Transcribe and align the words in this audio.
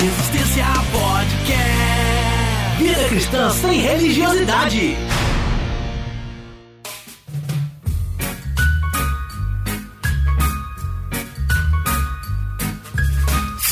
Resistência 0.00 0.64
Podcast. 0.92 1.58
Vida 2.78 3.08
cristã 3.08 3.50
sem 3.50 3.80
religiosidade. 3.80 4.96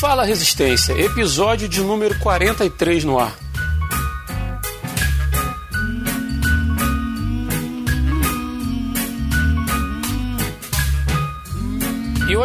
Fala 0.01 0.25
Resistência, 0.25 0.91
episódio 0.99 1.69
de 1.69 1.79
número 1.79 2.19
43 2.19 3.05
no 3.05 3.17
ar. 3.17 3.46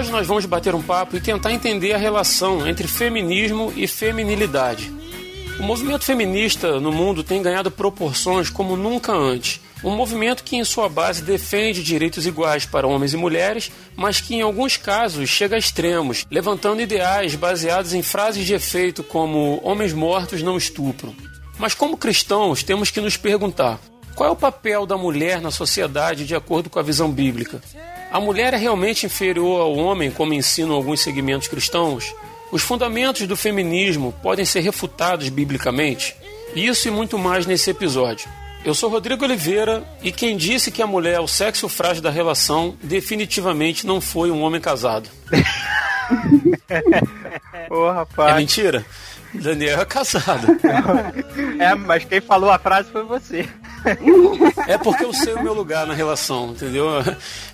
Hoje 0.03 0.11
nós 0.11 0.27
vamos 0.27 0.47
bater 0.47 0.75
um 0.75 0.83
papo 0.83 1.17
e 1.17 1.21
tentar 1.21 1.53
entender 1.53 1.93
a 1.93 1.99
relação 1.99 2.67
entre 2.67 2.89
feminismo 2.89 3.73
e 3.77 3.87
feminilidade. 3.87 4.93
O 5.61 5.63
movimento 5.63 6.05
feminista 6.05 6.81
no 6.81 6.91
mundo 6.91 7.23
tem 7.23 7.41
ganhado 7.41 7.71
proporções 7.71 8.51
como 8.51 8.77
nunca 8.77 9.13
antes. 9.13 9.61
Um 9.85 9.95
movimento 9.95 10.43
que, 10.43 10.57
em 10.57 10.65
sua 10.65 10.89
base, 10.89 11.23
defende 11.23 11.85
direitos 11.85 12.27
iguais 12.27 12.67
para 12.67 12.87
homens 12.87 13.15
e 13.15 13.17
mulheres, 13.17 13.71
mas 13.95 14.21
que, 14.21 14.35
em 14.35 14.43
alguns 14.43 14.77
casos, 14.77 15.29
chega 15.29 15.55
a 15.55 15.59
extremos, 15.59 16.27
levantando 16.29 16.83
ideais 16.83 17.37
baseados 17.37 17.95
em 17.95 18.03
frases 18.03 18.45
de 18.45 18.55
efeito 18.55 19.05
como 19.05 19.61
homens 19.63 19.93
mortos 19.93 20.43
não 20.43 20.57
estupram. 20.57 21.15
Mas, 21.59 21.75
como 21.75 21.97
cristãos, 21.97 22.65
temos 22.65 22.91
que 22.91 23.01
nos 23.01 23.17
perguntar: 23.17 23.79
qual 24.17 24.29
é 24.29 24.33
o 24.33 24.37
papel 24.37 24.85
da 24.85 24.97
mulher 24.97 25.41
na 25.41 25.53
sociedade 25.53 26.27
de 26.27 26.35
acordo 26.35 26.69
com 26.69 26.81
a 26.81 26.83
visão 26.83 27.11
bíblica? 27.11 27.63
A 28.13 28.21
mulher 28.21 28.53
é 28.53 28.59
realmente 28.59 29.07
inferior 29.07 29.63
ao 29.63 29.75
homem, 29.75 30.11
como 30.11 30.35
ensinam 30.35 30.75
alguns 30.75 31.01
segmentos 31.01 31.49
cristãos? 31.49 32.15
Os 32.51 32.63
fundamentos 32.63 33.27
do 33.27 33.35
feminismo 33.35 34.13
podem 34.23 34.45
ser 34.45 34.61
refutados 34.61 35.31
biblicamente? 35.31 36.15
Isso 36.55 36.89
e 36.89 36.91
muito 36.91 37.19
mais 37.19 37.47
nesse 37.47 37.71
episódio. 37.71 38.29
Eu 38.63 38.75
sou 38.75 38.91
Rodrigo 38.91 39.25
Oliveira 39.25 39.83
e 40.03 40.13
quem 40.13 40.37
disse 40.37 40.71
que 40.71 40.83
a 40.83 40.87
mulher 40.87 41.15
é 41.15 41.21
o 41.21 41.27
sexo 41.27 41.71
frágil 41.71 42.03
da 42.03 42.11
relação 42.11 42.77
definitivamente 42.83 43.87
não 43.87 43.99
foi 43.99 44.31
um 44.31 44.43
homem 44.43 44.61
casado. 44.61 45.09
Ô, 47.71 47.91
rapaz. 47.91 48.35
É 48.35 48.37
mentira? 48.37 48.85
Daniel 49.33 49.81
é 49.81 49.85
casado. 49.87 50.49
É, 51.59 51.75
mas 51.75 52.05
quem 52.05 52.21
falou 52.21 52.51
a 52.51 52.59
frase 52.59 52.91
foi 52.91 53.05
você. 53.05 53.49
É 54.67 54.79
porque 54.79 55.05
eu 55.05 55.13
sei 55.13 55.35
o 55.35 55.43
meu 55.43 55.53
lugar 55.55 55.87
na 55.87 55.95
relação, 55.95 56.51
entendeu? 56.51 56.89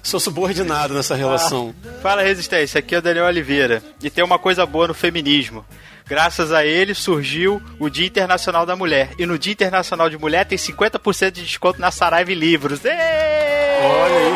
Sou 0.03 0.21
subordinado 0.21 0.95
nessa 0.95 1.15
relação. 1.15 1.75
Fala 2.03 2.23
Resistência, 2.23 2.79
aqui 2.79 2.95
é 2.95 2.99
o 2.99 3.03
Daniel 3.03 3.27
Oliveira. 3.27 3.83
E 4.03 4.11
tem 4.11 4.23
uma 4.25 4.39
coisa 4.39 4.65
boa 4.67 4.89
no 4.89 4.95
feminismo. 4.95 5.65
Graças 6.07 6.53
a 6.53 6.65
ele 6.65 6.95
surgiu 6.95 7.61
o 7.79 7.91
Dia 7.91 8.07
Internacional 8.07 8.65
da 8.65 8.75
Mulher. 8.75 9.11
E 9.19 9.27
no 9.27 9.39
Dia 9.39 9.53
Internacional 9.53 10.09
de 10.09 10.17
Mulher 10.17 10.47
tem 10.47 10.57
50% 10.57 11.31
de 11.33 11.43
desconto 11.43 11.81
na 11.81 11.91
Saraiva 11.91 12.33
Livros. 12.33 12.85
Êêêê! 12.85 13.85
Olha 13.85 14.17
aí. 14.17 14.33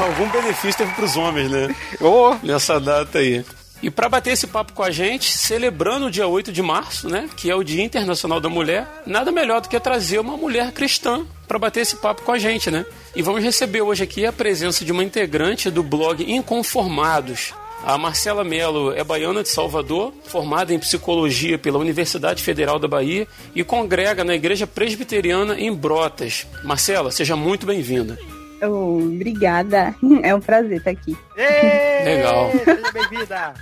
Algum 0.02 0.28
benefício 0.30 0.78
teve 0.78 0.92
para 0.92 1.04
os 1.04 1.16
homens, 1.16 1.50
né? 1.50 1.74
Ô, 2.00 2.34
Nessa 2.42 2.78
data 2.78 3.18
aí. 3.18 3.44
E 3.82 3.90
para 3.90 4.08
bater 4.08 4.32
esse 4.32 4.46
papo 4.46 4.72
com 4.72 4.82
a 4.82 4.90
gente, 4.90 5.30
celebrando 5.30 6.06
o 6.06 6.10
dia 6.10 6.26
8 6.26 6.52
de 6.52 6.62
março, 6.62 7.08
né, 7.08 7.28
que 7.36 7.50
é 7.50 7.54
o 7.54 7.64
Dia 7.64 7.82
Internacional 7.82 8.38
da 8.38 8.48
Mulher, 8.48 8.86
nada 9.06 9.32
melhor 9.32 9.60
do 9.60 9.68
que 9.68 9.80
trazer 9.80 10.18
uma 10.18 10.36
mulher 10.36 10.70
cristã 10.72 11.24
para 11.48 11.58
bater 11.58 11.80
esse 11.80 11.96
papo 11.96 12.22
com 12.22 12.32
a 12.32 12.38
gente, 12.38 12.70
né? 12.70 12.84
E 13.16 13.22
vamos 13.22 13.42
receber 13.42 13.80
hoje 13.80 14.04
aqui 14.04 14.26
a 14.26 14.32
presença 14.32 14.84
de 14.84 14.92
uma 14.92 15.02
integrante 15.02 15.70
do 15.70 15.82
blog 15.82 16.22
Inconformados. 16.22 17.54
A 17.82 17.96
Marcela 17.96 18.44
Mello 18.44 18.92
é 18.92 19.02
baiana 19.02 19.42
de 19.42 19.48
Salvador, 19.48 20.12
formada 20.24 20.74
em 20.74 20.78
psicologia 20.78 21.58
pela 21.58 21.78
Universidade 21.78 22.42
Federal 22.42 22.78
da 22.78 22.86
Bahia 22.86 23.26
e 23.54 23.64
congrega 23.64 24.22
na 24.22 24.34
Igreja 24.34 24.66
Presbiteriana 24.66 25.58
em 25.58 25.72
Brotas. 25.72 26.46
Marcela, 26.62 27.10
seja 27.10 27.34
muito 27.34 27.66
bem-vinda. 27.66 28.18
Oh, 28.62 28.98
obrigada. 28.98 29.94
É 30.22 30.34
um 30.34 30.40
prazer 30.40 30.78
estar 30.78 30.90
aqui. 30.90 31.16
êêê! 31.36 32.16
Legal. 32.16 32.50
Seja 32.64 32.92
bem-vinda. 32.92 33.54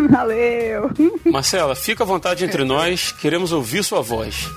Valeu. 0.10 0.90
Marcela, 1.24 1.74
fica 1.74 2.04
à 2.04 2.06
vontade 2.06 2.44
entre 2.44 2.64
nós, 2.64 3.12
queremos 3.12 3.52
ouvir 3.52 3.82
sua 3.82 4.02
voz. 4.02 4.48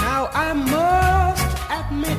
Now 0.00 0.30
I 0.34 0.54
must 0.54 1.44
admit 1.70 2.18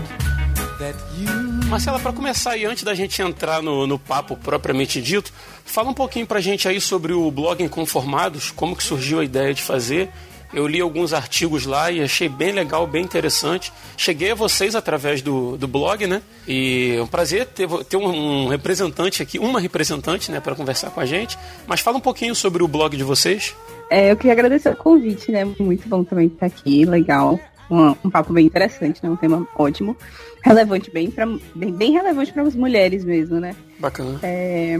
that 0.80 0.95
you 1.18 1.53
Marcela, 1.74 2.00
para 2.00 2.13
começar 2.13 2.56
e 2.56 2.66
antes 2.66 2.84
da 2.84 2.94
gente 2.94 3.19
entrar 3.19 3.63
no, 3.63 3.88
no 3.88 3.97
papo 3.97 4.38
propriamente 4.38 5.01
dito, 5.01 5.34
fala 5.66 5.90
um 5.90 5.94
pouquinho 5.94 6.28
pra 6.28 6.40
gente 6.40 6.68
aí 6.68 6.80
sobre 6.80 7.13
o 7.13 7.31
blog 7.31 7.63
Inconformados, 7.63 8.51
como 8.51 8.75
que 8.75 8.84
surgiu 8.84 9.19
a 9.19 9.25
ideia 9.25 9.56
de 9.56 9.63
fazer. 9.63 10.12
Eu 10.53 10.68
li 10.68 10.80
alguns 10.80 11.14
artigos 11.14 11.66
lá 11.66 11.91
e 11.91 12.02
achei 12.02 12.30
bem 12.30 12.52
legal, 12.52 12.86
bem 12.86 13.03
interessante. 13.03 13.74
Cheguei 13.97 14.31
a 14.31 14.36
vocês 14.36 14.75
através 14.75 15.22
do, 15.22 15.58
do 15.58 15.68
blog, 15.68 16.06
né? 16.06 16.22
E 16.47 16.96
é 16.97 17.02
um 17.02 17.08
prazer 17.08 17.47
ter, 17.47 17.68
ter 17.86 17.97
um, 17.97 18.44
um 18.44 18.47
representante 18.47 19.24
aqui, 19.24 19.40
uma 19.40 19.59
representante, 19.59 20.31
né, 20.31 20.40
para 20.40 20.56
conversar 20.56 20.92
com 20.92 21.00
a 21.00 21.06
gente. 21.06 21.38
Mas 21.66 21.80
fala 21.80 21.97
um 21.97 22.02
pouquinho 22.02 22.36
sobre 22.36 22.62
o 22.62 22.68
blog 22.68 22.96
de 22.96 23.03
vocês. 23.03 23.56
É, 23.90 24.12
eu 24.12 24.16
queria 24.16 24.34
agradecer 24.34 24.69
o 24.69 24.75
convite, 24.75 25.31
né? 25.31 25.44
Muito 25.59 25.88
bom 25.88 26.03
também 26.03 26.28
estar 26.28 26.46
aqui, 26.46 26.86
legal. 26.86 27.40
Um, 27.69 27.96
um 28.03 28.09
papo 28.09 28.34
bem 28.34 28.46
interessante, 28.46 29.00
né? 29.03 29.09
Um 29.09 29.16
tema 29.16 29.47
ótimo. 29.56 29.97
Relevante, 30.44 30.92
bem, 30.92 31.09
pra, 31.09 31.25
bem, 31.56 31.72
bem 31.72 31.92
relevante 31.94 32.31
para 32.31 32.44
as 32.44 32.56
mulheres 32.56 33.03
mesmo, 33.03 33.40
né? 33.40 33.56
Bacana. 33.80 34.19
É, 34.22 34.80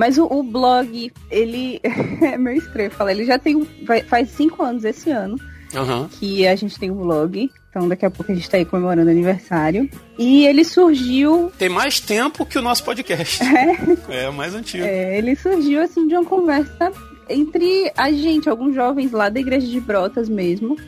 mas 0.00 0.16
o, 0.16 0.24
o 0.24 0.42
blog, 0.42 1.12
ele 1.30 1.78
é 2.22 2.38
meio 2.38 2.56
estranho 2.56 2.90
falar, 2.90 3.10
ele 3.12 3.26
já 3.26 3.38
tem. 3.38 3.54
um- 3.54 3.66
faz 4.08 4.30
cinco 4.30 4.62
anos 4.62 4.82
esse 4.82 5.10
ano 5.10 5.38
Aham. 5.74 6.08
que 6.18 6.46
a 6.46 6.56
gente 6.56 6.78
tem 6.78 6.90
um 6.90 6.96
blog. 6.96 7.50
Então 7.68 7.86
daqui 7.86 8.06
a 8.06 8.10
pouco 8.10 8.32
a 8.32 8.34
gente 8.34 8.48
tá 8.48 8.56
aí 8.56 8.64
comemorando 8.64 9.10
aniversário. 9.10 9.90
E 10.18 10.46
ele 10.46 10.64
surgiu 10.64 11.52
Tem 11.58 11.68
mais 11.68 12.00
tempo 12.00 12.46
que 12.46 12.58
o 12.58 12.62
nosso 12.62 12.82
podcast. 12.82 13.40
É, 14.08 14.26
o 14.30 14.32
mais 14.32 14.54
antigo. 14.54 14.82
É, 14.82 15.18
ele 15.18 15.36
surgiu 15.36 15.82
assim 15.82 16.08
de 16.08 16.14
uma 16.14 16.24
conversa 16.24 16.90
entre 17.28 17.92
a 17.94 18.10
gente, 18.10 18.48
alguns 18.48 18.74
jovens 18.74 19.12
lá 19.12 19.28
da 19.28 19.38
igreja 19.38 19.66
de 19.66 19.80
Brotas 19.80 20.30
mesmo. 20.30 20.78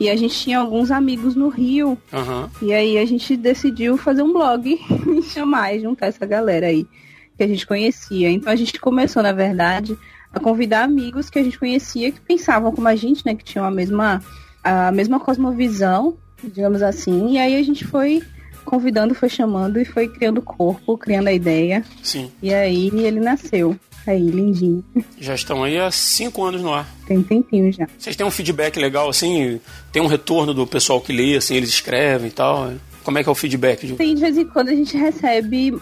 E 0.00 0.08
a 0.08 0.16
gente 0.16 0.34
tinha 0.36 0.58
alguns 0.58 0.90
amigos 0.90 1.36
no 1.36 1.48
Rio. 1.50 1.98
Aham. 2.10 2.50
E 2.62 2.72
aí 2.72 2.96
a 2.96 3.04
gente 3.04 3.36
decidiu 3.36 3.98
fazer 3.98 4.22
um 4.22 4.32
blog 4.32 4.66
e 5.18 5.22
chamar 5.22 5.74
e 5.74 5.80
juntar 5.80 6.06
essa 6.06 6.24
galera 6.24 6.66
aí 6.66 6.86
que 7.36 7.42
a 7.42 7.48
gente 7.48 7.66
conhecia. 7.66 8.30
Então 8.30 8.52
a 8.52 8.56
gente 8.56 8.78
começou, 8.80 9.22
na 9.22 9.32
verdade, 9.32 9.96
a 10.32 10.40
convidar 10.40 10.84
amigos 10.84 11.30
que 11.30 11.38
a 11.38 11.42
gente 11.42 11.58
conhecia 11.58 12.12
que 12.12 12.20
pensavam 12.20 12.72
como 12.72 12.88
a 12.88 12.96
gente, 12.96 13.24
né? 13.24 13.34
Que 13.34 13.44
tinham 13.44 13.64
a 13.64 13.70
mesma, 13.70 14.22
a 14.62 14.90
mesma 14.92 15.20
cosmovisão, 15.20 16.16
digamos 16.42 16.82
assim. 16.82 17.32
E 17.32 17.38
aí 17.38 17.56
a 17.56 17.62
gente 17.62 17.84
foi 17.84 18.22
convidando, 18.64 19.14
foi 19.14 19.28
chamando 19.28 19.78
e 19.80 19.84
foi 19.84 20.08
criando 20.08 20.40
corpo, 20.40 20.96
criando 20.96 21.28
a 21.28 21.32
ideia. 21.32 21.84
Sim. 22.02 22.32
E 22.42 22.52
aí 22.52 22.90
ele 22.94 23.20
nasceu. 23.20 23.76
Aí, 24.06 24.20
lindinho. 24.20 24.84
Já 25.18 25.34
estão 25.34 25.64
aí 25.64 25.78
há 25.78 25.90
cinco 25.90 26.44
anos 26.44 26.60
no 26.60 26.74
ar. 26.74 26.86
Tem 27.06 27.16
um 27.16 27.22
tempinho 27.22 27.72
já. 27.72 27.88
Vocês 27.98 28.14
têm 28.14 28.26
um 28.26 28.30
feedback 28.30 28.78
legal, 28.78 29.08
assim? 29.08 29.58
Tem 29.90 30.02
um 30.02 30.06
retorno 30.06 30.52
do 30.52 30.66
pessoal 30.66 31.00
que 31.00 31.10
lê, 31.10 31.36
assim, 31.36 31.54
eles 31.54 31.70
escrevem 31.70 32.28
e 32.28 32.30
tal? 32.30 32.70
Como 33.04 33.18
é 33.18 33.22
que 33.22 33.28
é 33.28 33.32
o 33.32 33.34
feedback? 33.34 33.86
de- 33.86 33.94
Tem, 33.94 34.14
de 34.14 34.20
vez 34.22 34.36
em 34.38 34.44
quando 34.46 34.70
a 34.70 34.74
gente 34.74 34.96
recebe 34.96 35.74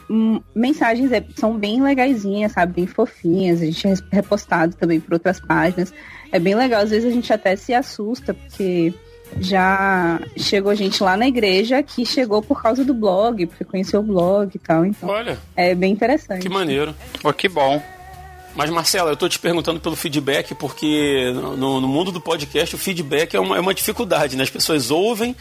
mensagens, 0.55 1.12
é, 1.12 1.25
são 1.37 1.56
bem 1.56 1.81
legaisinhas, 1.83 2.53
sabe? 2.53 2.72
Bem 2.75 2.87
fofinhas. 2.87 3.62
A 3.62 3.65
gente 3.65 3.87
é 3.87 3.94
repostado 4.10 4.75
também 4.75 4.99
por 5.00 5.15
outras 5.15 5.38
páginas. 5.41 5.93
É 6.33 6.38
bem 6.38 6.55
legal. 6.55 6.83
Às 6.83 6.91
vezes 6.91 7.09
a 7.10 7.12
gente 7.15 7.33
até 7.33 7.55
se 7.56 7.72
assusta, 7.72 8.34
porque 8.34 8.93
já 9.41 10.21
chegou 10.37 10.75
gente 10.75 11.03
lá 11.03 11.16
na 11.16 11.27
igreja 11.27 11.83
que 11.83 12.05
chegou 12.05 12.43
por 12.43 12.60
causa 12.62 12.84
do 12.84 12.93
blog, 12.93 13.47
porque 13.47 13.65
conheceu 13.65 14.00
o 14.00 14.03
blog 14.03 14.50
e 14.54 14.59
tal. 14.59 14.84
Então 14.84 15.09
Olha, 15.09 15.39
é 15.56 15.75
bem 15.75 15.93
interessante. 15.93 16.43
que 16.43 16.49
maneiro. 16.49 16.95
Pô, 17.22 17.33
que 17.33 17.48
bom. 17.48 17.80
Mas, 18.54 18.69
Marcela, 18.69 19.10
eu 19.10 19.16
tô 19.16 19.28
te 19.28 19.39
perguntando 19.39 19.81
pelo 19.81 19.97
feedback 19.97 20.54
porque 20.54 21.33
no, 21.34 21.81
no 21.81 21.89
mundo 21.89 22.13
do 22.13 22.21
podcast 22.21 22.75
o 22.75 22.78
feedback 22.78 23.34
é 23.34 23.41
uma, 23.41 23.57
é 23.57 23.60
uma 23.60 23.72
dificuldade, 23.72 24.37
né? 24.37 24.43
As 24.43 24.51
pessoas 24.51 24.91
ouvem, 24.91 25.34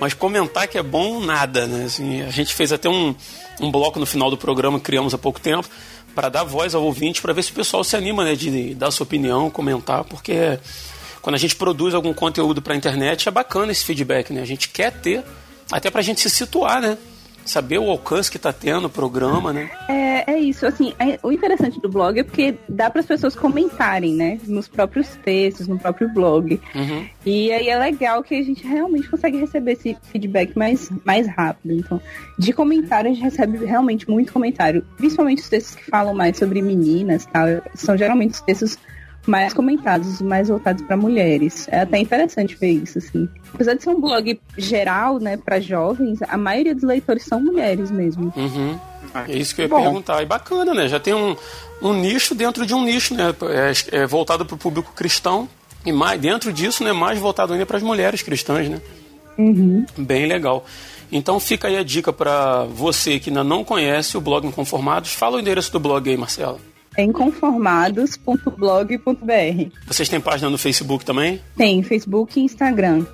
mas 0.00 0.14
comentar 0.14 0.66
que 0.66 0.76
é 0.76 0.82
bom, 0.82 1.20
nada, 1.20 1.66
né? 1.66 1.84
Assim, 1.84 2.22
a 2.22 2.30
gente 2.30 2.52
fez 2.54 2.72
até 2.72 2.88
um, 2.88 3.14
um 3.60 3.70
bloco 3.70 4.00
no 4.00 4.06
final 4.06 4.30
do 4.30 4.36
programa 4.36 4.78
que 4.78 4.84
criamos 4.84 5.14
há 5.14 5.18
pouco 5.18 5.40
tempo 5.40 5.68
para 6.12 6.28
dar 6.28 6.44
voz 6.44 6.74
ao 6.74 6.82
ouvinte, 6.82 7.22
para 7.22 7.32
ver 7.32 7.44
se 7.44 7.52
o 7.52 7.54
pessoal 7.54 7.84
se 7.84 7.94
anima, 7.94 8.24
né? 8.24 8.34
De 8.34 8.74
dar 8.74 8.90
sua 8.90 9.04
opinião, 9.04 9.48
comentar, 9.48 10.02
porque 10.02 10.58
quando 11.22 11.36
a 11.36 11.38
gente 11.38 11.54
produz 11.54 11.94
algum 11.94 12.12
conteúdo 12.12 12.60
para 12.60 12.74
a 12.74 12.76
internet 12.76 13.28
é 13.28 13.30
bacana 13.30 13.70
esse 13.70 13.84
feedback, 13.84 14.32
né? 14.32 14.42
A 14.42 14.46
gente 14.46 14.70
quer 14.70 14.90
ter, 14.90 15.22
até 15.70 15.88
para 15.88 16.00
a 16.00 16.04
gente 16.04 16.20
se 16.20 16.30
situar, 16.30 16.80
né? 16.80 16.98
Saber 17.50 17.78
o 17.78 17.90
alcance 17.90 18.30
que 18.30 18.36
está 18.36 18.52
tendo 18.52 18.86
o 18.86 18.90
programa, 18.90 19.52
né? 19.52 19.70
É, 19.88 20.32
é 20.32 20.38
isso, 20.38 20.66
assim, 20.66 20.94
é, 20.98 21.18
o 21.22 21.30
interessante 21.30 21.80
do 21.80 21.88
blog 21.88 22.18
é 22.18 22.22
porque 22.22 22.56
dá 22.68 22.90
para 22.90 23.00
as 23.00 23.06
pessoas 23.06 23.34
comentarem, 23.34 24.14
né? 24.14 24.38
Nos 24.46 24.68
próprios 24.68 25.08
textos, 25.24 25.68
no 25.68 25.78
próprio 25.78 26.08
blog. 26.12 26.60
Uhum. 26.74 27.06
E 27.24 27.52
aí 27.52 27.68
é 27.68 27.78
legal 27.78 28.22
que 28.22 28.34
a 28.34 28.42
gente 28.42 28.66
realmente 28.66 29.08
consegue 29.08 29.38
receber 29.38 29.72
esse 29.72 29.96
feedback 30.10 30.56
mais, 30.56 30.90
mais 31.04 31.26
rápido. 31.28 31.74
Então, 31.74 32.00
de 32.38 32.52
comentário, 32.52 33.10
a 33.10 33.14
gente 33.14 33.22
recebe 33.22 33.64
realmente 33.64 34.08
muito 34.08 34.32
comentário. 34.32 34.84
Principalmente 34.96 35.42
os 35.42 35.48
textos 35.48 35.74
que 35.76 35.84
falam 35.84 36.14
mais 36.14 36.36
sobre 36.36 36.62
meninas 36.62 37.26
tal. 37.26 37.46
São 37.74 37.96
geralmente 37.96 38.34
os 38.34 38.40
textos 38.40 38.78
mais 39.26 39.52
comentados, 39.52 40.20
mais 40.22 40.48
voltados 40.48 40.82
para 40.82 40.96
mulheres. 40.96 41.66
É 41.70 41.80
até 41.80 41.98
interessante 41.98 42.54
ver 42.54 42.70
isso, 42.70 42.98
assim. 42.98 43.28
Apesar 43.52 43.74
de 43.74 43.82
ser 43.82 43.90
um 43.90 44.00
blog 44.00 44.40
geral, 44.56 45.18
né, 45.18 45.36
para 45.36 45.60
jovens, 45.60 46.20
a 46.22 46.36
maioria 46.36 46.74
dos 46.74 46.84
leitores 46.84 47.24
são 47.24 47.40
mulheres 47.40 47.90
mesmo. 47.90 48.32
Uhum. 48.36 48.78
É 49.28 49.36
isso 49.36 49.54
que 49.54 49.62
eu 49.62 49.64
ia 49.64 49.68
Bom. 49.68 49.82
perguntar. 49.82 50.22
E 50.22 50.26
bacana, 50.26 50.74
né? 50.74 50.88
Já 50.88 51.00
tem 51.00 51.14
um, 51.14 51.36
um 51.82 51.92
nicho 51.92 52.34
dentro 52.34 52.66
de 52.66 52.74
um 52.74 52.84
nicho, 52.84 53.14
né? 53.14 53.34
É, 53.90 53.98
é 54.02 54.06
voltado 54.06 54.44
para 54.44 54.54
o 54.54 54.58
público 54.58 54.92
cristão. 54.94 55.48
E 55.84 55.92
mais, 55.92 56.20
dentro 56.20 56.52
disso, 56.52 56.82
né, 56.82 56.92
mais 56.92 57.18
voltado 57.18 57.52
ainda 57.52 57.64
para 57.64 57.76
as 57.76 57.82
mulheres 57.82 58.22
cristãs, 58.22 58.68
né? 58.68 58.80
Uhum. 59.38 59.84
Bem 59.96 60.26
legal. 60.26 60.64
Então 61.10 61.38
fica 61.38 61.68
aí 61.68 61.76
a 61.76 61.84
dica 61.84 62.12
para 62.12 62.64
você 62.64 63.20
que 63.20 63.30
ainda 63.30 63.44
não 63.44 63.62
conhece 63.62 64.16
o 64.16 64.20
blog 64.20 64.46
Inconformados. 64.46 65.12
Fala 65.12 65.36
o 65.36 65.40
endereço 65.40 65.72
do 65.72 65.78
blog 65.78 66.08
aí, 66.08 66.16
Inconformados.blog.br. 66.98 69.70
Vocês 69.86 70.08
têm 70.08 70.20
página 70.20 70.50
no 70.50 70.58
Facebook 70.58 71.04
também? 71.04 71.40
Tem, 71.56 71.82
Facebook 71.82 72.40
e 72.40 72.44
Instagram. 72.44 73.06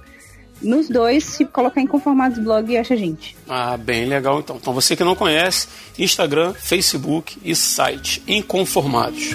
Nos 0.63 0.89
dois, 0.89 1.25
se 1.25 1.45
colocar 1.45 1.81
Inconformados 1.81 2.39
Blog, 2.39 2.77
acha 2.77 2.95
a 2.95 2.97
gente. 2.97 3.37
Ah, 3.49 3.77
bem 3.77 4.07
legal 4.07 4.39
então. 4.39 4.57
Então 4.57 4.73
você 4.73 4.95
que 4.95 5.03
não 5.03 5.17
conhece, 5.17 5.67
Instagram, 5.99 6.55
Facebook 6.55 7.37
e 7.43 7.57
site 7.57 8.23
Inconformados. 8.29 9.31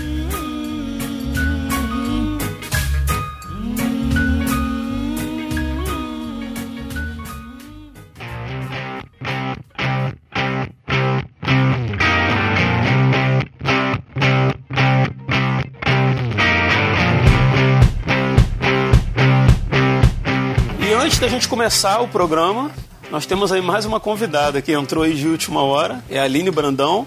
Da 21.28 21.32
gente 21.32 21.50
começar 21.50 22.00
o 22.00 22.08
programa, 22.08 22.72
nós 23.12 23.26
temos 23.26 23.52
aí 23.52 23.62
mais 23.62 23.84
uma 23.84 24.00
convidada 24.00 24.62
que 24.62 24.72
entrou 24.72 25.04
aí 25.04 25.14
de 25.14 25.28
última 25.28 25.62
hora, 25.62 26.02
é 26.10 26.18
a 26.18 26.24
Aline 26.24 26.50
Brandão, 26.50 27.06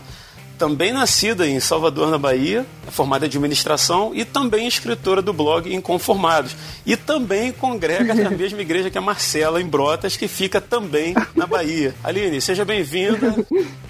também 0.59 0.93
nascida 0.93 1.49
em 1.49 1.59
Salvador, 1.59 2.11
na 2.11 2.19
Bahia, 2.19 2.67
é 2.87 2.91
formada 2.91 3.25
em 3.25 3.29
administração 3.29 4.13
e 4.15 4.27
também 4.27 4.67
escritora 4.67 5.23
do 5.23 5.33
blog 5.33 5.75
Inconformados. 5.75 6.55
E 6.85 6.99
também 6.99 7.51
congrega 7.51 8.13
na 8.13 8.29
mesma 8.29 8.61
igreja 8.61 8.91
que 8.91 8.99
a 8.99 9.01
Marcela, 9.01 9.59
em 9.59 9.65
Brotas, 9.65 10.19
que 10.19 10.29
fica 10.29 10.61
também 10.61 11.15
na 11.35 11.47
Bahia. 11.47 11.95
Aline, 12.05 12.43
seja 12.43 12.63
bem-vinda. 12.63 13.35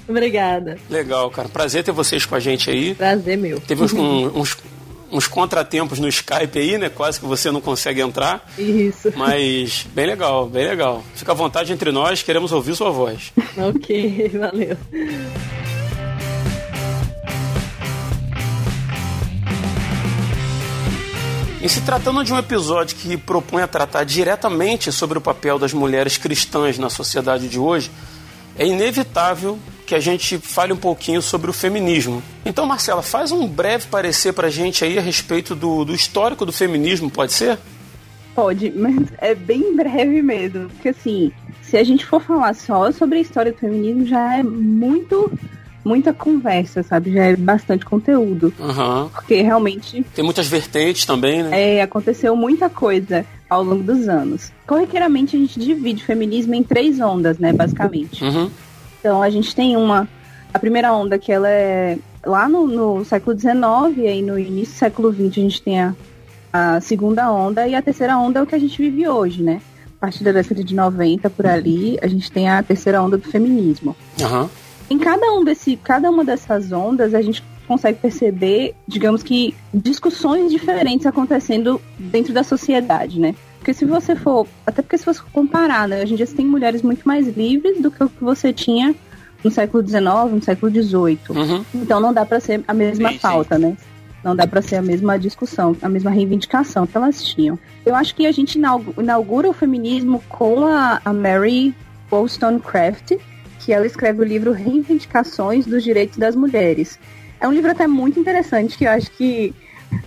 Obrigada. 0.09 0.79
Legal, 0.89 1.29
cara. 1.33 1.49
Prazer 1.49 1.83
ter 1.83 1.91
vocês 1.91 2.25
com 2.25 2.37
a 2.37 2.41
gente 2.41 2.71
aí. 2.71 2.95
Prazer 2.95 3.37
meu. 3.37 3.61
Teve 3.61 3.83
uns, 3.83 3.93
uns 3.93 4.57
uns 5.11 5.27
contratempos 5.27 5.99
no 5.99 6.09
Skype 6.09 6.59
aí, 6.59 6.79
né? 6.79 6.89
Quase 6.89 7.19
que 7.19 7.27
você 7.27 7.51
não 7.51 7.61
consegue 7.61 8.01
entrar. 8.01 8.51
Isso. 8.59 9.13
Mas 9.17 9.87
bem 9.93 10.07
legal, 10.07 10.47
bem 10.49 10.67
legal. 10.67 11.03
Fica 11.15 11.33
à 11.33 11.35
vontade 11.35 11.73
entre 11.73 11.91
nós, 11.91 12.23
queremos 12.23 12.53
ouvir 12.53 12.75
sua 12.75 12.91
voz. 12.91 13.33
ok, 13.57 14.29
valeu. 14.39 14.77
Em 21.63 21.69
se 21.69 21.83
tratando 21.83 22.25
de 22.25 22.33
um 22.33 22.39
episódio 22.39 22.97
que 22.97 23.19
propõe 23.19 23.63
a 23.63 23.67
tratar 23.67 24.05
diretamente 24.05 24.91
sobre 24.91 25.19
o 25.19 25.21
papel 25.21 25.59
das 25.59 25.75
mulheres 25.75 26.17
cristãs 26.17 26.79
na 26.79 26.89
sociedade 26.89 27.49
de 27.49 27.59
hoje, 27.59 27.91
é 28.57 28.67
inevitável 28.67 29.59
que 29.91 29.95
a 29.97 29.99
gente 29.99 30.39
fale 30.39 30.73
um 30.73 30.77
pouquinho 30.77 31.21
sobre 31.21 31.51
o 31.51 31.53
feminismo. 31.53 32.23
Então, 32.47 32.65
Marcela, 32.65 33.03
faz 33.03 33.33
um 33.33 33.45
breve 33.45 33.89
parecer 33.89 34.33
para 34.33 34.47
a 34.47 34.51
gente 34.51 34.85
aí 34.85 34.97
a 34.97 35.01
respeito 35.01 35.53
do, 35.53 35.85
do 35.85 35.93
histórico 35.93 36.47
do 36.47 36.53
feminismo, 36.53 37.11
pode 37.11 37.33
ser? 37.33 37.59
Pode, 38.33 38.71
mas 38.71 38.97
é 39.19 39.35
bem 39.35 39.75
breve 39.75 40.23
mesmo. 40.23 40.69
Porque 40.69 40.91
assim, 40.91 41.33
se 41.61 41.77
a 41.77 41.83
gente 41.83 42.07
for 42.07 42.23
falar 42.23 42.55
só 42.55 42.93
sobre 42.93 43.19
a 43.19 43.21
história 43.21 43.51
do 43.51 43.59
feminismo, 43.59 44.07
já 44.07 44.39
é 44.39 44.45
muito 44.45 45.29
muita 45.85 46.13
conversa, 46.13 46.85
sabe? 46.85 47.13
Já 47.13 47.25
é 47.25 47.35
bastante 47.35 47.85
conteúdo. 47.85 48.55
Uhum. 48.61 49.09
Porque 49.09 49.43
realmente. 49.43 50.07
Tem 50.15 50.25
muitas 50.25 50.47
vertentes 50.47 51.05
também, 51.05 51.43
né? 51.43 51.79
É, 51.79 51.83
aconteceu 51.83 52.37
muita 52.37 52.71
coisa 52.71 53.27
ao 53.49 53.65
longo 53.65 53.83
dos 53.83 54.07
anos. 54.07 54.53
Corriqueiramente 54.69 55.35
a 55.35 55.39
gente 55.41 55.59
divide 55.59 56.01
o 56.01 56.07
feminismo 56.07 56.55
em 56.55 56.63
três 56.63 57.01
ondas, 57.01 57.41
né? 57.41 57.53
Basicamente. 57.53 58.23
Uhum. 58.23 58.49
Então 59.01 59.23
a 59.23 59.31
gente 59.31 59.55
tem 59.57 59.77
uma. 59.77 60.09
A 60.53 60.59
primeira 60.59 60.93
onda 60.93 61.19
que 61.19 61.33
ela 61.33 61.49
é 61.49 61.99
lá 62.25 62.49
no, 62.49 62.67
no 62.67 63.05
século 63.05 63.39
XIX, 63.39 63.55
e 63.97 64.07
aí 64.07 64.23
no 64.23 64.39
início 64.39 64.75
do 64.75 64.79
século 64.79 65.13
XX 65.13 65.21
a 65.23 65.41
gente 65.41 65.63
tem 65.63 65.81
a, 65.81 65.95
a 66.53 66.81
segunda 66.81 67.33
onda, 67.33 67.67
e 67.67 67.75
a 67.75 67.83
terceira 67.83 68.17
onda 68.19 68.41
é 68.41 68.43
o 68.43 68.47
que 68.47 68.55
a 68.55 68.59
gente 68.59 68.77
vive 68.77 69.09
hoje, 69.09 69.43
né? 69.43 69.61
A 69.97 70.01
partir 70.01 70.25
da 70.25 70.33
década 70.33 70.63
de 70.63 70.75
90 70.75 71.29
por 71.31 71.47
ali, 71.47 71.99
a 72.03 72.07
gente 72.07 72.31
tem 72.31 72.49
a 72.49 72.63
terceira 72.63 73.03
onda 73.03 73.17
do 73.17 73.29
feminismo. 73.29 73.97
Uhum. 74.21 74.49
Em 74.89 74.99
cada, 74.99 75.33
um 75.33 75.45
desse, 75.45 75.77
cada 75.77 76.11
uma 76.11 76.25
dessas 76.25 76.73
ondas, 76.73 77.15
a 77.15 77.23
gente 77.23 77.45
consegue 77.69 78.01
perceber, 78.01 78.75
digamos 78.89 79.23
que, 79.23 79.55
discussões 79.73 80.51
diferentes 80.51 81.07
acontecendo 81.07 81.81
dentro 81.99 82.33
da 82.33 82.43
sociedade, 82.43 83.21
né? 83.21 83.35
Porque 83.61 83.75
se 83.75 83.85
você 83.85 84.17
for, 84.17 84.47
até 84.67 84.81
porque 84.81 84.97
se 84.97 85.05
você 85.05 85.21
for 85.21 85.31
comparar, 85.33 85.87
né, 85.87 86.03
hoje 86.03 86.15
em 86.15 86.17
dia 86.17 86.25
você 86.25 86.35
tem 86.35 86.47
mulheres 86.47 86.81
muito 86.81 87.07
mais 87.07 87.29
livres 87.29 87.79
do 87.79 87.91
que 87.91 88.03
o 88.03 88.09
que 88.09 88.25
você 88.25 88.55
tinha 88.55 88.95
no 89.45 89.51
século 89.51 89.87
XIX, 89.87 90.03
no 90.33 90.43
século 90.43 90.73
XVIII. 90.73 91.19
Uhum. 91.29 91.65
Então 91.75 92.01
não 92.01 92.13
dá 92.13 92.25
para 92.25 92.41
ser 92.41 92.65
a 92.67 92.73
mesma 92.73 93.11
sim, 93.11 93.19
pauta, 93.19 93.57
sim. 93.57 93.63
né? 93.63 93.77
Não 94.25 94.35
dá 94.35 94.47
para 94.47 94.63
ser 94.63 94.77
a 94.77 94.83
mesma 94.83 95.19
discussão, 95.19 95.77
a 95.83 95.91
mesma 95.91 96.11
reivindicação 96.11 96.87
que 96.87 96.97
elas 96.97 97.23
tinham. 97.23 97.59
Eu 97.85 97.95
acho 97.95 98.15
que 98.15 98.27
a 98.27 98.33
gente 98.33 98.59
inaugura 98.99 99.49
o 99.49 99.53
feminismo 99.53 100.23
com 100.27 100.67
a, 100.67 100.99
a 101.05 101.13
Mary 101.13 101.75
Wollstonecraft, 102.11 103.13
que 103.59 103.73
ela 103.75 103.87
escreve 103.87 104.23
o 104.23 104.25
livro 104.25 104.53
Reivindicações 104.53 105.67
dos 105.67 105.85
Direitos 105.85 106.17
das 106.17 106.35
Mulheres. 106.35 106.99
É 107.39 107.47
um 107.47 107.53
livro 107.53 107.71
até 107.71 107.87
muito 107.87 108.19
interessante 108.19 108.77
que 108.77 108.85
eu 108.85 108.91
acho 108.91 109.11
que 109.11 109.55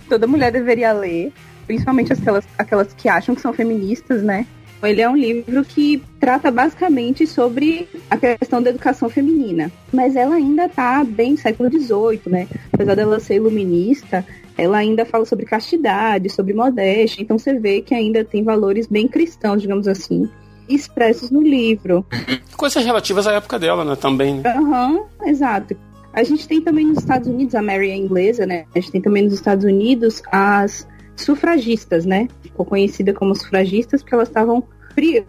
toda 0.08 0.26
mulher 0.26 0.50
deveria 0.50 0.92
ler, 0.92 1.32
principalmente 1.66 2.12
aquelas, 2.12 2.44
aquelas 2.58 2.92
que 2.92 3.08
acham 3.08 3.34
que 3.34 3.40
são 3.40 3.52
feministas, 3.52 4.22
né? 4.22 4.46
Ele 4.82 5.00
é 5.00 5.08
um 5.08 5.16
livro 5.16 5.64
que 5.64 6.02
trata 6.20 6.50
basicamente 6.50 7.26
sobre 7.26 7.88
a 8.10 8.16
questão 8.16 8.62
da 8.62 8.70
educação 8.70 9.08
feminina. 9.08 9.72
Mas 9.92 10.14
ela 10.14 10.34
ainda 10.34 10.66
está 10.66 11.02
bem 11.04 11.36
século 11.36 11.70
XVIII, 11.70 12.20
né? 12.26 12.46
Apesar 12.72 12.94
dela 12.94 13.18
ser 13.18 13.36
iluminista, 13.36 14.24
ela 14.56 14.78
ainda 14.78 15.04
fala 15.04 15.24
sobre 15.24 15.46
castidade, 15.46 16.28
sobre 16.28 16.52
modéstia. 16.52 17.22
Então 17.22 17.38
você 17.38 17.58
vê 17.58 17.80
que 17.80 17.94
ainda 17.94 18.24
tem 18.24 18.42
valores 18.44 18.86
bem 18.86 19.08
cristãos, 19.08 19.62
digamos 19.62 19.88
assim, 19.88 20.28
expressos 20.68 21.30
no 21.30 21.42
livro. 21.42 22.04
Coisas 22.56 22.84
relativas 22.84 23.26
à 23.26 23.32
época 23.32 23.58
dela, 23.58 23.84
né? 23.84 23.96
Também. 23.96 24.40
Né? 24.40 24.50
Aham, 24.50 24.92
né? 24.92 25.00
uhum, 25.00 25.28
exato. 25.28 25.76
A 26.12 26.22
gente 26.22 26.46
tem 26.46 26.60
também 26.60 26.86
nos 26.86 26.98
Estados 26.98 27.26
Unidos, 27.26 27.56
a 27.56 27.62
Mary 27.62 27.90
é 27.90 27.96
inglesa, 27.96 28.46
né? 28.46 28.66
A 28.74 28.78
gente 28.78 28.92
tem 28.92 29.00
também 29.00 29.24
nos 29.24 29.34
Estados 29.34 29.64
Unidos 29.64 30.22
as 30.30 30.86
sufragistas, 31.16 32.04
né? 32.04 32.28
Ficou 32.42 32.64
conhecida 32.64 33.12
como 33.12 33.34
sufragistas 33.34 34.02
porque 34.02 34.14
elas 34.14 34.28
estavam, 34.28 34.64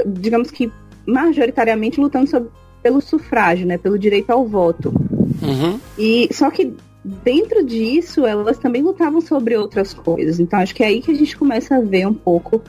digamos 0.05 0.51
que, 0.51 0.71
majoritariamente 1.05 1.99
lutando 1.99 2.29
sobre, 2.29 2.49
pelo 2.81 3.01
sufrágio, 3.01 3.67
né? 3.67 3.77
Pelo 3.77 3.97
direito 3.97 4.29
ao 4.31 4.47
voto. 4.47 4.93
Uhum. 5.41 5.79
E 5.97 6.29
só 6.31 6.49
que 6.49 6.73
dentro 7.23 7.63
disso 7.63 8.25
elas 8.25 8.57
também 8.57 8.81
lutavam 8.81 9.21
sobre 9.21 9.55
outras 9.55 9.93
coisas. 9.93 10.39
Então 10.39 10.59
acho 10.59 10.73
que 10.73 10.83
é 10.83 10.87
aí 10.87 11.01
que 11.01 11.11
a 11.11 11.15
gente 11.15 11.37
começa 11.37 11.75
a 11.75 11.81
ver 11.81 12.07
um 12.07 12.13
pouco 12.13 12.61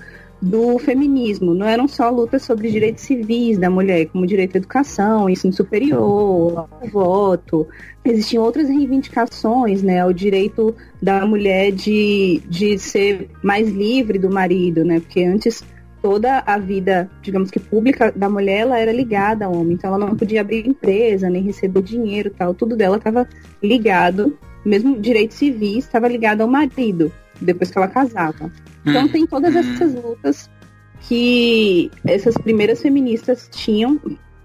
do 0.46 0.78
feminismo. 0.78 1.54
Não 1.54 1.66
eram 1.66 1.88
só 1.88 2.08
lutas 2.08 2.42
sobre 2.42 2.70
direitos 2.70 3.02
civis 3.02 3.58
da 3.58 3.68
mulher, 3.68 4.06
como 4.06 4.26
direito 4.26 4.54
à 4.54 4.58
educação, 4.58 5.28
ensino 5.28 5.52
superior, 5.52 6.68
voto. 6.90 7.66
Existiam 8.04 8.44
outras 8.44 8.68
reivindicações, 8.68 9.82
né? 9.82 10.04
O 10.04 10.12
direito 10.12 10.74
da 11.02 11.26
mulher 11.26 11.72
de, 11.72 12.40
de 12.48 12.78
ser 12.78 13.28
mais 13.42 13.68
livre 13.68 14.18
do 14.18 14.30
marido, 14.30 14.84
né? 14.84 15.00
Porque 15.00 15.24
antes 15.24 15.64
toda 16.00 16.44
a 16.46 16.56
vida, 16.56 17.10
digamos 17.20 17.50
que 17.50 17.58
pública 17.58 18.12
da 18.14 18.30
mulher, 18.30 18.60
ela 18.60 18.78
era 18.78 18.92
ligada 18.92 19.46
ao 19.46 19.52
homem. 19.52 19.74
Então 19.74 19.92
ela 19.92 20.06
não 20.06 20.16
podia 20.16 20.40
abrir 20.40 20.68
empresa, 20.68 21.28
nem 21.28 21.42
receber 21.42 21.82
dinheiro 21.82 22.30
tal. 22.30 22.54
Tudo 22.54 22.76
dela 22.76 22.98
estava 22.98 23.28
ligado, 23.60 24.38
mesmo 24.64 25.00
direitos 25.00 25.36
civis 25.36 25.84
estava 25.84 26.06
ligado 26.06 26.42
ao 26.42 26.48
marido, 26.48 27.10
depois 27.40 27.70
que 27.70 27.78
ela 27.78 27.88
casava. 27.88 28.52
Então 28.86 29.04
hum. 29.04 29.08
tem 29.08 29.26
todas 29.26 29.54
essas 29.56 29.94
lutas 29.94 30.50
que 31.00 31.90
essas 32.06 32.34
primeiras 32.38 32.80
feministas 32.80 33.48
tinham 33.52 34.00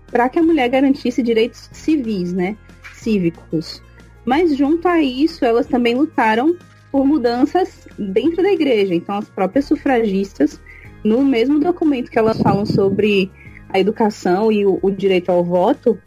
para 0.07 0.27
que 0.29 0.39
a 0.39 0.43
mulher 0.43 0.69
garantisse 0.69 1.23
direitos 1.23 1.69
civis, 1.71 2.33
né? 2.33 2.57
Cívicos. 2.93 3.81
Mas 4.25 4.55
junto 4.55 4.87
a 4.87 5.01
isso, 5.01 5.45
elas 5.45 5.65
também 5.65 5.95
lutaram 5.95 6.55
por 6.91 7.05
mudanças 7.05 7.87
dentro 7.97 8.43
da 8.43 8.51
igreja. 8.51 8.93
Então, 8.93 9.15
as 9.15 9.29
próprias 9.29 9.65
sufragistas, 9.65 10.59
no 11.03 11.23
mesmo 11.23 11.59
documento 11.59 12.11
que 12.11 12.19
elas 12.19 12.39
falam 12.41 12.65
sobre 12.65 13.31
a 13.69 13.79
educação 13.79 14.51
e 14.51 14.65
o, 14.65 14.77
o 14.81 14.91
direito 14.91 15.31
ao 15.31 15.43
voto, 15.43 15.97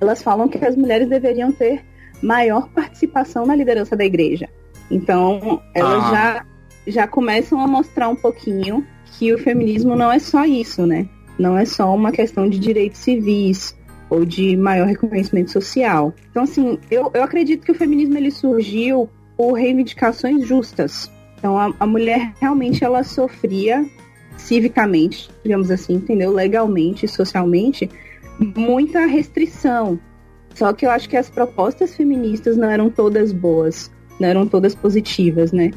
elas 0.00 0.22
falam 0.22 0.48
que 0.48 0.64
as 0.64 0.76
mulheres 0.76 1.08
deveriam 1.08 1.50
ter 1.50 1.84
maior 2.22 2.68
participação 2.70 3.44
na 3.44 3.54
liderança 3.54 3.96
da 3.96 4.04
igreja. 4.04 4.48
Então, 4.90 5.60
elas 5.74 6.04
ah. 6.04 6.10
já, 6.10 6.46
já 6.88 7.06
começam 7.06 7.60
a 7.60 7.66
mostrar 7.66 8.08
um 8.08 8.16
pouquinho 8.16 8.84
que 9.18 9.32
o 9.32 9.38
feminismo 9.38 9.94
não 9.94 10.10
é 10.10 10.18
só 10.18 10.44
isso, 10.44 10.86
né? 10.86 11.08
Não 11.38 11.56
é 11.56 11.64
só 11.64 11.94
uma 11.94 12.10
questão 12.10 12.48
de 12.48 12.58
direitos 12.58 12.98
civis 13.00 13.76
ou 14.10 14.24
de 14.24 14.56
maior 14.56 14.86
reconhecimento 14.86 15.52
social. 15.52 16.14
Então, 16.30 16.42
assim, 16.42 16.78
eu, 16.90 17.10
eu 17.14 17.22
acredito 17.22 17.64
que 17.64 17.72
o 17.72 17.74
feminismo 17.74 18.16
ele 18.16 18.30
surgiu 18.30 19.08
por 19.36 19.52
reivindicações 19.52 20.46
justas. 20.46 21.10
Então, 21.38 21.56
a, 21.56 21.72
a 21.78 21.86
mulher 21.86 22.32
realmente 22.40 22.82
ela 22.82 23.04
sofria 23.04 23.86
civicamente, 24.36 25.30
digamos 25.44 25.70
assim, 25.70 25.94
entendeu? 25.94 26.32
Legalmente, 26.32 27.06
socialmente, 27.06 27.88
muita 28.56 29.06
restrição. 29.06 29.98
Só 30.54 30.72
que 30.72 30.86
eu 30.86 30.90
acho 30.90 31.08
que 31.08 31.16
as 31.16 31.30
propostas 31.30 31.94
feministas 31.94 32.56
não 32.56 32.68
eram 32.68 32.90
todas 32.90 33.32
boas, 33.32 33.90
não 34.18 34.28
eram 34.28 34.46
todas 34.46 34.74
positivas, 34.74 35.52
né? 35.52 35.70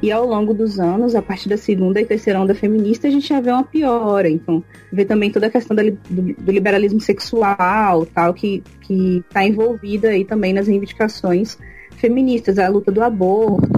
E 0.00 0.12
ao 0.12 0.26
longo 0.26 0.54
dos 0.54 0.78
anos, 0.78 1.14
a 1.14 1.22
partir 1.22 1.48
da 1.48 1.56
segunda 1.56 2.00
e 2.00 2.04
terceira 2.04 2.40
onda 2.40 2.54
feminista, 2.54 3.08
a 3.08 3.10
gente 3.10 3.28
já 3.28 3.40
vê 3.40 3.50
uma 3.50 3.64
piora. 3.64 4.28
Então, 4.28 4.62
vê 4.92 5.04
também 5.04 5.30
toda 5.30 5.46
a 5.46 5.50
questão 5.50 5.76
do, 5.76 5.90
do 5.90 6.52
liberalismo 6.52 7.00
sexual, 7.00 8.06
tal, 8.06 8.32
que 8.32 8.62
está 8.88 9.44
envolvida 9.44 10.10
aí 10.10 10.24
também 10.24 10.52
nas 10.52 10.68
reivindicações 10.68 11.58
feministas, 11.96 12.58
a 12.58 12.68
luta 12.68 12.92
do 12.92 13.02
aborto. 13.02 13.68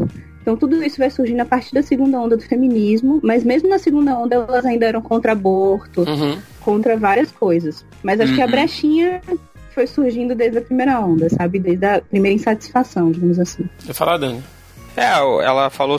Então, 0.43 0.57
tudo 0.57 0.83
isso 0.83 0.99
vai 0.99 1.11
surgindo 1.11 1.41
a 1.41 1.45
partir 1.45 1.75
da 1.75 1.83
segunda 1.83 2.19
onda 2.19 2.37
do 2.37 2.43
feminismo, 2.43 3.21
mas 3.23 3.45
mesmo 3.45 3.69
na 3.69 3.79
segunda 3.79 4.19
onda, 4.19 4.37
elas 4.37 4.65
ainda 4.65 4.87
eram 4.87 5.03
contra 5.03 5.33
aborto, 5.33 6.03
uhum. 6.03 6.39
contra 6.61 6.97
várias 6.97 7.31
coisas. 7.31 7.85
Mas 8.03 8.21
acho 8.21 8.31
uhum. 8.31 8.37
que 8.37 8.43
a 8.43 8.47
uhum. 8.47 8.51
brechinha 8.51 9.21
foi 9.81 9.87
surgindo 9.87 10.35
desde 10.35 10.59
a 10.59 10.61
primeira 10.61 11.01
onda, 11.01 11.29
sabe? 11.31 11.59
Desde 11.59 11.87
a 11.87 12.01
primeira 12.01 12.35
insatisfação, 12.35 13.11
digamos 13.11 13.39
assim. 13.39 13.65
Você 13.79 13.95
falar, 13.95 14.19
Dani? 14.19 14.43
É, 14.97 15.05
ela 15.05 15.71
falou 15.71 15.99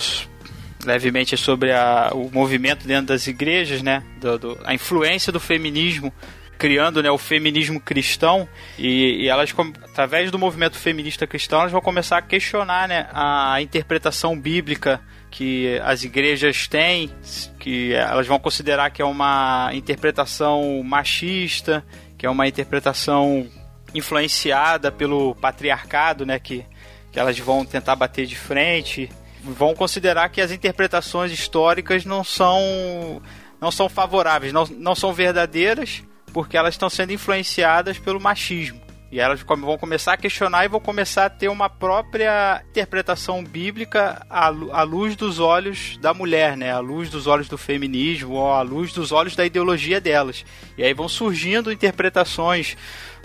levemente 0.86 1.36
sobre 1.38 1.72
a, 1.72 2.12
o 2.14 2.30
movimento 2.32 2.86
dentro 2.86 3.08
das 3.08 3.26
igrejas, 3.26 3.82
né? 3.82 4.04
Do, 4.20 4.38
do, 4.38 4.60
a 4.64 4.74
influência 4.74 5.32
do 5.32 5.40
feminismo 5.40 6.14
criando 6.60 7.02
né, 7.02 7.10
o 7.10 7.18
feminismo 7.18 7.80
cristão 7.80 8.48
e, 8.78 9.24
e, 9.24 9.28
elas, 9.28 9.52
através 9.84 10.30
do 10.30 10.38
movimento 10.38 10.78
feminista 10.78 11.26
cristão, 11.26 11.62
elas 11.62 11.72
vão 11.72 11.82
começar 11.82 12.18
a 12.18 12.22
questionar 12.22 12.88
né, 12.88 13.08
a 13.12 13.60
interpretação 13.64 14.40
bíblica 14.40 15.02
que 15.32 15.80
as 15.84 16.04
igrejas 16.04 16.68
têm, 16.68 17.10
que 17.58 17.94
elas 17.94 18.28
vão 18.28 18.38
considerar 18.38 18.92
que 18.92 19.02
é 19.02 19.06
uma 19.06 19.72
interpretação 19.74 20.84
machista, 20.84 21.84
que 22.16 22.28
é 22.28 22.30
uma 22.30 22.48
interpretação 22.48 23.50
influenciada 23.94 24.92
pelo 24.92 25.36
patriarcado, 25.36 26.26
né, 26.26 26.40
que, 26.40 26.66
que 27.12 27.20
elas 27.20 27.38
vão 27.40 27.66
tentar 27.66 27.96
bater 27.96 28.26
de 28.26 28.36
frente, 28.36 29.10
vão 29.44 29.74
considerar 29.74 30.30
que 30.30 30.42
as 30.42 30.52
interpretações 30.52 31.32
históricas 31.32 32.06
não 32.06 32.24
são 32.24 33.22
não 33.60 33.70
são 33.70 33.88
favoráveis, 33.88 34.52
não, 34.52 34.66
não 34.66 34.96
são 34.96 35.14
verdadeiras, 35.14 36.04
porque 36.34 36.58
elas 36.58 36.74
estão 36.74 36.90
sendo 36.90 37.14
influenciadas 37.14 38.00
pelo 38.00 38.20
machismo. 38.20 38.82
E 39.12 39.20
elas 39.20 39.42
vão 39.42 39.78
começar 39.78 40.14
a 40.14 40.18
questionar 40.18 40.64
e 40.64 40.70
vão 40.70 40.80
começar 40.80 41.26
a 41.26 41.30
ter 41.30 41.50
uma 41.50 41.70
própria 41.70 42.64
interpretação 42.70 43.44
bíblica 43.44 44.26
à 44.30 44.84
luz 44.84 45.18
dos 45.18 45.38
olhos 45.38 45.98
da 45.98 46.14
mulher, 46.14 46.56
né? 46.56 46.72
À 46.72 46.80
luz 46.80 47.10
dos 47.10 47.28
olhos 47.28 47.50
do 47.50 47.58
feminismo, 47.58 48.36
ou 48.36 48.54
à 48.54 48.62
luz 48.62 48.94
dos 48.94 49.12
olhos 49.12 49.36
da 49.36 49.46
ideologia 49.46 50.00
delas. 50.00 50.46
E 50.78 50.84
aí 50.84 50.94
vão 50.94 51.10
surgindo 51.10 51.74
interpretações 51.74 52.78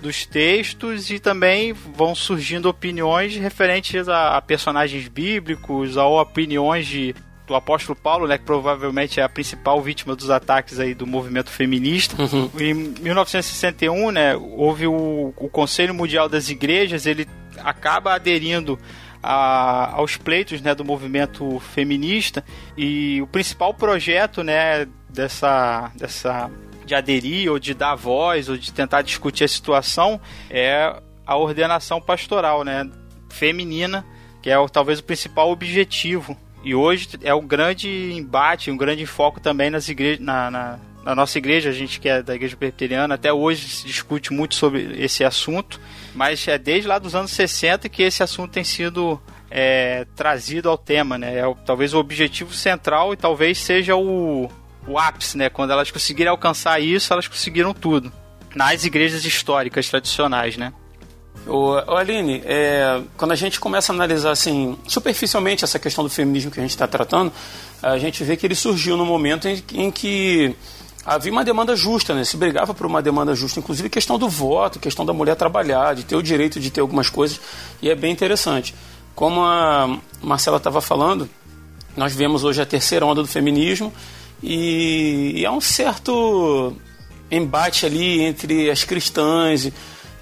dos 0.03 0.27
textos 0.27 1.09
e 1.09 1.21
também 1.21 1.73
vão 1.73 2.15
surgindo 2.15 2.69
opiniões 2.69 3.37
referentes 3.37 4.09
a, 4.09 4.37
a 4.37 4.43
personagens 4.43 5.07
bíblicos 5.09 5.97
ou 5.97 6.21
opiniões 6.21 6.87
de 6.87 7.15
do 7.47 7.55
apóstolo 7.55 7.97
Paulo, 7.97 8.27
né, 8.27 8.39
que 8.39 8.45
provavelmente 8.45 9.21
é 9.21 9.23
a 9.23 9.29
principal 9.29 9.81
vítima 9.81 10.17
dos 10.17 10.31
ataques 10.31 10.81
aí 10.81 10.95
do 10.95 11.07
movimento 11.07 11.51
feminista. 11.51 12.21
Uhum. 12.21 12.51
Em 12.59 12.75
1961, 12.75 14.11
né, 14.11 14.37
houve 14.37 14.87
o, 14.87 15.33
o 15.37 15.49
Conselho 15.49 15.95
Mundial 15.95 16.29
das 16.29 16.51
Igrejas, 16.51 17.07
ele 17.07 17.27
acaba 17.59 18.15
aderindo 18.15 18.79
a, 19.23 19.93
aos 19.95 20.17
pleitos 20.17 20.61
né, 20.61 20.75
do 20.75 20.85
movimento 20.85 21.61
feminista 21.61 22.45
e 22.77 23.21
o 23.23 23.27
principal 23.27 23.73
projeto 23.73 24.43
né, 24.43 24.87
dessa, 25.09 25.91
dessa 25.97 26.51
de 26.85 26.95
aderir 26.95 27.51
ou 27.51 27.59
de 27.59 27.75
dar 27.75 27.95
voz 27.97 28.49
ou 28.49 28.57
de 28.57 28.73
tentar 28.73 29.03
discutir 29.03 29.45
a 29.45 29.49
situação 29.49 30.21
é 30.49 30.95
a 31.27 31.37
ordenação 31.37 32.01
pastoral, 32.01 32.63
né, 32.63 32.89
feminina, 33.29 34.07
que 34.41 34.49
é 34.49 34.59
o, 34.59 34.69
talvez 34.69 35.01
o 35.01 35.05
principal 35.05 35.51
objetivo. 35.51 36.37
E 36.63 36.75
hoje 36.75 37.09
é 37.23 37.35
um 37.35 37.47
grande 37.47 37.89
embate, 38.13 38.71
um 38.71 38.77
grande 38.77 39.07
foco 39.07 39.41
também 39.41 39.71
nas 39.71 39.89
igrejas, 39.89 40.25
na, 40.25 40.51
na, 40.51 40.79
na 41.05 41.15
nossa 41.15 41.39
igreja, 41.39 41.71
a 41.71 41.73
gente 41.73 42.01
que 42.01 42.09
é 42.09 42.23
da 42.23 42.35
igreja 42.35 42.57
presbiteriana, 42.57 43.15
até 43.15 43.33
hoje 43.33 43.69
se 43.69 43.87
discute 43.87 44.33
muito 44.33 44.57
sobre 44.57 44.97
esse 44.99 45.23
assunto, 45.23 45.81
mas 46.15 46.47
é 46.49 46.59
desde 46.59 46.89
lá 46.89 46.99
dos 46.99 47.15
anos 47.15 47.31
60 47.31 47.89
que 47.89 48.03
esse 48.03 48.23
assunto 48.23 48.51
tem 48.51 48.65
sido 48.65 49.21
é, 49.51 50.05
trazido 50.17 50.69
ao 50.69 50.77
tema, 50.77 51.17
né? 51.17 51.39
É 51.39 51.55
talvez 51.65 51.95
o 51.95 51.99
objetivo 51.99 52.53
central 52.53 53.13
e 53.13 53.17
talvez 53.17 53.59
seja 53.59 53.95
o, 53.95 54.51
o 54.87 54.99
ápice, 54.99 55.39
né? 55.39 55.49
Quando 55.49 55.71
elas 55.71 55.91
conseguirem 55.91 56.31
alcançar 56.31 56.81
isso, 56.81 57.13
elas 57.13 57.29
conseguiram 57.29 57.73
tudo. 57.73 58.13
Nas 58.55 58.85
igrejas 58.85 59.25
históricas 59.25 59.89
tradicionais, 59.89 60.57
né? 60.57 60.73
O, 61.47 61.75
Aline, 61.97 62.43
é, 62.45 63.01
quando 63.17 63.33
a 63.33 63.37
gente 63.37 63.61
começa 63.61 63.93
a 63.93 63.95
analisar 63.95 64.33
assim, 64.33 64.77
superficialmente 64.87 65.63
essa 65.63 65.79
questão 65.79 66.03
do 66.03 66.11
feminismo 66.11 66.51
que 66.51 66.59
a 66.59 66.63
gente 66.63 66.71
está 66.71 66.89
tratando, 66.89 67.33
a 67.83 67.99
gente 67.99 68.25
vê 68.25 68.37
que 68.37 68.47
ele 68.47 68.55
surgiu 68.55 68.97
no 68.97 69.07
momento 69.07 69.47
em, 69.47 69.63
em, 69.75 69.91
que 69.91 70.57
havia 71.05 71.31
uma 71.31 71.45
demanda 71.45 71.77
justa, 71.77 72.15
né? 72.15 72.25
se 72.25 72.37
brigava 72.37 72.75
por 72.75 72.85
uma 72.85 73.01
demanda 73.01 73.33
justa, 73.35 73.61
inclusive 73.61 73.89
questão 73.89 74.19
do 74.19 74.29
voto, 74.29 74.81
questão 74.81 75.07
da 75.07 75.13
mulher 75.13 75.37
trabalhar, 75.37 75.95
de 75.95 76.05
ter 76.05 76.17
o 76.17 76.23
direito 76.23 76.59
de 76.59 76.69
ter 76.71 76.81
algumas 76.81 77.09
coisas, 77.09 77.41
e 77.81 77.89
é 77.89 77.95
bem 77.95 78.13
interessante. 78.13 78.75
Como 79.15 79.41
a 79.41 79.99
Marcela 80.21 80.57
estava 80.57 80.81
falando, 80.81 81.29
nós 81.97 82.13
vemos 82.13 82.43
hoje 82.43 82.61
a 82.61 82.67
terceira 82.67 83.07
onda 83.07 83.23
do 83.23 83.29
feminismo, 83.29 83.93
e, 84.43 85.33
e 85.37 85.47
há 85.47 85.53
um 85.53 85.61
certo 85.61 86.77
embate 87.31 87.87
ali 87.87 88.21
entre 88.23 88.71
as 88.71 88.85
cristãs 88.85 89.65
e, 89.65 89.73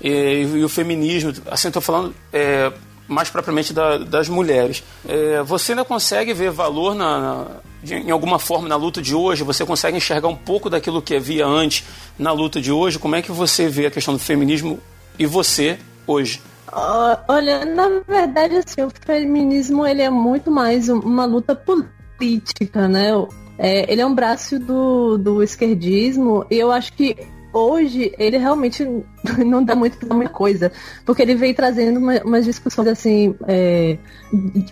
e, 0.05 0.43
e 0.43 0.65
o 0.65 0.69
feminismo. 0.69 1.33
Assim, 1.51 1.69
estou 1.69 1.81
falando 1.81 2.15
é, 2.31 2.71
mais 3.09 3.31
propriamente 3.31 3.73
da, 3.73 3.97
das 3.97 4.29
mulheres. 4.29 4.85
É, 5.09 5.43
você 5.43 5.73
ainda 5.73 5.85
consegue 5.85 6.35
ver 6.35 6.51
valor 6.51 6.95
na, 6.95 7.19
na 7.19 7.47
de, 7.83 7.95
em 7.95 8.11
alguma 8.11 8.39
forma 8.39 8.69
na 8.69 8.77
luta 8.77 9.01
de 9.01 9.15
hoje? 9.15 9.43
Você 9.43 9.65
consegue 9.65 9.97
enxergar 9.97 10.29
um 10.29 10.37
pouco 10.37 10.69
daquilo 10.69 11.01
que 11.01 11.17
havia 11.17 11.47
antes 11.47 11.85
na 12.19 12.33
luta 12.33 12.61
de 12.61 12.71
hoje? 12.71 12.99
Como 12.99 13.17
é 13.17 13.23
que 13.23 13.33
você 13.33 13.67
vê 13.67 13.87
a 13.87 13.91
questão 13.91 14.13
do 14.13 14.21
feminismo 14.21 14.79
e 15.19 15.25
você 15.25 15.79
hoje? 16.07 16.43
Olha, 17.29 17.65
na 17.65 17.89
verdade, 18.07 18.57
assim, 18.57 18.83
o 18.83 18.91
feminismo 19.07 19.87
ele 19.87 20.03
é 20.03 20.11
muito 20.11 20.51
mais 20.51 20.89
uma 20.89 21.25
luta 21.25 21.55
política, 21.55 22.89
né? 22.89 23.11
É, 23.57 23.91
ele 23.91 24.01
é 24.01 24.07
um 24.07 24.15
braço 24.15 24.59
do, 24.59 25.17
do 25.17 25.43
esquerdismo 25.43 26.45
e 26.51 26.57
eu 26.57 26.73
acho 26.73 26.93
que 26.95 27.17
hoje 27.53 28.13
ele 28.19 28.37
realmente 28.37 28.85
não 29.45 29.65
dá 29.65 29.75
muito 29.75 29.99
pra 29.99 30.15
muita 30.15 30.33
coisa. 30.33 30.71
Porque 31.05 31.23
ele 31.23 31.35
veio 31.35 31.55
trazendo 31.55 31.99
uma, 31.99 32.21
umas 32.23 32.45
discussões 32.45 32.89
assim, 32.89 33.35
é, 33.47 33.97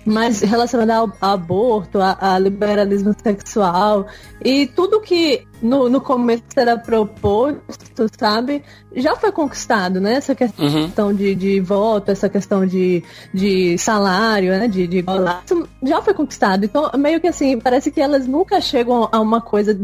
mais 0.04 0.40
relacionadas 0.40 0.94
ao, 0.94 1.12
ao 1.20 1.34
aborto, 1.34 2.00
a, 2.00 2.16
a, 2.20 2.38
liberalismo 2.38 3.14
sexual. 3.22 4.06
E 4.44 4.66
tudo 4.66 5.00
que 5.00 5.46
no, 5.60 5.88
no 5.88 6.00
começo 6.00 6.42
era 6.56 6.76
proposto, 6.76 8.06
sabe? 8.18 8.62
Já 8.94 9.14
foi 9.16 9.30
conquistado, 9.30 10.00
né? 10.00 10.14
Essa 10.14 10.34
questão 10.34 11.08
uhum. 11.08 11.14
de, 11.14 11.34
de 11.34 11.60
voto, 11.60 12.10
essa 12.10 12.28
questão 12.28 12.66
de, 12.66 13.02
de 13.32 13.78
salário, 13.78 14.50
né? 14.50 14.68
De, 14.68 14.86
de 14.86 15.04
já 15.82 16.02
foi 16.02 16.14
conquistado. 16.14 16.64
Então, 16.64 16.90
meio 16.98 17.20
que 17.20 17.28
assim, 17.28 17.58
parece 17.58 17.90
que 17.90 18.00
elas 18.00 18.26
nunca 18.26 18.60
chegam 18.60 19.08
a 19.10 19.20
uma 19.20 19.40
coisa 19.40 19.78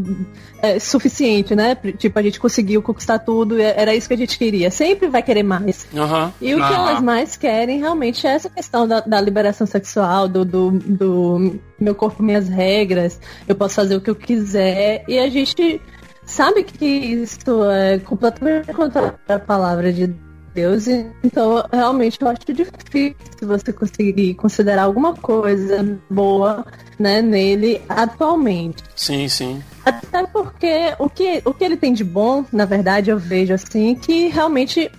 é, 0.61 0.79
suficiente, 0.79 1.55
né? 1.55 1.77
Tipo, 1.97 2.19
a 2.19 2.23
gente 2.23 2.41
conseguiu 2.41 2.83
conquistar 2.83 3.21
tudo, 3.21 3.59
era 3.61 3.95
isso 3.95 4.09
que 4.09 4.15
a 4.15 4.19
gente 4.19 4.37
queria 4.37 4.58
queria, 4.59 4.71
sempre 4.71 5.09
vai 5.09 5.23
querer 5.23 5.43
mais. 5.43 5.87
Uhum. 5.93 6.33
E 6.41 6.55
o 6.55 6.59
que 6.59 6.62
uhum. 6.62 6.75
elas 6.75 7.00
mais 7.00 7.37
querem 7.37 7.79
realmente 7.79 8.27
é 8.27 8.31
essa 8.31 8.50
questão 8.50 8.87
da, 8.87 9.00
da 9.00 9.21
liberação 9.21 9.67
sexual, 9.67 10.29
do, 10.29 10.45
do, 10.45 10.71
do, 10.73 11.61
meu 11.79 11.95
corpo, 11.95 12.23
minhas 12.23 12.49
regras, 12.49 13.21
eu 13.47 13.55
posso 13.55 13.77
fazer 13.77 13.97
o 13.97 14.00
que 14.00 14.11
eu 14.11 14.17
quiser. 14.17 15.05
E 15.07 15.19
a 15.19 15.29
gente 15.29 15.81
sabe 16.27 16.65
que 16.65 16.85
isso 16.85 17.65
é 17.71 17.99
completamente 18.00 18.73
contra 18.73 19.15
a 19.29 19.38
palavra 19.38 19.93
de 19.93 20.12
Deus, 20.55 20.88
então 21.23 21.65
realmente 21.73 22.19
eu 22.21 22.27
acho 22.27 22.53
difícil 22.53 23.15
você 23.43 23.73
conseguir 23.73 24.35
considerar 24.35 24.83
alguma 24.83 25.15
coisa 25.15 26.00
boa 26.11 26.67
né, 26.99 27.23
nele 27.23 27.81
atualmente. 27.88 28.83
Sim, 28.97 29.29
sim. 29.29 29.62
Até 29.88 30.26
porque 30.26 30.95
o 30.99 31.09
que, 31.09 31.42
o 31.45 31.54
que 31.54 31.64
ele 31.64 31.76
tem 31.76 31.92
de 31.92 32.04
bom, 32.04 32.45
na 32.52 32.64
verdade, 32.64 33.11
eu 33.11 33.18
vejo 33.18 33.54
assim, 33.54 33.95
que 33.95 34.28
realmente 34.28 34.90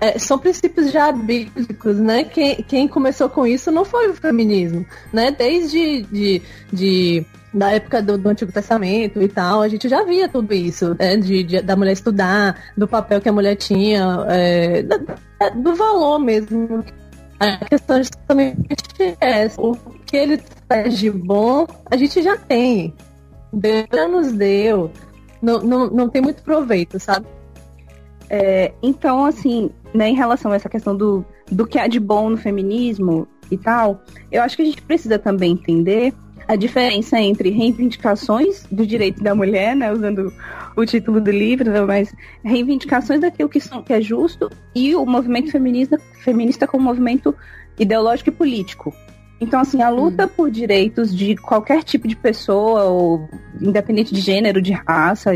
é, 0.00 0.18
são 0.18 0.38
princípios 0.38 0.92
já 0.92 1.10
bíblicos, 1.10 1.96
né? 1.96 2.24
Quem, 2.24 2.56
quem 2.56 2.88
começou 2.88 3.28
com 3.28 3.46
isso 3.46 3.70
não 3.70 3.84
foi 3.84 4.08
o 4.08 4.14
feminismo, 4.14 4.86
né? 5.12 5.30
Desde 5.30 6.02
de, 6.02 6.42
de 6.72 7.26
da 7.52 7.70
época 7.72 8.02
do, 8.02 8.18
do, 8.18 8.28
Antigo 8.28 8.52
Testamento 8.52 9.22
e 9.22 9.28
tal, 9.28 9.62
a 9.62 9.68
gente 9.68 9.88
já 9.88 10.04
via 10.04 10.28
tudo 10.28 10.52
isso, 10.52 10.94
né? 10.98 11.16
de, 11.16 11.42
de, 11.42 11.62
da 11.62 11.74
mulher 11.74 11.92
estudar, 11.92 12.72
do 12.76 12.86
papel 12.86 13.20
que 13.20 13.28
a 13.28 13.32
mulher 13.32 13.56
tinha, 13.56 14.26
é, 14.28 14.82
da, 14.82 14.98
do 15.54 15.74
valor 15.74 16.18
mesmo. 16.18 16.84
A 17.40 17.64
questão 17.64 18.02
justamente 18.02 18.76
é 19.20 19.42
essa. 19.42 19.60
O 19.60 19.74
que 20.04 20.16
ele 20.16 20.42
faz 20.68 20.98
de 20.98 21.10
bom, 21.10 21.66
a 21.90 21.96
gente 21.96 22.22
já 22.22 22.36
tem. 22.36 22.94
Deus 23.56 24.10
nos 24.10 24.32
deu. 24.32 24.90
Não, 25.40 25.60
não, 25.60 25.90
não 25.90 26.08
tem 26.08 26.20
muito 26.20 26.42
proveito, 26.42 27.00
sabe? 27.00 27.26
É, 28.28 28.72
então, 28.82 29.24
assim, 29.24 29.70
né, 29.94 30.08
em 30.08 30.14
relação 30.14 30.52
a 30.52 30.56
essa 30.56 30.68
questão 30.68 30.96
do, 30.96 31.24
do 31.50 31.66
que 31.66 31.78
há 31.78 31.86
de 31.86 31.98
bom 31.98 32.30
no 32.30 32.36
feminismo 32.36 33.26
e 33.50 33.56
tal, 33.56 34.02
eu 34.30 34.42
acho 34.42 34.56
que 34.56 34.62
a 34.62 34.64
gente 34.64 34.82
precisa 34.82 35.18
também 35.18 35.52
entender 35.52 36.12
a 36.48 36.54
diferença 36.54 37.18
entre 37.18 37.50
reivindicações 37.50 38.64
do 38.70 38.86
direito 38.86 39.22
da 39.22 39.34
mulher, 39.34 39.74
né, 39.74 39.92
usando 39.92 40.32
o 40.76 40.84
título 40.84 41.20
do 41.20 41.30
livro, 41.30 41.70
né, 41.70 41.80
mas 41.80 42.14
reivindicações 42.44 43.20
daquilo 43.20 43.48
que, 43.48 43.60
são, 43.60 43.82
que 43.82 43.92
é 43.92 44.00
justo 44.00 44.50
e 44.74 44.94
o 44.94 45.04
movimento 45.06 45.50
feminista, 45.50 45.98
feminista 46.22 46.66
como 46.66 46.84
movimento 46.84 47.34
ideológico 47.78 48.30
e 48.30 48.32
político. 48.32 48.94
Então, 49.40 49.60
assim, 49.60 49.82
a 49.82 49.90
luta 49.90 50.26
hum. 50.26 50.30
por 50.34 50.50
direitos 50.50 51.14
de 51.14 51.36
qualquer 51.36 51.82
tipo 51.82 52.08
de 52.08 52.16
pessoa, 52.16 52.84
ou 52.84 53.28
independente 53.60 54.14
de 54.14 54.20
gênero, 54.20 54.62
de 54.62 54.72
raça, 54.72 55.32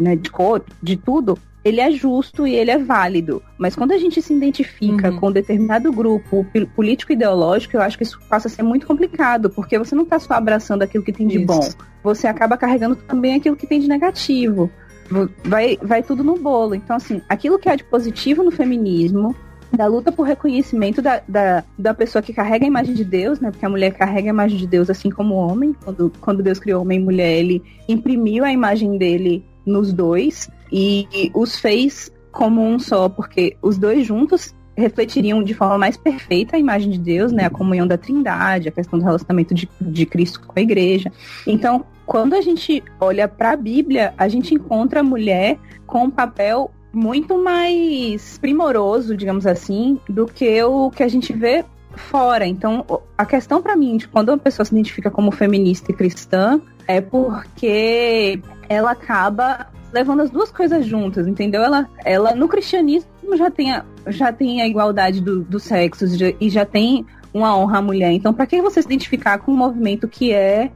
né, 0.00 0.16
de 0.16 0.30
cor, 0.30 0.62
de 0.82 0.96
tudo, 0.96 1.38
ele 1.66 1.80
é 1.80 1.90
justo 1.90 2.46
e 2.46 2.54
ele 2.54 2.70
é 2.70 2.78
válido. 2.78 3.42
Mas 3.58 3.74
quando 3.74 3.90
a 3.90 3.98
gente 3.98 4.22
se 4.22 4.32
identifica 4.32 5.10
uhum. 5.10 5.18
com 5.18 5.28
um 5.28 5.32
determinado 5.32 5.90
grupo 5.90 6.46
político 6.76 7.12
ideológico, 7.12 7.76
eu 7.76 7.80
acho 7.80 7.96
que 7.96 8.04
isso 8.04 8.20
passa 8.28 8.46
a 8.46 8.50
ser 8.50 8.62
muito 8.62 8.86
complicado, 8.86 9.50
porque 9.50 9.76
você 9.76 9.92
não 9.94 10.04
está 10.04 10.18
só 10.20 10.34
abraçando 10.34 10.82
aquilo 10.82 11.02
que 11.02 11.12
tem 11.12 11.26
de 11.26 11.38
isso. 11.38 11.46
bom, 11.46 11.68
você 12.04 12.28
acaba 12.28 12.56
carregando 12.56 12.94
também 12.94 13.34
aquilo 13.34 13.56
que 13.56 13.66
tem 13.66 13.80
de 13.80 13.88
negativo. 13.88 14.70
Vai, 15.44 15.76
vai 15.82 16.04
tudo 16.04 16.22
no 16.22 16.38
bolo. 16.38 16.74
Então, 16.74 16.94
assim, 16.94 17.20
aquilo 17.28 17.58
que 17.58 17.68
é 17.68 17.76
de 17.76 17.82
positivo 17.82 18.44
no 18.44 18.52
feminismo, 18.52 19.34
da 19.72 19.86
luta 19.86 20.12
por 20.12 20.26
reconhecimento 20.26 21.02
da, 21.02 21.20
da, 21.26 21.64
da 21.78 21.94
pessoa 21.94 22.22
que 22.22 22.32
carrega 22.32 22.64
a 22.64 22.68
imagem 22.68 22.94
de 22.94 23.04
Deus, 23.04 23.40
né? 23.40 23.50
Porque 23.50 23.66
a 23.66 23.68
mulher 23.68 23.92
carrega 23.92 24.28
a 24.28 24.34
imagem 24.34 24.58
de 24.58 24.66
Deus 24.66 24.88
assim 24.90 25.10
como 25.10 25.34
o 25.34 25.38
homem. 25.38 25.74
Quando, 25.84 26.12
quando 26.20 26.42
Deus 26.42 26.58
criou 26.58 26.82
homem 26.82 26.98
e 26.98 27.04
mulher, 27.04 27.32
ele 27.38 27.62
imprimiu 27.88 28.44
a 28.44 28.52
imagem 28.52 28.96
dele 28.96 29.44
nos 29.64 29.92
dois 29.92 30.48
e 30.72 31.06
os 31.34 31.56
fez 31.56 32.10
como 32.30 32.62
um 32.62 32.78
só, 32.78 33.08
porque 33.08 33.56
os 33.62 33.78
dois 33.78 34.06
juntos 34.06 34.54
refletiriam 34.76 35.42
de 35.42 35.54
forma 35.54 35.78
mais 35.78 35.96
perfeita 35.96 36.56
a 36.56 36.58
imagem 36.58 36.90
de 36.90 36.98
Deus, 36.98 37.32
né? 37.32 37.46
A 37.46 37.50
comunhão 37.50 37.86
da 37.86 37.96
Trindade, 37.96 38.68
a 38.68 38.72
questão 38.72 38.98
do 38.98 39.04
relacionamento 39.04 39.54
de, 39.54 39.68
de 39.80 40.04
Cristo 40.04 40.40
com 40.46 40.52
a 40.54 40.60
igreja. 40.60 41.10
Então, 41.46 41.84
quando 42.04 42.34
a 42.34 42.40
gente 42.40 42.84
olha 43.00 43.26
para 43.26 43.52
a 43.52 43.56
Bíblia, 43.56 44.12
a 44.18 44.28
gente 44.28 44.54
encontra 44.54 45.00
a 45.00 45.02
mulher 45.02 45.58
com 45.86 46.04
um 46.04 46.10
papel 46.10 46.70
muito 46.96 47.36
mais 47.36 48.38
primoroso, 48.38 49.14
digamos 49.14 49.46
assim, 49.46 50.00
do 50.08 50.26
que 50.26 50.62
o 50.64 50.90
que 50.90 51.02
a 51.02 51.08
gente 51.08 51.30
vê 51.32 51.62
fora. 51.94 52.46
Então, 52.46 52.84
a 53.16 53.26
questão 53.26 53.60
para 53.60 53.76
mim 53.76 53.98
de 53.98 54.08
quando 54.08 54.30
uma 54.30 54.38
pessoa 54.38 54.64
se 54.64 54.72
identifica 54.72 55.10
como 55.10 55.30
feminista 55.30 55.92
e 55.92 55.94
cristã 55.94 56.58
é 56.88 57.00
porque 57.02 58.40
ela 58.68 58.92
acaba 58.92 59.66
levando 59.92 60.22
as 60.22 60.30
duas 60.30 60.50
coisas 60.50 60.86
juntas, 60.86 61.26
entendeu? 61.26 61.62
Ela, 61.62 61.88
ela 62.04 62.34
no 62.34 62.48
cristianismo 62.48 63.36
já 63.36 63.50
tem 63.50 63.72
a, 63.72 63.84
já 64.06 64.32
tem 64.32 64.62
a 64.62 64.66
igualdade 64.66 65.20
dos 65.20 65.44
do 65.46 65.60
sexos 65.60 66.12
e 66.40 66.48
já 66.48 66.64
tem 66.64 67.04
uma 67.32 67.56
honra 67.56 67.78
à 67.78 67.82
mulher. 67.82 68.12
Então, 68.12 68.32
para 68.32 68.46
que 68.46 68.60
você 68.62 68.80
se 68.80 68.88
identificar 68.88 69.38
com 69.38 69.52
um 69.52 69.56
movimento 69.56 70.08
que 70.08 70.32
é 70.32 70.70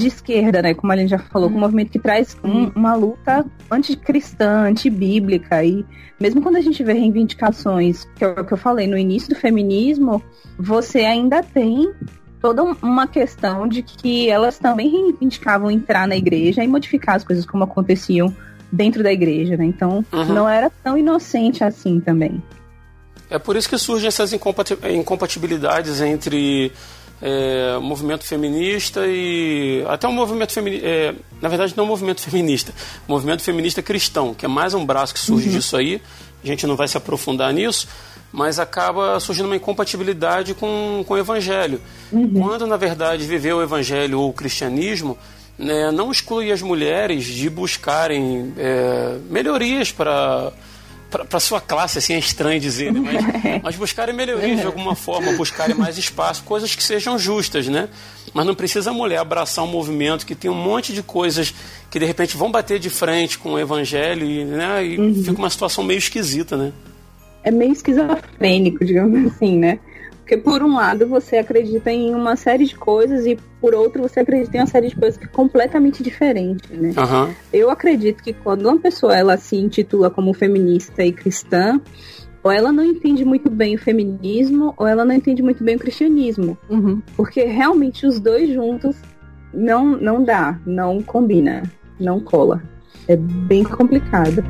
de 0.00 0.08
esquerda, 0.08 0.62
né? 0.62 0.74
Como 0.74 0.92
a 0.92 0.96
gente 0.96 1.10
já 1.10 1.18
falou, 1.18 1.50
com 1.50 1.56
um 1.56 1.60
movimento 1.60 1.90
que 1.90 1.98
traz 1.98 2.36
um, 2.42 2.70
uma 2.74 2.94
luta 2.94 3.44
anticristã, 3.70 4.68
antibíblica. 4.68 5.62
E 5.62 5.84
mesmo 6.18 6.42
quando 6.42 6.56
a 6.56 6.60
gente 6.60 6.82
vê 6.82 6.94
reivindicações, 6.94 8.08
que 8.16 8.24
é 8.24 8.28
o 8.28 8.44
que 8.44 8.52
eu 8.52 8.58
falei 8.58 8.86
no 8.86 8.98
início 8.98 9.28
do 9.28 9.36
feminismo, 9.36 10.22
você 10.58 11.00
ainda 11.00 11.42
tem 11.42 11.92
toda 12.40 12.62
uma 12.82 13.06
questão 13.06 13.68
de 13.68 13.82
que 13.82 14.28
elas 14.30 14.58
também 14.58 14.90
reivindicavam 14.90 15.70
entrar 15.70 16.08
na 16.08 16.16
igreja 16.16 16.64
e 16.64 16.68
modificar 16.68 17.16
as 17.16 17.24
coisas 17.24 17.44
como 17.44 17.64
aconteciam 17.64 18.34
dentro 18.72 19.02
da 19.02 19.12
igreja, 19.12 19.56
né? 19.56 19.64
Então 19.64 20.04
uhum. 20.12 20.24
não 20.26 20.48
era 20.48 20.70
tão 20.82 20.96
inocente 20.96 21.62
assim 21.62 22.00
também. 22.00 22.42
É 23.28 23.38
por 23.38 23.54
isso 23.54 23.68
que 23.68 23.78
surgem 23.78 24.08
essas 24.08 24.32
incompatibilidades 24.32 26.00
entre 26.00 26.72
é, 27.22 27.78
movimento 27.78 28.24
feminista 28.24 29.06
e 29.06 29.84
até 29.88 30.08
um 30.08 30.12
movimento 30.12 30.52
feminista, 30.52 30.86
é, 30.86 31.14
na 31.40 31.48
verdade 31.48 31.74
não 31.76 31.84
um 31.84 31.88
movimento 31.88 32.20
feminista, 32.22 32.72
movimento 33.06 33.42
feminista 33.42 33.82
cristão, 33.82 34.34
que 34.34 34.44
é 34.44 34.48
mais 34.48 34.74
um 34.74 34.84
braço 34.84 35.12
que 35.12 35.20
surge 35.20 35.48
uhum. 35.48 35.54
disso 35.54 35.76
aí. 35.76 36.00
A 36.42 36.46
gente 36.46 36.66
não 36.66 36.74
vai 36.74 36.88
se 36.88 36.96
aprofundar 36.96 37.52
nisso, 37.52 37.86
mas 38.32 38.58
acaba 38.58 39.20
surgindo 39.20 39.46
uma 39.46 39.56
incompatibilidade 39.56 40.54
com, 40.54 41.04
com 41.06 41.14
o 41.14 41.18
evangelho. 41.18 41.80
Uhum. 42.10 42.32
Quando, 42.32 42.66
na 42.66 42.76
verdade, 42.76 43.26
viver 43.26 43.52
o 43.52 43.62
evangelho 43.62 44.20
ou 44.20 44.30
o 44.30 44.32
cristianismo 44.32 45.18
né, 45.58 45.90
não 45.90 46.10
exclui 46.10 46.50
as 46.50 46.62
mulheres 46.62 47.24
de 47.24 47.50
buscarem 47.50 48.54
é, 48.56 49.18
melhorias 49.28 49.92
para 49.92 50.50
para 51.10 51.40
sua 51.40 51.60
classe, 51.60 51.98
assim, 51.98 52.14
é 52.14 52.18
estranho 52.18 52.60
dizer, 52.60 52.92
né? 52.92 53.00
mas, 53.00 53.62
mas 53.62 53.76
buscarem 53.76 54.14
melhorias 54.14 54.60
de 54.60 54.66
alguma 54.66 54.94
forma, 54.94 55.32
buscarem 55.32 55.76
mais 55.76 55.98
espaço, 55.98 56.42
coisas 56.44 56.74
que 56.74 56.82
sejam 56.82 57.18
justas, 57.18 57.66
né? 57.68 57.88
Mas 58.32 58.46
não 58.46 58.54
precisa 58.54 58.90
a 58.90 58.92
mulher 58.92 59.18
abraçar 59.18 59.64
um 59.64 59.68
movimento 59.68 60.24
que 60.24 60.34
tem 60.34 60.50
um 60.50 60.54
monte 60.54 60.92
de 60.92 61.02
coisas 61.02 61.52
que 61.90 61.98
de 61.98 62.06
repente 62.06 62.36
vão 62.36 62.50
bater 62.50 62.78
de 62.78 62.88
frente 62.88 63.38
com 63.38 63.54
o 63.54 63.58
evangelho 63.58 64.24
e, 64.24 64.44
né, 64.44 64.86
e 64.86 64.98
uhum. 64.98 65.14
fica 65.14 65.38
uma 65.38 65.50
situação 65.50 65.82
meio 65.82 65.98
esquisita, 65.98 66.56
né? 66.56 66.72
é 67.42 67.50
meio 67.50 67.72
esquizofrênico, 67.72 68.84
digamos 68.84 69.32
assim, 69.32 69.58
né? 69.58 69.78
Porque 70.30 70.44
por 70.44 70.62
um 70.62 70.76
lado 70.76 71.08
você 71.08 71.38
acredita 71.38 71.90
em 71.90 72.14
uma 72.14 72.36
série 72.36 72.64
de 72.64 72.76
coisas 72.76 73.26
e 73.26 73.36
por 73.60 73.74
outro 73.74 74.00
você 74.00 74.20
acredita 74.20 74.56
em 74.56 74.60
uma 74.60 74.66
série 74.66 74.88
de 74.88 74.94
coisas 74.94 75.18
que 75.18 75.24
é 75.24 75.28
completamente 75.28 76.04
diferente, 76.04 76.72
né? 76.72 76.90
Uhum. 76.90 77.34
Eu 77.52 77.68
acredito 77.68 78.22
que 78.22 78.32
quando 78.32 78.64
uma 78.66 78.78
pessoa 78.78 79.16
ela 79.16 79.36
se 79.36 79.56
intitula 79.56 80.08
como 80.08 80.32
feminista 80.32 81.02
e 81.02 81.10
cristã, 81.10 81.80
ou 82.44 82.52
ela 82.52 82.70
não 82.70 82.84
entende 82.84 83.24
muito 83.24 83.50
bem 83.50 83.74
o 83.74 83.78
feminismo, 83.78 84.72
ou 84.76 84.86
ela 84.86 85.04
não 85.04 85.12
entende 85.12 85.42
muito 85.42 85.64
bem 85.64 85.74
o 85.74 85.80
cristianismo. 85.80 86.56
Uhum. 86.68 87.02
Porque 87.16 87.42
realmente 87.42 88.06
os 88.06 88.20
dois 88.20 88.48
juntos 88.50 88.94
não, 89.52 89.84
não 89.96 90.22
dá, 90.22 90.60
não 90.64 91.02
combina, 91.02 91.64
não 91.98 92.20
cola. 92.20 92.62
É 93.08 93.16
bem 93.16 93.64
complicado. 93.64 94.44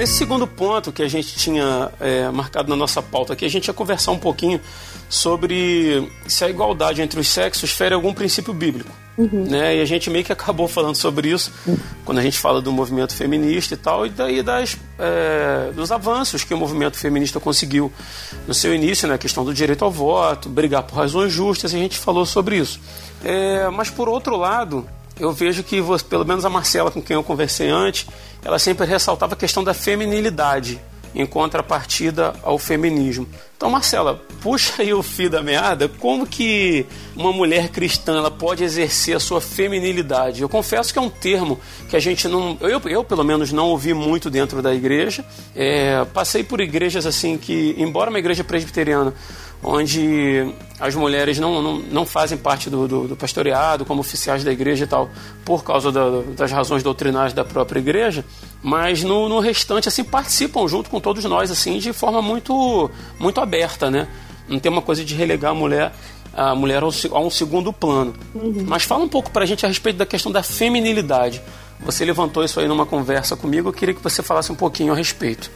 Nesse 0.00 0.14
segundo 0.14 0.46
ponto 0.46 0.90
que 0.90 1.02
a 1.02 1.08
gente 1.08 1.36
tinha 1.36 1.90
é, 2.00 2.30
marcado 2.30 2.70
na 2.70 2.74
nossa 2.74 3.02
pauta 3.02 3.34
aqui, 3.34 3.44
a 3.44 3.50
gente 3.50 3.66
ia 3.68 3.74
conversar 3.74 4.12
um 4.12 4.18
pouquinho 4.18 4.58
sobre 5.10 6.10
se 6.26 6.42
a 6.42 6.48
igualdade 6.48 7.02
entre 7.02 7.20
os 7.20 7.28
sexos 7.28 7.70
fere 7.70 7.94
algum 7.94 8.14
princípio 8.14 8.54
bíblico. 8.54 8.90
Uhum. 9.18 9.44
Né? 9.50 9.76
E 9.76 9.82
a 9.82 9.84
gente 9.84 10.08
meio 10.08 10.24
que 10.24 10.32
acabou 10.32 10.66
falando 10.66 10.96
sobre 10.96 11.28
isso 11.28 11.52
quando 12.02 12.16
a 12.16 12.22
gente 12.22 12.38
fala 12.38 12.62
do 12.62 12.72
movimento 12.72 13.14
feminista 13.14 13.74
e 13.74 13.76
tal, 13.76 14.06
e 14.06 14.08
daí 14.08 14.42
das, 14.42 14.74
é, 14.98 15.70
dos 15.72 15.92
avanços 15.92 16.44
que 16.44 16.54
o 16.54 16.56
movimento 16.56 16.96
feminista 16.96 17.38
conseguiu 17.38 17.92
no 18.48 18.54
seu 18.54 18.74
início, 18.74 19.06
né? 19.06 19.16
a 19.16 19.18
questão 19.18 19.44
do 19.44 19.52
direito 19.52 19.84
ao 19.84 19.90
voto, 19.90 20.48
brigar 20.48 20.82
por 20.82 20.96
razões 20.96 21.30
justas, 21.30 21.74
e 21.74 21.76
a 21.76 21.78
gente 21.78 21.98
falou 21.98 22.24
sobre 22.24 22.56
isso. 22.56 22.80
É, 23.22 23.68
mas 23.68 23.90
por 23.90 24.08
outro 24.08 24.34
lado, 24.34 24.88
eu 25.20 25.32
vejo 25.32 25.62
que, 25.62 25.80
pelo 26.08 26.24
menos 26.24 26.44
a 26.44 26.50
Marcela, 26.50 26.90
com 26.90 27.02
quem 27.02 27.14
eu 27.14 27.22
conversei 27.22 27.68
antes, 27.68 28.06
ela 28.42 28.58
sempre 28.58 28.86
ressaltava 28.86 29.34
a 29.34 29.36
questão 29.36 29.62
da 29.62 29.74
feminilidade 29.74 30.80
em 31.14 31.26
contrapartida 31.26 32.34
ao 32.42 32.58
feminismo. 32.58 33.28
Então, 33.56 33.68
Marcela, 33.68 34.22
puxa 34.40 34.74
aí 34.78 34.94
o 34.94 35.02
fio 35.02 35.28
da 35.28 35.42
meada, 35.42 35.88
como 35.88 36.26
que 36.26 36.86
uma 37.14 37.32
mulher 37.32 37.68
cristã 37.68 38.16
ela 38.16 38.30
pode 38.30 38.64
exercer 38.64 39.16
a 39.16 39.20
sua 39.20 39.40
feminilidade? 39.40 40.40
Eu 40.40 40.48
confesso 40.48 40.92
que 40.92 40.98
é 40.98 41.02
um 41.02 41.10
termo 41.10 41.60
que 41.88 41.96
a 41.96 42.00
gente 42.00 42.26
não, 42.26 42.56
eu, 42.60 42.80
eu 42.86 43.04
pelo 43.04 43.24
menos 43.24 43.52
não 43.52 43.66
ouvi 43.66 43.92
muito 43.92 44.30
dentro 44.30 44.62
da 44.62 44.72
igreja. 44.72 45.24
É, 45.54 46.04
passei 46.14 46.42
por 46.42 46.60
igrejas 46.60 47.04
assim 47.04 47.36
que, 47.36 47.74
embora 47.76 48.08
uma 48.08 48.18
igreja 48.18 48.44
presbiteriana, 48.44 49.12
onde 49.62 50.52
as 50.78 50.94
mulheres 50.94 51.38
não, 51.38 51.60
não, 51.60 51.78
não 51.78 52.06
fazem 52.06 52.38
parte 52.38 52.70
do, 52.70 52.88
do, 52.88 53.08
do, 53.08 53.16
pastoreado 53.16 53.84
como 53.84 54.00
oficiais 54.00 54.42
da 54.42 54.50
igreja 54.50 54.84
e 54.84 54.86
tal, 54.86 55.10
por 55.44 55.62
causa 55.62 55.92
da, 55.92 56.22
das 56.36 56.50
razões 56.50 56.82
doutrinárias 56.82 57.32
da 57.32 57.44
própria 57.44 57.78
igreja, 57.78 58.24
mas 58.62 59.02
no, 59.02 59.28
no 59.28 59.38
restante 59.40 59.88
assim 59.88 60.02
participam 60.02 60.66
junto 60.66 60.88
com 60.88 60.98
todos 61.00 61.24
nós 61.24 61.50
assim 61.50 61.78
de 61.78 61.92
forma 61.92 62.22
muito 62.22 62.90
muito 63.18 63.40
aberta, 63.40 63.90
né? 63.90 64.08
Não 64.48 64.58
tem 64.58 64.72
uma 64.72 64.82
coisa 64.82 65.04
de 65.04 65.14
relegar 65.14 65.52
a 65.52 65.54
mulher 65.54 65.92
a 66.32 66.54
mulher 66.54 66.82
a 66.82 67.18
um 67.18 67.30
segundo 67.30 67.72
plano. 67.72 68.14
Uhum. 68.34 68.64
Mas 68.66 68.84
fala 68.84 69.04
um 69.04 69.08
pouco 69.08 69.30
para 69.30 69.42
a 69.42 69.46
gente 69.46 69.66
a 69.66 69.68
respeito 69.68 69.96
da 69.96 70.06
questão 70.06 70.30
da 70.30 70.42
feminilidade. 70.42 71.42
Você 71.80 72.04
levantou 72.04 72.44
isso 72.44 72.60
aí 72.60 72.68
numa 72.68 72.86
conversa 72.86 73.36
comigo, 73.36 73.68
eu 73.68 73.72
queria 73.72 73.94
que 73.94 74.02
você 74.02 74.22
falasse 74.22 74.52
um 74.52 74.54
pouquinho 74.54 74.92
a 74.92 74.96
respeito. 74.96 75.50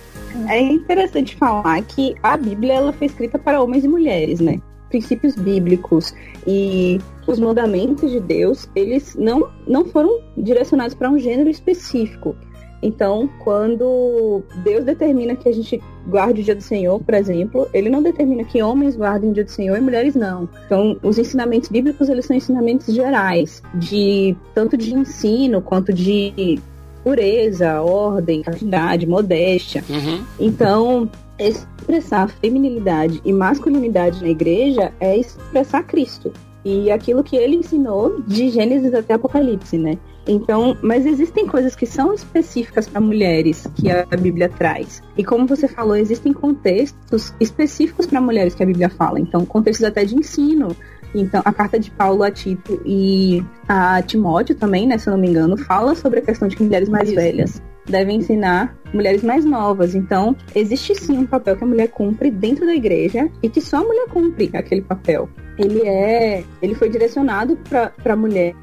É 0.49 0.61
interessante 0.61 1.37
falar 1.37 1.81
que 1.83 2.15
a 2.23 2.37
Bíblia 2.37 2.75
ela 2.75 2.93
foi 2.93 3.07
escrita 3.07 3.39
para 3.39 3.63
homens 3.63 3.85
e 3.85 3.89
mulheres, 3.89 4.41
né? 4.41 4.61
Princípios 4.89 5.35
bíblicos 5.35 6.15
e 6.47 7.01
os 7.27 7.39
mandamentos 7.39 8.11
de 8.11 8.21
Deus, 8.21 8.69
eles 8.75 9.15
não, 9.15 9.49
não 9.67 9.85
foram 9.85 10.21
direcionados 10.37 10.95
para 10.95 11.11
um 11.11 11.19
gênero 11.19 11.49
específico. 11.49 12.37
Então, 12.83 13.31
quando 13.43 14.43
Deus 14.63 14.85
determina 14.85 15.35
que 15.35 15.49
a 15.49 15.53
gente 15.53 15.83
guarde 16.07 16.43
o 16.43 16.45
dia 16.45 16.55
do 16.55 16.63
Senhor, 16.63 17.03
por 17.03 17.15
exemplo, 17.15 17.67
ele 17.73 17.89
não 17.89 18.03
determina 18.03 18.45
que 18.45 18.63
homens 18.63 18.95
guardem 18.95 19.31
o 19.31 19.33
dia 19.33 19.45
do 19.45 19.51
Senhor 19.51 19.79
e 19.79 19.81
mulheres 19.81 20.15
não. 20.15 20.47
Então, 20.67 20.99
os 21.03 21.17
ensinamentos 21.17 21.71
bíblicos, 21.71 22.11
eles 22.11 22.27
são 22.27 22.37
ensinamentos 22.37 22.93
gerais, 22.95 23.63
de 23.75 24.37
tanto 24.55 24.77
de 24.77 24.95
ensino 24.95 25.63
quanto 25.63 25.95
de 25.95 26.61
pureza, 27.05 27.83
ordem, 27.83 28.43
castidade, 28.43 29.07
modéstia. 29.07 29.85
Uhum. 29.89 30.25
Então, 30.41 31.11
expressar 31.39 32.31
feminilidade 32.41 33.21
e 33.25 33.33
masculinidade 33.33 34.23
na 34.23 34.29
igreja 34.29 34.91
é 34.99 35.17
expressar 35.17 35.85
Cristo. 35.85 36.33
E 36.65 36.91
aquilo 36.91 37.23
que 37.23 37.37
ele 37.37 37.57
ensinou 37.57 38.23
de 38.23 38.49
Gênesis 38.49 38.95
até 38.95 39.13
Apocalipse, 39.15 39.77
né? 39.77 39.99
Então, 40.27 40.75
mas 40.81 41.05
existem 41.05 41.47
coisas 41.47 41.77
que 41.77 41.85
são 41.85 42.15
específicas 42.15 42.89
para 42.89 43.01
mulheres 43.01 43.69
que 43.75 43.91
a 43.91 44.07
Bíblia 44.17 44.49
traz. 44.49 45.03
E 45.19 45.23
como 45.23 45.47
você 45.47 45.69
falou, 45.69 45.95
existem 45.95 46.33
contextos 46.33 47.35
específicos 47.39 48.07
para 48.07 48.21
mulheres 48.23 48.55
que 48.55 48.63
a 48.63 48.67
Bíblia 48.67 48.89
fala. 48.89 49.21
Então, 49.21 49.45
contextos 49.45 49.85
até 49.85 50.05
de 50.05 50.17
ensino, 50.17 50.75
então, 51.21 51.43
a 51.45 51.53
carta 51.53 51.79
de 51.79 51.91
Paulo 51.91 52.23
a 52.23 52.31
Tito 52.31 52.81
e 52.85 53.43
a 53.69 54.03
Timóteo 54.03 54.55
também, 54.55 54.87
né, 54.87 54.99
se 54.99 55.09
eu 55.09 55.13
não 55.13 55.19
me 55.19 55.29
engano, 55.29 55.57
fala 55.57 55.95
sobre 55.95 56.21
a 56.21 56.23
questão 56.23 56.49
de 56.49 56.57
que 56.57 56.63
mulheres 56.63 56.89
mais 56.89 57.09
Isso. 57.09 57.17
velhas 57.17 57.63
devem 57.87 58.17
ensinar 58.17 58.77
mulheres 58.93 59.23
mais 59.23 59.45
novas. 59.45 59.95
Então, 59.95 60.37
existe 60.55 60.95
sim 60.95 61.19
um 61.19 61.27
papel 61.27 61.57
que 61.57 61.65
a 61.65 61.67
mulher 61.67 61.89
cumpre 61.89 62.31
dentro 62.31 62.65
da 62.67 62.75
igreja 62.75 63.29
e 63.43 63.49
que 63.49 63.61
só 63.61 63.79
a 63.79 63.85
mulher 63.85 64.07
cumpre 64.09 64.51
aquele 64.55 64.83
papel. 64.83 65.29
Ele 65.59 65.87
é, 65.87 66.43
ele 66.63 66.75
foi 66.75 66.89
direcionado 66.89 67.59
para 67.69 67.93
a 68.05 68.17
mulher. 68.17 68.55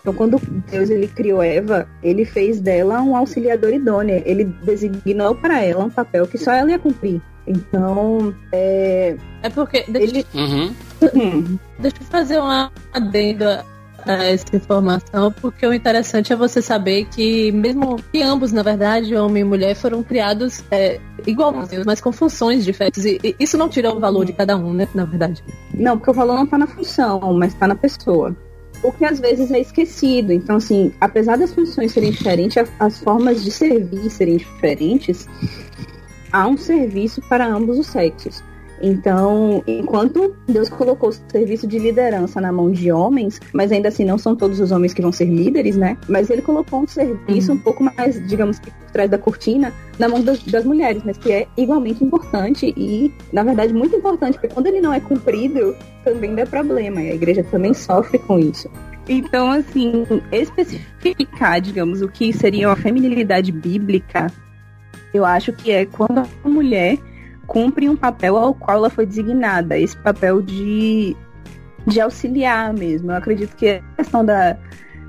Então, 0.00 0.14
quando 0.14 0.40
Deus 0.70 0.90
ele 0.90 1.08
criou 1.08 1.42
Eva, 1.42 1.88
ele 2.02 2.24
fez 2.24 2.60
dela 2.60 3.02
um 3.02 3.16
auxiliador 3.16 3.72
idôneo. 3.72 4.22
Ele 4.24 4.44
designou 4.44 5.34
para 5.34 5.62
ela 5.62 5.84
um 5.84 5.90
papel 5.90 6.26
que 6.26 6.38
só 6.38 6.52
ela 6.52 6.70
ia 6.70 6.78
cumprir. 6.78 7.20
Então, 7.50 8.34
é. 8.52 9.16
É 9.42 9.50
porque. 9.50 9.84
Deixa, 9.88 10.16
ele... 10.16 10.26
Uhum. 10.34 10.74
Hum. 11.14 11.58
deixa 11.78 11.96
eu 12.00 12.06
fazer 12.06 12.38
uma 12.38 12.70
adendo 12.92 13.44
a 13.44 14.24
essa 14.24 14.56
informação, 14.56 15.30
porque 15.40 15.66
o 15.66 15.74
interessante 15.74 16.32
é 16.32 16.36
você 16.36 16.62
saber 16.62 17.06
que, 17.06 17.52
mesmo 17.52 17.96
que 18.10 18.22
ambos, 18.22 18.50
na 18.50 18.62
verdade, 18.62 19.14
homem 19.14 19.42
e 19.42 19.44
mulher, 19.44 19.74
foram 19.74 20.02
criados 20.02 20.62
é, 20.70 20.98
igualzinhos, 21.26 21.84
mas 21.84 22.00
com 22.00 22.12
funções 22.12 22.64
diferentes. 22.64 23.04
E, 23.04 23.20
e, 23.22 23.36
isso 23.38 23.58
não 23.58 23.68
tira 23.68 23.92
o 23.92 24.00
valor 24.00 24.24
de 24.24 24.32
cada 24.32 24.56
um, 24.56 24.72
né? 24.72 24.88
Na 24.94 25.04
verdade. 25.04 25.44
Não, 25.74 25.98
porque 25.98 26.10
o 26.10 26.14
valor 26.14 26.36
não 26.36 26.44
está 26.44 26.56
na 26.56 26.66
função, 26.66 27.34
mas 27.34 27.52
está 27.52 27.66
na 27.66 27.74
pessoa. 27.74 28.34
O 28.82 28.90
que 28.90 29.04
às 29.04 29.20
vezes 29.20 29.50
é 29.50 29.60
esquecido. 29.60 30.32
Então, 30.32 30.56
assim, 30.56 30.92
apesar 31.00 31.36
das 31.36 31.52
funções 31.52 31.92
serem 31.92 32.10
diferentes, 32.10 32.56
as 32.78 32.98
formas 33.00 33.44
de 33.44 33.50
servir 33.50 34.08
serem 34.08 34.38
diferentes, 34.38 35.28
há 36.32 36.46
um 36.46 36.56
serviço 36.56 37.20
para 37.28 37.46
ambos 37.46 37.78
os 37.78 37.86
sexos. 37.86 38.42
Então, 38.82 39.62
enquanto 39.66 40.34
Deus 40.48 40.68
colocou 40.70 41.10
o 41.10 41.12
serviço 41.12 41.66
de 41.66 41.78
liderança 41.78 42.40
na 42.40 42.50
mão 42.50 42.70
de 42.70 42.90
homens, 42.90 43.38
mas 43.52 43.70
ainda 43.70 43.88
assim 43.88 44.04
não 44.04 44.16
são 44.16 44.34
todos 44.34 44.58
os 44.58 44.72
homens 44.72 44.94
que 44.94 45.02
vão 45.02 45.12
ser 45.12 45.26
líderes, 45.26 45.76
né? 45.76 45.98
Mas 46.08 46.30
ele 46.30 46.40
colocou 46.40 46.80
um 46.80 46.86
serviço 46.86 47.52
uhum. 47.52 47.58
um 47.58 47.60
pouco 47.60 47.84
mais, 47.84 48.26
digamos 48.26 48.58
que 48.58 48.70
por 48.70 48.90
trás 48.90 49.10
da 49.10 49.18
cortina, 49.18 49.72
na 49.98 50.08
mão 50.08 50.22
das, 50.22 50.42
das, 50.44 50.64
mulheres, 50.64 51.02
mas 51.04 51.18
que 51.18 51.30
é 51.30 51.46
igualmente 51.58 52.02
importante 52.02 52.72
e, 52.74 53.12
na 53.32 53.42
verdade, 53.42 53.74
muito 53.74 53.94
importante, 53.94 54.38
porque 54.38 54.48
quando 54.48 54.66
ele 54.68 54.80
não 54.80 54.94
é 54.94 55.00
cumprido, 55.00 55.76
também 56.02 56.34
dá 56.34 56.46
problema, 56.46 57.02
e 57.02 57.10
a 57.10 57.14
igreja 57.14 57.44
também 57.44 57.74
sofre 57.74 58.18
com 58.18 58.38
isso. 58.38 58.70
Então, 59.08 59.50
assim, 59.50 60.06
especificar, 60.32 61.60
digamos, 61.60 62.00
o 62.00 62.08
que 62.08 62.32
seria 62.32 62.68
uma 62.68 62.76
feminilidade 62.76 63.52
bíblica 63.52 64.32
eu 65.12 65.24
acho 65.24 65.52
que 65.52 65.70
é 65.70 65.86
quando 65.86 66.18
a 66.18 66.48
mulher 66.48 66.98
cumpre 67.46 67.88
um 67.88 67.96
papel 67.96 68.36
ao 68.36 68.54
qual 68.54 68.78
ela 68.78 68.90
foi 68.90 69.04
designada, 69.04 69.76
esse 69.76 69.96
papel 69.96 70.40
de, 70.40 71.16
de 71.86 72.00
auxiliar 72.00 72.72
mesmo. 72.72 73.10
Eu 73.10 73.16
acredito 73.16 73.56
que 73.56 73.68
a 73.68 73.82
questão 73.96 74.24
da, 74.24 74.56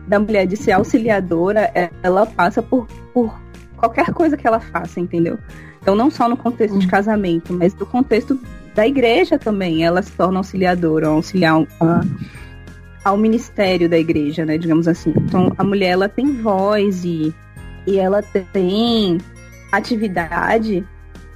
da 0.08 0.20
mulher 0.20 0.48
de 0.48 0.58
ser 0.58 0.72
auxiliadora, 0.72 1.72
ela 2.02 2.26
passa 2.26 2.62
por, 2.62 2.88
por 3.14 3.40
qualquer 3.78 4.12
coisa 4.12 4.36
que 4.36 4.48
ela 4.48 4.60
faça, 4.60 5.00
entendeu? 5.00 5.38
Então, 5.82 5.96
não 5.96 6.10
só 6.12 6.30
no 6.30 6.38
contexto 6.38 6.78
de 6.78 6.86
uhum. 6.86 6.92
casamento, 6.92 7.54
mas 7.54 7.74
no 7.76 7.86
contexto 7.86 8.40
da 8.76 8.88
igreja 8.88 9.38
também, 9.38 9.84
ela 9.84 10.02
se 10.02 10.12
torna 10.12 10.40
auxiliadora, 10.40 11.08
auxiliar 11.08 11.64
a, 11.80 12.02
ao 13.04 13.18
ministério 13.18 13.90
da 13.90 13.98
igreja, 13.98 14.46
né, 14.46 14.58
digamos 14.58 14.88
assim. 14.88 15.14
Então, 15.18 15.54
a 15.58 15.64
mulher, 15.64 15.90
ela 15.90 16.08
tem 16.08 16.42
voz 16.42 17.04
e, 17.04 17.34
e 17.88 17.98
ela 17.98 18.22
tem 18.22 19.18
atividade 19.72 20.86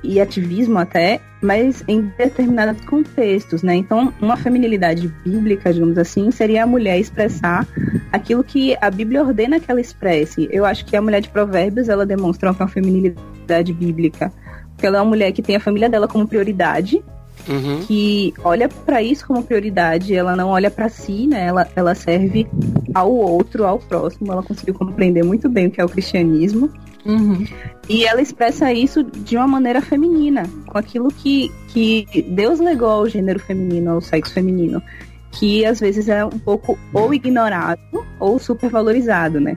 e 0.04 0.22
ativismo 0.22 0.78
até, 0.78 1.20
mas 1.42 1.84
em 1.88 2.02
determinados 2.18 2.84
contextos, 2.86 3.64
né? 3.64 3.76
Então, 3.76 4.14
uma 4.22 4.38
feminilidade 4.38 5.08
bíblica, 5.24 5.74
digamos 5.74 5.98
assim, 5.98 6.30
seria 6.32 6.64
a 6.64 6.68
mulher 6.68 7.00
expressar 7.00 7.68
aquilo 8.12 8.44
que 8.44 8.78
a 8.80 8.90
Bíblia 8.92 9.24
ordena 9.24 9.60
que 9.60 9.70
ela 9.70 9.82
expresse. 9.82 10.48
Eu 10.52 10.64
acho 10.66 10.86
que 10.86 10.96
a 10.96 11.02
mulher 11.02 11.22
de 11.22 11.30
Provérbios, 11.30 11.90
ela 11.90 12.06
demonstra 12.06 12.52
uma 12.52 12.68
feminilidade 12.68 13.74
bíblica, 13.74 14.32
porque 14.70 14.86
ela 14.86 14.98
é 14.98 15.02
uma 15.02 15.10
mulher 15.10 15.32
que 15.32 15.42
tem 15.42 15.56
a 15.56 15.60
família 15.60 15.90
dela 15.90 16.08
como 16.08 16.28
prioridade, 16.28 17.04
Uhum. 17.48 17.82
que 17.86 18.34
olha 18.44 18.68
para 18.68 19.04
isso 19.04 19.28
como 19.28 19.44
prioridade, 19.44 20.16
ela 20.16 20.36
não 20.36 20.50
olha 20.50 20.72
para 20.72 20.90
si, 20.90 21.28
né? 21.28 21.46
Ela, 21.46 21.68
ela 21.76 21.94
serve 21.94 22.48
ao 22.94 23.12
outro, 23.14 23.66
ao 23.66 23.78
próximo. 23.78 24.32
Ela 24.32 24.42
conseguiu 24.42 24.74
compreender 24.74 25.24
muito 25.24 25.48
bem 25.48 25.68
o 25.68 25.72
que 25.72 25.80
é 25.80 25.86
o 25.86 25.90
cristianismo. 25.90 26.72
Uhum. 27.06 27.46
E 27.88 28.04
ela 28.04 28.22
expressa 28.22 28.74
isso 28.74 29.04
de 29.04 29.38
uma 29.38 29.48
maneira 29.48 29.82
feminina, 29.82 30.44
com 30.66 30.78
aquilo 30.78 31.10
que, 31.10 31.52
que 31.68 32.26
Deus 32.30 32.60
legou 32.60 32.90
ao 32.90 33.08
gênero 33.08 33.40
feminino, 33.40 33.92
ao 33.92 34.02
sexo 34.02 34.34
feminino, 34.34 34.82
que 35.32 35.66
às 35.66 35.80
vezes 35.80 36.10
é 36.10 36.26
um 36.26 36.40
pouco 36.40 36.80
ou 36.92 37.14
ignorado 37.14 37.80
ou 38.20 38.40
supervalorizado, 38.40 39.40
né? 39.40 39.56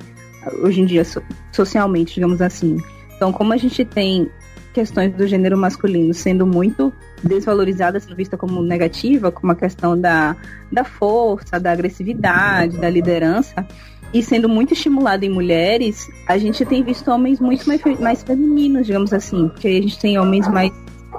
Hoje 0.63 0.83
em 0.83 0.87
dia, 0.87 1.05
so, 1.05 1.23
socialmente, 1.51 2.15
digamos 2.15 2.43
assim. 2.43 2.77
Então, 3.17 3.33
como 3.33 3.53
a 3.53 3.57
gente 3.57 3.85
tem 3.85 4.31
questões 4.75 5.13
do 5.15 5.27
gênero 5.27 5.57
masculino 5.57 6.13
sendo 6.13 6.47
muito 6.47 6.93
desvalorizadas, 7.23 8.07
vista 8.07 8.37
como 8.37 8.63
negativa, 8.63 9.33
como 9.33 9.53
a 9.53 9.57
questão 9.57 9.99
da, 9.99 10.37
da 10.71 10.85
força, 10.85 11.59
da 11.59 11.73
agressividade, 11.73 12.77
da 12.77 12.89
liderança, 12.89 13.67
e 14.13 14.23
sendo 14.23 14.49
muito 14.49 14.73
estimulado 14.73 15.25
em 15.25 15.29
mulheres, 15.29 16.11
a 16.27 16.39
gente 16.39 16.65
tem 16.65 16.83
visto 16.83 17.11
homens 17.11 17.41
muito 17.41 17.67
mais, 17.69 17.83
mais 18.01 18.23
femininos, 18.23 18.87
digamos 18.87 19.13
assim, 19.13 19.49
porque 19.49 19.69
a 19.69 19.83
gente 19.83 19.99
tem 19.99 20.19
homens 20.19 20.49
mais 20.49 20.73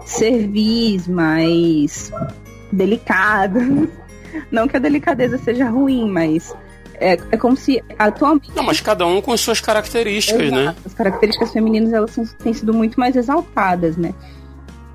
servis, 0.05 1.07
mais 1.07 2.11
delicados. 2.71 3.63
Não 4.51 4.67
que 4.67 4.77
a 4.77 4.79
delicadeza 4.79 5.37
seja 5.37 5.69
ruim, 5.69 6.09
mas 6.09 6.55
é, 6.95 7.13
é 7.31 7.37
como 7.37 7.55
se 7.55 7.83
atualmente. 7.97 8.51
Não, 8.55 8.63
mas 8.63 8.81
cada 8.81 9.05
um 9.05 9.21
com 9.21 9.35
suas 9.37 9.61
características, 9.61 10.51
né? 10.51 10.61
Exato. 10.61 10.79
né? 10.79 10.83
As 10.85 10.93
características 10.93 11.51
femininas 11.51 11.93
elas 11.93 12.11
são, 12.11 12.25
têm 12.25 12.53
sido 12.53 12.73
muito 12.73 12.99
mais 12.99 13.15
exaltadas, 13.15 13.97
né? 13.97 14.13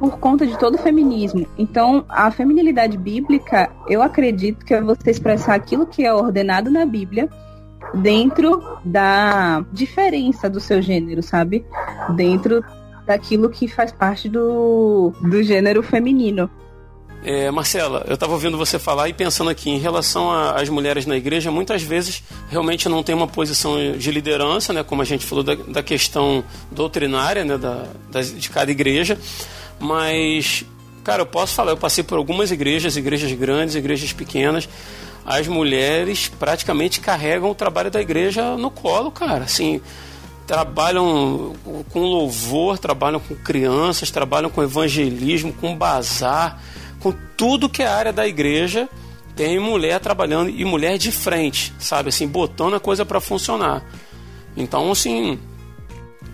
Por 0.00 0.18
conta 0.18 0.44
de 0.44 0.59
todo 0.59 0.74
o 0.74 0.78
feminismo. 0.78 1.46
Então, 1.57 2.04
a 2.09 2.30
feminilidade 2.30 2.98
bíblica, 2.98 3.70
eu 3.88 4.02
acredito 4.02 4.64
que 4.64 4.74
é 4.74 4.80
você 4.80 5.11
expressar 5.11 5.54
aquilo 5.54 5.87
que 5.87 6.04
é 6.04 6.12
ordenado 6.12 6.70
na 6.70 6.85
Bíblia 6.85 7.28
dentro 7.96 8.78
da 8.85 9.64
diferença 9.72 10.48
do 10.48 10.61
seu 10.61 10.83
gênero, 10.83 11.22
sabe? 11.22 11.64
Dentro 12.14 12.64
daquilo 13.07 13.50
que 13.50 13.68
faz 13.68 13.92
parte 13.92 14.28
do, 14.28 15.12
do 15.20 15.42
gênero 15.42 15.83
feminino. 15.83 16.50
É, 17.26 17.50
Marcela, 17.50 18.04
eu 18.07 18.14
estava 18.14 18.33
ouvindo 18.33 18.59
você 18.59 18.78
falar 18.78 19.09
e 19.09 19.14
pensando 19.14 19.48
aqui 19.48 19.70
em 19.70 19.78
relação 19.78 20.30
às 20.30 20.68
mulheres 20.68 21.07
na 21.07 21.16
igreja, 21.16 21.50
muitas 21.50 21.83
vezes 21.83 22.22
realmente 22.50 22.87
não 22.87 23.02
tem 23.02 23.14
uma 23.14 23.26
posição 23.26 23.96
de 23.96 24.11
liderança, 24.11 24.74
né, 24.74 24.83
como 24.83 25.00
a 25.00 25.07
gente 25.07 25.24
falou 25.24 25.42
da, 25.42 25.54
da 25.54 25.83
questão 25.83 26.44
doutrinária 26.70 27.42
né, 27.42 27.57
da, 27.57 27.87
de 28.20 28.50
cada 28.50 28.70
igreja, 28.70 29.18
mas, 29.80 30.66
cara, 31.02 31.22
eu 31.22 31.26
posso 31.26 31.54
falar, 31.54 31.72
eu 31.72 31.78
passei 31.78 32.04
por 32.04 32.18
algumas 32.18 32.50
igrejas, 32.50 32.94
igrejas 32.94 33.33
grandes, 33.33 33.74
igrejas 33.74 34.12
pequenas, 34.12 34.68
as 35.24 35.48
mulheres 35.48 36.28
praticamente 36.28 37.00
carregam 37.00 37.50
o 37.50 37.54
trabalho 37.54 37.90
da 37.90 38.00
igreja 38.00 38.56
no 38.56 38.70
colo, 38.70 39.10
cara, 39.10 39.44
assim, 39.44 39.80
trabalham 40.46 41.54
com 41.90 42.00
louvor, 42.00 42.78
trabalham 42.78 43.20
com 43.20 43.34
crianças, 43.34 44.10
trabalham 44.10 44.50
com 44.50 44.62
evangelismo, 44.62 45.52
com 45.52 45.74
bazar, 45.74 46.62
com 47.00 47.12
tudo 47.37 47.68
que 47.68 47.82
é 47.82 47.87
área 47.87 48.12
da 48.12 48.26
igreja, 48.26 48.88
tem 49.34 49.58
mulher 49.58 49.98
trabalhando 50.00 50.50
e 50.50 50.64
mulher 50.64 50.98
de 50.98 51.10
frente, 51.10 51.72
sabe? 51.78 52.10
Assim, 52.10 52.26
botando 52.26 52.74
a 52.74 52.80
coisa 52.80 53.04
para 53.04 53.20
funcionar. 53.20 53.82
Então, 54.56 54.92
assim. 54.92 55.38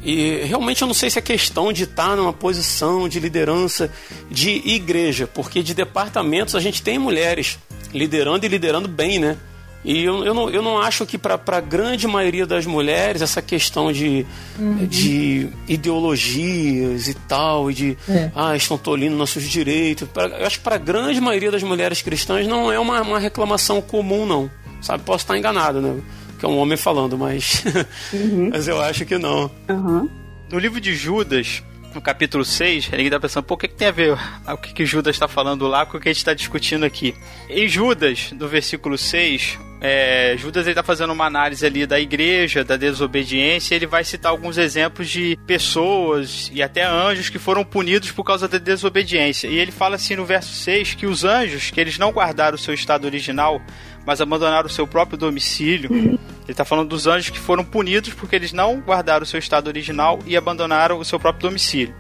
E 0.02 0.40
realmente 0.44 0.80
eu 0.80 0.86
não 0.86 0.94
sei 0.94 1.10
se 1.10 1.18
é 1.18 1.22
questão 1.22 1.74
de 1.74 1.84
estar 1.84 2.16
numa 2.16 2.32
posição 2.32 3.06
de 3.06 3.20
liderança 3.20 3.92
de 4.30 4.50
igreja, 4.66 5.26
porque 5.26 5.62
de 5.62 5.74
departamentos 5.74 6.54
a 6.54 6.60
gente 6.60 6.82
tem 6.82 6.98
mulheres 6.98 7.58
liderando 7.92 8.44
e 8.44 8.48
liderando 8.48 8.88
bem, 8.88 9.18
né? 9.18 9.36
E 9.82 10.04
eu, 10.04 10.24
eu, 10.24 10.34
não, 10.34 10.50
eu 10.50 10.60
não 10.60 10.78
acho 10.78 11.06
que 11.06 11.16
para 11.16 11.40
a 11.46 11.60
grande 11.60 12.06
maioria 12.06 12.46
das 12.46 12.66
mulheres 12.66 13.22
essa 13.22 13.40
questão 13.40 13.90
de, 13.90 14.26
uhum. 14.58 14.86
de 14.86 15.48
ideologias 15.66 17.08
e 17.08 17.14
tal, 17.14 17.70
e 17.70 17.74
de 17.74 17.98
é. 18.06 18.30
ah, 18.34 18.54
estão 18.54 18.76
tolindo 18.76 19.16
nossos 19.16 19.42
direitos. 19.42 20.06
Pra, 20.08 20.26
eu 20.26 20.46
acho 20.46 20.58
que 20.58 20.64
para 20.64 20.74
a 20.74 20.78
grande 20.78 21.18
maioria 21.18 21.50
das 21.50 21.62
mulheres 21.62 22.02
cristãs 22.02 22.46
não 22.46 22.70
é 22.70 22.78
uma, 22.78 23.00
uma 23.00 23.18
reclamação 23.18 23.80
comum, 23.80 24.26
não. 24.26 24.50
Sabe, 24.82 25.02
posso 25.02 25.24
estar 25.24 25.36
enganado, 25.36 25.80
né? 25.80 25.98
Que 26.38 26.44
é 26.44 26.48
um 26.48 26.58
homem 26.58 26.76
falando, 26.76 27.16
mas. 27.16 27.64
Uhum. 28.12 28.50
mas 28.52 28.66
eu 28.66 28.80
acho 28.80 29.06
que 29.06 29.16
não. 29.18 29.50
Uhum. 29.68 30.08
No 30.50 30.58
livro 30.58 30.80
de 30.80 30.94
Judas, 30.94 31.62
no 31.94 32.00
capítulo 32.00 32.44
6, 32.44 32.90
ele 32.92 33.04
está 33.04 33.18
pensando, 33.18 33.44
pô, 33.44 33.54
o 33.54 33.56
que, 33.56 33.68
que 33.68 33.74
tem 33.74 33.88
a 33.88 33.92
ver 33.92 34.16
o 34.46 34.56
que, 34.56 34.72
que 34.72 34.86
Judas 34.86 35.16
está 35.16 35.26
falando 35.26 35.66
lá 35.66 35.84
com 35.84 35.96
o 35.96 36.00
que 36.00 36.08
a 36.08 36.12
gente 36.12 36.18
está 36.18 36.34
discutindo 36.34 36.84
aqui? 36.84 37.14
Em 37.48 37.68
Judas, 37.68 38.32
no 38.32 38.48
versículo 38.48 38.96
6, 38.96 39.58
é, 39.80 40.34
Judas 40.36 40.66
está 40.66 40.82
fazendo 40.82 41.12
uma 41.12 41.24
análise 41.24 41.64
ali 41.64 41.86
da 41.86 41.98
igreja, 41.98 42.62
da 42.62 42.76
desobediência, 42.76 43.74
ele 43.74 43.86
vai 43.86 44.04
citar 44.04 44.30
alguns 44.30 44.58
exemplos 44.58 45.08
de 45.08 45.38
pessoas 45.46 46.50
e 46.52 46.62
até 46.62 46.84
anjos 46.84 47.30
que 47.30 47.38
foram 47.38 47.64
punidos 47.64 48.10
por 48.10 48.22
causa 48.22 48.46
da 48.46 48.58
desobediência. 48.58 49.48
E 49.48 49.58
ele 49.58 49.72
fala 49.72 49.96
assim 49.96 50.16
no 50.16 50.24
verso 50.26 50.52
6 50.52 50.94
que 50.94 51.06
os 51.06 51.24
anjos, 51.24 51.70
que 51.70 51.80
eles 51.80 51.96
não 51.96 52.12
guardaram 52.12 52.56
o 52.56 52.58
seu 52.58 52.74
estado 52.74 53.06
original, 53.06 53.62
mas 54.04 54.20
abandonaram 54.20 54.66
o 54.66 54.70
seu 54.70 54.86
próprio 54.86 55.16
domicílio. 55.16 55.90
Ele 55.90 56.18
está 56.46 56.64
falando 56.64 56.88
dos 56.88 57.06
anjos 57.06 57.30
que 57.30 57.38
foram 57.38 57.64
punidos 57.64 58.12
porque 58.12 58.36
eles 58.36 58.52
não 58.52 58.80
guardaram 58.80 59.22
o 59.22 59.26
seu 59.26 59.38
estado 59.38 59.68
original 59.68 60.18
e 60.26 60.36
abandonaram 60.36 60.98
o 60.98 61.04
seu 61.06 61.18
próprio 61.18 61.48
domicílio. 61.48 61.94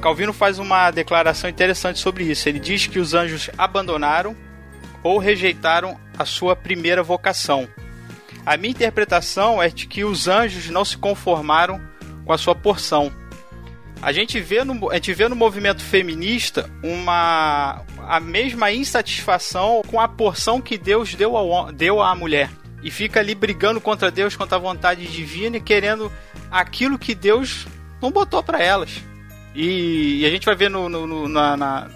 Calvino 0.00 0.32
faz 0.32 0.60
uma 0.60 0.92
declaração 0.92 1.50
interessante 1.50 1.98
sobre 1.98 2.22
isso. 2.22 2.48
Ele 2.48 2.60
diz 2.60 2.86
que 2.86 3.00
os 3.00 3.14
anjos 3.14 3.50
abandonaram 3.58 4.36
ou 5.02 5.18
rejeitaram 5.18 5.98
a 6.18 6.24
sua 6.24 6.54
primeira 6.56 7.02
vocação. 7.02 7.68
A 8.44 8.56
minha 8.56 8.70
interpretação 8.70 9.62
é 9.62 9.68
de 9.68 9.86
que 9.86 10.04
os 10.04 10.28
anjos 10.28 10.70
não 10.70 10.84
se 10.84 10.96
conformaram 10.96 11.80
com 12.24 12.32
a 12.32 12.38
sua 12.38 12.54
porção. 12.54 13.12
A 14.00 14.12
gente 14.12 14.38
vê 14.40 14.62
no, 14.62 14.90
a 14.90 14.94
gente 14.94 15.12
vê 15.14 15.26
no 15.26 15.34
movimento 15.34 15.82
feminista 15.82 16.70
uma 16.82 17.82
a 18.06 18.20
mesma 18.20 18.70
insatisfação 18.70 19.82
com 19.88 20.00
a 20.00 20.06
porção 20.06 20.60
que 20.60 20.78
Deus 20.78 21.14
deu, 21.14 21.36
ao, 21.36 21.72
deu 21.72 22.00
à 22.00 22.14
mulher. 22.14 22.50
E 22.82 22.90
fica 22.90 23.18
ali 23.18 23.34
brigando 23.34 23.80
contra 23.80 24.10
Deus, 24.10 24.36
contra 24.36 24.56
a 24.56 24.60
vontade 24.60 25.06
divina 25.06 25.56
e 25.56 25.60
querendo 25.60 26.12
aquilo 26.50 26.98
que 26.98 27.14
Deus 27.14 27.66
não 28.00 28.12
botou 28.12 28.42
para 28.42 28.62
elas. 28.62 29.02
E, 29.54 30.20
e, 30.20 30.26
a 30.26 30.30
gente 30.30 30.44
vai 30.44 30.54
ver 30.54 30.70
no, 30.70 30.88
no, 30.88 31.06
no 31.06 31.28
na, 31.28 31.56
na 31.56 31.90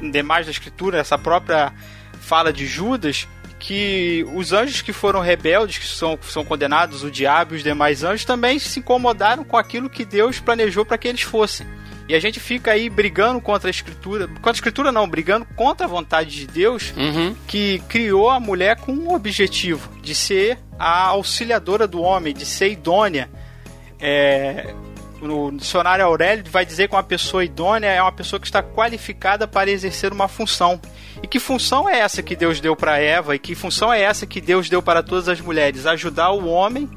demais 0.00 0.46
da 0.46 0.52
escritura, 0.52 0.98
essa 0.98 1.18
própria 1.18 1.72
fala 2.20 2.52
de 2.52 2.66
Judas, 2.66 3.28
que 3.66 4.24
os 4.32 4.52
anjos 4.52 4.80
que 4.80 4.92
foram 4.92 5.18
rebeldes, 5.18 5.78
que 5.78 5.88
são, 5.88 6.16
são 6.22 6.44
condenados, 6.44 7.02
o 7.02 7.10
diabo 7.10 7.54
e 7.54 7.56
os 7.56 7.64
demais 7.64 8.04
anjos, 8.04 8.24
também 8.24 8.60
se 8.60 8.78
incomodaram 8.78 9.42
com 9.42 9.56
aquilo 9.56 9.90
que 9.90 10.04
Deus 10.04 10.38
planejou 10.38 10.84
para 10.84 10.96
que 10.96 11.08
eles 11.08 11.22
fossem. 11.22 11.66
E 12.08 12.14
a 12.14 12.20
gente 12.20 12.38
fica 12.38 12.70
aí 12.70 12.88
brigando 12.88 13.40
contra 13.40 13.68
a 13.68 13.72
escritura, 13.72 14.28
contra 14.28 14.52
a 14.52 14.54
escritura 14.54 14.92
não, 14.92 15.08
brigando 15.08 15.44
contra 15.56 15.84
a 15.84 15.88
vontade 15.88 16.30
de 16.30 16.46
Deus, 16.46 16.94
uhum. 16.96 17.34
que 17.48 17.82
criou 17.88 18.30
a 18.30 18.38
mulher 18.38 18.76
com 18.76 18.92
um 18.92 19.12
objetivo, 19.12 19.90
de 20.00 20.14
ser 20.14 20.58
a 20.78 21.06
auxiliadora 21.06 21.88
do 21.88 22.00
homem, 22.00 22.32
de 22.32 22.46
ser 22.46 22.70
idônea. 22.70 23.28
É, 23.98 24.72
no 25.20 25.50
dicionário 25.52 26.04
Aurélio 26.04 26.44
vai 26.50 26.64
dizer 26.64 26.88
que 26.88 26.94
uma 26.94 27.02
pessoa 27.02 27.44
idônea 27.44 27.88
é 27.88 28.00
uma 28.02 28.12
pessoa 28.12 28.38
que 28.38 28.46
está 28.46 28.62
qualificada 28.62 29.46
para 29.46 29.70
exercer 29.70 30.12
uma 30.12 30.28
função. 30.28 30.80
E 31.22 31.26
que 31.26 31.40
função 31.40 31.88
é 31.88 31.98
essa 31.98 32.22
que 32.22 32.36
Deus 32.36 32.60
deu 32.60 32.76
para 32.76 32.98
Eva? 32.98 33.34
E 33.34 33.38
que 33.38 33.54
função 33.54 33.92
é 33.92 34.02
essa 34.02 34.26
que 34.26 34.40
Deus 34.40 34.68
deu 34.68 34.82
para 34.82 35.02
todas 35.02 35.28
as 35.28 35.40
mulheres? 35.40 35.86
Ajudar 35.86 36.30
o 36.30 36.46
homem 36.46 36.88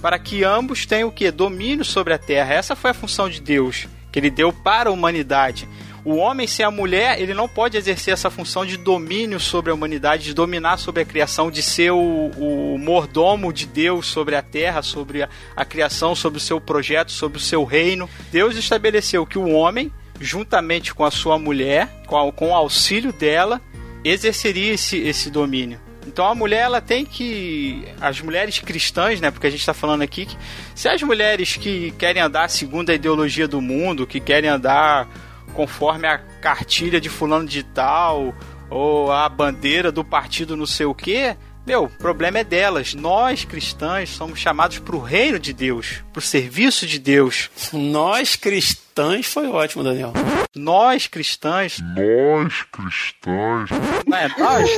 para 0.00 0.18
que 0.18 0.44
ambos 0.44 0.86
tenham 0.86 1.08
o 1.08 1.12
que? 1.12 1.30
Domínio 1.30 1.84
sobre 1.84 2.12
a 2.12 2.18
terra. 2.18 2.54
Essa 2.54 2.76
foi 2.76 2.90
a 2.90 2.94
função 2.94 3.28
de 3.28 3.40
Deus 3.40 3.86
que 4.12 4.20
ele 4.20 4.30
deu 4.30 4.52
para 4.52 4.90
a 4.90 4.92
humanidade. 4.92 5.68
O 6.04 6.16
homem 6.16 6.46
sem 6.46 6.66
a 6.66 6.70
mulher, 6.70 7.18
ele 7.18 7.32
não 7.32 7.48
pode 7.48 7.78
exercer 7.78 8.12
essa 8.12 8.28
função 8.28 8.66
de 8.66 8.76
domínio 8.76 9.40
sobre 9.40 9.70
a 9.70 9.74
humanidade, 9.74 10.24
de 10.24 10.34
dominar 10.34 10.76
sobre 10.76 11.02
a 11.02 11.04
criação, 11.04 11.50
de 11.50 11.62
ser 11.62 11.92
o, 11.92 12.30
o 12.36 12.78
mordomo 12.78 13.52
de 13.52 13.64
Deus 13.64 14.06
sobre 14.06 14.36
a 14.36 14.42
terra, 14.42 14.82
sobre 14.82 15.22
a, 15.22 15.28
a 15.56 15.64
criação, 15.64 16.14
sobre 16.14 16.36
o 16.36 16.40
seu 16.40 16.60
projeto, 16.60 17.10
sobre 17.10 17.38
o 17.38 17.40
seu 17.40 17.64
reino. 17.64 18.08
Deus 18.30 18.56
estabeleceu 18.56 19.24
que 19.24 19.38
o 19.38 19.48
homem 19.48 19.90
juntamente 20.20 20.94
com 20.94 21.04
a 21.04 21.10
sua 21.10 21.38
mulher, 21.38 21.88
com, 22.06 22.16
a, 22.16 22.32
com 22.32 22.50
o 22.50 22.54
auxílio 22.54 23.12
dela, 23.12 23.60
exerceria 24.04 24.74
esse, 24.74 24.98
esse 24.98 25.30
domínio. 25.30 25.80
Então 26.06 26.26
a 26.26 26.34
mulher 26.34 26.60
ela 26.60 26.80
tem 26.80 27.04
que 27.04 27.84
as 28.00 28.20
mulheres 28.20 28.58
cristãs, 28.58 29.20
né, 29.20 29.30
porque 29.30 29.46
a 29.46 29.50
gente 29.50 29.60
está 29.60 29.72
falando 29.72 30.02
aqui 30.02 30.26
que 30.26 30.36
se 30.74 30.86
as 30.86 31.02
mulheres 31.02 31.56
que 31.56 31.92
querem 31.92 32.22
andar 32.22 32.48
segundo 32.50 32.90
a 32.90 32.94
ideologia 32.94 33.48
do 33.48 33.60
mundo, 33.60 34.06
que 34.06 34.20
querem 34.20 34.50
andar 34.50 35.08
conforme 35.54 36.06
a 36.06 36.18
cartilha 36.18 37.00
de 37.00 37.08
fulano 37.08 37.46
de 37.46 37.62
tal 37.62 38.34
ou 38.68 39.10
a 39.12 39.28
bandeira 39.28 39.90
do 39.92 40.04
partido 40.04 40.56
não 40.56 40.66
sei 40.66 40.86
o 40.86 40.94
que, 40.94 41.36
meu, 41.66 41.84
o 41.84 41.88
problema 41.88 42.40
é 42.40 42.44
delas. 42.44 42.92
Nós, 42.92 43.44
cristãos, 43.44 44.10
somos 44.10 44.38
chamados 44.38 44.78
para 44.78 44.94
o 44.94 45.00
reino 45.00 45.38
de 45.38 45.54
Deus, 45.54 46.04
para 46.12 46.18
o 46.18 46.22
serviço 46.22 46.86
de 46.86 46.98
Deus. 46.98 47.50
Nós, 47.72 48.36
cristãos, 48.36 49.24
foi 49.26 49.48
ótimo, 49.48 49.82
Daniel. 49.82 50.12
Nós, 50.54 51.06
cristãos. 51.06 51.78
Nós, 51.80 52.62
cristãos. 52.70 53.70
Não 54.06 54.18
é 54.18 54.28
nós? 54.38 54.70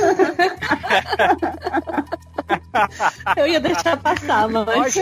Eu 3.35 3.47
ia 3.47 3.59
deixar 3.59 3.97
passar, 3.97 4.47
mas. 4.47 4.95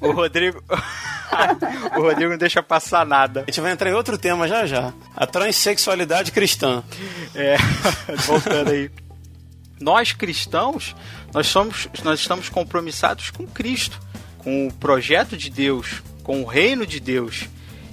O 0.00 0.12
Rodrigo. 0.12 0.62
o 1.96 2.02
Rodrigo 2.02 2.30
não 2.30 2.38
deixa 2.38 2.62
passar 2.62 3.04
nada. 3.06 3.44
A 3.46 3.50
gente 3.50 3.60
vai 3.60 3.72
entrar 3.72 3.90
em 3.90 3.94
outro 3.94 4.16
tema 4.16 4.46
já 4.48 4.66
já. 4.66 4.92
A 5.14 5.26
transexualidade 5.26 6.32
cristã. 6.32 6.82
É, 7.34 7.56
voltando 8.26 8.70
aí. 8.70 8.90
Nós 9.80 10.12
cristãos 10.12 10.94
nós, 11.36 11.48
somos, 11.48 11.86
nós 12.02 12.20
estamos 12.20 12.48
compromissados 12.48 13.28
com 13.28 13.46
Cristo, 13.46 14.00
com 14.38 14.66
o 14.66 14.72
projeto 14.72 15.36
de 15.36 15.50
Deus, 15.50 16.02
com 16.22 16.40
o 16.40 16.46
reino 16.46 16.86
de 16.86 16.98
Deus. 16.98 17.46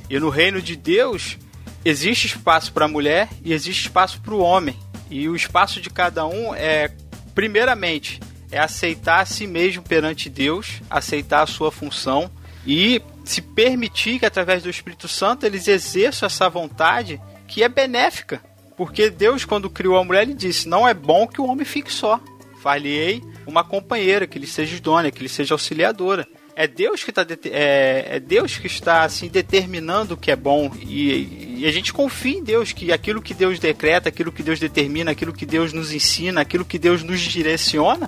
E 0.10 0.18
no 0.18 0.30
reino 0.30 0.62
de 0.62 0.78
Deus 0.78 1.38
existe 1.84 2.28
espaço 2.28 2.72
para 2.72 2.86
a 2.86 2.88
mulher 2.88 3.28
e 3.44 3.52
existe 3.52 3.82
espaço 3.82 4.22
para 4.22 4.34
o 4.34 4.40
homem. 4.40 4.80
E 5.10 5.28
o 5.28 5.36
espaço 5.36 5.82
de 5.82 5.90
cada 5.90 6.26
um 6.26 6.56
é, 6.56 6.90
primeiramente, 7.36 8.22
é 8.50 8.60
aceitar 8.60 9.20
a 9.20 9.26
si 9.26 9.46
mesmo 9.46 9.84
perante 9.84 10.30
Deus, 10.30 10.82
aceitar 10.90 11.42
a 11.42 11.48
sua 11.48 11.70
função 11.70 12.32
e 12.66 13.02
se 13.24 13.42
permitir 13.42 14.20
que 14.20 14.26
através 14.26 14.64
do 14.64 14.70
Espírito 14.70 15.08
Santo 15.08 15.46
eles 15.46 15.68
exerçam 15.68 16.28
essa 16.28 16.50
vontade 16.50 17.22
que 17.48 17.64
é 17.64 17.70
benéfica. 17.70 18.42
Porque 18.76 19.10
Deus, 19.10 19.46
quando 19.46 19.70
criou 19.70 19.98
a 19.98 20.04
mulher, 20.04 20.24
ele 20.24 20.34
disse: 20.34 20.68
Não 20.68 20.88
é 20.88 20.94
bom 20.94 21.28
que 21.28 21.40
o 21.40 21.46
homem 21.46 21.66
fique 21.66 21.92
só. 21.92 22.20
Falhei 22.62 23.22
uma 23.46 23.64
companheira, 23.64 24.26
que 24.26 24.40
lhe 24.40 24.48
seja 24.48 24.76
idônea, 24.76 25.12
que 25.12 25.22
lhe 25.22 25.30
seja 25.30 25.54
auxiliadora. 25.54 26.28
É 26.56 26.68
Deus 26.68 27.04
que 27.04 27.10
está 27.10 27.26
é, 27.46 28.06
é, 28.12 28.20
Deus 28.20 28.58
que 28.58 28.68
está 28.68 29.04
assim 29.04 29.28
determinando 29.28 30.14
o 30.14 30.18
que 30.18 30.30
é 30.30 30.36
bom 30.36 30.72
e, 30.82 31.58
e, 31.62 31.66
a 31.66 31.72
gente 31.72 31.92
confia 31.92 32.38
em 32.38 32.44
Deus 32.44 32.72
que 32.72 32.92
aquilo 32.92 33.24
que 33.24 33.34
Deus 33.34 33.58
decreta, 33.58 34.10
aquilo 34.10 34.32
que 34.32 34.44
Deus 34.44 34.60
determina, 34.60 35.10
aquilo 35.10 35.34
que 35.34 35.48
Deus 35.48 35.74
nos 35.74 35.92
ensina, 35.92 36.42
aquilo 36.42 36.64
que 36.64 36.78
Deus 36.78 37.02
nos 37.02 37.20
direciona 37.22 38.08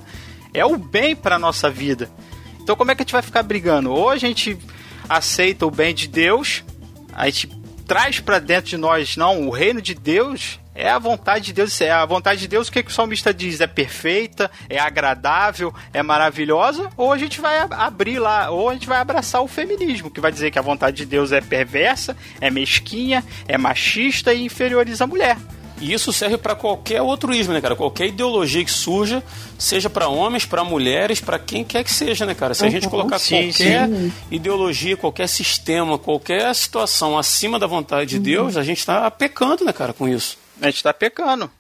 é 0.54 0.64
o 0.64 0.78
bem 0.78 1.16
para 1.16 1.40
nossa 1.40 1.72
vida. 1.72 2.08
Então 2.62 2.76
como 2.76 2.92
é 2.92 2.96
que 2.96 3.02
a 3.02 3.04
gente 3.04 3.14
vai 3.14 3.24
ficar 3.24 3.42
brigando? 3.42 3.92
Ou 3.92 4.12
a 4.12 4.18
gente 4.18 4.56
aceita 5.10 5.66
o 5.66 5.72
bem 5.72 5.94
de 5.94 6.08
Deus, 6.08 6.64
a 7.14 7.26
gente 7.26 7.50
traz 7.88 8.20
para 8.20 8.40
dentro 8.40 8.70
de 8.70 8.78
nós, 8.78 9.16
não, 9.16 9.48
o 9.48 9.52
reino 9.52 9.82
de 9.82 9.94
Deus 9.94 10.60
é 10.76 10.90
a 10.90 11.00
vontade 11.00 11.46
de 11.46 11.54
Deus. 11.54 11.80
É 11.80 11.90
a 11.90 12.06
vontade 12.06 12.42
de 12.42 12.48
Deus, 12.50 12.68
o 12.68 12.72
que, 12.72 12.84
que 12.84 12.92
o 12.92 12.94
salmista 12.94 13.34
diz? 13.34 13.62
É 13.62 13.68
perfeita, 13.68 14.52
é 14.70 14.78
agradável, 14.78 15.74
é 15.94 16.04
maravilhosa? 16.04 16.90
Ou 16.98 17.14
a 17.14 17.18
gente 17.18 17.40
vai 17.40 17.66
abrir 17.72 18.20
lá, 18.20 18.50
ou 18.50 18.70
a 18.70 18.74
gente 18.74 18.86
vai 18.86 19.00
abraçar 19.00 19.42
o 19.42 19.48
feminismo, 19.48 20.12
que 20.12 20.20
vai 20.20 20.32
dizer 20.32 20.52
que 20.52 20.60
a 20.60 20.62
vontade 20.62 20.98
de 20.98 21.06
Deus 21.06 21.32
é 21.32 21.40
perversa, 21.40 22.16
é 22.42 22.52
mesquinha, 22.52 23.24
é 23.48 23.58
machista 23.58 24.34
e 24.34 24.44
inferioriza 24.44 25.06
a 25.06 25.08
mulher. 25.08 25.38
E 25.80 25.92
isso 25.92 26.14
serve 26.14 26.38
para 26.38 26.56
qualquer 26.56 27.02
outro 27.02 27.34
ismo, 27.34 27.54
né, 27.54 27.60
cara? 27.60 27.76
Qualquer 27.76 28.08
ideologia 28.08 28.64
que 28.64 28.72
surja, 28.72 29.22
seja 29.58 29.90
para 29.90 30.08
homens, 30.08 30.46
para 30.46 30.64
mulheres, 30.64 31.20
para 31.20 31.38
quem 31.38 31.66
quer 31.66 31.84
que 31.84 31.92
seja, 31.92 32.26
né, 32.26 32.34
cara? 32.34 32.54
Se 32.54 32.66
a 32.66 32.70
gente 32.70 32.88
colocar 32.88 33.20
sim, 33.20 33.50
qualquer 33.50 33.88
sim. 33.88 34.14
ideologia, 34.32 34.96
qualquer 34.96 35.28
sistema, 35.28 35.98
qualquer 35.98 36.54
situação 36.56 37.18
acima 37.18 37.60
da 37.60 37.68
vontade 37.68 38.12
de 38.12 38.16
uhum. 38.18 38.24
Deus, 38.24 38.58
a 38.58 38.64
gente 38.64 38.80
está 38.80 39.10
pecando, 39.12 39.66
né, 39.66 39.74
cara, 39.74 39.92
com 39.92 40.08
isso. 40.08 40.38
A 40.62 40.68
gente 40.68 40.78
está 40.78 40.94
pecando. 40.94 41.52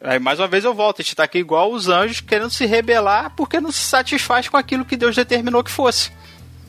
Aí 0.00 0.18
mais 0.18 0.38
uma 0.40 0.48
vez 0.48 0.64
eu 0.64 0.74
volto, 0.74 1.00
a 1.00 1.02
gente 1.02 1.12
está 1.12 1.24
aqui 1.24 1.38
igual 1.38 1.72
os 1.72 1.88
anjos 1.88 2.20
querendo 2.20 2.50
se 2.50 2.66
rebelar 2.66 3.32
porque 3.36 3.60
não 3.60 3.70
se 3.70 3.80
satisfaz 3.80 4.48
com 4.48 4.56
aquilo 4.56 4.84
que 4.84 4.96
Deus 4.96 5.14
determinou 5.14 5.62
que 5.62 5.70
fosse. 5.70 6.10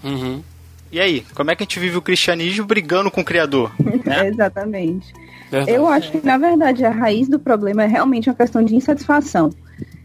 Uhum. 0.03 0.43
E 0.91 0.99
aí, 0.99 1.25
como 1.33 1.49
é 1.49 1.55
que 1.55 1.63
a 1.63 1.65
gente 1.65 1.79
vive 1.79 1.97
o 1.97 2.01
cristianismo 2.01 2.65
brigando 2.65 3.09
com 3.09 3.21
o 3.21 3.25
Criador? 3.25 3.71
Né? 4.05 4.27
Exatamente. 4.29 5.12
Verdade. 5.53 5.77
Eu 5.77 5.87
acho 5.87 6.11
que, 6.11 6.25
na 6.25 6.37
verdade, 6.37 6.83
a 6.83 6.89
raiz 6.89 7.27
do 7.27 7.37
problema 7.37 7.83
é 7.83 7.87
realmente 7.87 8.27
uma 8.27 8.35
questão 8.35 8.63
de 8.63 8.75
insatisfação. 8.75 9.51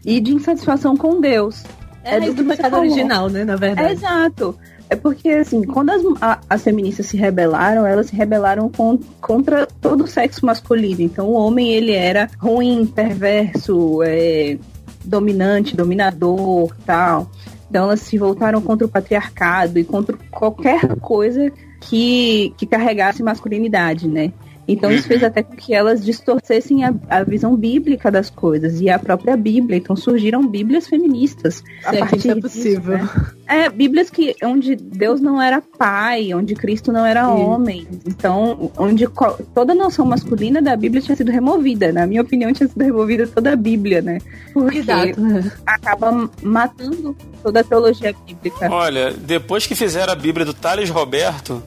E 0.05 0.19
de 0.19 0.31
insatisfação 0.31 0.95
com 0.95 1.19
Deus. 1.19 1.63
É, 2.03 2.17
é 2.17 2.19
do, 2.19 2.33
do 2.35 2.45
pecado 2.45 2.77
original, 2.77 3.29
né, 3.29 3.43
na 3.43 3.55
verdade. 3.55 3.89
É, 3.89 3.91
exato. 3.91 4.55
É 4.87 4.95
porque, 4.95 5.29
assim, 5.29 5.63
quando 5.63 5.89
as, 5.89 6.01
a, 6.21 6.39
as 6.47 6.63
feministas 6.63 7.07
se 7.07 7.17
rebelaram, 7.17 7.85
elas 7.85 8.07
se 8.07 8.15
rebelaram 8.15 8.69
com, 8.69 8.99
contra 9.19 9.65
todo 9.65 10.03
o 10.03 10.07
sexo 10.07 10.45
masculino. 10.45 11.01
Então, 11.01 11.27
o 11.27 11.33
homem, 11.33 11.71
ele 11.71 11.93
era 11.93 12.29
ruim, 12.37 12.85
perverso, 12.85 14.03
é, 14.03 14.55
dominante, 15.03 15.75
dominador, 15.75 16.75
tal. 16.85 17.29
Então, 17.69 17.85
elas 17.85 18.01
se 18.01 18.19
voltaram 18.19 18.61
contra 18.61 18.85
o 18.85 18.89
patriarcado 18.89 19.79
e 19.79 19.83
contra 19.83 20.15
qualquer 20.31 20.95
coisa 20.97 21.51
que, 21.81 22.53
que 22.55 22.67
carregasse 22.67 23.23
masculinidade, 23.23 24.07
né? 24.07 24.31
Então 24.71 24.91
isso 24.91 25.07
fez 25.07 25.23
até 25.23 25.41
com 25.41 25.55
que 25.55 25.73
elas 25.73 26.05
distorcessem 26.05 26.85
a, 26.85 26.93
a, 27.09 27.23
visão 27.23 27.55
bíblica 27.55 28.11
das 28.11 28.29
coisas 28.29 28.79
e 28.79 28.87
a 28.87 28.99
própria 28.99 29.35
Bíblia. 29.35 29.77
Então 29.77 29.95
surgiram 29.95 30.47
Bíblias 30.47 30.87
feministas. 30.87 31.63
A 31.83 31.95
é, 31.95 31.99
partir 31.99 32.29
é 32.29 32.35
possível. 32.35 32.99
Disso, 32.99 33.17
né? 33.17 33.31
É, 33.47 33.67
Bíblias 33.67 34.11
que 34.11 34.35
onde 34.43 34.75
Deus 34.75 35.19
não 35.19 35.41
era 35.41 35.59
pai, 35.59 36.35
onde 36.35 36.53
Cristo 36.53 36.91
não 36.91 37.03
era 37.03 37.25
Sim. 37.25 37.31
homem. 37.31 37.87
Então, 38.05 38.71
onde 38.77 39.07
toda 39.55 39.73
a 39.73 39.75
noção 39.75 40.05
masculina 40.05 40.61
da 40.61 40.75
Bíblia 40.75 41.01
tinha 41.01 41.15
sido 41.15 41.31
removida. 41.31 41.91
Na 41.91 42.05
minha 42.05 42.21
opinião, 42.21 42.53
tinha 42.53 42.69
sido 42.69 42.83
removida 42.83 43.25
toda 43.25 43.53
a 43.53 43.55
Bíblia, 43.55 44.03
né? 44.03 44.19
Porque 44.53 44.79
Exato. 44.79 45.19
acaba 45.65 46.29
matando 46.43 47.17
toda 47.41 47.61
a 47.61 47.63
teologia 47.63 48.15
bíblica. 48.23 48.71
Olha, 48.71 49.11
depois 49.13 49.65
que 49.65 49.73
fizeram 49.73 50.13
a 50.13 50.15
Bíblia 50.15 50.45
do 50.45 50.53
Thales 50.53 50.91
Roberto, 50.91 51.63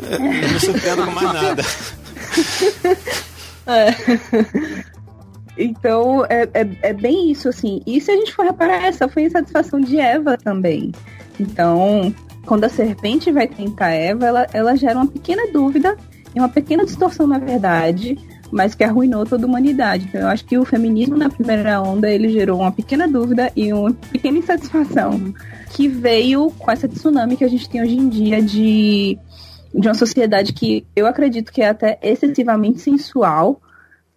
eu 0.00 0.50
não 0.50 0.58
surpreendo 0.58 1.04
com 1.04 1.12
mais 1.12 1.32
nada. 1.32 1.62
é. 3.66 4.94
Então, 5.56 6.24
é, 6.28 6.48
é, 6.52 6.68
é, 6.82 6.92
bem 6.92 7.30
isso, 7.30 7.48
assim. 7.48 7.80
E 7.86 8.00
se 8.00 8.10
a 8.10 8.16
gente 8.16 8.32
for 8.32 8.44
reparar, 8.44 8.84
essa 8.84 9.08
foi 9.08 9.24
a 9.24 9.26
insatisfação 9.26 9.80
de 9.80 9.98
Eva 9.98 10.36
também. 10.36 10.92
Então, 11.38 12.12
quando 12.44 12.64
a 12.64 12.68
serpente 12.68 13.30
vai 13.30 13.46
tentar 13.46 13.90
Eva, 13.90 14.26
ela, 14.26 14.46
ela 14.52 14.76
gera 14.76 14.96
uma 14.96 15.06
pequena 15.06 15.50
dúvida 15.52 15.96
e 16.34 16.38
uma 16.38 16.48
pequena 16.48 16.84
distorção 16.84 17.26
na 17.26 17.38
verdade, 17.38 18.18
mas 18.50 18.74
que 18.74 18.82
arruinou 18.82 19.24
toda 19.24 19.44
a 19.44 19.48
humanidade. 19.48 20.06
Então, 20.08 20.22
eu 20.22 20.28
acho 20.28 20.44
que 20.44 20.58
o 20.58 20.64
feminismo 20.64 21.16
na 21.16 21.30
primeira 21.30 21.80
onda, 21.80 22.10
ele 22.10 22.28
gerou 22.28 22.60
uma 22.60 22.72
pequena 22.72 23.06
dúvida 23.06 23.50
e 23.54 23.72
uma 23.72 23.92
pequena 23.92 24.38
insatisfação 24.38 25.32
que 25.70 25.88
veio 25.88 26.50
com 26.58 26.70
essa 26.70 26.88
tsunami 26.88 27.36
que 27.36 27.44
a 27.44 27.48
gente 27.48 27.68
tem 27.68 27.82
hoje 27.82 27.96
em 27.96 28.08
dia 28.08 28.42
de 28.42 29.18
de 29.74 29.88
uma 29.88 29.94
sociedade 29.94 30.52
que 30.52 30.86
eu 30.94 31.06
acredito 31.06 31.52
que 31.52 31.60
é 31.60 31.68
até 31.68 31.98
excessivamente 32.02 32.80
sensual, 32.80 33.60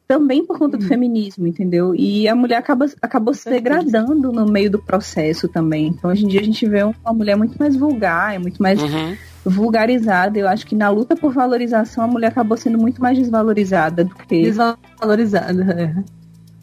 também 0.07 0.45
por 0.45 0.57
conta 0.57 0.77
do 0.77 0.83
uhum. 0.83 0.87
feminismo, 0.87 1.45
entendeu? 1.45 1.93
E 1.93 2.27
a 2.27 2.35
mulher 2.35 2.57
acaba, 2.57 2.85
acabou 3.01 3.33
se 3.33 3.49
degradando 3.49 4.31
no 4.31 4.45
meio 4.45 4.71
do 4.71 4.79
processo 4.79 5.47
também. 5.49 5.87
Então, 5.87 6.09
hoje 6.09 6.23
em 6.23 6.27
dia, 6.29 6.39
a 6.39 6.43
gente 6.43 6.65
vê 6.67 6.81
uma 6.83 7.13
mulher 7.13 7.35
muito 7.35 7.57
mais 7.57 7.75
vulgar, 7.75 8.33
é 8.33 8.39
muito 8.39 8.61
mais 8.61 8.81
uhum. 8.81 9.17
vulgarizada. 9.43 10.39
Eu 10.39 10.47
acho 10.47 10.65
que 10.65 10.75
na 10.75 10.89
luta 10.89 11.15
por 11.15 11.33
valorização, 11.33 12.05
a 12.05 12.07
mulher 12.07 12.27
acabou 12.27 12.55
sendo 12.55 12.77
muito 12.77 13.01
mais 13.01 13.17
desvalorizada 13.17 14.05
do 14.05 14.15
que. 14.15 14.43
Desvalorizada, 14.43 15.73
é. 15.73 16.17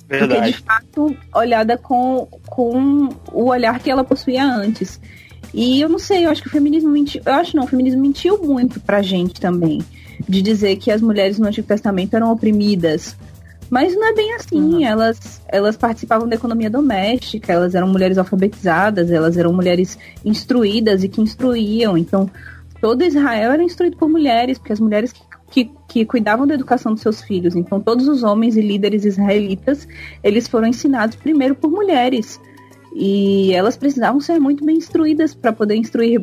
Verdade. 0.09 0.35
Porque, 0.35 0.53
de 0.53 0.59
fato, 0.59 1.17
olhada 1.35 1.77
com, 1.77 2.29
com 2.47 3.09
o 3.33 3.51
olhar 3.51 3.79
que 3.79 3.91
ela 3.91 4.05
possuía 4.05 4.45
antes. 4.45 5.01
E 5.55 5.81
eu 5.81 5.89
não 5.89 6.01
sei, 6.01 6.27
eu 6.27 6.31
acho 6.31 6.43
que 6.43 6.49
o 6.49 6.51
feminismo 6.51 6.91
mentiu. 6.91 7.23
Eu 7.25 7.35
acho 7.35 7.57
não, 7.57 7.63
o 7.63 7.69
feminismo 7.69 8.03
mentiu 8.03 8.43
muito 8.43 8.81
pra 8.81 9.01
gente 9.01 9.41
também. 9.41 9.81
De 10.29 10.43
dizer 10.43 10.77
que 10.77 10.91
as 10.91 11.01
mulheres 11.01 11.39
no 11.39 11.47
Antigo 11.47 11.67
Testamento 11.67 12.15
eram 12.15 12.33
oprimidas. 12.33 13.17
Mas 13.71 13.95
não 13.95 14.07
é 14.07 14.13
bem 14.13 14.35
assim. 14.35 14.75
Uhum. 14.75 14.85
Elas, 14.85 15.41
elas 15.49 15.77
participavam 15.77 16.29
da 16.29 16.35
economia 16.35 16.69
doméstica, 16.69 17.53
elas 17.53 17.75
eram 17.75 17.89
mulheres 17.89 18.19
alfabetizadas, 18.19 19.13
elas 19.13 19.37
eram 19.37 19.53
mulheres 19.53 19.97
instruídas 20.25 21.05
e 21.05 21.09
que 21.09 21.21
instruíam. 21.21 21.97
Então, 21.97 22.29
todo 22.81 23.03
Israel 23.03 23.53
era 23.53 23.63
instruído 23.63 23.97
por 23.97 24.09
mulheres, 24.09 24.59
porque 24.59 24.73
as 24.73 24.81
mulheres 24.81 25.13
que, 25.13 25.23
que, 25.51 25.71
que, 25.89 26.05
cuidavam 26.05 26.49
da 26.49 26.55
educação 26.55 26.93
dos 26.93 27.03
seus 27.03 27.23
filhos. 27.23 27.55
Então, 27.55 27.81
todos 27.81 28.09
os 28.09 28.25
homens 28.25 28.57
e 28.57 28.61
líderes 28.61 29.05
israelitas, 29.05 29.87
eles 30.23 30.49
foram 30.49 30.67
ensinados 30.67 31.15
primeiro 31.15 31.55
por 31.55 31.71
mulheres. 31.71 32.41
E 32.95 33.53
elas 33.53 33.77
precisavam 33.77 34.21
ser 34.21 34.39
muito 34.39 34.65
bem 34.65 34.77
instruídas 34.77 35.35
para 35.35 35.53
poder 35.53 35.75
instruir 35.75 36.23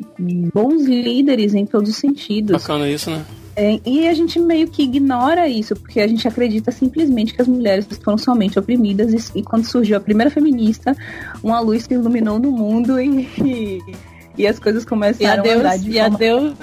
bons 0.53 0.83
líderes 0.83 1.53
em 1.53 1.65
todos 1.65 1.89
os 1.89 1.97
sentidos. 1.97 2.61
Bacana 2.61 2.89
isso, 2.89 3.09
né? 3.09 3.25
É, 3.55 3.79
e 3.85 4.07
a 4.07 4.13
gente 4.13 4.39
meio 4.39 4.67
que 4.69 4.83
ignora 4.83 5.47
isso, 5.47 5.75
porque 5.75 5.99
a 5.99 6.07
gente 6.07 6.25
acredita 6.25 6.71
simplesmente 6.71 7.33
que 7.33 7.41
as 7.41 7.47
mulheres 7.47 7.85
foram 8.01 8.17
somente 8.17 8.57
oprimidas. 8.57 9.11
E, 9.13 9.39
e 9.39 9.43
quando 9.43 9.65
surgiu 9.65 9.97
a 9.97 9.99
primeira 9.99 10.31
feminista, 10.31 10.95
uma 11.43 11.59
luz 11.59 11.85
que 11.85 11.93
iluminou 11.93 12.39
no 12.39 12.51
mundo 12.51 12.99
e, 12.99 13.27
e, 13.43 13.79
e 14.37 14.47
as 14.47 14.57
coisas 14.57 14.85
começaram 14.85 15.45
e 15.45 15.49
a, 15.49 15.53
Deus, 15.55 15.65
a 15.65 15.77
E 15.77 15.99
a 15.99 16.09
Deus 16.09 16.53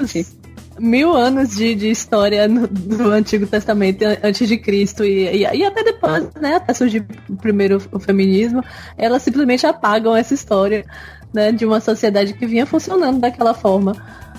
mil 0.79 1.15
anos 1.15 1.57
de, 1.57 1.75
de 1.75 1.91
história 1.91 2.47
no, 2.49 2.67
do 2.67 3.11
Antigo 3.11 3.47
Testamento 3.47 4.05
antes 4.23 4.49
de 4.49 4.57
Cristo 4.57 5.05
e, 5.05 5.29
e, 5.29 5.43
e, 5.43 5.65
até 5.65 5.83
depois, 5.83 6.29
né, 6.41 6.57
até 6.57 6.73
surgir 6.75 7.05
primeiro 7.41 7.83
o 7.93 7.99
feminismo, 7.99 8.63
elas 8.97 9.23
simplesmente 9.23 9.67
apagam 9.67 10.17
essa 10.17 10.35
história 10.35 10.85
né, 11.33 11.53
de 11.53 11.65
uma 11.65 11.81
sociedade 11.81 12.33
que 12.35 12.47
vinha 12.47 12.67
funcionando 12.67 13.21
daquela 13.21 13.55
forma. 13.55 13.97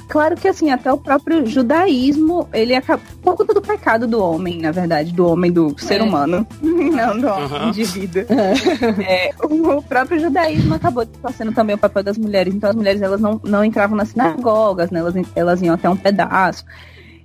Claro 0.10 0.36
que 0.36 0.48
assim, 0.48 0.72
até 0.72 0.92
o 0.92 0.98
próprio 0.98 1.46
judaísmo, 1.46 2.50
ele 2.52 2.74
acaba 2.74 3.00
por 3.22 3.38
conta 3.38 3.54
do 3.54 3.62
pecado 3.62 4.08
do 4.08 4.20
homem, 4.20 4.60
na 4.60 4.72
verdade, 4.72 5.14
do 5.14 5.28
homem, 5.28 5.52
do 5.52 5.80
ser 5.80 6.02
é. 6.02 6.04
humano, 6.04 6.48
não 6.60 7.20
do 7.20 7.28
uhum. 7.28 7.68
indivíduo. 7.70 8.24
É. 8.28 9.28
é, 9.28 9.32
o 9.40 9.84
próprio 9.84 10.20
judaísmo 10.20 10.74
acabou 10.74 11.06
distorcendo 11.06 11.52
também 11.52 11.76
o 11.76 11.80
papel 11.80 12.02
das 12.02 12.18
mulheres. 12.18 12.56
Então 12.56 12.72
as 12.72 12.76
mulheres 12.76 13.04
elas 13.04 13.22
não, 13.22 13.40
não 13.44 13.64
entravam 13.64 13.96
nas 13.96 14.10
sinagogas, 14.10 14.90
né? 14.90 15.00
elas, 15.00 15.14
elas 15.36 15.62
iam 15.62 15.76
até 15.76 15.88
um 15.88 15.96
pedaço. 15.96 16.66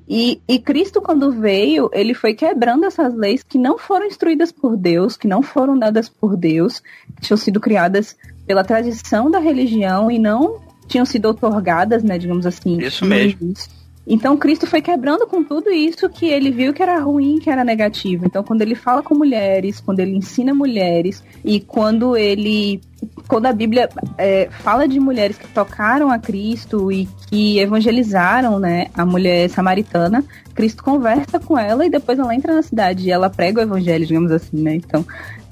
E, 0.07 0.43
e, 0.47 0.59
Cristo, 0.59 1.01
quando 1.01 1.33
veio, 1.33 1.89
ele 1.91 2.13
foi 2.13 2.35
quebrando 2.35 2.85
essas 2.85 3.15
leis 3.15 3.43
que 3.43 3.57
não 3.57 3.79
foram 3.79 4.05
instruídas 4.05 4.53
por 4.53 4.77
Deus, 4.77 5.17
que 5.17 5.27
não 5.27 5.41
foram 5.41 5.79
dadas 5.79 6.11
por 6.11 6.37
Deus, 6.37 6.81
que 7.17 7.23
tinham 7.23 7.39
sido 7.39 7.59
criadas 7.59 8.15
pela 8.47 8.63
tradição 8.63 9.31
da 9.31 9.39
religião 9.39 10.11
e 10.11 10.19
não 10.19 10.61
tinham 10.87 11.05
sido 11.05 11.29
otorgadas, 11.29 12.03
né, 12.03 12.19
digamos 12.19 12.47
assim. 12.47 12.79
Isso 12.79 13.05
mesmo. 13.05 13.55
Então 14.07 14.37
Cristo 14.37 14.67
foi 14.67 14.83
quebrando 14.83 15.27
com 15.27 15.43
tudo 15.43 15.71
isso 15.71 16.11
que 16.11 16.27
ele 16.27 16.51
viu 16.51 16.75
que 16.75 16.83
era 16.83 16.99
ruim, 17.01 17.39
que 17.39 17.49
era 17.49 17.65
negativo. 17.65 18.27
Então 18.27 18.43
quando 18.43 18.61
ele 18.61 18.75
fala 18.75 19.03
com 19.03 19.15
mulheres, 19.15 19.81
quando 19.81 20.01
ele 20.01 20.15
ensina 20.15 20.53
mulheres 20.53 21.25
e 21.43 21.59
quando 21.59 22.15
ele, 22.15 22.83
quando 23.27 23.47
a 23.47 23.53
Bíblia 23.53 23.89
é, 24.19 24.49
fala 24.51 24.87
de 24.87 25.01
mulheres 25.01 25.39
que 25.39 25.49
tocaram 25.49 26.11
a 26.11 26.19
Cristo 26.19 26.93
e 26.93 27.09
que 27.29 27.59
evangelizaram, 27.59 28.59
né, 28.59 28.89
a 28.95 29.07
mulher 29.07 29.49
samaritana, 29.49 30.23
Cristo 30.55 30.85
conversa 30.85 31.41
com 31.41 31.59
ela 31.59 31.87
e 31.87 31.91
depois 31.91 32.19
ela 32.19 32.35
entra 32.35 32.55
na 32.55 32.63
cidade 32.63 33.09
e 33.09 33.11
ela 33.11 33.31
prega 33.31 33.61
o 33.61 33.63
evangelho, 33.63 34.07
digamos 34.07 34.31
assim, 34.31 34.59
né? 34.59 34.75
Então 34.75 35.05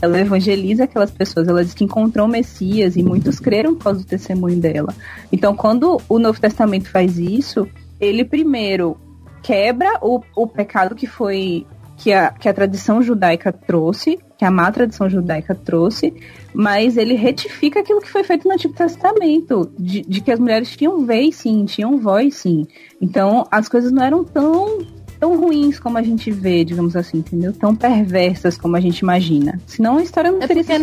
ela 0.03 0.19
evangeliza 0.19 0.83
aquelas 0.83 1.13
pessoas, 1.13 1.47
ela 1.47 1.65
diz 1.65 1.73
que 1.73 1.85
encontrou 1.85 2.27
o 2.27 2.29
Messias 2.29 2.97
e 2.97 3.05
muitos 3.05 3.39
creram 3.39 3.77
por 3.77 3.85
causa 3.85 4.01
do 4.01 4.05
testemunho 4.05 4.59
dela. 4.59 4.93
Então, 5.31 5.55
quando 5.55 6.03
o 6.09 6.19
Novo 6.19 6.41
Testamento 6.41 6.91
faz 6.91 7.19
isso, 7.19 7.69
ele 8.01 8.25
primeiro 8.25 8.97
quebra 9.43 9.99
o, 10.03 10.21
o 10.37 10.47
pecado 10.47 10.97
que 10.97 11.07
foi 11.07 11.65
que 11.97 12.13
a, 12.13 12.33
que 12.33 12.49
a 12.49 12.53
tradição 12.53 13.01
judaica 13.01 13.53
trouxe, 13.53 14.19
que 14.37 14.45
a 14.45 14.51
má 14.51 14.73
tradição 14.73 15.09
judaica 15.09 15.55
trouxe, 15.55 16.13
mas 16.53 16.97
ele 16.97 17.15
retifica 17.15 17.79
aquilo 17.79 18.01
que 18.01 18.11
foi 18.11 18.25
feito 18.25 18.49
no 18.49 18.55
Antigo 18.55 18.75
Testamento, 18.75 19.71
de, 19.79 20.01
de 20.03 20.21
que 20.21 20.33
as 20.33 20.41
mulheres 20.41 20.77
tinham 20.77 21.07
vez 21.07 21.37
sim, 21.37 21.65
tinham 21.65 21.99
voz 21.99 22.35
sim. 22.35 22.67
Então 23.01 23.47
as 23.53 23.69
coisas 23.69 23.93
não 23.93 24.03
eram 24.03 24.25
tão 24.25 24.85
tão 25.23 25.39
ruins 25.39 25.79
como 25.79 25.97
a 25.97 26.03
gente 26.03 26.33
vê, 26.33 26.65
digamos 26.65 26.97
assim, 26.97 27.19
entendeu? 27.19 27.53
Tão 27.53 27.77
perversas 27.77 28.59
como 28.59 28.75
a 28.75 28.81
gente 28.81 28.99
imagina. 28.99 29.57
Senão 29.69 29.99
a 29.99 30.03
história 30.03 30.33
não 30.33 30.43
É 30.43 30.49
teria 30.49 30.65
porque 30.65 30.77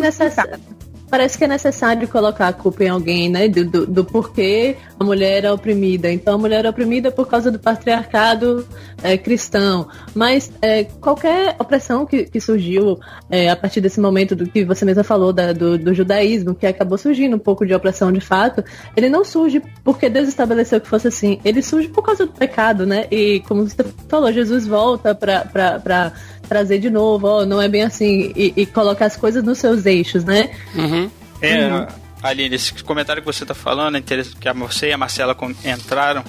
Parece 1.10 1.36
que 1.36 1.44
é 1.44 1.48
necessário 1.48 2.06
colocar 2.06 2.48
a 2.48 2.52
culpa 2.52 2.84
em 2.84 2.88
alguém, 2.88 3.28
né? 3.28 3.48
Do, 3.48 3.64
do, 3.64 3.86
do 3.86 4.04
porquê 4.04 4.76
a 4.98 5.02
mulher 5.02 5.44
é 5.44 5.52
oprimida. 5.52 6.10
Então 6.10 6.34
a 6.34 6.38
mulher 6.38 6.64
é 6.64 6.70
oprimida 6.70 7.10
por 7.10 7.26
causa 7.26 7.50
do 7.50 7.58
patriarcado 7.58 8.66
é, 9.02 9.18
cristão. 9.18 9.88
Mas 10.14 10.52
é, 10.62 10.84
qualquer 10.84 11.56
opressão 11.58 12.06
que, 12.06 12.24
que 12.24 12.40
surgiu 12.40 12.98
é, 13.28 13.50
a 13.50 13.56
partir 13.56 13.80
desse 13.80 14.00
momento 14.00 14.36
do 14.36 14.46
que 14.46 14.64
você 14.64 14.84
mesma 14.84 15.02
falou 15.02 15.32
da- 15.32 15.52
do, 15.52 15.76
do 15.76 15.92
judaísmo, 15.92 16.54
que 16.54 16.66
acabou 16.66 16.96
surgindo 16.96 17.34
um 17.34 17.40
pouco 17.40 17.66
de 17.66 17.74
opressão 17.74 18.12
de 18.12 18.20
fato, 18.20 18.62
ele 18.96 19.08
não 19.08 19.24
surge 19.24 19.60
porque 19.82 20.08
Deus 20.08 20.28
estabeleceu 20.28 20.80
que 20.80 20.86
fosse 20.88 21.08
assim. 21.08 21.40
Ele 21.44 21.60
surge 21.60 21.88
por 21.88 22.02
causa 22.02 22.24
do 22.24 22.32
pecado, 22.32 22.86
né? 22.86 23.06
E 23.10 23.40
como 23.48 23.68
você 23.68 23.84
falou, 24.08 24.32
Jesus 24.32 24.66
volta 24.66 25.14
pra 25.14 26.12
trazer 26.50 26.80
de 26.80 26.90
novo, 26.90 27.28
ó, 27.28 27.46
não 27.46 27.62
é 27.62 27.68
bem 27.68 27.82
assim, 27.82 28.32
e, 28.34 28.52
e 28.56 28.66
colocar 28.66 29.06
as 29.06 29.16
coisas 29.16 29.42
nos 29.44 29.58
seus 29.58 29.86
eixos, 29.86 30.24
né? 30.24 30.50
Uhum. 30.74 31.08
É, 31.40 31.86
Aline, 32.20 32.56
esse 32.56 32.74
comentário 32.82 33.22
que 33.22 33.26
você 33.26 33.44
está 33.44 33.54
falando, 33.54 33.96
é 33.96 34.02
que 34.02 34.48
a 34.48 34.52
você 34.52 34.88
e 34.88 34.92
a 34.92 34.98
Marcela 34.98 35.32
com- 35.32 35.54
entraram, 35.64 36.24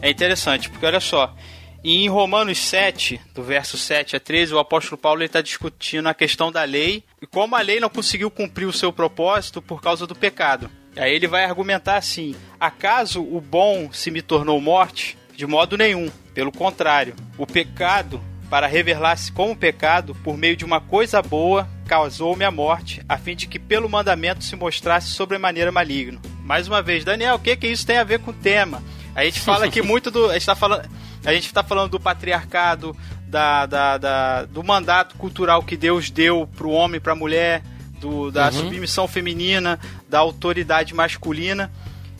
é 0.00 0.08
interessante, 0.08 0.70
porque 0.70 0.86
olha 0.86 1.00
só, 1.00 1.34
em 1.82 2.08
Romanos 2.08 2.58
7, 2.58 3.20
do 3.34 3.42
verso 3.42 3.76
7 3.76 4.14
a 4.14 4.20
13, 4.20 4.54
o 4.54 4.58
apóstolo 4.60 4.96
Paulo 4.96 5.22
está 5.24 5.42
discutindo 5.42 6.08
a 6.08 6.14
questão 6.14 6.52
da 6.52 6.62
lei 6.62 7.02
e 7.20 7.26
como 7.26 7.56
a 7.56 7.60
lei 7.60 7.80
não 7.80 7.90
conseguiu 7.90 8.30
cumprir 8.30 8.66
o 8.66 8.72
seu 8.72 8.92
propósito 8.92 9.60
por 9.60 9.82
causa 9.82 10.06
do 10.06 10.14
pecado. 10.14 10.70
Aí 10.96 11.12
ele 11.12 11.26
vai 11.26 11.44
argumentar 11.44 11.96
assim: 11.96 12.34
acaso 12.58 13.20
o 13.20 13.40
bom 13.40 13.90
se 13.92 14.10
me 14.10 14.22
tornou 14.22 14.58
morte? 14.60 15.18
De 15.36 15.44
modo 15.46 15.76
nenhum. 15.76 16.08
Pelo 16.32 16.52
contrário, 16.52 17.14
o 17.36 17.46
pecado, 17.46 18.20
para 18.54 18.68
revelar-se 18.68 19.32
como 19.32 19.56
pecado, 19.56 20.14
por 20.22 20.36
meio 20.38 20.56
de 20.56 20.64
uma 20.64 20.80
coisa 20.80 21.20
boa, 21.20 21.68
causou-me 21.88 22.44
a 22.44 22.52
morte, 22.52 23.02
a 23.08 23.18
fim 23.18 23.34
de 23.34 23.48
que 23.48 23.58
pelo 23.58 23.88
mandamento 23.88 24.44
se 24.44 24.54
mostrasse 24.54 25.08
sobremaneira 25.08 25.72
maligno. 25.72 26.20
Mais 26.44 26.68
uma 26.68 26.80
vez, 26.80 27.02
Daniel, 27.04 27.34
o 27.34 27.38
que 27.40 27.56
que 27.56 27.66
isso 27.66 27.84
tem 27.84 27.98
a 27.98 28.04
ver 28.04 28.20
com 28.20 28.30
o 28.30 28.34
tema? 28.34 28.80
A 29.12 29.24
gente 29.24 29.40
fala 29.40 29.64
aqui 29.66 29.82
muito 29.82 30.08
do. 30.08 30.26
A 30.26 30.34
gente 30.34 30.42
está 30.42 30.54
falando, 30.54 30.88
a 31.24 31.34
gente 31.34 31.52
tá 31.52 31.64
falando 31.64 31.90
do 31.90 31.98
patriarcado, 31.98 32.96
da, 33.26 33.66
da, 33.66 33.98
da- 33.98 34.44
do 34.44 34.62
mandato 34.62 35.16
cultural 35.16 35.60
que 35.64 35.76
Deus 35.76 36.08
deu 36.08 36.46
para 36.56 36.68
o 36.68 36.70
homem 36.70 36.98
e 36.98 37.00
para 37.00 37.12
a 37.12 37.16
mulher, 37.16 37.60
do, 37.98 38.30
da 38.30 38.52
submissão 38.52 39.08
feminina, 39.08 39.80
da 40.08 40.20
autoridade 40.20 40.94
masculina. 40.94 41.72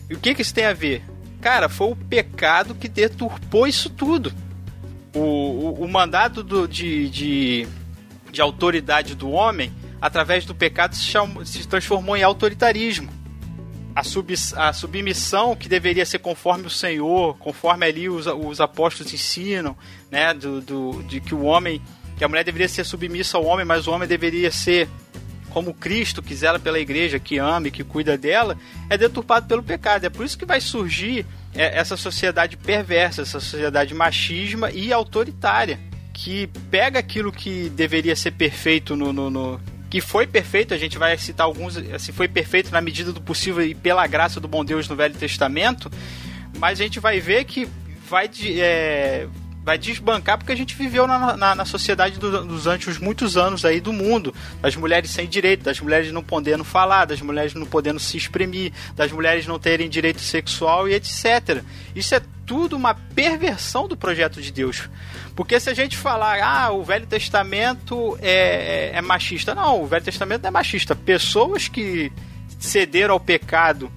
E 0.09 0.13
o 0.15 0.19
que, 0.19 0.35
que 0.35 0.41
isso 0.41 0.53
tem 0.53 0.65
a 0.65 0.73
ver? 0.73 1.01
Cara, 1.39 1.69
foi 1.69 1.91
o 1.93 1.95
pecado 1.95 2.75
que 2.75 2.89
deturpou 2.89 3.65
isso 3.65 3.89
tudo. 3.89 4.33
O, 5.15 5.19
o, 5.19 5.83
o 5.85 5.87
mandato 5.87 6.43
do- 6.43 6.67
de, 6.67 7.09
de, 7.09 7.67
de 8.31 8.41
autoridade 8.41 9.15
do 9.15 9.29
homem, 9.31 9.71
através 10.01 10.45
do 10.45 10.53
pecado, 10.53 10.93
se, 10.95 11.03
chamou- 11.03 11.45
se 11.45 11.65
transformou 11.67 12.17
em 12.17 12.23
autoritarismo. 12.23 13.09
A, 13.95 14.03
subs- 14.03 14.53
a 14.55 14.73
submissão 14.73 15.55
que 15.55 15.69
deveria 15.69 16.05
ser 16.05 16.19
conforme 16.19 16.67
o 16.67 16.69
Senhor, 16.69 17.37
conforme 17.37 17.85
ali 17.85 18.09
os, 18.09 18.27
os 18.27 18.59
apóstolos 18.59 19.13
ensinam, 19.13 19.73
né, 20.11 20.33
do, 20.33 20.59
do- 20.59 21.01
de 21.03 21.21
que 21.21 21.33
o 21.33 21.43
homem, 21.43 21.81
que 22.17 22.23
a 22.25 22.27
mulher 22.27 22.43
deveria 22.43 22.67
ser 22.67 22.83
submissa 22.83 23.37
ao 23.37 23.45
homem, 23.45 23.65
mas 23.65 23.87
o 23.87 23.91
homem 23.91 24.05
deveria 24.07 24.51
ser 24.51 24.89
como 25.51 25.73
Cristo 25.73 26.21
quis 26.21 26.43
ela 26.43 26.59
pela 26.59 26.77
igreja, 26.77 27.17
que 27.17 27.37
ama 27.37 27.69
e 27.69 27.71
que 27.71 27.85
cuida 27.85 28.17
dela, 28.17 28.57
é 28.89 28.97
deturpado 28.97 29.47
pelo 29.47 29.63
pecado. 29.63 30.03
É 30.03 30.09
por 30.09 30.25
isso 30.25 30.37
que 30.37 30.45
vai 30.45 30.59
surgir 30.59 31.25
essa 31.55 31.95
sociedade 31.97 32.57
perversa, 32.57 33.21
essa 33.21 33.39
sociedade 33.39 33.93
machisma 33.93 34.69
e 34.71 34.91
autoritária, 34.91 35.79
que 36.13 36.47
pega 36.69 36.99
aquilo 36.99 37.31
que 37.31 37.69
deveria 37.69 38.15
ser 38.15 38.31
perfeito 38.31 38.95
no, 38.95 39.11
no- 39.13 39.29
no- 39.29 39.59
que 39.89 40.01
foi 40.01 40.27
perfeito, 40.27 40.73
a 40.73 40.77
gente 40.77 40.97
vai 40.97 41.17
citar 41.17 41.45
alguns, 41.45 41.77
assim, 41.77 42.11
foi 42.11 42.27
perfeito 42.27 42.71
na 42.71 42.81
medida 42.81 43.13
do 43.13 43.21
possível 43.21 43.63
e 43.63 43.73
pela 43.73 44.05
graça 44.07 44.39
do 44.39 44.47
bom 44.47 44.65
Deus 44.65 44.89
no 44.89 44.95
Velho 44.95 45.13
Testamento, 45.15 45.89
mas 46.57 46.79
a 46.79 46.83
gente 46.83 46.99
vai 46.99 47.19
ver 47.19 47.45
que 47.45 47.67
vai, 48.09 48.29
é, 48.57 49.27
vai 49.65 49.77
desbancar 49.79 50.37
porque 50.37 50.51
a 50.53 50.55
gente 50.55 50.75
viveu 50.75 51.07
na, 51.07 51.35
na, 51.35 51.55
na 51.55 51.65
sociedade 51.65 52.19
do- 52.19 52.45
dos 52.45 52.67
antes 52.67 52.99
muitos 52.99 53.35
anos 53.35 53.65
aí 53.65 53.81
do 53.81 53.91
mundo, 53.91 54.31
das 54.61 54.75
mulheres 54.75 55.09
sem 55.09 55.27
direito, 55.27 55.63
das 55.63 55.79
mulheres 55.81 56.11
não 56.11 56.23
podendo 56.23 56.63
falar, 56.63 57.05
das 57.05 57.19
mulheres 57.19 57.55
não 57.55 57.65
podendo 57.65 57.99
se 57.99 58.15
exprimir, 58.15 58.71
das 58.95 59.11
mulheres 59.11 59.47
não 59.47 59.57
terem 59.57 59.89
direito 59.89 60.21
sexual 60.21 60.87
e 60.87 60.93
etc. 60.93 61.63
Isso 61.95 62.13
é 62.13 62.21
tudo 62.45 62.75
uma 62.75 62.93
perversão 62.93 63.87
do 63.87 63.97
projeto 63.97 64.39
de 64.39 64.51
Deus. 64.51 64.87
Porque 65.35 65.59
se 65.59 65.67
a 65.67 65.73
gente 65.73 65.97
falar, 65.97 66.39
ah, 66.43 66.71
o 66.71 66.83
Velho 66.83 67.07
Testamento 67.07 68.15
é, 68.21 68.91
é 68.93 69.01
machista. 69.01 69.55
Não, 69.55 69.81
o 69.81 69.87
Velho 69.87 70.05
Testamento 70.05 70.43
não 70.43 70.49
é 70.49 70.51
machista. 70.51 70.95
Pessoas 70.95 71.67
que 71.67 72.11
cederam 72.59 73.13
ao 73.15 73.19
pecado 73.19 73.91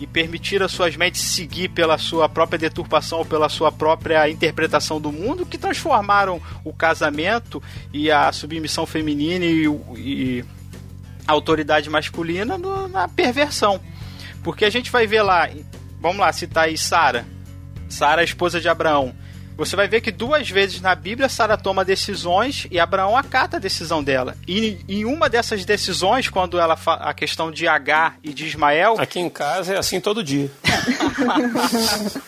e 0.00 0.06
permitiram 0.06 0.66
as 0.66 0.72
suas 0.72 0.96
mentes 0.96 1.20
seguir 1.20 1.68
pela 1.68 1.96
sua 1.98 2.28
própria 2.28 2.58
deturpação 2.58 3.18
ou 3.18 3.24
pela 3.24 3.48
sua 3.48 3.70
própria 3.70 4.28
interpretação 4.28 5.00
do 5.00 5.12
mundo, 5.12 5.46
que 5.46 5.56
transformaram 5.56 6.40
o 6.64 6.72
casamento 6.72 7.62
e 7.92 8.10
a 8.10 8.30
submissão 8.32 8.86
feminina 8.86 9.44
e, 9.44 9.66
e 9.96 10.44
a 11.26 11.32
autoridade 11.32 11.88
masculina 11.88 12.58
no- 12.58 12.88
na 12.88 13.06
perversão. 13.08 13.80
Porque 14.42 14.64
a 14.64 14.70
gente 14.70 14.90
vai 14.90 15.06
ver 15.06 15.22
lá, 15.22 15.48
vamos 16.00 16.18
lá, 16.18 16.32
citar 16.32 16.64
aí 16.64 16.76
Sara. 16.76 17.24
Sara, 17.88 18.24
esposa 18.24 18.60
de 18.60 18.68
Abraão. 18.68 19.14
Você 19.56 19.76
vai 19.76 19.86
ver 19.86 20.00
que 20.00 20.10
duas 20.10 20.50
vezes 20.50 20.80
na 20.80 20.94
Bíblia 20.94 21.28
Sara 21.28 21.56
toma 21.56 21.84
decisões 21.84 22.66
e 22.70 22.80
Abraão 22.80 23.16
acata 23.16 23.56
a 23.56 23.60
decisão 23.60 24.02
dela. 24.02 24.36
E 24.48 24.78
em 24.88 25.04
uma 25.04 25.28
dessas 25.28 25.64
decisões, 25.64 26.28
quando 26.28 26.58
ela 26.58 26.76
a 26.86 27.14
questão 27.14 27.52
de 27.52 27.68
Agar 27.68 28.16
e 28.22 28.32
de 28.32 28.46
Ismael, 28.46 28.96
Aqui 28.98 29.20
em 29.20 29.30
casa 29.30 29.74
é 29.74 29.78
assim 29.78 30.00
todo 30.00 30.24
dia. 30.24 30.50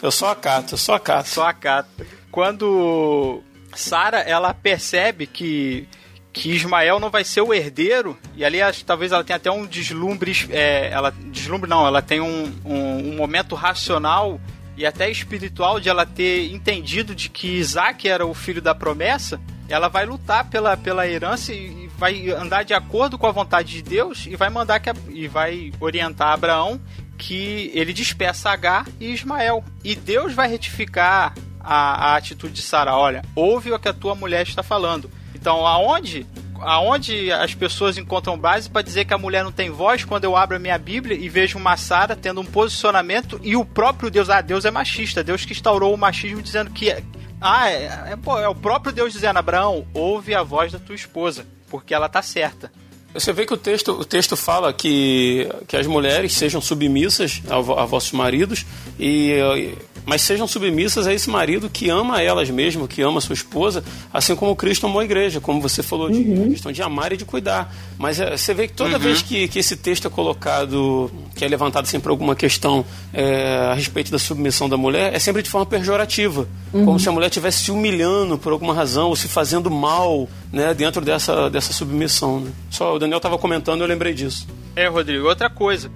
eu 0.00 0.12
só 0.12 0.30
acato, 0.30 0.74
eu 0.74 0.78
só 0.78 0.94
acato. 0.94 1.28
só 1.28 1.48
acata. 1.48 2.06
Quando 2.30 3.42
Sara 3.74 4.20
ela 4.20 4.54
percebe 4.54 5.26
que 5.26 5.88
que 6.32 6.52
Ismael 6.52 7.00
não 7.00 7.10
vai 7.10 7.24
ser 7.24 7.40
o 7.40 7.52
herdeiro 7.52 8.16
e 8.36 8.44
ali 8.44 8.58
talvez 8.86 9.10
ela 9.10 9.24
tenha 9.24 9.36
até 9.36 9.50
um 9.50 9.66
deslumbre, 9.66 10.32
é, 10.50 10.88
ela 10.88 11.10
deslumbre 11.10 11.68
não, 11.68 11.84
ela 11.84 12.00
tem 12.00 12.20
um, 12.20 12.54
um, 12.64 13.12
um 13.12 13.16
momento 13.16 13.56
racional 13.56 14.40
e 14.80 14.86
até 14.86 15.10
espiritual 15.10 15.78
de 15.78 15.90
ela 15.90 16.06
ter 16.06 16.50
entendido 16.50 17.14
de 17.14 17.28
que 17.28 17.58
Isaac 17.58 18.08
era 18.08 18.24
o 18.24 18.32
filho 18.32 18.62
da 18.62 18.74
promessa. 18.74 19.38
Ela 19.68 19.88
vai 19.88 20.06
lutar 20.06 20.48
pela, 20.48 20.74
pela 20.74 21.06
herança 21.06 21.52
e 21.52 21.86
vai 21.98 22.30
andar 22.30 22.62
de 22.62 22.72
acordo 22.72 23.18
com 23.18 23.26
a 23.26 23.30
vontade 23.30 23.74
de 23.74 23.82
Deus 23.82 24.24
e 24.26 24.36
vai 24.36 24.48
mandar 24.48 24.80
que 24.80 24.90
e 25.10 25.28
vai 25.28 25.70
orientar 25.78 26.32
Abraão 26.32 26.80
que 27.18 27.70
ele 27.74 27.92
despeça 27.92 28.48
Agar 28.48 28.86
e 28.98 29.12
Ismael. 29.12 29.62
E 29.84 29.94
Deus 29.94 30.32
vai 30.32 30.48
retificar 30.48 31.34
a, 31.60 32.12
a 32.12 32.16
atitude 32.16 32.54
de 32.54 32.62
Sara. 32.62 32.96
Olha, 32.96 33.22
ouve 33.36 33.70
o 33.70 33.78
que 33.78 33.88
a 33.88 33.92
tua 33.92 34.14
mulher 34.14 34.46
está 34.46 34.62
falando. 34.62 35.10
Então, 35.34 35.66
aonde, 35.66 36.26
aonde 36.60 37.32
as 37.32 37.54
pessoas 37.54 37.98
encontram 37.98 38.38
base 38.38 38.68
para 38.68 38.82
dizer 38.82 39.04
que 39.04 39.14
a 39.14 39.18
mulher 39.18 39.44
não 39.44 39.52
tem 39.52 39.70
voz 39.70 40.04
quando 40.04 40.24
eu 40.24 40.36
abro 40.36 40.56
a 40.56 40.60
minha 40.60 40.78
Bíblia 40.78 41.16
e 41.16 41.28
vejo 41.28 41.58
uma 41.58 41.76
Sara 41.76 42.16
tendo 42.16 42.40
um 42.40 42.44
posicionamento 42.44 43.40
e 43.42 43.56
o 43.56 43.64
próprio 43.64 44.10
Deus, 44.10 44.30
ah, 44.30 44.40
Deus 44.40 44.64
é 44.64 44.70
machista, 44.70 45.24
Deus 45.24 45.44
que 45.44 45.52
instaurou 45.52 45.94
o 45.94 45.98
machismo 45.98 46.42
dizendo 46.42 46.70
que 46.70 46.94
ah, 47.40 47.70
é, 47.70 48.12
é, 48.12 48.16
pô, 48.16 48.38
é 48.38 48.48
o 48.48 48.54
próprio 48.54 48.92
Deus 48.92 49.12
dizendo, 49.12 49.38
Abraão, 49.38 49.86
ouve 49.94 50.34
a 50.34 50.42
voz 50.42 50.72
da 50.72 50.78
tua 50.78 50.94
esposa, 50.94 51.46
porque 51.70 51.94
ela 51.94 52.08
tá 52.08 52.20
certa. 52.20 52.70
Você 53.14 53.32
vê 53.32 53.44
que 53.44 53.54
o 53.54 53.56
texto, 53.56 53.92
o 53.92 54.04
texto 54.04 54.36
fala 54.36 54.72
que, 54.72 55.48
que 55.66 55.76
as 55.76 55.86
mulheres 55.86 56.32
sejam 56.32 56.60
submissas 56.60 57.42
a, 57.48 57.56
a 57.56 57.84
vossos 57.86 58.12
maridos, 58.12 58.66
e, 58.98 59.74
mas 60.04 60.22
sejam 60.22 60.46
submissas 60.46 61.06
a 61.06 61.14
esse 61.14 61.28
marido 61.28 61.68
que 61.68 61.88
ama 61.88 62.22
elas 62.22 62.50
mesmo, 62.50 62.88
que 62.88 63.02
ama 63.02 63.20
sua 63.20 63.34
esposa, 63.34 63.84
assim 64.12 64.34
como 64.34 64.54
Cristo 64.56 64.86
amou 64.86 65.00
a 65.00 65.04
igreja, 65.04 65.40
como 65.40 65.60
você 65.60 65.82
falou, 65.82 66.10
de 66.10 66.24
questão 66.50 66.72
de 66.72 66.82
amar 66.82 67.12
e 67.12 67.16
de 67.16 67.24
cuidar. 67.24 67.74
Mas 67.98 68.20
eh, 68.20 68.36
você 68.36 68.54
vê 68.54 68.68
que 68.68 68.74
toda 68.74 68.98
vez 68.98 69.22
que, 69.22 69.48
que 69.48 69.58
esse 69.58 69.76
texto 69.76 70.06
é 70.06 70.10
colocado, 70.10 71.10
que 71.34 71.44
é 71.44 71.48
levantado 71.48 71.86
sempre 71.86 72.10
alguma 72.10 72.34
questão 72.34 72.84
eh, 73.12 73.68
a 73.70 73.74
respeito 73.74 74.10
da 74.10 74.18
submissão 74.18 74.68
da 74.68 74.76
mulher, 74.76 75.14
é 75.14 75.18
sempre 75.18 75.42
de 75.42 75.50
forma 75.50 75.66
pejorativa, 75.66 76.48
como 76.72 76.98
se 76.98 77.08
a 77.08 77.12
mulher 77.12 77.26
estivesse 77.26 77.64
se 77.64 77.70
humilhando 77.70 78.38
por 78.38 78.52
alguma 78.52 78.74
razão, 78.74 79.08
ou 79.08 79.16
se 79.16 79.28
fazendo 79.28 79.70
mal 79.70 80.28
né, 80.52 80.74
dentro 80.74 81.04
dessa, 81.04 81.48
dessa 81.50 81.72
submissão. 81.72 82.40
Né? 82.40 82.50
Só 82.70 82.94
o 82.94 82.98
Daniel 82.98 83.18
estava 83.18 83.38
comentando, 83.38 83.82
eu 83.82 83.86
lembrei 83.86 84.14
disso. 84.14 84.46
É, 84.74 84.86
Rodrigo, 84.88 85.26
outra 85.28 85.50
coisa. 85.50 85.90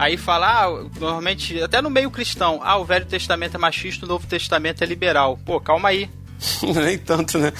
Aí 0.00 0.16
falar, 0.16 0.64
ah, 0.64 0.86
normalmente, 0.98 1.62
até 1.62 1.82
no 1.82 1.90
meio 1.90 2.10
cristão, 2.10 2.58
ah, 2.62 2.78
o 2.78 2.86
Velho 2.86 3.04
Testamento 3.04 3.56
é 3.56 3.58
machista, 3.58 4.06
o 4.06 4.08
Novo 4.08 4.26
Testamento 4.26 4.82
é 4.82 4.86
liberal. 4.86 5.38
Pô, 5.44 5.60
calma 5.60 5.90
aí. 5.90 6.08
nem 6.82 6.96
tanto, 6.96 7.36
né? 7.36 7.52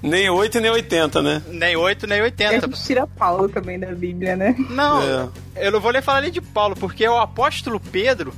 Nem 0.00 0.30
8 0.30 0.58
e 0.58 0.60
nem 0.60 0.70
80, 0.70 1.20
né? 1.20 1.42
Nem 1.48 1.74
8, 1.74 2.06
nem 2.06 2.18
E 2.18 2.20
a 2.20 2.24
80. 2.26 2.60
gente 2.68 2.84
tira 2.84 3.08
Paulo 3.08 3.48
também 3.48 3.76
da 3.76 3.88
Bíblia, 3.88 4.36
né? 4.36 4.54
Não, 4.70 5.32
eu 5.56 5.72
não 5.72 5.80
vou 5.80 5.92
nem 5.92 6.00
falar 6.00 6.20
nem 6.20 6.30
de 6.30 6.40
Paulo, 6.40 6.76
porque 6.76 7.04
é 7.04 7.10
o 7.10 7.18
apóstolo 7.18 7.80
Pedro 7.80 8.32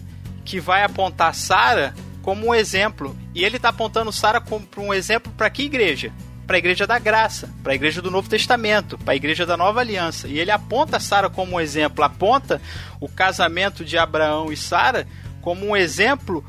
que 0.47 0.59
vai 0.59 0.83
apontar 0.83 1.35
Sara 1.35 1.93
como 2.23 2.47
um 2.47 2.55
exemplo. 2.55 3.15
E 3.35 3.45
ele 3.45 3.57
está 3.57 3.69
apontando 3.69 4.11
Sara 4.11 4.41
como 4.41 4.67
um 4.79 4.95
exemplo 4.95 5.31
para 5.37 5.51
que 5.51 5.65
igreja? 5.65 6.11
Para 6.47 6.57
a 6.57 6.59
igreja 6.59 6.87
da 6.87 6.99
graça, 6.99 7.49
para 7.63 7.73
a 7.73 7.75
igreja 7.75 8.03
do 8.03 8.11
Novo 8.11 8.29
Testamento, 8.29 8.99
para 8.99 9.13
a 9.13 9.17
igreja 9.17 9.47
da 9.47 9.57
Nova 9.57 9.81
Aliança. 9.81 10.29
E 10.29 10.39
ele 10.39 10.51
aponta 10.51 11.01
Sara 11.01 11.31
como 11.31 11.57
um 11.57 11.61
exemplo, 11.61 12.05
aponta 12.05 12.61
o 13.01 13.09
casamento 13.09 13.85
de 13.85 13.97
Abraão 13.97 14.53
e 14.53 14.57
Sara 14.57 15.07
como 15.41 15.67
um 15.67 15.77
exemplo 15.77 16.45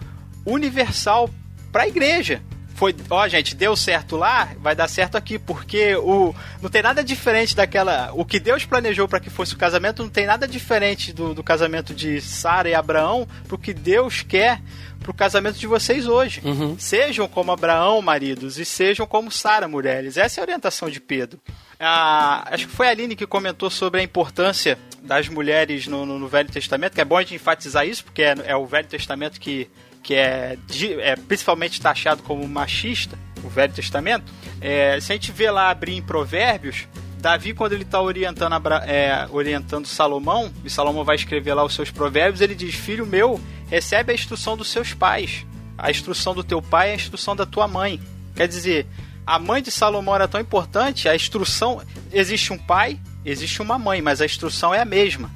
universal 0.45 1.29
para 1.71 1.83
a 1.83 1.87
igreja 1.87 2.41
foi, 2.75 2.95
ó, 3.09 3.27
gente, 3.27 3.55
deu 3.55 3.75
certo 3.75 4.15
lá, 4.15 4.49
vai 4.59 4.75
dar 4.75 4.87
certo 4.87 5.15
aqui, 5.15 5.37
porque 5.37 5.95
o 5.95 6.33
não 6.61 6.69
tem 6.69 6.81
nada 6.81 7.03
diferente 7.03 7.55
daquela, 7.55 8.11
o 8.13 8.25
que 8.25 8.39
Deus 8.39 8.65
planejou 8.65 9.07
para 9.07 9.19
que 9.19 9.29
fosse 9.29 9.53
o 9.53 9.57
casamento 9.57 10.03
não 10.03 10.09
tem 10.09 10.25
nada 10.25 10.47
diferente 10.47 11.13
do, 11.13 11.33
do 11.33 11.43
casamento 11.43 11.93
de 11.93 12.19
Sara 12.21 12.69
e 12.69 12.73
Abraão 12.73 13.27
pro 13.47 13.57
que 13.57 13.73
Deus 13.73 14.21
quer 14.21 14.59
pro 15.03 15.13
casamento 15.13 15.59
de 15.59 15.67
vocês 15.67 16.07
hoje. 16.07 16.41
Uhum. 16.43 16.77
Sejam 16.79 17.27
como 17.27 17.51
Abraão, 17.51 18.01
maridos, 18.01 18.57
e 18.57 18.65
sejam 18.65 19.05
como 19.05 19.29
Sara, 19.29 19.67
mulheres. 19.67 20.17
Essa 20.17 20.39
é 20.39 20.41
a 20.41 20.45
orientação 20.45 20.89
de 20.89 20.99
Pedro. 20.99 21.39
Ah, 21.79 22.47
acho 22.51 22.67
que 22.67 22.73
foi 22.73 22.87
a 22.87 22.91
Aline 22.91 23.15
que 23.15 23.27
comentou 23.27 23.69
sobre 23.69 23.99
a 23.99 24.03
importância 24.03 24.79
das 25.01 25.27
mulheres 25.27 25.85
no, 25.85 26.05
no, 26.05 26.17
no 26.17 26.27
Velho 26.27 26.49
Testamento, 26.49 26.93
que 26.93 27.01
é 27.01 27.05
bom 27.05 27.17
a 27.17 27.21
gente 27.21 27.35
enfatizar 27.35 27.85
isso, 27.85 28.05
porque 28.05 28.23
é, 28.23 28.35
é 28.45 28.55
o 28.55 28.65
Velho 28.65 28.87
Testamento 28.87 29.39
que 29.39 29.69
que 30.03 30.13
é, 30.13 30.57
é 30.99 31.15
principalmente 31.15 31.81
taxado 31.81 32.21
como 32.21 32.47
machista, 32.47 33.17
o 33.43 33.49
Velho 33.49 33.73
Testamento, 33.73 34.31
é, 34.61 34.99
se 34.99 35.11
a 35.11 35.15
gente 35.15 35.31
vê 35.31 35.49
lá 35.49 35.69
abrir 35.69 35.95
em 35.95 36.01
Provérbios, 36.01 36.87
Davi, 37.17 37.53
quando 37.53 37.71
ele 37.71 37.83
está 37.83 38.01
orientando, 38.01 38.53
é, 38.85 39.25
orientando 39.31 39.87
Salomão, 39.87 40.51
e 40.63 40.69
Salomão 40.69 41.05
vai 41.05 41.15
escrever 41.15 41.53
lá 41.53 41.63
os 41.63 41.73
seus 41.73 41.89
provérbios, 41.89 42.41
ele 42.41 42.53
diz: 42.53 42.75
Filho 42.75 43.05
meu, 43.05 43.39
recebe 43.67 44.11
a 44.11 44.15
instrução 44.15 44.57
dos 44.57 44.67
seus 44.67 44.93
pais. 44.93 45.45
A 45.77 45.89
instrução 45.89 46.35
do 46.35 46.43
teu 46.43 46.61
pai 46.61 46.89
é 46.89 46.91
a 46.91 46.95
instrução 46.95 47.33
da 47.33 47.45
tua 47.45 47.65
mãe. 47.65 47.99
Quer 48.35 48.47
dizer, 48.47 48.87
a 49.25 49.39
mãe 49.39 49.61
de 49.61 49.71
Salomão 49.71 50.13
era 50.13 50.27
tão 50.27 50.41
importante, 50.41 51.07
a 51.07 51.15
instrução. 51.15 51.81
Existe 52.11 52.51
um 52.51 52.57
pai, 52.57 52.99
existe 53.23 53.61
uma 53.61 53.79
mãe, 53.79 54.01
mas 54.01 54.19
a 54.19 54.25
instrução 54.25 54.73
é 54.73 54.81
a 54.81 54.85
mesma. 54.85 55.31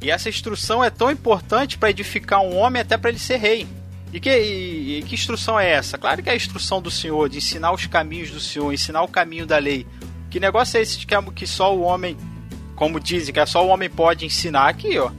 E 0.00 0.10
essa 0.10 0.28
instrução 0.28 0.82
é 0.82 0.90
tão 0.90 1.08
importante 1.08 1.78
para 1.78 1.90
edificar 1.90 2.40
um 2.40 2.56
homem 2.56 2.82
até 2.82 2.96
para 2.96 3.10
ele 3.10 3.18
ser 3.18 3.36
rei. 3.36 3.66
E 4.12 4.18
que, 4.18 4.30
e, 4.30 5.02
que 5.02 5.14
instrução 5.14 5.60
é 5.60 5.70
essa? 5.70 5.98
Claro 5.98 6.22
que 6.22 6.28
é 6.28 6.32
a 6.32 6.36
instrução 6.36 6.80
do 6.80 6.90
Senhor, 6.90 7.28
de 7.28 7.38
ensinar 7.38 7.72
os 7.72 7.86
caminhos 7.86 8.30
do 8.30 8.40
Senhor, 8.40 8.72
ensinar 8.72 9.02
o 9.02 9.08
caminho 9.08 9.46
da 9.46 9.58
lei. 9.58 9.86
Que 10.30 10.40
negócio 10.40 10.78
é 10.78 10.82
esse 10.82 10.98
de 10.98 11.06
que, 11.06 11.14
que 11.34 11.46
só 11.46 11.74
o 11.76 11.82
homem, 11.82 12.16
como 12.74 12.98
dizem, 12.98 13.34
que 13.34 13.40
é 13.40 13.46
só 13.46 13.64
o 13.64 13.68
homem 13.68 13.90
pode 13.90 14.24
ensinar 14.24 14.68
aqui, 14.68 14.98
ó? 14.98 15.10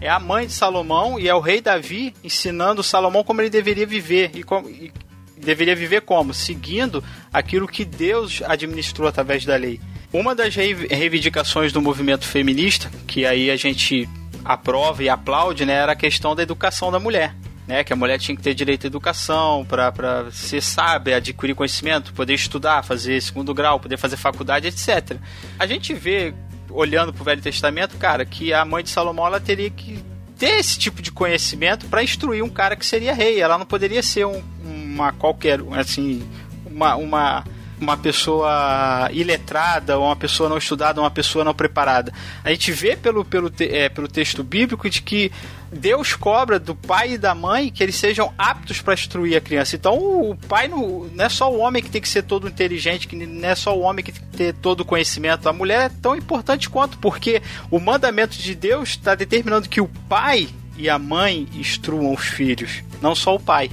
É 0.00 0.08
a 0.08 0.18
mãe 0.18 0.46
de 0.46 0.54
Salomão 0.54 1.20
e 1.20 1.28
é 1.28 1.34
o 1.34 1.40
rei 1.40 1.60
Davi 1.60 2.14
ensinando 2.24 2.82
Salomão 2.82 3.22
como 3.22 3.42
ele 3.42 3.50
deveria 3.50 3.86
viver. 3.86 4.30
E, 4.34 4.40
e 4.82 4.92
deveria 5.36 5.76
viver 5.76 6.00
como? 6.00 6.32
Seguindo 6.32 7.04
aquilo 7.30 7.68
que 7.68 7.84
Deus 7.84 8.42
administrou 8.46 9.06
através 9.06 9.44
da 9.44 9.56
lei. 9.56 9.78
Uma 10.10 10.34
das 10.34 10.54
reivindicações 10.54 11.72
do 11.72 11.82
movimento 11.82 12.26
feminista, 12.26 12.90
que 13.06 13.26
aí 13.26 13.50
a 13.50 13.56
gente 13.56 14.08
aprova 14.42 15.02
e 15.02 15.08
aplaude, 15.10 15.66
né, 15.66 15.74
era 15.74 15.92
a 15.92 15.96
questão 15.96 16.34
da 16.34 16.42
educação 16.42 16.90
da 16.90 16.98
mulher 16.98 17.34
né? 17.70 17.84
Que 17.84 17.92
a 17.92 17.96
mulher 17.96 18.18
tinha 18.18 18.36
que 18.36 18.42
ter 18.42 18.52
direito 18.52 18.84
à 18.84 18.88
educação 18.88 19.64
para 19.64 20.28
ser 20.32 20.60
sábia, 20.60 21.16
adquirir 21.18 21.54
conhecimento, 21.54 22.12
poder 22.12 22.34
estudar, 22.34 22.82
fazer 22.82 23.22
segundo 23.22 23.54
grau, 23.54 23.78
poder 23.78 23.96
fazer 23.96 24.16
faculdade, 24.16 24.66
etc. 24.66 25.16
A 25.56 25.66
gente 25.68 25.94
vê, 25.94 26.34
olhando 26.68 27.12
para 27.12 27.22
o 27.22 27.24
Velho 27.24 27.40
Testamento, 27.40 27.96
cara, 27.96 28.24
que 28.24 28.52
a 28.52 28.64
mãe 28.64 28.82
de 28.82 28.90
Salomão 28.90 29.24
ela 29.24 29.38
teria 29.38 29.70
que 29.70 30.02
ter 30.36 30.58
esse 30.58 30.76
tipo 30.80 31.00
de 31.00 31.12
conhecimento 31.12 31.86
para 31.86 32.02
instruir 32.02 32.42
um 32.42 32.48
cara 32.48 32.74
que 32.74 32.84
seria 32.84 33.14
rei. 33.14 33.40
Ela 33.40 33.56
não 33.56 33.66
poderia 33.66 34.02
ser 34.02 34.26
um, 34.26 34.42
uma 34.64 35.12
qualquer, 35.12 35.60
assim, 35.78 36.28
uma, 36.66 36.96
uma 36.96 37.44
uma 37.80 37.96
pessoa 37.96 39.08
iletrada, 39.10 39.96
ou 39.96 40.04
uma 40.04 40.16
pessoa 40.16 40.50
não 40.50 40.58
estudada, 40.58 41.00
uma 41.00 41.10
pessoa 41.10 41.44
não 41.44 41.54
preparada. 41.54 42.12
A 42.44 42.50
gente 42.50 42.70
vê 42.72 42.94
pelo, 42.94 43.24
pelo, 43.24 43.50
é, 43.58 43.88
pelo 43.88 44.06
texto 44.06 44.44
bíblico 44.44 44.88
de 44.90 45.00
que 45.00 45.32
Deus 45.72 46.14
cobra 46.14 46.58
do 46.58 46.74
pai 46.74 47.12
e 47.12 47.18
da 47.18 47.34
mãe 47.34 47.70
que 47.70 47.82
eles 47.82 47.96
sejam 47.96 48.32
aptos 48.36 48.80
para 48.80 48.94
instruir 48.94 49.36
a 49.36 49.40
criança. 49.40 49.76
Então 49.76 49.96
o 49.98 50.36
pai 50.48 50.66
não, 50.66 51.04
não 51.04 51.24
é 51.24 51.28
só 51.28 51.52
o 51.52 51.58
homem 51.58 51.82
que 51.82 51.90
tem 51.90 52.00
que 52.00 52.08
ser 52.08 52.22
todo 52.22 52.48
inteligente, 52.48 53.06
que 53.06 53.14
não 53.14 53.48
é 53.48 53.54
só 53.54 53.76
o 53.76 53.80
homem 53.80 54.04
que 54.04 54.12
tem 54.12 54.22
que 54.22 54.36
ter 54.36 54.54
todo 54.54 54.80
o 54.80 54.84
conhecimento. 54.84 55.48
A 55.48 55.52
mulher 55.52 55.86
é 55.86 55.88
tão 56.02 56.16
importante 56.16 56.68
quanto, 56.68 56.98
porque 56.98 57.40
o 57.70 57.78
mandamento 57.78 58.36
de 58.36 58.54
Deus 58.54 58.90
está 58.90 59.14
determinando 59.14 59.68
que 59.68 59.80
o 59.80 59.88
pai 60.08 60.48
e 60.76 60.88
a 60.88 60.98
mãe 60.98 61.46
instruam 61.54 62.12
os 62.12 62.24
filhos, 62.24 62.82
não 63.00 63.14
só 63.14 63.36
o 63.36 63.40
pai. 63.40 63.70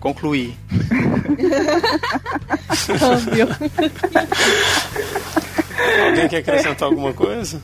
Concluí. 0.00 0.56
Alguém 6.06 6.28
quer 6.28 6.38
acrescentar 6.38 6.88
alguma 6.88 7.12
coisa? 7.12 7.60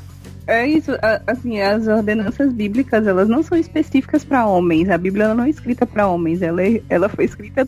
É 0.47 0.67
isso, 0.67 0.91
assim, 1.27 1.61
as 1.61 1.87
ordenanças 1.87 2.53
bíblicas, 2.53 3.07
elas 3.07 3.29
não 3.29 3.43
são 3.43 3.57
específicas 3.57 4.25
para 4.25 4.47
homens. 4.47 4.91
A 4.91 4.99
Bíblia 4.99 5.35
não 5.35 5.45
é 5.45 5.51
escrita 5.51 5.87
para 5.87 6.09
homens, 6.09 6.43
ela, 6.43 6.63
é, 6.63 6.83
ela 6.89 7.09
foi 7.09 7.25
escrita 7.25 7.67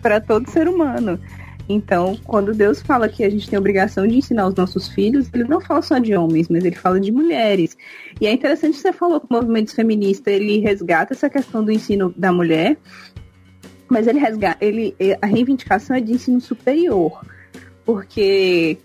para 0.00 0.20
todo 0.20 0.50
ser 0.50 0.66
humano. 0.66 1.18
Então, 1.68 2.18
quando 2.24 2.54
Deus 2.54 2.82
fala 2.82 3.08
que 3.08 3.24
a 3.24 3.30
gente 3.30 3.48
tem 3.48 3.56
a 3.56 3.60
obrigação 3.60 4.06
de 4.06 4.16
ensinar 4.16 4.46
os 4.46 4.54
nossos 4.54 4.88
filhos, 4.88 5.28
ele 5.32 5.44
não 5.44 5.60
fala 5.60 5.80
só 5.80 5.98
de 5.98 6.14
homens, 6.14 6.48
mas 6.48 6.64
ele 6.64 6.76
fala 6.76 7.00
de 7.00 7.10
mulheres. 7.10 7.76
E 8.20 8.26
é 8.26 8.32
interessante 8.32 8.74
que 8.74 8.80
você 8.80 8.92
falou 8.92 9.20
que 9.20 9.26
o 9.28 9.32
movimento 9.32 9.74
feminista 9.74 10.30
ele 10.30 10.58
resgata 10.60 11.14
essa 11.14 11.30
questão 11.30 11.64
do 11.64 11.72
ensino 11.72 12.12
da 12.16 12.32
mulher, 12.32 12.76
mas 13.88 14.06
ele 14.06 14.18
resgata, 14.18 14.64
ele, 14.64 14.94
a 15.20 15.26
reivindicação 15.26 15.96
é 15.96 16.00
de 16.00 16.12
ensino 16.12 16.40
superior, 16.40 17.24
porque 17.84 18.78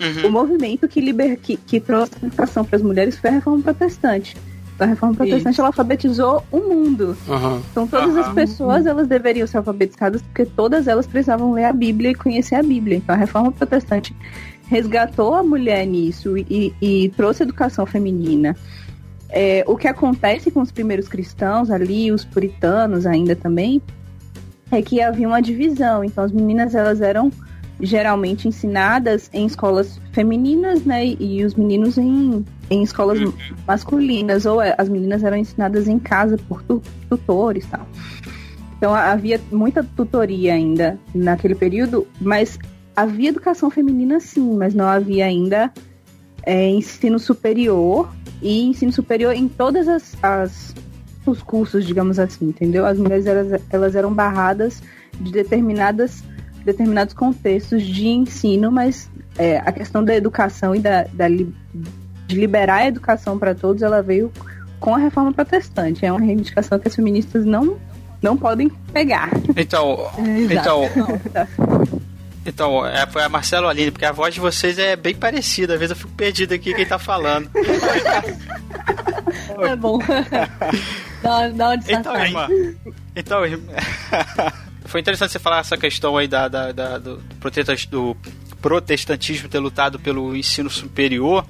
uhum. 0.00 0.28
o 0.28 0.32
movimento 0.32 0.86
que, 0.88 1.00
liber, 1.00 1.38
que, 1.38 1.56
que 1.56 1.80
trouxe 1.80 2.12
a 2.22 2.26
educação 2.26 2.64
para 2.64 2.76
as 2.76 2.82
mulheres 2.82 3.18
foi 3.18 3.30
a 3.30 3.32
reforma 3.34 3.62
protestante. 3.62 4.36
A 4.78 4.84
reforma 4.84 5.14
protestante 5.14 5.52
Isso. 5.52 5.60
ela 5.60 5.68
alfabetizou 5.68 6.44
o 6.52 6.58
mundo. 6.58 7.16
Uhum. 7.26 7.62
Então 7.70 7.86
todas 7.86 8.14
uhum. 8.14 8.20
as 8.20 8.32
pessoas 8.34 8.84
elas 8.84 9.08
deveriam 9.08 9.46
ser 9.46 9.56
alfabetizadas 9.58 10.20
porque 10.20 10.44
todas 10.44 10.86
elas 10.86 11.06
precisavam 11.06 11.52
ler 11.52 11.64
a 11.64 11.72
Bíblia 11.72 12.10
e 12.10 12.14
conhecer 12.14 12.56
a 12.56 12.62
Bíblia. 12.62 12.98
Então 12.98 13.14
a 13.14 13.18
reforma 13.18 13.50
protestante 13.50 14.14
resgatou 14.68 15.34
a 15.34 15.42
mulher 15.42 15.86
nisso 15.86 16.36
e, 16.36 16.74
e 16.82 17.08
trouxe 17.16 17.42
educação 17.42 17.86
feminina. 17.86 18.54
É, 19.28 19.64
o 19.66 19.76
que 19.76 19.88
acontece 19.88 20.50
com 20.50 20.60
os 20.60 20.70
primeiros 20.70 21.08
cristãos 21.08 21.70
ali, 21.70 22.12
os 22.12 22.24
puritanos 22.24 23.06
ainda 23.06 23.34
também, 23.34 23.80
é 24.70 24.82
que 24.82 25.00
havia 25.00 25.26
uma 25.26 25.40
divisão. 25.40 26.04
Então 26.04 26.22
as 26.22 26.32
meninas 26.32 26.74
elas 26.74 27.00
eram 27.00 27.30
geralmente 27.80 28.48
ensinadas 28.48 29.28
em 29.32 29.46
escolas 29.46 30.00
femininas, 30.12 30.84
né? 30.84 31.06
E 31.06 31.44
os 31.44 31.54
meninos 31.54 31.98
em, 31.98 32.44
em 32.70 32.82
escolas 32.82 33.20
uhum. 33.20 33.32
masculinas. 33.66 34.46
Ou 34.46 34.62
é, 34.62 34.74
as 34.78 34.88
meninas 34.88 35.22
eram 35.22 35.36
ensinadas 35.36 35.86
em 35.88 35.98
casa 35.98 36.38
por 36.48 36.62
tutores 37.08 37.64
e 37.64 37.68
tal. 37.68 37.86
Então 38.76 38.94
havia 38.94 39.40
muita 39.50 39.82
tutoria 39.82 40.54
ainda 40.54 40.98
naquele 41.14 41.54
período, 41.54 42.06
mas 42.20 42.58
havia 42.94 43.30
educação 43.30 43.70
feminina 43.70 44.20
sim, 44.20 44.54
mas 44.56 44.74
não 44.74 44.86
havia 44.86 45.24
ainda 45.24 45.72
é, 46.42 46.68
ensino 46.68 47.18
superior 47.18 48.08
e 48.42 48.64
ensino 48.68 48.92
superior 48.92 49.34
em 49.34 49.48
todas 49.48 49.88
as, 49.88 50.16
as 50.22 50.74
os 51.26 51.42
cursos, 51.42 51.84
digamos 51.84 52.18
assim, 52.18 52.46
entendeu? 52.46 52.86
As 52.86 52.98
mulheres 52.98 53.26
elas, 53.26 53.62
elas 53.70 53.94
eram 53.96 54.12
barradas 54.12 54.82
de 55.18 55.32
determinadas 55.32 56.22
determinados 56.66 57.14
contextos 57.14 57.82
de 57.82 58.08
ensino, 58.08 58.70
mas 58.70 59.08
é, 59.38 59.58
a 59.58 59.72
questão 59.72 60.04
da 60.04 60.14
educação 60.14 60.74
e 60.74 60.80
da, 60.80 61.04
da 61.04 61.28
de 61.28 62.34
liberar 62.34 62.78
a 62.78 62.88
educação 62.88 63.38
para 63.38 63.54
todos, 63.54 63.82
ela 63.82 64.02
veio 64.02 64.32
com 64.80 64.94
a 64.94 64.98
reforma 64.98 65.32
protestante. 65.32 66.04
É 66.04 66.10
uma 66.10 66.20
reivindicação 66.20 66.78
que 66.78 66.88
as 66.88 66.94
feministas 66.94 67.44
não 67.44 67.78
não 68.20 68.36
podem 68.36 68.68
pegar. 68.92 69.30
Então, 69.56 70.10
é, 70.18 70.52
então, 70.52 70.82
então, 72.44 72.86
é, 72.86 73.06
foi 73.06 73.22
a 73.22 73.28
Marcelo 73.28 73.68
Aline, 73.68 73.90
porque 73.90 74.04
a 74.04 74.12
voz 74.12 74.34
de 74.34 74.40
vocês 74.40 74.78
é 74.78 74.96
bem 74.96 75.14
parecida. 75.14 75.74
Às 75.74 75.78
vezes 75.78 75.90
eu 75.90 75.96
fico 75.96 76.12
perdido 76.12 76.54
aqui 76.54 76.74
quem 76.74 76.86
tá 76.86 76.98
falando. 76.98 77.48
é 79.62 79.76
bom. 79.76 79.98
dá, 81.22 81.48
dá 81.48 81.68
uma 81.68 81.74
então, 81.88 82.16
irmã, 82.16 82.48
então, 83.14 83.40
foi 84.86 85.00
interessante 85.00 85.32
você 85.32 85.38
falar 85.38 85.58
essa 85.58 85.76
questão 85.76 86.16
aí 86.16 86.28
da, 86.28 86.48
da, 86.48 86.72
da 86.72 86.98
do, 86.98 87.22
do 87.90 88.16
protestantismo 88.60 89.48
ter 89.48 89.58
lutado 89.58 89.98
pelo 89.98 90.34
ensino 90.36 90.68
superior. 90.70 91.46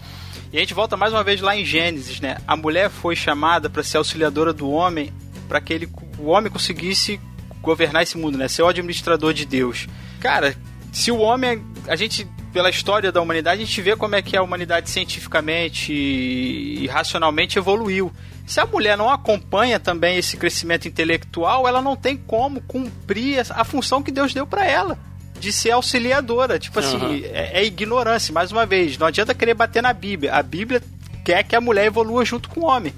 E 0.53 0.57
a 0.57 0.61
gente 0.61 0.75
volta 0.75 0.97
mais 0.97 1.13
uma 1.13 1.25
vez 1.25 1.41
lá 1.41 1.57
em 1.57 1.65
Gênesis, 1.65 2.21
né? 2.21 2.39
A 2.47 2.57
mulher 2.57 2.89
foi 2.89 3.17
chamada 3.17 3.69
para 3.69 3.83
ser 3.83 3.99
auxiliadora 3.99 4.53
do 4.53 4.71
homem, 4.71 5.13
para 5.49 5.61
que 5.61 5.73
ele, 5.73 5.89
o 6.19 6.27
homem 6.27 6.51
conseguisse 6.51 7.21
governar 7.61 8.03
esse 8.03 8.17
mundo, 8.17 8.39
né? 8.39 8.49
Ser 8.49 8.63
o 8.63 8.69
administrador 8.69 9.33
de 9.33 9.45
Deus. 9.45 9.87
Cara, 10.21 10.57
se 10.93 11.11
o 11.11 11.19
homem, 11.19 11.65
a 11.89 11.97
gente 11.97 12.27
pela 12.57 12.71
história 12.71 13.13
da 13.13 13.21
humanidade, 13.21 13.61
a 13.61 13.67
gente 13.67 13.83
vê 13.83 13.95
como 13.95 14.15
é 14.15 14.23
que 14.23 14.35
a 14.35 14.43
humanidade 14.43 14.89
cientificamente 14.89 15.93
e 15.93 16.87
racionalmente 16.87 17.59
evoluiu. 17.59 18.11
Se 18.47 18.59
a 18.59 18.65
mulher 18.65 18.97
não 18.97 19.11
acompanha 19.11 19.79
também 19.79 20.17
esse 20.17 20.39
crescimento 20.39 20.89
intelectual, 20.89 21.69
ela 21.69 21.83
não 21.83 21.95
tem 21.95 22.17
como 22.17 22.63
cumprir 22.63 23.45
a 23.51 23.63
função 23.63 24.03
que 24.03 24.11
Deus 24.11 24.33
deu 24.33 24.47
para 24.47 24.65
ela 24.65 24.99
de 25.39 25.53
ser 25.53 25.73
auxiliadora. 25.73 26.59
Tipo 26.59 26.79
assim, 26.79 26.97
uhum. 26.97 27.21
é, 27.25 27.61
é, 27.61 27.65
ignorância, 27.67 28.33
mais 28.33 28.51
uma 28.51 28.65
vez. 28.65 28.97
Não 28.97 29.07
adianta 29.07 29.35
querer 29.35 29.53
bater 29.53 29.83
na 29.83 29.93
Bíblia. 29.93 30.33
A 30.33 30.43
Bíblia 30.43 30.83
quer 31.23 31.43
que 31.43 31.55
a 31.55 31.61
mulher 31.61 31.85
evolua 31.85 32.25
junto 32.25 32.49
com 32.49 32.61
o 32.61 32.65
homem. 32.65 32.95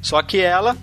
Só 0.00 0.22
que 0.22 0.38
ela 0.40 0.76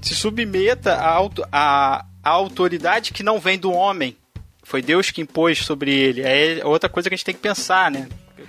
se 0.00 0.14
submeta 0.14 0.94
à, 0.94 1.18
à, 1.50 2.04
à 2.22 2.30
autoridade 2.30 3.12
que 3.12 3.24
não 3.24 3.40
vem 3.40 3.58
do 3.58 3.72
homem. 3.72 4.16
Foi 4.64 4.82
Deus 4.82 5.10
que 5.10 5.20
impôs 5.20 5.58
sobre 5.58 5.92
ele. 5.92 6.22
É 6.22 6.60
outra 6.64 6.88
coisa 6.88 7.08
que 7.08 7.14
a 7.14 7.16
gente 7.16 7.24
tem 7.24 7.34
que 7.34 7.40
pensar, 7.40 7.90
né? 7.90 8.08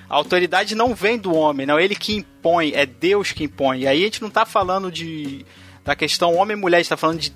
A 0.10 0.16
autoridade 0.16 0.76
não 0.76 0.96
vem 0.96 1.18
do 1.18 1.34
homem, 1.34 1.66
não 1.66 1.78
é 1.78 1.84
ele 1.84 1.96
que 1.96 2.16
impõe, 2.16 2.72
é 2.74 2.86
Deus 2.86 3.32
que 3.32 3.44
impõe. 3.44 3.82
E 3.82 3.88
aí 3.88 4.02
a 4.02 4.06
gente 4.06 4.22
não 4.22 4.30
está 4.30 4.46
falando 4.46 4.92
de 4.92 5.46
da 5.84 5.96
questão 5.96 6.34
homem 6.34 6.58
e 6.58 6.60
mulher, 6.60 6.82
está 6.82 6.98
falando 6.98 7.20
de 7.20 7.32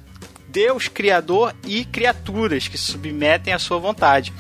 Deus 0.48 0.88
criador 0.88 1.56
e 1.68 1.86
criaturas 1.86 2.68
que 2.68 2.78
se 2.78 2.92
submetem 2.92 3.54
à 3.54 3.60
sua 3.60 3.78
vontade. 3.78 4.34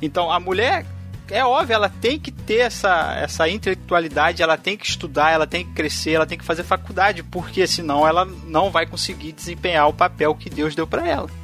Então 0.00 0.32
a 0.32 0.40
mulher 0.40 0.84
é 1.30 1.44
óbvio, 1.44 1.74
ela 1.74 1.88
tem 1.88 2.18
que 2.18 2.30
ter 2.30 2.58
essa, 2.58 3.14
essa 3.16 3.48
intelectualidade, 3.48 4.42
ela 4.42 4.58
tem 4.58 4.76
que 4.76 4.86
estudar, 4.86 5.30
ela 5.30 5.46
tem 5.46 5.64
que 5.64 5.72
crescer, 5.72 6.12
ela 6.12 6.26
tem 6.26 6.36
que 6.36 6.44
fazer 6.44 6.64
faculdade, 6.64 7.22
porque 7.22 7.66
senão 7.66 8.06
ela 8.06 8.24
não 8.24 8.70
vai 8.70 8.84
conseguir 8.84 9.32
desempenhar 9.32 9.88
o 9.88 9.94
papel 9.94 10.34
que 10.34 10.50
Deus 10.50 10.74
deu 10.74 10.86
para 10.86 11.08
ela. 11.08 11.41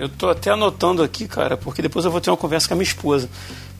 Eu 0.00 0.08
tô 0.08 0.30
até 0.30 0.50
anotando 0.50 1.02
aqui, 1.02 1.28
cara, 1.28 1.58
porque 1.58 1.82
depois 1.82 2.06
eu 2.06 2.10
vou 2.10 2.22
ter 2.22 2.30
uma 2.30 2.36
conversa 2.36 2.66
com 2.66 2.72
a 2.72 2.76
minha 2.78 2.88
esposa, 2.88 3.28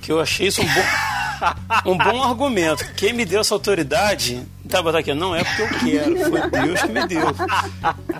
que 0.03 0.13
eu 0.13 0.21
achei 0.21 0.49
isso 0.49 0.61
um 0.61 0.67
bom, 0.67 1.93
um 1.93 1.97
bom 1.97 2.21
argumento. 2.29 2.85
Quem 2.95 3.15
me 3.15 3.25
deu 3.25 3.41
essa 3.41 3.55
autoridade, 3.55 4.47
tá 4.69 4.83
botar 4.83 4.99
aqui, 4.99 5.15
não 5.15 5.35
é 5.35 5.43
porque 5.43 5.63
eu 5.63 5.69
quero, 5.69 6.31
foi 6.31 6.51
Deus 6.51 6.83
que 6.83 6.93
me 6.93 7.07
deu. 7.07 7.25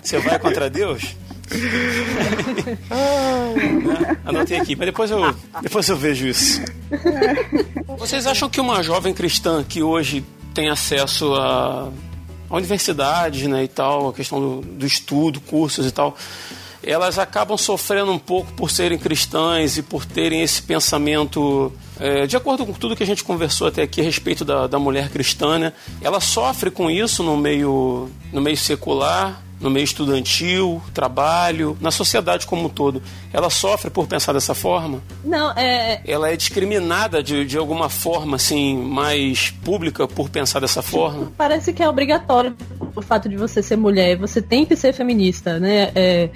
Você 0.01 0.17
vai 0.17 0.39
contra 0.39 0.67
Deus? 0.67 1.15
né? 2.63 2.77
Anotei 4.25 4.57
aqui, 4.57 4.75
mas 4.75 4.87
depois 4.87 5.11
eu, 5.11 5.35
depois 5.61 5.87
eu 5.87 5.95
vejo 5.95 6.25
isso. 6.25 6.59
Vocês 7.99 8.25
acham 8.25 8.49
que 8.49 8.59
uma 8.59 8.81
jovem 8.81 9.13
cristã 9.13 9.63
que 9.63 9.83
hoje 9.83 10.25
tem 10.55 10.69
acesso 10.69 11.35
a, 11.35 11.87
a 12.49 12.55
universidades 12.57 13.47
né, 13.47 13.63
e 13.63 13.67
tal, 13.67 14.09
a 14.09 14.13
questão 14.13 14.39
do, 14.39 14.61
do 14.61 14.87
estudo, 14.87 15.39
cursos 15.39 15.85
e 15.85 15.91
tal, 15.91 16.17
elas 16.83 17.19
acabam 17.19 17.57
sofrendo 17.57 18.11
um 18.11 18.19
pouco 18.19 18.51
por 18.53 18.69
serem 18.69 18.97
cristãs 18.97 19.77
e 19.77 19.83
por 19.83 20.05
terem 20.05 20.41
esse 20.41 20.61
pensamento. 20.61 21.71
É, 21.99 22.25
de 22.25 22.35
acordo 22.35 22.65
com 22.65 22.73
tudo 22.73 22.95
que 22.95 23.03
a 23.03 23.05
gente 23.05 23.23
conversou 23.23 23.67
até 23.67 23.83
aqui 23.83 24.01
a 24.01 24.03
respeito 24.03 24.43
da, 24.43 24.65
da 24.65 24.79
mulher 24.79 25.09
cristã, 25.09 25.59
né, 25.59 25.73
ela 26.01 26.19
sofre 26.19 26.71
com 26.71 26.89
isso 26.89 27.21
no 27.21 27.37
meio, 27.37 28.09
no 28.33 28.41
meio 28.41 28.57
secular, 28.57 29.39
no 29.61 29.69
meio 29.69 29.83
estudantil, 29.83 30.81
trabalho, 30.93 31.77
na 31.79 31.91
sociedade 31.91 32.47
como 32.47 32.65
um 32.65 32.69
todo, 32.69 33.01
ela 33.31 33.49
sofre 33.49 33.91
por 33.91 34.07
pensar 34.07 34.33
dessa 34.33 34.55
forma? 34.55 35.01
Não, 35.23 35.51
é. 35.51 36.01
Ela 36.05 36.31
é 36.31 36.35
discriminada 36.35 37.21
de, 37.21 37.45
de 37.45 37.57
alguma 37.57 37.87
forma, 37.87 38.37
assim, 38.37 38.75
mais 38.75 39.51
pública 39.51 40.07
por 40.07 40.29
pensar 40.29 40.59
dessa 40.59 40.81
forma? 40.81 41.31
Parece 41.37 41.71
que 41.71 41.83
é 41.83 41.87
obrigatório 41.87 42.55
o 42.95 43.01
fato 43.01 43.29
de 43.29 43.37
você 43.37 43.61
ser 43.61 43.77
mulher, 43.77 44.17
você 44.17 44.41
tem 44.41 44.65
que 44.65 44.75
ser 44.75 44.93
feminista, 44.93 45.59
né? 45.59 45.91
É, 45.93 46.29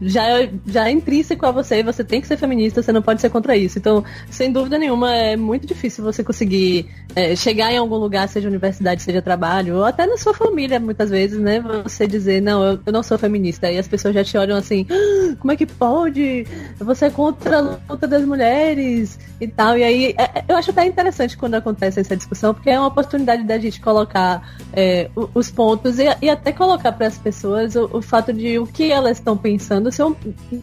já, 0.00 0.48
já 0.66 0.88
é 0.88 0.90
intrínseco 0.90 1.44
a 1.44 1.50
você, 1.50 1.82
você 1.82 2.02
tem 2.02 2.20
que 2.20 2.26
ser 2.26 2.36
feminista, 2.36 2.82
você 2.82 2.92
não 2.92 3.02
pode 3.02 3.20
ser 3.20 3.30
contra 3.30 3.56
isso. 3.56 3.78
Então, 3.78 4.04
sem 4.30 4.50
dúvida 4.50 4.78
nenhuma, 4.78 5.14
é 5.14 5.36
muito 5.36 5.66
difícil 5.66 6.02
você 6.02 6.24
conseguir 6.24 6.88
é, 7.14 7.36
chegar 7.36 7.72
em 7.72 7.76
algum 7.76 7.96
lugar, 7.96 8.28
seja 8.28 8.48
universidade, 8.48 9.02
seja 9.02 9.20
trabalho, 9.20 9.76
ou 9.76 9.84
até 9.84 10.06
na 10.06 10.16
sua 10.16 10.32
família, 10.32 10.80
muitas 10.80 11.10
vezes, 11.10 11.38
né? 11.38 11.60
Você 11.82 12.06
dizer, 12.06 12.40
não, 12.40 12.62
eu, 12.62 12.80
eu 12.84 12.92
não 12.92 13.02
sou 13.02 13.18
feminista. 13.18 13.70
E 13.70 13.78
as 13.78 13.86
pessoas 13.86 14.14
já 14.14 14.24
te 14.24 14.38
olham 14.38 14.56
assim, 14.56 14.86
ah, 14.90 15.36
como 15.38 15.52
é 15.52 15.56
que 15.56 15.66
pode? 15.66 16.46
Você 16.78 17.06
é 17.06 17.10
contra 17.10 17.58
a 17.58 17.60
luta 17.90 18.06
das 18.06 18.24
mulheres 18.24 19.18
e 19.40 19.46
tal. 19.46 19.76
E 19.76 19.84
aí, 19.84 20.14
é, 20.16 20.22
é 20.22 20.44
eu 20.48 20.56
acho 20.56 20.70
até 20.70 20.86
interessante 20.86 21.36
quando 21.36 21.54
acontece 21.54 22.00
essa 22.00 22.16
discussão, 22.16 22.54
porque 22.54 22.70
é 22.70 22.78
uma 22.78 22.88
oportunidade 22.88 23.44
da 23.44 23.58
gente 23.58 23.80
colocar 23.80 24.56
é, 24.72 25.10
os 25.34 25.50
pontos 25.50 25.98
e, 25.98 26.04
e 26.22 26.30
até 26.30 26.52
colocar 26.52 26.92
para 26.92 27.06
as 27.06 27.18
pessoas 27.18 27.76
o, 27.76 27.90
o 27.92 28.02
fato 28.02 28.32
de 28.32 28.58
o 28.58 28.66
que 28.66 28.90
elas 28.90 29.18
estão 29.18 29.36
pensando 29.36 29.89
ser 29.90 30.04
um, 30.04 30.14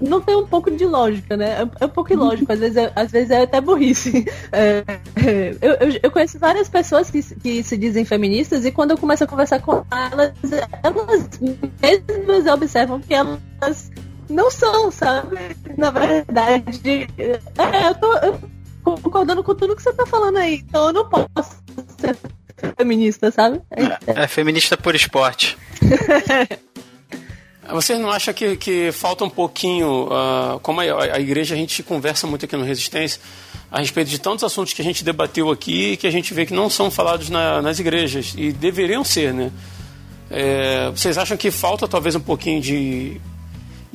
não 0.02 0.22
tem 0.22 0.36
um 0.36 0.46
pouco 0.46 0.70
de 0.72 0.86
lógica, 0.86 1.36
né? 1.36 1.62
É, 1.62 1.84
é 1.84 1.86
um 1.86 1.90
pouco 1.90 2.12
ilógico, 2.14 2.52
às 2.52 2.60
vezes 2.60 2.78
é, 2.78 2.92
às 2.96 3.12
vezes 3.12 3.32
é 3.32 3.44
até 3.44 3.62
burrice. 3.62 4.26
É, 4.52 4.84
é, 5.16 5.58
eu, 5.62 5.74
eu, 5.74 6.00
eu, 6.04 6.12
conheço 6.12 6.40
várias 6.40 6.70
pessoas 6.70 7.10
que, 7.10 7.22
que 7.36 7.64
se 7.64 7.78
dizem 7.78 8.06
feministas 8.06 8.66
e 8.66 8.72
quando 8.72 8.92
eu 8.92 8.98
começo 8.98 9.24
a 9.24 9.28
conversar 9.28 9.62
com 9.62 9.86
elas, 9.92 10.34
elas 10.84 11.40
mesmas 11.82 12.54
observam 12.54 13.00
que 13.00 13.14
elas 13.14 13.92
não 14.30 14.52
são, 14.52 14.92
sabe? 14.92 15.38
Na 15.78 15.92
verdade, 15.92 17.08
é, 17.18 17.88
eu 17.88 17.96
tô 17.96 18.14
eu, 18.18 18.40
concordando 18.84 19.44
com 19.44 19.56
tudo 19.56 19.76
que 19.76 19.82
você 19.82 19.94
tá 19.94 20.06
falando 20.06 20.38
aí, 20.38 20.64
então 20.68 20.88
eu 20.88 20.94
não 20.94 21.10
posso 21.10 21.58
ser 21.98 22.18
feminista, 22.78 23.32
sabe? 23.32 23.62
É, 23.72 24.24
é 24.24 24.28
feminista 24.28 24.78
por 24.78 24.96
esporte. 24.96 25.58
Vocês 27.72 28.00
não 28.00 28.10
acham 28.10 28.34
que, 28.34 28.56
que 28.56 28.92
falta 28.92 29.26
um 29.26 29.30
pouquinho, 29.30 30.06
uh, 30.06 30.60
como 30.62 30.82
a, 30.82 30.84
a, 31.16 31.20
igreja 31.20 31.54
a 31.54 31.58
gente 31.58 31.84
conversa 31.84 32.26
muito 32.26 32.46
aqui 32.46 32.56
no 32.56 32.64
Resistência, 32.64 33.20
a 33.72 33.80
respeito 33.80 34.10
de 34.10 34.20
tantos 34.20 34.44
assuntos 34.44 34.74
que 34.74 34.82
a 34.82 34.86
gente 34.86 35.04
debateu 35.04 35.52
aqui 35.52 35.98
que 35.98 36.08
a 36.08 36.12
gente 36.12 36.34
vê 36.34 36.46
que 36.46 36.54
não 36.54 36.70
são 36.70 36.90
falados 36.90 37.30
na, 37.30 37.62
nas 37.62 37.80
igrejas 37.80 38.34
e 38.38 38.52
deveriam 38.52 39.04
ser, 39.04 39.34
né? 39.34 39.52
É, 40.30 40.90
vocês 40.92 41.18
acham 41.18 41.38
que 41.38 41.52
falta 41.52 41.88
talvez 41.88 42.16
um 42.16 42.20
pouquinho 42.20 42.62
de 42.62 43.20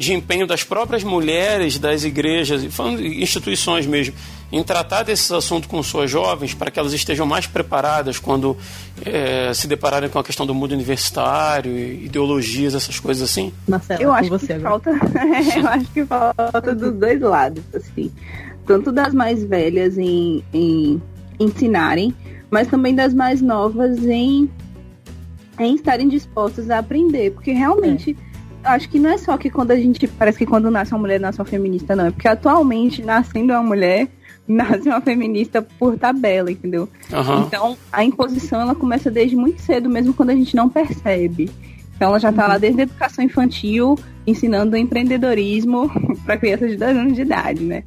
de 0.03 0.12
empenho 0.12 0.48
das 0.48 0.64
próprias 0.64 1.05
mulheres 1.05 1.78
das 1.78 2.03
igrejas, 2.03 2.64
instituições 2.98 3.86
mesmo, 3.86 4.14
em 4.50 4.61
tratar 4.62 5.05
desses 5.05 5.30
assuntos 5.30 5.70
com 5.70 5.80
suas 5.80 6.11
jovens 6.11 6.53
para 6.53 6.72
que 6.72 6.78
elas 6.78 6.92
estejam 6.92 7.24
mais 7.24 7.46
preparadas 7.46 8.18
quando 8.18 8.57
é, 9.07 9.55
se 9.55 9.68
depararem 9.68 10.11
com 10.11 10.18
a 10.18 10.24
questão 10.24 10.44
do 10.44 10.53
mundo 10.53 10.72
universitário, 10.72 11.72
ideologias, 11.72 12.74
essas 12.74 12.98
coisas 12.98 13.22
assim? 13.22 13.53
Marcela, 13.68 14.03
eu 14.03 14.12
acho 14.12 14.38
que 14.40 14.53
agora. 14.53 14.70
falta, 14.70 14.90
eu 15.57 15.68
acho 15.68 15.86
que 15.92 16.05
falta 16.05 16.74
dos 16.74 16.94
dois 16.94 17.20
lados, 17.20 17.62
assim, 17.72 18.11
tanto 18.66 18.90
das 18.90 19.14
mais 19.14 19.44
velhas 19.44 19.96
em, 19.96 20.42
em 20.53 21.00
ensinarem, 21.38 22.12
mas 22.50 22.66
também 22.66 22.92
das 22.92 23.14
mais 23.14 23.40
novas 23.40 24.05
em, 24.05 24.50
em 25.61 25.76
estarem 25.76 26.09
dispostas 26.09 26.70
a 26.70 26.78
aprender, 26.78 27.30
porque 27.30 27.53
realmente 27.53 28.16
é 28.28 28.32
acho 28.64 28.88
que 28.88 28.98
não 28.98 29.10
é 29.10 29.18
só 29.18 29.36
que 29.36 29.50
quando 29.50 29.70
a 29.70 29.76
gente. 29.76 30.06
Parece 30.06 30.38
que 30.38 30.46
quando 30.46 30.70
nasce 30.70 30.92
uma 30.92 31.00
mulher, 31.00 31.20
nasce 31.20 31.38
uma 31.38 31.44
feminista, 31.44 31.96
não. 31.96 32.06
É 32.06 32.10
porque 32.10 32.28
atualmente, 32.28 33.02
nascendo 33.02 33.52
uma 33.52 33.62
mulher, 33.62 34.08
nasce 34.46 34.88
uma 34.88 35.00
feminista 35.00 35.62
por 35.62 35.98
tabela, 35.98 36.50
entendeu? 36.50 36.88
Uhum. 37.12 37.42
Então, 37.42 37.78
a 37.92 38.04
imposição 38.04 38.60
ela 38.60 38.74
começa 38.74 39.10
desde 39.10 39.36
muito 39.36 39.60
cedo, 39.60 39.88
mesmo 39.88 40.14
quando 40.14 40.30
a 40.30 40.34
gente 40.34 40.54
não 40.56 40.68
percebe. 40.68 41.50
Então, 41.96 42.08
ela 42.08 42.18
já 42.18 42.30
está 42.30 42.42
uhum. 42.42 42.48
lá 42.48 42.58
desde 42.58 42.80
a 42.80 42.84
educação 42.84 43.24
infantil, 43.24 43.98
ensinando 44.26 44.76
empreendedorismo 44.76 45.90
para 46.24 46.36
crianças 46.36 46.70
de 46.70 46.76
10 46.76 46.96
anos 46.96 47.14
de 47.14 47.22
idade, 47.22 47.62
né? 47.62 47.84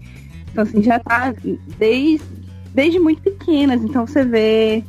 Então, 0.51 0.63
assim, 0.63 0.81
já 0.81 0.97
está 0.97 1.33
desde, 1.77 2.21
desde 2.73 2.99
muito 2.99 3.21
pequenas. 3.21 3.83
Então, 3.83 4.05
você 4.05 4.23
vê. 4.23 4.83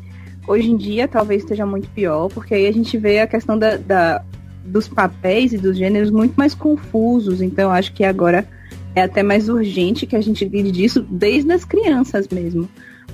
Hoje 0.49 0.70
em 0.70 0.76
dia, 0.76 1.09
talvez 1.09 1.43
esteja 1.43 1.66
muito 1.66 1.89
pior, 1.89 2.28
porque 2.28 2.55
aí 2.55 2.68
a 2.68 2.72
gente 2.72 2.97
vê 2.97 3.18
a 3.18 3.26
questão 3.26 3.59
da, 3.59 3.76
da 3.76 4.24
dos 4.67 4.89
papéis 4.89 5.53
e 5.53 5.59
dos 5.59 5.77
gêneros 5.77 6.11
muito 6.11 6.35
mais 6.35 6.55
confusos. 6.55 7.41
Então, 7.41 7.71
acho 7.71 7.93
que 7.93 8.05
agora 8.05 8.47
é 8.95 9.03
até 9.03 9.23
mais 9.23 9.49
urgente 9.49 10.07
que 10.07 10.17
a 10.17 10.21
gente 10.21 10.45
lide 10.45 10.73
disso 10.73 11.03
desde 11.09 11.53
as 11.53 11.64
crianças 11.64 12.29
mesmo, 12.29 12.69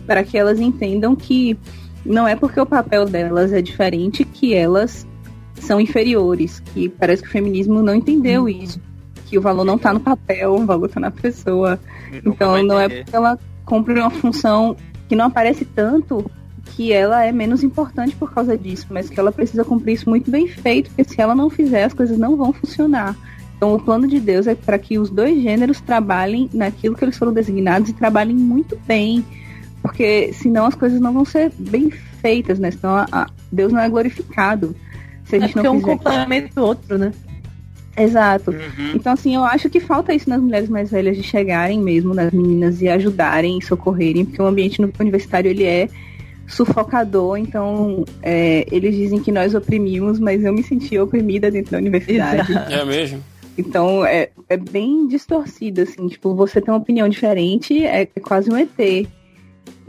para 0.06 0.22
que 0.22 0.38
elas 0.38 0.60
entendam 0.60 1.14
que 1.14 1.58
não 2.04 2.26
é 2.26 2.34
porque 2.34 2.60
o 2.60 2.66
papel 2.66 3.04
delas 3.04 3.52
é 3.52 3.60
diferente 3.60 4.24
que 4.24 4.54
elas 4.54 5.06
são 5.54 5.80
inferiores, 5.80 6.60
que 6.60 6.88
parece 6.88 7.22
que 7.22 7.28
o 7.28 7.32
feminismo 7.32 7.82
não 7.82 7.94
entendeu 7.94 8.42
uhum. 8.42 8.48
isso, 8.48 8.80
que 9.26 9.38
o 9.38 9.40
valor 9.40 9.64
não 9.64 9.76
está 9.76 9.92
no 9.92 10.00
papel, 10.00 10.54
o 10.54 10.66
valor 10.66 10.86
está 10.86 11.00
na 11.00 11.10
pessoa. 11.10 11.78
Então 12.24 12.62
não 12.62 12.78
é 12.78 12.88
porque 12.88 13.14
ela 13.14 13.38
cumpre 13.64 13.94
uma 13.94 14.10
função 14.10 14.76
que 15.08 15.16
não 15.16 15.26
aparece 15.26 15.64
tanto 15.64 16.28
que 16.64 16.92
ela 16.92 17.24
é 17.24 17.32
menos 17.32 17.62
importante 17.62 18.14
por 18.16 18.32
causa 18.32 18.56
disso, 18.56 18.86
mas 18.90 19.10
que 19.10 19.18
ela 19.18 19.32
precisa 19.32 19.64
cumprir 19.64 19.94
isso 19.94 20.08
muito 20.08 20.30
bem 20.30 20.46
feito, 20.46 20.88
porque 20.90 21.04
se 21.04 21.20
ela 21.20 21.34
não 21.34 21.50
fizer, 21.50 21.84
as 21.84 21.92
coisas 21.92 22.16
não 22.16 22.36
vão 22.36 22.52
funcionar. 22.52 23.16
Então, 23.56 23.74
o 23.74 23.80
plano 23.80 24.08
de 24.08 24.18
Deus 24.18 24.46
é 24.46 24.54
para 24.54 24.78
que 24.78 24.98
os 24.98 25.08
dois 25.08 25.40
gêneros 25.40 25.80
trabalhem 25.80 26.50
naquilo 26.52 26.96
que 26.96 27.04
eles 27.04 27.16
foram 27.16 27.32
designados 27.32 27.90
e 27.90 27.92
trabalhem 27.92 28.34
muito 28.34 28.76
bem, 28.86 29.24
porque 29.80 30.32
senão 30.32 30.66
as 30.66 30.74
coisas 30.74 31.00
não 31.00 31.12
vão 31.12 31.24
ser 31.24 31.52
bem 31.56 31.90
feitas, 31.90 32.58
né? 32.58 32.70
Senão 32.70 32.96
a, 32.96 33.06
a 33.12 33.26
Deus 33.52 33.72
não 33.72 33.80
é 33.80 33.88
glorificado. 33.88 34.74
Se 35.24 35.36
a 35.36 35.40
gente 35.40 35.58
é 35.58 35.62
não 35.62 35.74
fizer... 35.74 35.92
um 35.92 35.96
complemento 35.96 36.54
do 36.54 36.62
outro, 36.64 36.98
né? 36.98 37.12
Exato. 37.96 38.50
Uhum. 38.50 38.92
Então, 38.94 39.12
assim, 39.12 39.34
eu 39.34 39.44
acho 39.44 39.68
que 39.68 39.78
falta 39.78 40.14
isso 40.14 40.28
nas 40.28 40.40
mulheres 40.40 40.68
mais 40.68 40.90
velhas 40.90 41.16
de 41.16 41.22
chegarem 41.22 41.80
mesmo 41.80 42.14
nas 42.14 42.32
meninas 42.32 42.80
e 42.80 42.88
ajudarem 42.88 43.58
e 43.58 43.64
socorrerem, 43.64 44.24
porque 44.24 44.40
o 44.40 44.46
ambiente 44.46 44.80
no 44.80 44.90
universitário 44.98 45.50
ele 45.50 45.64
é 45.64 45.88
sufocador, 46.46 47.36
então 47.36 48.04
é, 48.22 48.66
eles 48.70 48.94
dizem 48.94 49.20
que 49.20 49.32
nós 49.32 49.54
oprimimos, 49.54 50.18
mas 50.18 50.44
eu 50.44 50.52
me 50.52 50.62
senti 50.62 50.98
oprimida 50.98 51.50
dentro 51.50 51.72
da 51.72 51.78
universidade. 51.78 52.52
É 52.70 52.84
mesmo? 52.84 53.22
Então 53.56 54.04
é, 54.04 54.30
é 54.48 54.56
bem 54.56 55.06
distorcido, 55.08 55.82
assim, 55.82 56.08
tipo, 56.08 56.34
você 56.34 56.60
tem 56.60 56.72
uma 56.72 56.80
opinião 56.80 57.08
diferente, 57.08 57.84
é, 57.84 58.02
é 58.02 58.20
quase 58.20 58.50
um 58.50 58.56
ET. 58.56 59.06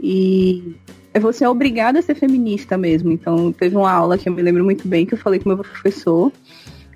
E 0.00 0.76
você 1.20 1.44
é 1.44 1.48
obrigada 1.48 1.98
a 1.98 2.02
ser 2.02 2.14
feminista 2.14 2.76
mesmo. 2.76 3.10
Então, 3.10 3.52
teve 3.52 3.76
uma 3.76 3.90
aula 3.90 4.18
que 4.18 4.28
eu 4.28 4.32
me 4.32 4.42
lembro 4.42 4.64
muito 4.64 4.86
bem 4.86 5.06
que 5.06 5.14
eu 5.14 5.18
falei 5.18 5.38
com 5.38 5.48
meu 5.48 5.58
professor. 5.58 6.32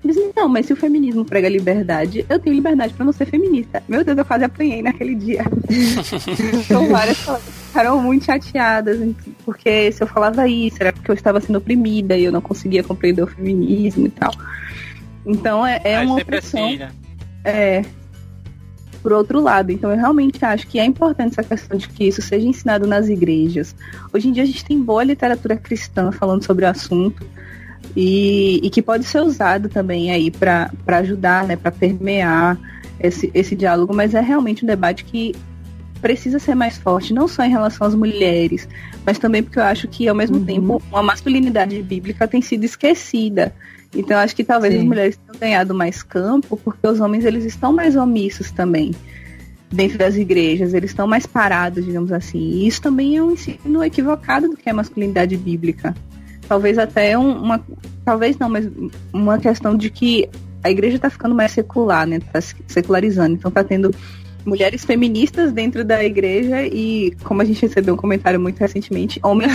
Ele 0.03 0.13
disse, 0.13 0.31
não, 0.35 0.47
mas 0.47 0.65
se 0.65 0.73
o 0.73 0.75
feminismo 0.75 1.25
prega 1.25 1.49
liberdade, 1.49 2.25
eu 2.29 2.39
tenho 2.39 2.55
liberdade 2.55 2.93
para 2.93 3.05
não 3.05 3.11
ser 3.11 3.25
feminista. 3.25 3.83
Meu 3.87 4.03
Deus, 4.03 4.17
eu 4.17 4.25
quase 4.25 4.45
apanhei 4.45 4.81
naquele 4.81 5.13
dia. 5.13 5.43
então 6.65 6.87
várias 6.87 7.17
ficaram 7.67 8.01
muito 8.01 8.25
chateadas, 8.25 8.99
porque 9.45 9.91
se 9.91 10.01
eu 10.01 10.07
falava 10.07 10.47
isso, 10.47 10.77
era 10.79 10.93
porque 10.93 11.11
eu 11.11 11.15
estava 11.15 11.41
sendo 11.41 11.57
oprimida 11.57 12.17
e 12.17 12.23
eu 12.23 12.31
não 12.31 12.41
conseguia 12.41 12.83
compreender 12.83 13.21
o 13.21 13.27
feminismo 13.27 14.07
e 14.07 14.09
tal. 14.09 14.31
Então 15.25 15.65
é, 15.65 15.81
é 15.83 15.99
uma 15.99 16.15
opressão. 16.15 16.65
Assim, 16.65 16.77
né? 16.77 16.91
É. 17.43 17.85
Por 19.01 19.13
outro 19.13 19.39
lado, 19.39 19.71
então 19.71 19.89
eu 19.89 19.95
realmente 19.95 20.43
acho 20.43 20.67
que 20.67 20.77
é 20.77 20.83
importante 20.83 21.39
essa 21.39 21.43
questão 21.43 21.77
de 21.77 21.87
que 21.87 22.05
isso 22.05 22.21
seja 22.21 22.45
ensinado 22.45 22.85
nas 22.85 23.07
igrejas. 23.07 23.73
Hoje 24.13 24.27
em 24.27 24.33
dia 24.33 24.43
a 24.43 24.45
gente 24.45 24.65
tem 24.65 24.81
boa 24.81 25.03
literatura 25.03 25.55
cristã 25.55 26.11
falando 26.11 26.43
sobre 26.43 26.65
o 26.65 26.67
assunto 26.67 27.25
e, 27.95 28.59
e 28.63 28.69
que 28.69 28.81
pode 28.81 29.05
ser 29.05 29.21
usado 29.21 29.69
também 29.69 30.11
aí 30.11 30.31
para 30.31 30.71
ajudar, 30.87 31.45
né, 31.45 31.55
para 31.55 31.71
permear 31.71 32.57
esse, 32.99 33.31
esse 33.33 33.55
diálogo, 33.55 33.95
mas 33.95 34.13
é 34.13 34.21
realmente 34.21 34.63
um 34.63 34.67
debate 34.67 35.03
que 35.05 35.35
precisa 36.01 36.39
ser 36.39 36.55
mais 36.55 36.77
forte, 36.77 37.13
não 37.13 37.27
só 37.27 37.43
em 37.43 37.49
relação 37.49 37.85
às 37.85 37.95
mulheres, 37.95 38.67
mas 39.05 39.17
também 39.17 39.43
porque 39.43 39.59
eu 39.59 39.63
acho 39.63 39.87
que, 39.87 40.07
ao 40.07 40.15
mesmo 40.15 40.37
uhum. 40.37 40.45
tempo, 40.45 40.81
a 40.93 41.03
masculinidade 41.03 41.81
bíblica 41.81 42.27
tem 42.27 42.41
sido 42.41 42.63
esquecida. 42.63 43.53
Então 43.93 44.17
acho 44.17 44.35
que 44.35 44.43
talvez 44.43 44.73
Sim. 44.73 44.81
as 44.81 44.85
mulheres 44.85 45.17
tenham 45.17 45.39
ganhado 45.39 45.73
mais 45.73 46.03
campo, 46.03 46.55
porque 46.57 46.87
os 46.87 46.99
homens 46.99 47.25
eles 47.25 47.43
estão 47.43 47.73
mais 47.73 47.95
omissos 47.95 48.51
também 48.51 48.91
dentro 49.71 49.97
das 49.97 50.15
igrejas, 50.15 50.73
eles 50.73 50.91
estão 50.91 51.07
mais 51.07 51.25
parados, 51.25 51.85
digamos 51.85 52.11
assim. 52.11 52.39
E 52.39 52.67
isso 52.67 52.81
também 52.81 53.17
é 53.17 53.23
um 53.23 53.31
ensino 53.31 53.83
equivocado 53.83 54.47
do 54.47 54.57
que 54.57 54.69
é 54.69 54.73
masculinidade 54.73 55.35
bíblica. 55.37 55.95
Talvez 56.49 56.79
até 56.79 57.15
uma, 57.15 57.63
talvez 58.03 58.35
não, 58.39 58.49
mas 58.49 58.67
uma 59.13 59.37
questão 59.37 59.77
de 59.77 59.91
que 59.91 60.27
a 60.63 60.71
igreja 60.71 60.95
está 60.95 61.07
ficando 61.07 61.35
mais 61.35 61.51
secular, 61.51 62.07
né? 62.07 62.17
Está 62.17 62.41
secularizando. 62.67 63.35
Então 63.35 63.49
está 63.49 63.63
tendo 63.63 63.93
mulheres 64.43 64.83
feministas 64.83 65.51
dentro 65.51 65.85
da 65.85 66.03
igreja 66.03 66.63
e, 66.63 67.15
como 67.23 67.43
a 67.43 67.45
gente 67.45 67.61
recebeu 67.61 67.93
um 67.93 67.97
comentário 67.97 68.39
muito 68.39 68.57
recentemente, 68.57 69.19
homens 69.21 69.51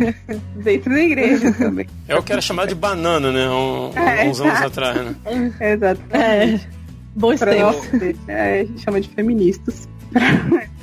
dentro 0.56 0.90
da 0.90 1.02
igreja 1.02 1.52
também. 1.52 1.86
É 2.08 2.16
o 2.16 2.22
que 2.22 2.32
era 2.32 2.40
chamado 2.40 2.70
de 2.70 2.74
banana, 2.74 3.30
né? 3.30 3.46
Um, 3.50 3.92
é, 3.94 4.26
uns 4.26 4.40
anos 4.40 4.62
atrás, 4.62 4.96
né? 5.04 5.14
Exato. 5.60 6.00
É. 6.10 6.58
Bons 7.14 7.40
tempos. 7.40 8.26
É, 8.26 8.60
a 8.60 8.64
gente 8.64 8.80
chama 8.80 9.02
de 9.02 9.08
feministas. 9.10 9.86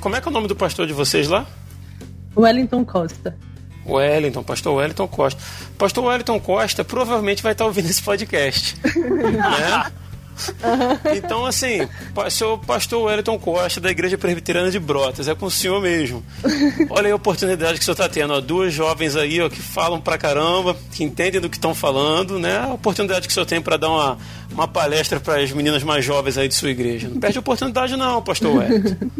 Como 0.00 0.14
é 0.14 0.20
que 0.20 0.28
é 0.28 0.30
o 0.30 0.32
nome 0.32 0.46
do 0.46 0.54
pastor 0.54 0.86
de 0.86 0.92
vocês 0.92 1.26
lá? 1.26 1.44
Wellington 2.36 2.84
Costa. 2.84 3.36
Wellington, 3.88 4.42
pastor 4.42 4.74
Wellington 4.76 5.08
Costa. 5.08 5.40
Pastor 5.78 6.04
Wellington 6.04 6.40
Costa 6.40 6.84
provavelmente 6.84 7.42
vai 7.42 7.52
estar 7.52 7.64
ouvindo 7.64 7.88
esse 7.88 8.02
podcast. 8.02 8.76
né? 8.84 9.92
Então, 11.16 11.46
assim, 11.46 11.80
o 11.82 12.58
pastor 12.58 13.04
Wellington 13.04 13.38
Costa, 13.38 13.80
da 13.80 13.90
Igreja 13.90 14.18
Presbiteriana 14.18 14.70
de 14.70 14.78
Brotas, 14.78 15.28
é 15.28 15.34
com 15.34 15.46
o 15.46 15.50
senhor 15.50 15.80
mesmo. 15.80 16.22
Olha 16.90 17.06
aí 17.06 17.12
a 17.12 17.16
oportunidade 17.16 17.78
que 17.78 17.82
o 17.82 17.84
senhor 17.84 17.94
está 17.94 18.08
tendo. 18.08 18.34
Ó, 18.34 18.40
duas 18.40 18.72
jovens 18.72 19.16
aí 19.16 19.40
ó, 19.40 19.48
que 19.48 19.60
falam 19.60 20.00
pra 20.00 20.18
caramba, 20.18 20.76
que 20.92 21.02
entendem 21.02 21.40
do 21.40 21.48
que 21.48 21.56
estão 21.56 21.74
falando, 21.74 22.38
né? 22.38 22.58
A 22.58 22.74
oportunidade 22.74 23.26
que 23.26 23.30
o 23.30 23.34
senhor 23.34 23.46
tem 23.46 23.60
para 23.60 23.76
dar 23.76 23.88
uma, 23.88 24.18
uma 24.52 24.68
palestra 24.68 25.18
para 25.18 25.40
as 25.40 25.50
meninas 25.52 25.82
mais 25.82 26.04
jovens 26.04 26.36
aí 26.36 26.48
de 26.48 26.54
sua 26.54 26.70
igreja. 26.70 27.08
Não 27.08 27.18
perde 27.18 27.38
a 27.38 27.40
oportunidade, 27.40 27.96
não, 27.96 28.22
pastor 28.22 28.56
Wellington. 28.56 29.10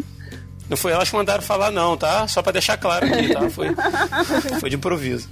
Não 0.69 0.75
foi 0.77 0.91
elas 0.91 1.09
que 1.09 1.15
mandaram 1.15 1.41
falar, 1.41 1.71
não, 1.71 1.95
tá? 1.95 2.27
Só 2.27 2.41
para 2.41 2.53
deixar 2.53 2.77
claro 2.77 3.05
aqui, 3.05 3.33
tá? 3.33 3.49
Foi, 3.49 3.67
foi 4.59 4.69
de 4.69 4.75
improviso. 4.75 5.29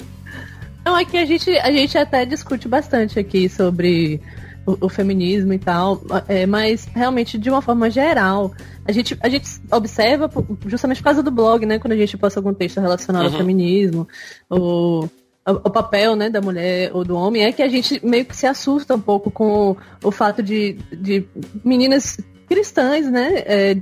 Não, 0.85 0.95
aqui 0.95 1.17
a 1.17 1.25
gente, 1.25 1.49
a 1.57 1.71
gente 1.71 1.97
até 1.97 2.25
discute 2.25 2.67
bastante 2.67 3.19
aqui 3.19 3.49
sobre 3.49 4.21
o, 4.65 4.85
o 4.85 4.89
feminismo 4.89 5.53
e 5.53 5.59
tal, 5.59 6.01
é, 6.27 6.45
mas 6.45 6.85
realmente 6.85 7.37
de 7.37 7.49
uma 7.49 7.61
forma 7.61 7.89
geral, 7.89 8.53
a 8.87 8.91
gente, 8.91 9.17
a 9.21 9.29
gente 9.29 9.47
observa 9.71 10.29
justamente 10.65 10.97
por 10.97 11.05
causa 11.05 11.23
do 11.23 11.31
blog, 11.31 11.65
né, 11.65 11.79
quando 11.79 11.93
a 11.93 11.97
gente 11.97 12.17
posta 12.17 12.39
algum 12.39 12.53
texto 12.53 12.79
relacionado 12.79 13.25
uhum. 13.25 13.31
ao 13.31 13.37
feminismo, 13.37 14.07
o, 14.49 15.07
o 15.47 15.69
papel 15.69 16.15
né, 16.15 16.29
da 16.29 16.41
mulher 16.41 16.91
ou 16.93 17.03
do 17.03 17.15
homem, 17.15 17.43
é 17.43 17.51
que 17.51 17.61
a 17.61 17.67
gente 17.67 18.03
meio 18.05 18.25
que 18.25 18.35
se 18.35 18.47
assusta 18.47 18.95
um 18.95 19.01
pouco 19.01 19.29
com 19.29 19.75
o 20.03 20.11
fato 20.11 20.41
de, 20.41 20.73
de 20.91 21.25
meninas 21.63 22.17
cristãs, 22.47 23.09
né? 23.09 23.43
É, 23.45 23.77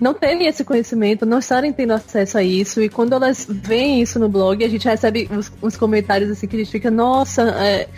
não 0.00 0.12
terem 0.12 0.46
esse 0.46 0.64
conhecimento, 0.64 1.24
não 1.24 1.38
estarem 1.38 1.72
tendo 1.72 1.92
acesso 1.92 2.36
a 2.36 2.42
isso, 2.42 2.82
e 2.82 2.88
quando 2.88 3.14
elas 3.14 3.46
veem 3.48 4.02
isso 4.02 4.18
no 4.18 4.28
blog, 4.28 4.62
a 4.62 4.68
gente 4.68 4.86
recebe 4.86 5.28
uns, 5.30 5.50
uns 5.62 5.76
comentários 5.76 6.30
assim 6.30 6.46
que 6.46 6.56
a 6.56 6.58
gente 6.58 6.70
fica, 6.70 6.90
nossa, 6.90 7.42
é, 7.42 7.88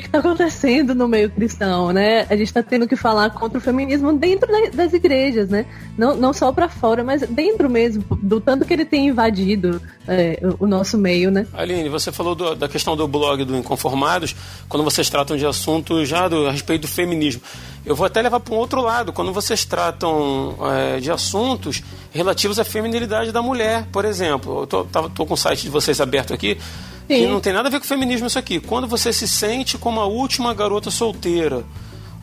que 0.00 0.08
está 0.08 0.18
acontecendo 0.18 0.94
no 0.94 1.08
meio 1.08 1.30
cristão, 1.30 1.92
né? 1.92 2.26
A 2.28 2.36
gente 2.36 2.48
está 2.48 2.62
tendo 2.62 2.86
que 2.86 2.96
falar 2.96 3.30
contra 3.30 3.58
o 3.58 3.60
feminismo 3.60 4.12
dentro 4.12 4.48
das 4.72 4.92
igrejas, 4.92 5.48
né? 5.48 5.66
Não, 5.96 6.16
não 6.16 6.32
só 6.32 6.52
para 6.52 6.68
fora, 6.68 7.04
mas 7.04 7.22
dentro 7.22 7.68
mesmo, 7.68 8.04
do 8.22 8.40
tanto 8.40 8.64
que 8.64 8.72
ele 8.72 8.84
tem 8.84 9.08
invadido 9.08 9.80
é, 10.06 10.40
o 10.58 10.66
nosso 10.66 10.96
meio, 10.98 11.30
né? 11.30 11.46
Aline, 11.52 11.88
você 11.88 12.12
falou 12.12 12.34
do, 12.34 12.54
da 12.54 12.68
questão 12.68 12.96
do 12.96 13.06
blog 13.06 13.44
do 13.44 13.56
Inconformados, 13.56 14.34
quando 14.68 14.82
vocês 14.82 15.08
tratam 15.08 15.36
de 15.36 15.46
assuntos 15.46 16.08
já 16.08 16.28
do, 16.28 16.46
a 16.46 16.52
respeito 16.52 16.82
do 16.82 16.88
feminismo. 16.88 17.42
Eu 17.84 17.94
vou 17.94 18.06
até 18.06 18.20
levar 18.20 18.40
para 18.40 18.52
um 18.52 18.58
outro 18.58 18.80
lado, 18.80 19.12
quando 19.12 19.32
vocês 19.32 19.64
tratam 19.64 20.56
é, 20.72 20.98
de 20.98 21.10
assuntos 21.10 21.82
relativos 22.10 22.58
à 22.58 22.64
feminilidade 22.64 23.30
da 23.30 23.40
mulher, 23.40 23.86
por 23.92 24.04
exemplo. 24.04 24.62
Eu 24.62 24.66
tô 24.66 25.26
com 25.26 25.34
o 25.34 25.36
site 25.36 25.62
de 25.62 25.70
vocês 25.70 26.00
aberto 26.00 26.34
aqui. 26.34 26.58
Sim. 27.08 27.20
Que 27.20 27.26
não 27.26 27.40
tem 27.40 27.52
nada 27.52 27.68
a 27.68 27.70
ver 27.70 27.78
com 27.80 27.86
feminismo 27.86 28.26
isso 28.26 28.38
aqui. 28.38 28.60
Quando 28.60 28.86
você 28.86 29.12
se 29.12 29.28
sente 29.28 29.78
como 29.78 30.00
a 30.00 30.06
última 30.06 30.52
garota 30.52 30.90
solteira, 30.90 31.64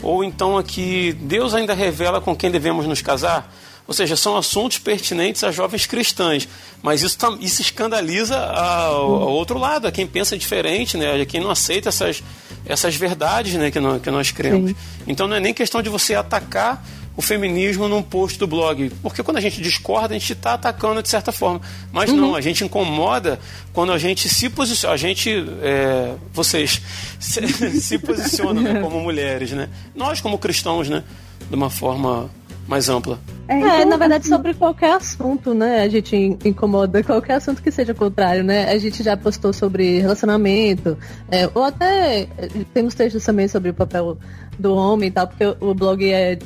ou 0.01 0.23
então 0.23 0.57
aqui 0.57 1.13
Deus 1.21 1.53
ainda 1.53 1.73
revela 1.73 2.19
com 2.19 2.35
quem 2.35 2.51
devemos 2.51 2.85
nos 2.85 3.01
casar, 3.01 3.53
ou 3.87 3.93
seja, 3.93 4.15
são 4.15 4.37
assuntos 4.37 4.77
pertinentes 4.77 5.43
a 5.43 5.51
jovens 5.51 5.85
cristãs, 5.85 6.47
mas 6.81 7.01
isso, 7.01 7.17
isso 7.39 7.61
escandaliza 7.61 8.37
ao, 8.37 9.23
ao 9.23 9.31
outro 9.31 9.57
lado, 9.57 9.87
a 9.87 9.91
quem 9.91 10.07
pensa 10.07 10.37
diferente, 10.37 10.97
né, 10.97 11.21
a 11.21 11.25
quem 11.25 11.41
não 11.41 11.51
aceita 11.51 11.89
essas, 11.89 12.23
essas 12.65 12.95
verdades 12.95 13.53
né, 13.55 13.71
que, 13.71 13.79
nós, 13.79 14.01
que 14.01 14.09
nós 14.09 14.31
cremos. 14.31 14.71
Sim. 14.71 14.75
Então 15.05 15.27
não 15.27 15.35
é 15.35 15.39
nem 15.39 15.53
questão 15.53 15.81
de 15.81 15.89
você 15.89 16.15
atacar 16.15 16.85
o 17.15 17.21
feminismo 17.21 17.87
num 17.87 18.01
post 18.01 18.39
do 18.39 18.47
blog. 18.47 18.89
Porque 19.01 19.21
quando 19.21 19.37
a 19.37 19.41
gente 19.41 19.61
discorda, 19.61 20.15
a 20.15 20.17
gente 20.17 20.33
está 20.33 20.53
atacando 20.53 21.01
de 21.01 21.09
certa 21.09 21.31
forma. 21.31 21.61
Mas 21.91 22.09
uhum. 22.09 22.17
não, 22.17 22.35
a 22.35 22.41
gente 22.41 22.63
incomoda 22.63 23.39
quando 23.71 23.91
a 23.91 23.97
gente 23.97 24.27
se 24.27 24.49
posiciona. 24.49 24.93
A 24.93 24.97
gente, 24.97 25.31
é, 25.61 26.13
vocês, 26.31 26.81
se, 27.19 27.47
se 27.79 27.99
posicionam 27.99 28.61
né, 28.61 28.81
como 28.81 28.99
mulheres, 28.99 29.51
né? 29.51 29.69
Nós, 29.95 30.19
como 30.19 30.37
cristãos, 30.37 30.89
né? 30.89 31.03
De 31.49 31.55
uma 31.55 31.69
forma 31.69 32.29
mais 32.67 32.89
ampla. 32.89 33.19
É, 33.47 33.57
então, 33.57 33.69
é, 33.69 33.85
na 33.85 33.97
verdade, 33.97 34.27
sobre 34.27 34.53
qualquer 34.53 34.93
assunto, 34.93 35.53
né? 35.53 35.81
A 35.81 35.89
gente 35.89 36.15
incomoda 36.45 37.03
qualquer 37.03 37.35
assunto 37.35 37.61
que 37.61 37.69
seja 37.69 37.93
contrário, 37.93 38.43
né? 38.43 38.71
A 38.71 38.77
gente 38.77 39.03
já 39.03 39.17
postou 39.17 39.51
sobre 39.51 39.99
relacionamento, 39.99 40.97
é, 41.29 41.49
ou 41.53 41.63
até 41.63 42.27
temos 42.73 42.95
textos 42.95 43.23
também 43.23 43.47
sobre 43.47 43.69
o 43.69 43.73
papel 43.73 44.17
do 44.57 44.73
homem 44.73 45.09
e 45.09 45.11
tal, 45.11 45.27
porque 45.27 45.45
o 45.59 45.73
blog 45.73 46.09
é 46.09 46.39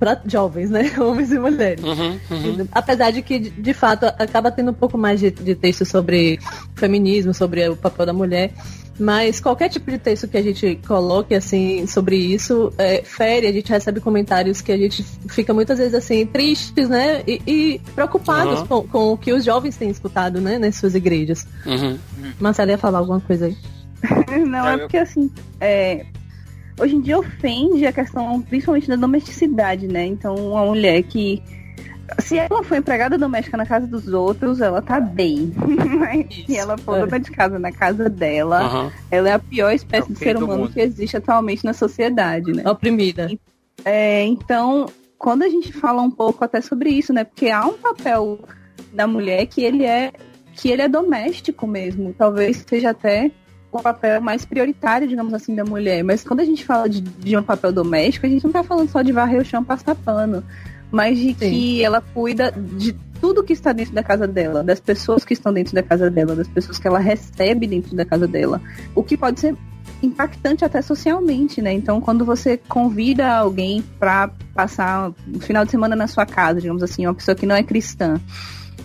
para 0.00 0.18
jovens, 0.24 0.70
né? 0.70 0.90
Homens 0.98 1.30
e 1.30 1.38
mulheres. 1.38 1.84
Uhum, 1.84 2.18
uhum. 2.30 2.68
Apesar 2.72 3.10
de 3.10 3.20
que, 3.20 3.38
de 3.38 3.74
fato, 3.74 4.06
acaba 4.06 4.50
tendo 4.50 4.70
um 4.70 4.74
pouco 4.74 4.96
mais 4.96 5.20
de, 5.20 5.30
de 5.30 5.54
texto 5.54 5.84
sobre 5.84 6.40
feminismo, 6.74 7.34
sobre 7.34 7.68
o 7.68 7.76
papel 7.76 8.06
da 8.06 8.12
mulher. 8.14 8.50
Mas 8.98 9.40
qualquer 9.40 9.68
tipo 9.68 9.90
de 9.90 9.98
texto 9.98 10.28
que 10.28 10.36
a 10.36 10.42
gente 10.42 10.78
coloque 10.86 11.34
assim 11.34 11.86
sobre 11.86 12.16
isso, 12.16 12.70
é, 12.76 13.02
fere, 13.02 13.46
a 13.46 13.52
gente 13.52 13.70
recebe 13.70 13.98
comentários 13.98 14.60
que 14.60 14.72
a 14.72 14.76
gente 14.76 15.02
fica 15.28 15.54
muitas 15.54 15.78
vezes 15.78 15.94
assim, 15.94 16.26
tristes, 16.26 16.88
né? 16.88 17.22
E, 17.26 17.40
e 17.46 17.80
preocupados 17.94 18.60
uhum. 18.60 18.66
com, 18.66 18.88
com, 18.88 19.12
o 19.12 19.16
que 19.16 19.32
os 19.32 19.42
jovens 19.42 19.76
têm 19.76 19.88
escutado, 19.88 20.38
né, 20.38 20.58
nas 20.58 20.76
suas 20.76 20.94
igrejas. 20.94 21.46
Uhum. 21.64 21.98
Marcela 22.38 22.72
ia 22.72 22.78
falar 22.78 22.98
alguma 22.98 23.20
coisa 23.20 23.46
aí? 23.46 23.56
Não, 24.46 24.68
é 24.68 24.76
porque 24.78 24.98
assim, 24.98 25.30
é, 25.58 26.04
hoje 26.80 26.96
em 26.96 27.00
dia 27.00 27.18
ofende 27.18 27.86
a 27.86 27.92
questão 27.92 28.40
principalmente 28.42 28.88
da 28.88 28.96
domesticidade, 28.96 29.86
né? 29.86 30.06
Então, 30.06 30.34
uma 30.34 30.64
mulher 30.64 31.02
que 31.02 31.42
se 32.18 32.38
ela 32.38 32.64
foi 32.64 32.78
empregada 32.78 33.16
doméstica 33.16 33.56
na 33.56 33.66
casa 33.66 33.86
dos 33.86 34.08
outros, 34.08 34.60
ela 34.60 34.82
tá 34.82 34.98
bem. 34.98 35.52
Mas 35.98 36.26
se 36.46 36.56
ela 36.56 36.76
for 36.76 37.00
dona 37.00 37.20
de 37.20 37.30
casa 37.30 37.58
na 37.58 37.70
casa 37.70 38.08
dela, 38.08 38.60
Aham. 38.60 38.92
ela 39.10 39.28
é 39.28 39.32
a 39.32 39.38
pior 39.38 39.72
espécie 39.72 40.10
É 40.10 40.12
de 40.12 40.18
ser 40.18 40.36
humano 40.36 40.68
que 40.68 40.80
existe 40.80 41.16
atualmente 41.16 41.64
na 41.64 41.72
sociedade, 41.72 42.52
né? 42.52 42.68
Oprimida. 42.68 43.30
É, 43.84 44.24
então, 44.24 44.86
quando 45.18 45.42
a 45.42 45.48
gente 45.48 45.72
fala 45.72 46.02
um 46.02 46.10
pouco 46.10 46.44
até 46.44 46.60
sobre 46.60 46.90
isso, 46.90 47.12
né? 47.12 47.24
Porque 47.24 47.48
há 47.48 47.64
um 47.64 47.74
papel 47.74 48.40
da 48.92 49.06
mulher 49.06 49.46
que 49.46 49.62
ele 49.62 49.84
é 49.84 50.12
que 50.54 50.68
ele 50.68 50.82
é 50.82 50.88
doméstico 50.88 51.66
mesmo. 51.66 52.12
Talvez 52.12 52.64
seja 52.68 52.90
até 52.90 53.30
o 53.70 53.80
papel 53.80 54.20
mais 54.20 54.44
prioritário, 54.44 55.06
digamos 55.06 55.32
assim, 55.32 55.54
da 55.54 55.64
mulher. 55.64 56.02
Mas 56.02 56.24
quando 56.24 56.40
a 56.40 56.44
gente 56.44 56.64
fala 56.64 56.88
de, 56.88 57.00
de 57.00 57.36
um 57.36 57.42
papel 57.42 57.72
doméstico, 57.72 58.26
a 58.26 58.28
gente 58.28 58.44
não 58.44 58.52
tá 58.52 58.62
falando 58.62 58.88
só 58.90 59.02
de 59.02 59.12
varrer 59.12 59.40
o 59.40 59.44
chão, 59.44 59.62
passar 59.62 59.94
pano, 59.94 60.42
mas 60.90 61.18
de 61.18 61.34
que 61.34 61.84
ela 61.84 62.00
cuida 62.00 62.52
de 62.52 62.94
tudo 63.20 63.44
que 63.44 63.52
está 63.52 63.72
dentro 63.72 63.94
da 63.94 64.02
casa 64.02 64.26
dela, 64.26 64.64
das 64.64 64.80
pessoas 64.80 65.24
que 65.24 65.34
estão 65.34 65.52
dentro 65.52 65.74
da 65.74 65.82
casa 65.82 66.10
dela, 66.10 66.34
das 66.34 66.48
pessoas 66.48 66.78
que 66.78 66.88
ela 66.88 66.98
recebe 66.98 67.66
dentro 67.66 67.94
da 67.94 68.04
casa 68.04 68.26
dela. 68.26 68.60
O 68.94 69.02
que 69.02 69.16
pode 69.16 69.38
ser 69.38 69.54
impactante 70.02 70.64
até 70.64 70.80
socialmente, 70.80 71.60
né? 71.60 71.72
Então, 71.72 72.00
quando 72.00 72.24
você 72.24 72.56
convida 72.56 73.28
alguém 73.28 73.84
para 73.98 74.30
passar 74.54 75.12
um 75.28 75.40
final 75.40 75.64
de 75.64 75.70
semana 75.70 75.94
na 75.94 76.06
sua 76.06 76.24
casa, 76.24 76.60
digamos 76.60 76.82
assim, 76.82 77.06
uma 77.06 77.14
pessoa 77.14 77.34
que 77.34 77.46
não 77.46 77.54
é 77.54 77.62
cristã, 77.62 78.18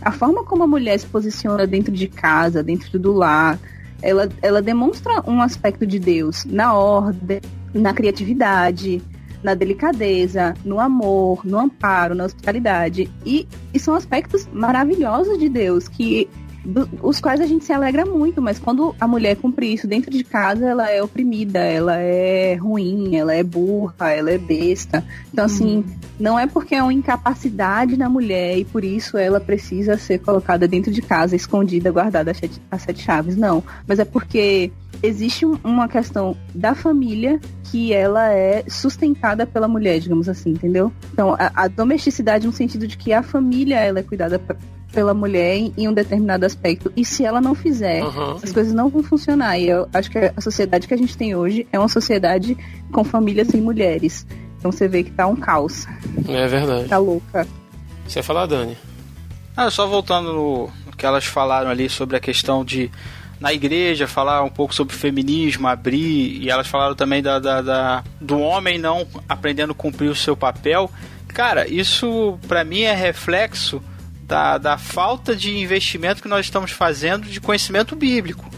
a 0.01 0.11
forma 0.11 0.43
como 0.43 0.63
a 0.63 0.67
mulher 0.67 0.99
se 0.99 1.05
posiciona 1.07 1.65
dentro 1.65 1.93
de 1.93 2.07
casa, 2.07 2.61
dentro 2.61 2.99
do 2.99 3.13
lar, 3.13 3.57
ela, 4.05 4.29
ela 4.41 4.61
demonstra 4.61 5.23
um 5.27 5.41
aspecto 5.41 5.85
de 5.85 5.97
Deus 5.97 6.45
na 6.45 6.75
ordem, 6.75 7.41
na 7.73 7.91
criatividade, 7.91 9.01
na 9.43 9.55
delicadeza, 9.55 10.53
no 10.63 10.79
amor, 10.79 11.43
no 11.43 11.57
amparo, 11.57 12.13
na 12.13 12.25
hospitalidade. 12.25 13.11
E, 13.25 13.47
e 13.73 13.79
são 13.79 13.95
aspectos 13.95 14.47
maravilhosos 14.53 15.39
de 15.39 15.49
Deus 15.49 15.87
que 15.87 16.29
do- 16.65 16.89
os 17.03 17.19
quais 17.21 17.39
a 17.39 17.45
gente 17.45 17.63
se 17.63 17.71
alegra 17.71 18.05
muito, 18.05 18.41
mas 18.41 18.57
quando 18.59 18.95
a 18.99 19.07
mulher 19.07 19.35
cumpre 19.37 19.71
isso 19.73 19.87
dentro 19.87 20.09
de 20.11 20.23
casa, 20.23 20.65
ela 20.65 20.89
é 20.89 21.01
oprimida, 21.01 21.59
ela 21.59 21.97
é 21.97 22.55
ruim, 22.55 23.15
ela 23.15 23.33
é 23.33 23.43
burra, 23.43 24.11
ela 24.11 24.31
é 24.31 24.37
besta. 24.37 25.03
Então, 25.31 25.45
assim, 25.45 25.83
não 26.19 26.37
é 26.37 26.47
porque 26.47 26.75
é 26.75 26.81
uma 26.83 26.93
incapacidade 26.93 27.97
na 27.97 28.09
mulher 28.09 28.57
e 28.57 28.65
por 28.65 28.83
isso 28.83 29.17
ela 29.17 29.39
precisa 29.39 29.97
ser 29.97 30.19
colocada 30.19 30.67
dentro 30.67 30.91
de 30.91 31.01
casa, 31.01 31.35
escondida, 31.35 31.91
guardada 31.91 32.31
às 32.31 32.37
sete, 32.37 32.61
sete 32.79 33.01
chaves, 33.01 33.35
não. 33.35 33.63
Mas 33.87 33.99
é 33.99 34.05
porque 34.05 34.71
existe 35.03 35.45
um- 35.45 35.57
uma 35.63 35.87
questão 35.87 36.35
da 36.53 36.73
família 36.73 37.39
que 37.65 37.93
ela 37.93 38.31
é 38.31 38.63
sustentada 38.67 39.45
pela 39.45 39.67
mulher, 39.67 39.99
digamos 39.99 40.29
assim, 40.29 40.51
entendeu? 40.51 40.91
Então, 41.13 41.33
a, 41.33 41.51
a 41.63 41.67
domesticidade 41.67 42.47
no 42.47 42.53
sentido 42.53 42.87
de 42.87 42.97
que 42.97 43.11
a 43.11 43.21
família 43.21 43.79
ela 43.79 43.99
é 43.99 44.03
cuidada 44.03 44.39
pela 44.95 45.13
mulher 45.13 45.55
em, 45.57 45.87
um 45.87 45.93
determinado 45.93 46.45
aspecto. 46.45 46.91
E 46.95 47.03
se 47.03 47.25
ela 47.25 47.41
não 47.41 47.53
fizer, 47.53 48.01
Aham. 48.01 48.37
as 48.41 48.51
coisas 48.51 48.73
não 48.73 48.89
vão 48.89 49.03
funcionar. 49.03 49.59
E 49.59 49.67
eu 49.69 49.87
acho 49.93 50.09
que 50.09 50.17
a 50.17 50.39
sociedade 50.41 50.87
que 50.87 50.93
a 50.93 50.97
gente 50.97 51.15
tem 51.17 51.35
hoje 51.35 51.67
é 51.71 51.77
uma 51.77 51.89
sociedade 51.89 52.57
com 52.91 53.03
famílias 53.03 53.49
sem 53.49 53.61
mulheres. 53.61 54.25
Então 54.57 54.71
você 54.71 54.87
vê 54.87 55.03
que 55.03 55.11
tá 55.11 55.27
um 55.27 55.35
caos, 55.35 55.85
É 56.27 56.47
verdade. 56.47 56.87
tá 56.87 56.97
louca. 56.97 57.45
Você 58.07 58.19
ia 58.19 58.23
falar, 58.23 58.45
Dani? 58.47 58.77
Ah, 59.55 59.69
só 59.69 59.85
voltando 59.85 60.33
no 60.33 60.69
que 60.97 61.05
elas 61.05 61.25
falaram 61.25 61.69
ali 61.69 61.89
sobre 61.89 62.15
a 62.15 62.19
questão 62.21 62.63
de 62.63 62.89
na 63.39 63.53
igreja 63.53 64.07
falar 64.07 64.41
um 64.43 64.49
pouco 64.49 64.73
sobre 64.73 64.95
feminismo, 64.95 65.67
abrir, 65.67 66.41
e 66.41 66.49
elas 66.49 66.67
falaram 66.67 66.95
também 66.95 67.21
da, 67.21 67.37
da- 67.37 67.61
da- 67.61 68.03
do 68.21 68.39
homem 68.39 68.79
não 68.79 69.05
aprendendo 69.27 69.71
a 69.71 69.75
cumprir 69.75 70.09
o 70.09 70.15
seu 70.15 70.37
papel. 70.37 70.89
Cara, 71.27 71.67
isso 71.67 72.39
pra 72.47 72.63
mim 72.63 72.81
é 72.83 72.93
reflexo 72.95 73.81
da, 74.27 74.57
da 74.57 74.77
falta 74.77 75.35
de 75.35 75.55
investimento 75.57 76.21
que 76.21 76.27
nós 76.27 76.45
estamos 76.45 76.71
fazendo 76.71 77.27
de 77.27 77.39
conhecimento 77.39 77.95
bíblico, 77.95 78.49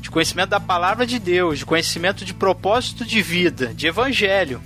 de 0.00 0.10
conhecimento 0.10 0.50
da 0.50 0.60
palavra 0.60 1.06
de 1.06 1.18
Deus, 1.18 1.58
de 1.58 1.66
conhecimento 1.66 2.24
de 2.24 2.32
propósito 2.32 3.04
de 3.04 3.20
vida, 3.20 3.68
de 3.74 3.86
evangelho. 3.86 4.62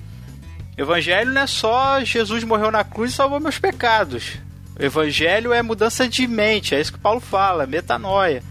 Evangelho 0.76 1.32
não 1.32 1.42
é 1.42 1.46
só 1.46 2.02
Jesus 2.04 2.44
morreu 2.44 2.70
na 2.70 2.84
cruz 2.84 3.12
e 3.12 3.14
salvou 3.14 3.40
meus 3.40 3.58
pecados. 3.58 4.38
Evangelho 4.78 5.52
é 5.52 5.62
mudança 5.62 6.08
de 6.08 6.26
mente, 6.26 6.74
é 6.74 6.80
isso 6.80 6.92
que 6.92 6.98
Paulo 6.98 7.20
fala, 7.20 7.66
metanoia. 7.66 8.42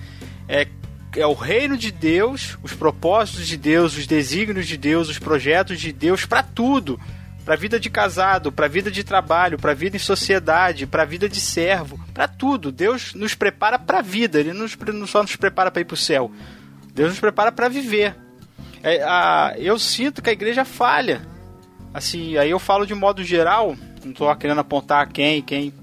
É, 0.47 0.67
é 1.15 1.27
o 1.27 1.33
reino 1.33 1.77
de 1.77 1.91
Deus, 1.91 2.57
os 2.63 2.73
propósitos 2.73 3.47
de 3.47 3.57
Deus, 3.57 3.97
os 3.97 4.07
desígnios 4.07 4.67
de 4.67 4.77
Deus, 4.77 5.09
os 5.09 5.19
projetos 5.19 5.79
de 5.79 5.91
Deus 5.91 6.25
para 6.25 6.43
tudo. 6.43 6.99
Para 7.45 7.55
vida 7.57 7.77
de 7.79 7.89
casado, 7.89 8.51
para 8.51 8.67
vida 8.69 8.89
de 8.89 9.03
trabalho, 9.03 9.57
para 9.59 9.73
vida 9.73 9.97
em 9.97 9.99
sociedade, 9.99 10.87
para 10.87 11.03
vida 11.03 11.27
de 11.27 11.41
servo, 11.41 11.99
para 12.13 12.27
tudo. 12.27 12.71
Deus 12.71 13.13
nos 13.13 13.35
prepara 13.35 13.77
para 13.77 13.99
a 13.99 14.01
vida, 14.01 14.39
ele 14.39 14.53
não 14.53 15.05
só 15.07 15.21
nos 15.21 15.35
prepara 15.35 15.69
para 15.69 15.81
ir 15.81 15.85
para 15.85 15.93
o 15.95 15.97
céu. 15.97 16.31
Deus 16.93 17.09
nos 17.09 17.19
prepara 17.19 17.51
para 17.51 17.67
viver. 17.67 18.15
É, 18.81 19.03
a- 19.03 19.53
eu 19.57 19.77
sinto 19.77 20.21
que 20.21 20.29
a 20.29 20.33
igreja 20.33 20.63
falha. 20.63 21.21
Assim, 21.93 22.37
aí 22.37 22.49
eu 22.49 22.59
falo 22.59 22.85
de 22.87 22.95
modo 22.95 23.23
geral, 23.23 23.75
não 24.05 24.13
tô 24.13 24.33
querendo 24.35 24.59
apontar 24.61 25.07
quem, 25.09 25.41
quem. 25.41 25.73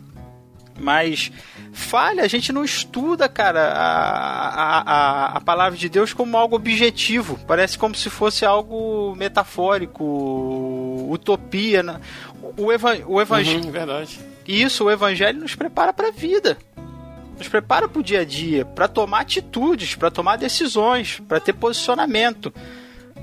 Mas 0.80 1.30
falha, 1.72 2.24
a 2.24 2.28
gente 2.28 2.52
não 2.52 2.64
estuda, 2.64 3.28
cara, 3.28 3.72
a, 3.72 4.80
a, 4.80 5.24
a, 5.36 5.40
palavra 5.40 5.78
de 5.78 5.88
Deus 5.88 6.14
como 6.14 6.36
algo 6.36 6.56
objetivo. 6.56 7.38
Parece 7.46 7.78
como 7.78 7.94
se 7.94 8.08
fosse 8.08 8.46
algo 8.46 9.14
metafórico, 9.14 11.06
utopia. 11.10 11.82
né? 11.82 12.00
O, 12.56 12.72
eva, 12.72 12.96
o 13.06 13.20
evangelho. 13.20 13.64
Uhum, 13.64 13.70
verdade. 13.70 14.18
Isso, 14.48 14.84
o 14.84 14.90
evangelho 14.90 15.40
nos 15.40 15.54
prepara 15.54 15.92
para 15.92 16.08
a 16.08 16.12
vida. 16.12 16.56
Nos 17.36 17.48
prepara 17.48 17.86
para 17.88 18.00
o 18.00 18.02
dia 18.02 18.20
a 18.20 18.24
dia, 18.24 18.64
para 18.64 18.88
tomar 18.88 19.20
atitudes, 19.20 19.94
para 19.94 20.10
tomar 20.10 20.36
decisões, 20.36 21.20
para 21.28 21.40
ter 21.40 21.52
posicionamento, 21.52 22.52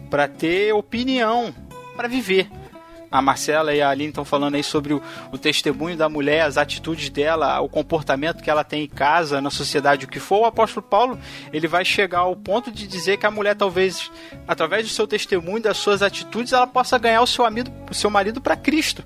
para 0.10 0.28
ter 0.28 0.74
opinião, 0.74 1.54
para 1.96 2.08
viver. 2.08 2.50
A 3.12 3.22
Marcela 3.22 3.74
e 3.74 3.82
a 3.82 3.90
Aline 3.90 4.10
estão 4.10 4.26
falando 4.26 4.56
aí 4.56 4.64
sobre 4.64 4.94
o, 4.94 5.02
o 5.32 5.38
testemunho 5.38 5.96
da 5.96 6.10
mulher, 6.10 6.42
as 6.42 6.58
atitudes 6.58 7.10
dela, 7.10 7.60
o 7.62 7.70
comportamento 7.70 8.44
que 8.44 8.50
ela 8.50 8.64
tem 8.64 8.84
em 8.84 8.88
casa, 8.88 9.42
na 9.42 9.50
sociedade, 9.50 10.06
o 10.06 10.10
que 10.10 10.20
for. 10.20 10.42
O 10.42 10.46
apóstolo 10.46 10.86
Paulo 10.86 11.20
ele 11.52 11.68
vai 11.68 11.86
chegar 11.86 12.20
ao 12.20 12.36
ponto 12.36 12.72
de 12.72 12.88
dizer 12.88 13.18
que 13.18 13.26
a 13.26 13.32
mulher, 13.32 13.56
talvez, 13.56 14.12
através 14.48 14.86
do 14.86 14.94
seu 14.94 15.08
testemunho, 15.08 15.64
das 15.64 15.78
suas 15.78 16.02
atitudes, 16.02 16.54
ela 16.54 16.68
possa 16.68 16.98
ganhar 16.98 17.22
o 17.22 17.28
seu, 17.28 17.46
amigo, 17.46 17.70
o 17.90 17.94
seu 17.94 18.10
marido 18.10 18.42
para 18.42 18.56
Cristo 18.56 19.04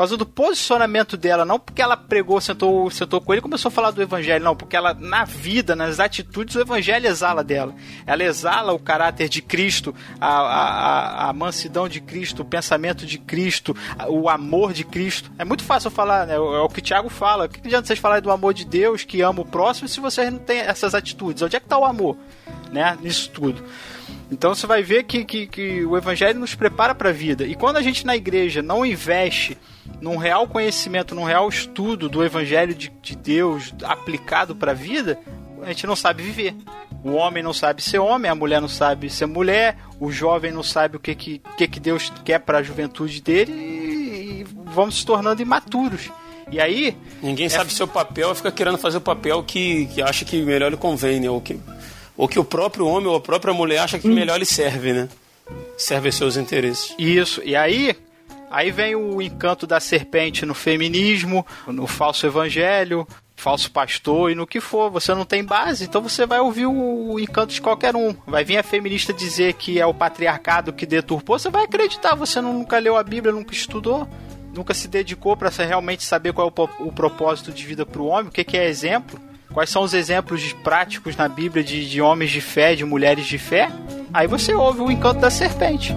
causa 0.00 0.16
do 0.16 0.24
posicionamento 0.26 1.16
dela, 1.16 1.44
não 1.44 1.58
porque 1.58 1.82
ela 1.82 1.96
pregou, 1.96 2.40
sentou, 2.40 2.90
sentou 2.90 3.20
com 3.20 3.32
ele 3.32 3.40
e 3.40 3.42
começou 3.42 3.68
a 3.68 3.72
falar 3.72 3.90
do 3.90 4.00
evangelho, 4.00 4.42
não, 4.44 4.56
porque 4.56 4.74
ela, 4.76 4.94
na 4.94 5.24
vida, 5.24 5.76
nas 5.76 6.00
atitudes, 6.00 6.54
o 6.56 6.60
evangelho 6.60 7.06
exala 7.06 7.44
dela. 7.44 7.74
Ela 8.06 8.24
exala 8.24 8.72
o 8.72 8.78
caráter 8.78 9.28
de 9.28 9.42
Cristo, 9.42 9.94
a, 10.20 10.26
a, 10.26 11.26
a- 11.26 11.28
a 11.28 11.32
mansidão 11.32 11.88
de 11.88 12.00
Cristo, 12.00 12.42
o 12.42 12.44
pensamento 12.44 13.04
de 13.04 13.18
Cristo, 13.18 13.76
o 14.08 14.28
amor 14.28 14.72
de 14.72 14.84
Cristo. 14.84 15.30
É 15.38 15.44
muito 15.44 15.62
fácil 15.64 15.90
falar, 15.90 16.26
né? 16.26 16.34
É 16.34 16.38
o 16.38 16.68
que 16.68 16.78
o 16.78 16.82
Tiago 16.82 17.08
fala. 17.08 17.44
O 17.44 17.48
que 17.48 17.60
adianta 17.60 17.86
vocês 17.86 17.98
falarem 17.98 18.22
do 18.22 18.30
amor 18.30 18.54
de 18.54 18.64
Deus, 18.64 19.04
que 19.04 19.20
ama 19.20 19.42
o 19.42 19.44
próximo, 19.46 19.86
se 19.88 20.00
vocês 20.00 20.32
não 20.32 20.38
têm 20.38 20.60
essas 20.60 20.94
atitudes? 20.94 21.42
Onde 21.42 21.56
é 21.56 21.60
que 21.60 21.66
está 21.66 21.76
o 21.78 21.84
amor, 21.84 22.16
né? 22.72 22.96
Nisso 23.02 23.30
tudo. 23.30 23.62
Então 24.30 24.54
você 24.54 24.66
vai 24.66 24.82
ver 24.82 25.02
que, 25.04 25.24
que, 25.24 25.46
que 25.46 25.84
o 25.84 25.96
evangelho 25.96 26.38
nos 26.38 26.54
prepara 26.54 26.94
para 26.94 27.08
a 27.10 27.12
vida. 27.12 27.44
E 27.44 27.54
quando 27.54 27.76
a 27.76 27.82
gente 27.82 28.06
na 28.06 28.16
igreja 28.16 28.62
não 28.62 28.86
investe 28.86 29.58
num 30.00 30.16
real 30.16 30.46
conhecimento, 30.46 31.14
num 31.14 31.24
real 31.24 31.48
estudo 31.48 32.08
do 32.08 32.24
evangelho 32.24 32.74
de, 32.74 32.90
de 33.02 33.16
Deus 33.16 33.72
aplicado 33.82 34.54
para 34.54 34.72
a 34.72 34.74
vida, 34.74 35.18
a 35.62 35.68
gente 35.68 35.86
não 35.86 35.96
sabe 35.96 36.22
viver. 36.22 36.54
O 37.02 37.12
homem 37.12 37.42
não 37.42 37.52
sabe 37.52 37.82
ser 37.82 37.98
homem, 37.98 38.30
a 38.30 38.34
mulher 38.34 38.60
não 38.60 38.68
sabe 38.68 39.08
ser 39.08 39.26
mulher, 39.26 39.76
o 39.98 40.10
jovem 40.10 40.52
não 40.52 40.62
sabe 40.62 40.96
o 40.96 41.00
que, 41.00 41.14
que, 41.14 41.40
que, 41.56 41.66
que 41.68 41.80
Deus 41.80 42.12
quer 42.24 42.40
para 42.40 42.58
a 42.58 42.62
juventude 42.62 43.22
dele 43.22 43.52
e, 43.52 44.40
e 44.40 44.46
vamos 44.66 44.98
se 44.98 45.06
tornando 45.06 45.40
imaturos. 45.40 46.10
E 46.50 46.60
aí, 46.60 46.96
Ninguém 47.22 47.46
É 47.46 47.48
sabe 47.48 47.72
seu 47.72 47.86
papel, 47.86 48.34
fica 48.34 48.50
querendo 48.50 48.76
fazer 48.76 48.96
o 48.98 49.00
papel 49.00 49.42
que, 49.42 49.86
que 49.86 50.02
acha 50.02 50.24
que 50.24 50.42
melhor 50.42 50.70
lhe 50.70 50.76
convém, 50.76 51.20
né? 51.20 51.30
Ou 51.30 51.40
que, 51.40 51.58
ou 52.16 52.28
que 52.28 52.38
o 52.38 52.44
próprio 52.44 52.86
homem 52.86 53.08
ou 53.08 53.16
a 53.16 53.20
própria 53.20 53.54
mulher 53.54 53.78
acha 53.78 53.98
que 53.98 54.08
melhor 54.08 54.38
lhe 54.38 54.46
serve, 54.46 54.92
né? 54.92 55.08
Serve 55.78 56.08
aos 56.08 56.16
seus 56.16 56.36
interesses. 56.36 56.94
Isso, 56.98 57.40
e 57.44 57.54
aí, 57.54 57.96
aí 58.50 58.70
vem 58.70 58.96
o 58.96 59.22
encanto 59.22 59.66
da 59.66 59.78
serpente 59.78 60.44
no 60.44 60.54
feminismo, 60.54 61.46
no 61.66 61.86
falso 61.86 62.26
evangelho, 62.26 63.06
falso 63.40 63.70
pastor 63.70 64.30
e 64.30 64.34
no 64.34 64.46
que 64.46 64.60
for. 64.60 64.90
Você 64.90 65.14
não 65.14 65.24
tem 65.24 65.42
base, 65.42 65.84
então 65.84 66.02
você 66.02 66.26
vai 66.26 66.40
ouvir 66.40 66.66
o, 66.66 67.18
encanto 67.18 67.52
de 67.52 67.60
qualquer 67.60 67.96
um. 67.96 68.14
Vai 68.26 68.44
vir 68.44 68.58
a 68.58 68.62
feminista 68.62 69.12
dizer 69.12 69.54
que 69.54 69.80
é 69.80 69.86
o 69.86 69.94
patriarcado 69.94 70.72
que 70.72 70.86
deturpou, 70.86 71.38
você 71.38 71.50
vai 71.50 71.64
acreditar. 71.64 72.14
Você 72.14 72.40
nunca 72.40 72.78
leu 72.78 72.96
a 72.96 73.02
Bíblia, 73.02 73.32
nunca 73.32 73.54
estudou, 73.54 74.06
nunca 74.54 74.74
se 74.74 74.86
dedicou 74.86 75.36
para 75.36 75.48
realmente 75.48 76.04
saber 76.04 76.32
qual 76.32 76.48
é 76.48 76.82
o, 76.82 76.92
propósito 76.92 77.50
de 77.50 77.64
vida 77.64 77.86
para 77.86 78.02
o 78.02 78.06
homem, 78.06 78.28
o 78.28 78.30
que, 78.30 78.56
é 78.56 78.68
exemplo. 78.68 79.18
Quais 79.52 79.70
são 79.70 79.82
os 79.82 79.94
exemplos 79.94 80.52
práticos 80.52 81.16
na 81.16 81.26
Bíblia 81.26 81.64
de, 81.64 81.88
de 81.88 82.00
homens 82.00 82.30
de 82.30 82.40
fé, 82.40 82.76
de 82.76 82.84
mulheres 82.84 83.26
de 83.26 83.36
fé? 83.36 83.68
Aí 84.14 84.28
você 84.28 84.54
ouve 84.54 84.80
o 84.80 84.90
encanto 84.90 85.20
da 85.20 85.30
serpente. 85.30 85.92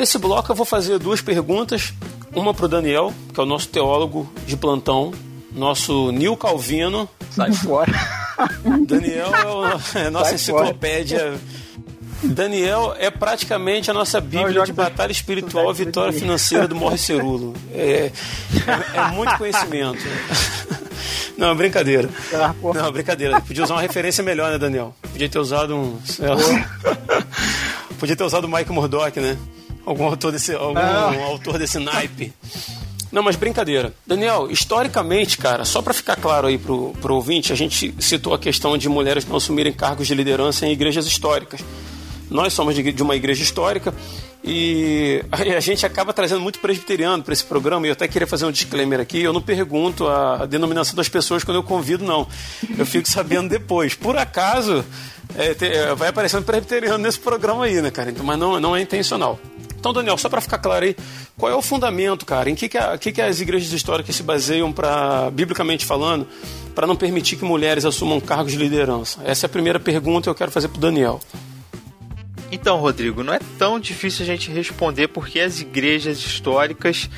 Nesse 0.00 0.16
bloco 0.16 0.50
eu 0.50 0.56
vou 0.56 0.64
fazer 0.64 0.98
duas 0.98 1.20
perguntas, 1.20 1.92
uma 2.34 2.54
para 2.54 2.64
o 2.64 2.68
Daniel, 2.68 3.12
que 3.34 3.38
é 3.38 3.42
o 3.42 3.46
nosso 3.46 3.68
teólogo 3.68 4.32
de 4.46 4.56
plantão, 4.56 5.12
nosso 5.52 6.10
Nil 6.10 6.38
Calvino. 6.38 7.06
Sai 7.30 7.52
fora. 7.52 7.92
Daniel 8.88 9.30
é, 9.34 9.46
o, 9.46 9.98
é 9.98 10.08
nossa 10.08 10.24
Sai 10.24 10.34
enciclopédia. 10.36 11.18
Fora. 11.18 12.32
Daniel 12.32 12.94
é 12.98 13.10
praticamente 13.10 13.90
a 13.90 13.94
nossa 13.94 14.22
bíblia 14.22 14.64
de 14.64 14.72
batalha 14.72 15.12
espiritual, 15.12 15.70
vitória 15.74 16.14
financeira 16.14 16.66
do 16.66 16.74
Morre 16.74 16.96
Cerulo. 16.96 17.52
É, 17.74 18.10
é, 18.94 18.96
é 18.96 19.10
muito 19.12 19.36
conhecimento. 19.36 20.02
Não, 21.36 21.54
brincadeira. 21.54 22.08
Ah, 22.32 22.54
Não, 22.74 22.90
brincadeira. 22.90 23.38
Podia 23.42 23.64
usar 23.64 23.74
uma 23.74 23.82
referência 23.82 24.24
melhor, 24.24 24.50
né, 24.50 24.56
Daniel? 24.56 24.94
Podia 25.12 25.28
ter 25.28 25.38
usado 25.38 25.76
um. 25.76 25.98
Podia 27.98 28.16
ter 28.16 28.24
usado 28.24 28.46
o 28.46 28.48
Mike 28.48 28.72
Murdock, 28.72 29.20
né? 29.20 29.36
Algum 29.84 30.04
autor 30.04 30.32
desse, 30.32 30.52
algum 30.54 30.78
Ah. 30.78 31.14
autor 31.26 31.58
desse 31.58 31.78
naipe. 31.78 32.32
Não, 33.10 33.22
mas 33.24 33.34
brincadeira. 33.34 33.92
Daniel, 34.06 34.48
historicamente, 34.50 35.36
cara, 35.36 35.64
só 35.64 35.82
para 35.82 35.92
ficar 35.92 36.14
claro 36.16 36.46
aí 36.46 36.56
pro, 36.58 36.92
pro 37.00 37.16
ouvinte, 37.16 37.52
a 37.52 37.56
gente 37.56 37.92
citou 37.98 38.32
a 38.34 38.38
questão 38.38 38.78
de 38.78 38.88
mulheres 38.88 39.26
não 39.26 39.36
assumirem 39.36 39.72
cargos 39.72 40.06
de 40.06 40.14
liderança 40.14 40.64
em 40.66 40.70
igrejas 40.72 41.06
históricas. 41.06 41.60
Nós 42.30 42.52
somos 42.52 42.72
de, 42.76 42.92
de 42.92 43.02
uma 43.02 43.16
igreja 43.16 43.42
histórica 43.42 43.92
e 44.44 45.24
a 45.56 45.58
gente 45.58 45.84
acaba 45.84 46.12
trazendo 46.12 46.40
muito 46.40 46.60
presbiteriano 46.60 47.24
para 47.24 47.32
esse 47.32 47.44
programa. 47.44 47.84
E 47.86 47.88
eu 47.88 47.94
até 47.94 48.06
queria 48.06 48.28
fazer 48.28 48.44
um 48.44 48.52
disclaimer 48.52 49.00
aqui: 49.00 49.20
eu 49.20 49.32
não 49.32 49.42
pergunto 49.42 50.06
a 50.06 50.46
denominação 50.46 50.94
das 50.94 51.08
pessoas 51.08 51.42
quando 51.42 51.56
eu 51.56 51.64
convido, 51.64 52.04
não. 52.04 52.28
Eu 52.78 52.86
fico 52.86 53.08
sabendo 53.10 53.48
depois. 53.48 53.94
Por 53.94 54.16
acaso, 54.16 54.84
é, 55.36 55.52
te- 55.54 55.66
é, 55.66 55.92
vai 55.96 56.10
aparecendo 56.10 56.44
presbiteriano 56.44 56.98
nesse 56.98 57.18
programa 57.18 57.64
aí, 57.64 57.82
né, 57.82 57.90
cara? 57.90 58.10
Então, 58.10 58.24
mas 58.24 58.38
não, 58.38 58.60
não 58.60 58.76
é 58.76 58.80
intencional. 58.80 59.36
Então, 59.80 59.94
Daniel, 59.94 60.18
só 60.18 60.28
para 60.28 60.42
ficar 60.42 60.58
claro 60.58 60.84
aí, 60.84 60.94
qual 61.38 61.50
é 61.50 61.54
o 61.54 61.62
fundamento, 61.62 62.26
cara? 62.26 62.50
Em 62.50 62.54
que, 62.54 62.68
que, 62.68 62.76
a- 62.76 62.98
que, 62.98 63.10
que 63.12 63.22
as 63.22 63.40
igrejas 63.40 63.72
históricas 63.72 64.14
se 64.14 64.22
baseiam, 64.22 64.70
para 64.70 65.30
biblicamente 65.30 65.86
falando, 65.86 66.28
para 66.74 66.86
não 66.86 66.94
permitir 66.94 67.36
que 67.36 67.44
mulheres 67.46 67.86
assumam 67.86 68.20
cargos 68.20 68.52
de 68.52 68.58
liderança? 68.58 69.20
Essa 69.24 69.46
é 69.46 69.48
a 69.48 69.50
primeira 69.50 69.80
pergunta 69.80 70.24
que 70.24 70.28
eu 70.28 70.34
quero 70.34 70.50
fazer 70.50 70.68
para 70.68 70.80
Daniel. 70.82 71.18
Então, 72.52 72.78
Rodrigo, 72.78 73.22
não 73.22 73.32
é 73.32 73.38
tão 73.58 73.80
difícil 73.80 74.22
a 74.24 74.26
gente 74.26 74.50
responder 74.50 75.08
porque 75.08 75.40
as 75.40 75.60
igrejas 75.60 76.18
históricas 76.18 77.08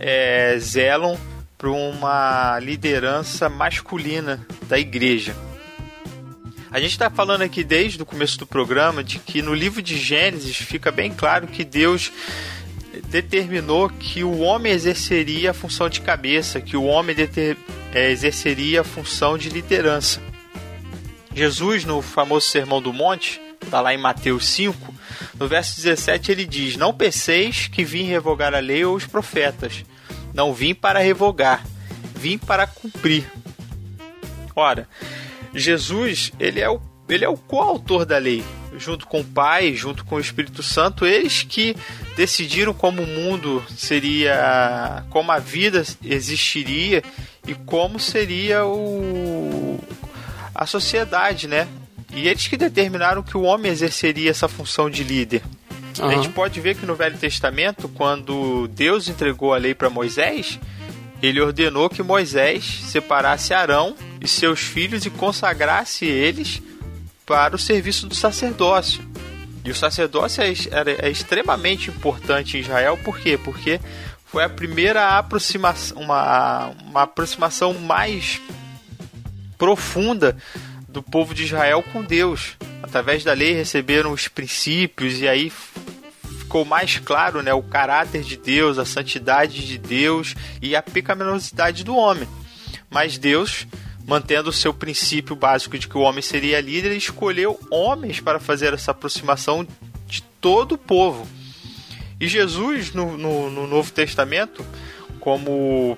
é, 0.00 0.56
zelam 0.58 1.16
para 1.56 1.70
uma 1.70 2.58
liderança 2.58 3.48
masculina 3.48 4.44
da 4.68 4.78
igreja. 4.78 5.36
A 6.70 6.78
gente 6.80 6.92
está 6.92 7.10
falando 7.10 7.42
aqui 7.42 7.64
desde 7.64 8.00
o 8.00 8.06
começo 8.06 8.38
do 8.38 8.46
programa 8.46 9.02
de 9.02 9.18
que 9.18 9.42
no 9.42 9.52
livro 9.54 9.82
de 9.82 9.98
Gênesis 9.98 10.56
fica 10.56 10.92
bem 10.92 11.12
claro 11.12 11.46
que 11.48 11.64
Deus 11.64 12.12
determinou 13.08 13.88
que 13.88 14.22
o 14.22 14.38
homem 14.38 14.72
exerceria 14.72 15.50
a 15.50 15.54
função 15.54 15.88
de 15.88 16.00
cabeça, 16.00 16.60
que 16.60 16.76
o 16.76 16.84
homem 16.84 17.14
deter- 17.14 17.56
é, 17.92 18.10
exerceria 18.10 18.82
a 18.82 18.84
função 18.84 19.36
de 19.36 19.48
liderança. 19.48 20.20
Jesus, 21.34 21.84
no 21.84 22.00
famoso 22.02 22.46
Sermão 22.46 22.80
do 22.80 22.92
Monte, 22.92 23.40
está 23.62 23.80
lá 23.80 23.92
em 23.92 23.98
Mateus 23.98 24.46
5, 24.46 24.94
no 25.38 25.48
verso 25.48 25.76
17 25.76 26.30
ele 26.30 26.44
diz: 26.44 26.76
Não 26.76 26.92
penseis 26.94 27.66
que 27.66 27.84
vim 27.84 28.04
revogar 28.04 28.54
a 28.54 28.58
lei 28.60 28.84
ou 28.84 28.94
os 28.94 29.06
profetas. 29.06 29.84
Não 30.32 30.54
vim 30.54 30.74
para 30.74 31.00
revogar, 31.00 31.64
vim 32.14 32.38
para 32.38 32.66
cumprir. 32.66 33.24
Ora, 34.54 34.88
Jesus, 35.54 36.32
ele 36.38 36.60
é 36.60 36.68
o, 36.68 36.80
ele 37.08 37.24
é 37.24 37.28
o 37.28 37.36
coautor 37.36 38.04
da 38.04 38.18
lei, 38.18 38.44
junto 38.76 39.06
com 39.06 39.20
o 39.20 39.24
Pai, 39.24 39.74
junto 39.74 40.04
com 40.04 40.16
o 40.16 40.20
Espírito 40.20 40.62
Santo, 40.62 41.06
eles 41.06 41.42
que 41.42 41.76
decidiram 42.16 42.72
como 42.72 43.02
o 43.02 43.06
mundo 43.06 43.62
seria, 43.76 45.04
como 45.10 45.32
a 45.32 45.38
vida 45.38 45.84
existiria 46.04 47.02
e 47.46 47.54
como 47.54 47.98
seria 47.98 48.64
o 48.64 49.78
a 50.54 50.66
sociedade, 50.66 51.48
né? 51.48 51.66
E 52.12 52.28
eles 52.28 52.46
que 52.46 52.56
determinaram 52.56 53.22
que 53.22 53.36
o 53.36 53.42
homem 53.42 53.70
exerceria 53.70 54.30
essa 54.30 54.48
função 54.48 54.90
de 54.90 55.02
líder. 55.02 55.42
A 55.98 56.04
Aham. 56.04 56.14
gente 56.14 56.28
pode 56.30 56.60
ver 56.60 56.76
que 56.76 56.84
no 56.84 56.94
Velho 56.94 57.16
Testamento, 57.16 57.88
quando 57.88 58.68
Deus 58.68 59.08
entregou 59.08 59.54
a 59.54 59.58
lei 59.58 59.74
para 59.74 59.88
Moisés, 59.88 60.58
ele 61.22 61.40
ordenou 61.40 61.88
que 61.88 62.02
Moisés 62.02 62.64
separasse 62.84 63.54
Arão 63.54 63.94
e 64.20 64.28
seus 64.28 64.60
filhos 64.60 65.06
e 65.06 65.10
consagrasse 65.10 66.04
eles 66.04 66.62
para 67.24 67.56
o 67.56 67.58
serviço 67.58 68.06
do 68.06 68.14
sacerdócio. 68.14 69.02
E 69.64 69.70
o 69.70 69.74
sacerdócio 69.74 70.42
é, 70.42 70.52
é 70.98 71.10
extremamente 71.10 71.90
importante 71.90 72.56
em 72.56 72.60
Israel, 72.60 72.98
por 72.98 73.18
quê? 73.18 73.38
Porque 73.38 73.80
foi 74.26 74.44
a 74.44 74.48
primeira 74.48 75.18
aproximação, 75.18 76.00
uma, 76.00 76.68
uma 76.84 77.02
aproximação 77.02 77.74
mais 77.74 78.40
profunda 79.58 80.36
do 80.88 81.02
povo 81.02 81.34
de 81.34 81.44
Israel 81.44 81.82
com 81.92 82.02
Deus. 82.02 82.56
Através 82.82 83.22
da 83.22 83.32
lei 83.32 83.52
receberam 83.52 84.12
os 84.12 84.28
princípios 84.28 85.20
e 85.20 85.28
aí 85.28 85.52
ficou 86.38 86.64
mais 86.64 86.98
claro 86.98 87.42
né, 87.42 87.52
o 87.52 87.62
caráter 87.62 88.22
de 88.22 88.36
Deus, 88.36 88.78
a 88.78 88.84
santidade 88.84 89.66
de 89.66 89.78
Deus 89.78 90.34
e 90.60 90.74
a 90.74 90.82
pecaminosidade 90.82 91.84
do 91.84 91.94
homem. 91.94 92.28
Mas 92.88 93.18
Deus, 93.18 93.66
mantendo 94.10 94.50
o 94.50 94.52
seu 94.52 94.74
princípio 94.74 95.36
básico 95.36 95.78
de 95.78 95.86
que 95.86 95.96
o 95.96 96.00
homem 96.00 96.20
seria 96.20 96.60
líder, 96.60 96.88
ele 96.88 96.96
escolheu 96.98 97.60
homens 97.70 98.18
para 98.18 98.40
fazer 98.40 98.74
essa 98.74 98.90
aproximação 98.90 99.64
de 100.08 100.20
todo 100.40 100.72
o 100.72 100.78
povo. 100.78 101.28
E 102.18 102.26
Jesus, 102.26 102.92
no, 102.92 103.16
no- 103.16 103.48
no 103.48 103.68
Novo 103.68 103.92
Testamento, 103.92 104.66
como 105.20 105.96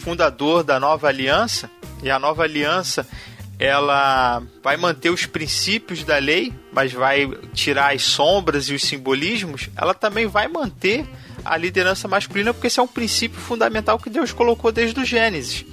fundador 0.00 0.64
da 0.64 0.80
nova 0.80 1.06
aliança, 1.06 1.70
e 2.02 2.10
a 2.10 2.18
nova 2.18 2.42
aliança 2.42 3.06
ela 3.56 4.42
vai 4.60 4.76
manter 4.76 5.10
os 5.10 5.24
princípios 5.24 6.02
da 6.02 6.18
lei, 6.18 6.52
mas 6.72 6.92
vai 6.92 7.28
tirar 7.54 7.94
as 7.94 8.02
sombras 8.02 8.64
e 8.68 8.74
os 8.74 8.82
simbolismos, 8.82 9.68
ela 9.76 9.94
também 9.94 10.26
vai 10.26 10.48
manter 10.48 11.06
a 11.44 11.56
liderança 11.56 12.08
masculina, 12.08 12.52
porque 12.52 12.66
esse 12.66 12.80
é 12.80 12.82
um 12.82 12.88
princípio 12.88 13.38
fundamental 13.38 13.96
que 14.00 14.10
Deus 14.10 14.32
colocou 14.32 14.72
desde 14.72 14.98
o 14.98 15.04
Gênesis. 15.04 15.64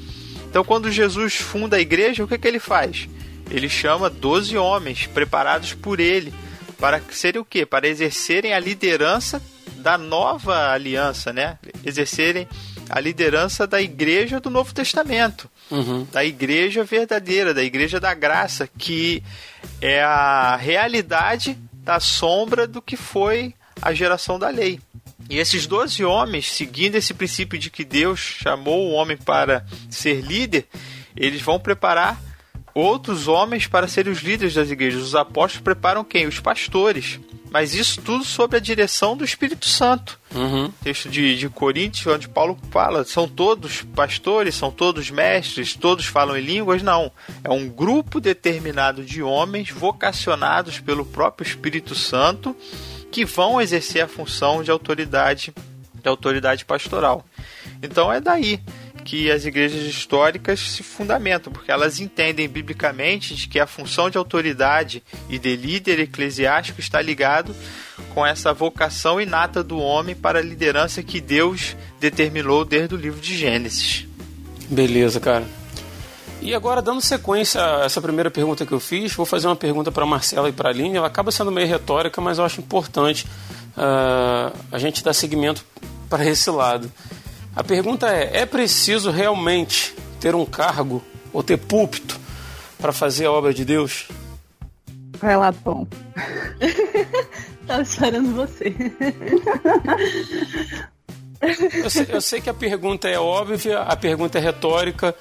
Então, 0.49 0.63
quando 0.63 0.91
Jesus 0.91 1.35
funda 1.35 1.77
a 1.77 1.79
igreja, 1.79 2.23
o 2.23 2.27
que, 2.27 2.37
que 2.37 2.47
ele 2.47 2.59
faz? 2.59 3.07
Ele 3.51 3.69
chama 3.69 4.09
12 4.09 4.57
homens 4.57 5.07
preparados 5.07 5.73
por 5.73 5.99
ele 5.99 6.33
para 6.79 7.01
serem 7.11 7.41
o 7.41 7.45
quê? 7.45 7.65
Para 7.65 7.87
exercerem 7.87 8.53
a 8.53 8.59
liderança 8.59 9.41
da 9.77 9.97
nova 9.97 10.71
aliança, 10.71 11.31
né? 11.31 11.57
Exercerem 11.85 12.47
a 12.89 12.99
liderança 12.99 13.67
da 13.67 13.81
igreja 13.81 14.39
do 14.39 14.49
Novo 14.49 14.73
Testamento 14.73 15.49
Uhum. 15.71 16.07
da 16.11 16.25
igreja 16.25 16.83
verdadeira, 16.83 17.53
da 17.53 17.63
igreja 17.63 17.99
da 17.99 18.11
graça, 18.15 18.67
que 18.75 19.21
é 19.79 20.01
a 20.01 20.55
realidade 20.55 21.55
da 21.83 21.99
sombra 21.99 22.65
do 22.65 22.81
que 22.81 22.97
foi 22.97 23.53
a 23.79 23.93
geração 23.93 24.39
da 24.39 24.49
lei. 24.49 24.79
E 25.27 25.37
esses 25.37 25.65
12 25.65 26.03
homens, 26.05 26.51
seguindo 26.51 26.95
esse 26.95 27.13
princípio 27.13 27.57
de 27.57 27.69
que 27.69 27.83
Deus 27.83 28.19
chamou 28.19 28.87
o 28.87 28.91
homem 28.91 29.17
para 29.17 29.65
ser 29.89 30.21
líder, 30.21 30.67
eles 31.15 31.41
vão 31.41 31.59
preparar 31.59 32.19
outros 32.73 33.27
homens 33.27 33.67
para 33.67 33.87
serem 33.87 34.11
os 34.11 34.19
líderes 34.19 34.53
das 34.53 34.69
igrejas. 34.69 35.01
Os 35.03 35.15
apóstolos 35.15 35.63
preparam 35.63 36.03
quem? 36.03 36.27
Os 36.27 36.39
pastores. 36.39 37.19
Mas 37.51 37.73
isso 37.73 37.99
tudo 38.01 38.23
sob 38.23 38.55
a 38.55 38.59
direção 38.59 39.17
do 39.17 39.25
Espírito 39.25 39.67
Santo 39.67 40.19
Uhum. 40.35 40.71
texto 40.83 41.09
de, 41.09 41.35
de 41.35 41.49
Coríntios, 41.49 42.05
onde 42.05 42.29
Paulo 42.29 42.55
fala, 42.69 43.03
são 43.03 43.27
todos 43.27 43.81
pastores, 43.95 44.53
são 44.53 44.69
todos 44.69 45.09
mestres, 45.09 45.73
todos 45.73 46.05
falam 46.05 46.37
em 46.37 46.41
línguas? 46.41 46.83
Não. 46.83 47.11
É 47.43 47.49
um 47.49 47.67
grupo 47.67 48.21
determinado 48.21 49.03
de 49.03 49.23
homens 49.23 49.71
vocacionados 49.71 50.79
pelo 50.79 51.03
próprio 51.03 51.47
Espírito 51.47 51.95
Santo 51.95 52.55
que 53.11 53.25
vão 53.25 53.59
exercer 53.61 54.03
a 54.03 54.07
função 54.07 54.63
de 54.63 54.71
autoridade, 54.71 55.53
de 56.01 56.09
autoridade 56.09 56.65
pastoral. 56.65 57.25
Então 57.81 58.11
é 58.11 58.19
daí 58.19 58.59
que 59.03 59.31
as 59.31 59.45
igrejas 59.45 59.83
históricas 59.85 60.59
se 60.59 60.83
fundamentam, 60.83 61.51
porque 61.51 61.71
elas 61.71 61.99
entendem 61.99 62.47
biblicamente 62.47 63.33
de 63.35 63.47
que 63.47 63.59
a 63.59 63.65
função 63.65 64.09
de 64.09 64.17
autoridade 64.17 65.01
e 65.29 65.39
de 65.39 65.55
líder 65.55 65.99
eclesiástico 65.99 66.79
está 66.79 67.01
ligado 67.01 67.55
com 68.13 68.25
essa 68.25 68.53
vocação 68.53 69.19
inata 69.19 69.63
do 69.63 69.79
homem 69.79 70.15
para 70.15 70.39
a 70.39 70.43
liderança 70.43 71.01
que 71.01 71.19
Deus 71.19 71.75
determinou 71.99 72.63
desde 72.63 72.93
o 72.93 72.97
livro 72.97 73.19
de 73.19 73.35
Gênesis. 73.35 74.05
Beleza, 74.69 75.19
cara. 75.19 75.45
E 76.41 76.55
agora, 76.55 76.81
dando 76.81 77.01
sequência 77.01 77.61
a 77.61 77.85
essa 77.85 78.01
primeira 78.01 78.31
pergunta 78.31 78.65
que 78.65 78.71
eu 78.71 78.79
fiz, 78.79 79.13
vou 79.13 79.25
fazer 79.25 79.47
uma 79.47 79.55
pergunta 79.55 79.91
para 79.91 80.05
Marcela 80.05 80.47
e 80.47 80.53
para 80.53 80.69
a 80.69 80.71
Aline. 80.71 80.97
Ela 80.97 81.07
acaba 81.07 81.31
sendo 81.31 81.51
meio 81.51 81.67
retórica, 81.67 82.21
mas 82.21 82.37
eu 82.37 82.45
acho 82.45 82.61
importante 82.61 83.27
ah, 83.75 84.51
a 84.71 84.79
gente 84.79 85.03
dar 85.03 85.13
seguimento 85.13 85.65
para 86.09 86.25
esse 86.25 86.49
lado. 86.49 86.91
A 87.55 87.63
pergunta 87.63 88.07
é: 88.07 88.41
é 88.41 88.45
preciso 88.45 89.11
realmente 89.11 89.93
ter 90.19 90.33
um 90.33 90.45
cargo 90.45 91.03
ou 91.33 91.43
ter 91.43 91.57
púlpito 91.57 92.19
para 92.79 92.93
fazer 92.93 93.25
a 93.25 93.31
obra 93.31 93.53
de 93.53 93.65
Deus? 93.65 94.07
Vai 95.19 95.35
lá, 95.35 95.51
Tom. 95.51 95.85
Tava 97.67 97.81
esperando 97.81 98.33
você. 98.33 98.73
Eu 101.83 101.89
sei, 101.89 102.05
eu 102.09 102.21
sei 102.21 102.41
que 102.41 102.49
a 102.49 102.53
pergunta 102.53 103.07
é 103.07 103.19
óbvia, 103.19 103.79
a 103.81 103.95
pergunta 103.95 104.37
é 104.37 104.41
retórica, 104.41 105.15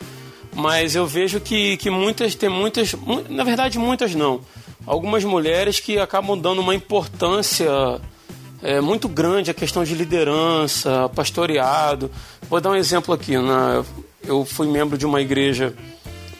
mas 0.59 0.97
eu 0.97 1.07
vejo 1.07 1.39
que, 1.41 1.77
que 1.77 1.89
muitas, 1.89 2.35
tem 2.35 2.49
muitas, 2.49 2.93
mu- 2.93 3.25
na 3.29 3.45
verdade 3.45 3.79
muitas 3.79 4.13
não, 4.15 4.41
algumas 4.85 5.23
mulheres 5.23 5.79
que 5.79 5.99
acabam 5.99 6.37
dando 6.37 6.61
uma 6.61 6.75
importância 6.75 7.71
é, 8.61 8.81
muito 8.81 9.09
grande 9.09 9.53
à 9.53 9.55
questão 9.55 9.85
de 9.85 9.95
liderança, 9.95 11.09
pastoreado. 11.15 12.11
Vou 12.51 12.61
dar 12.61 12.71
um 12.71 12.75
exemplo 12.75 13.15
aqui, 13.15 13.39
na, 13.39 13.85
eu 14.27 14.45
fui 14.45 14.67
membro 14.67 14.99
de 14.99 15.07
uma 15.07 15.21
igreja 15.21 15.73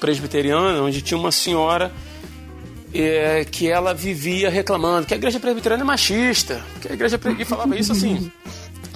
presbiteriana 0.01 0.83
onde 0.83 1.01
tinha 1.01 1.19
uma 1.19 1.31
senhora 1.31 1.93
é, 2.93 3.45
que 3.45 3.69
ela 3.69 3.95
vivia 3.95 4.51
reclamando 4.51 5.07
que 5.07 5.15
a 5.15 5.17
igreja 5.17 5.39
presbiteriana 5.39 5.83
é 5.83 5.87
machista, 5.87 6.61
que 6.81 6.89
a 6.91 6.95
igreja 6.95 7.21
e 7.39 7.45
falava 7.45 7.77
isso 7.77 7.93
assim 7.93 8.31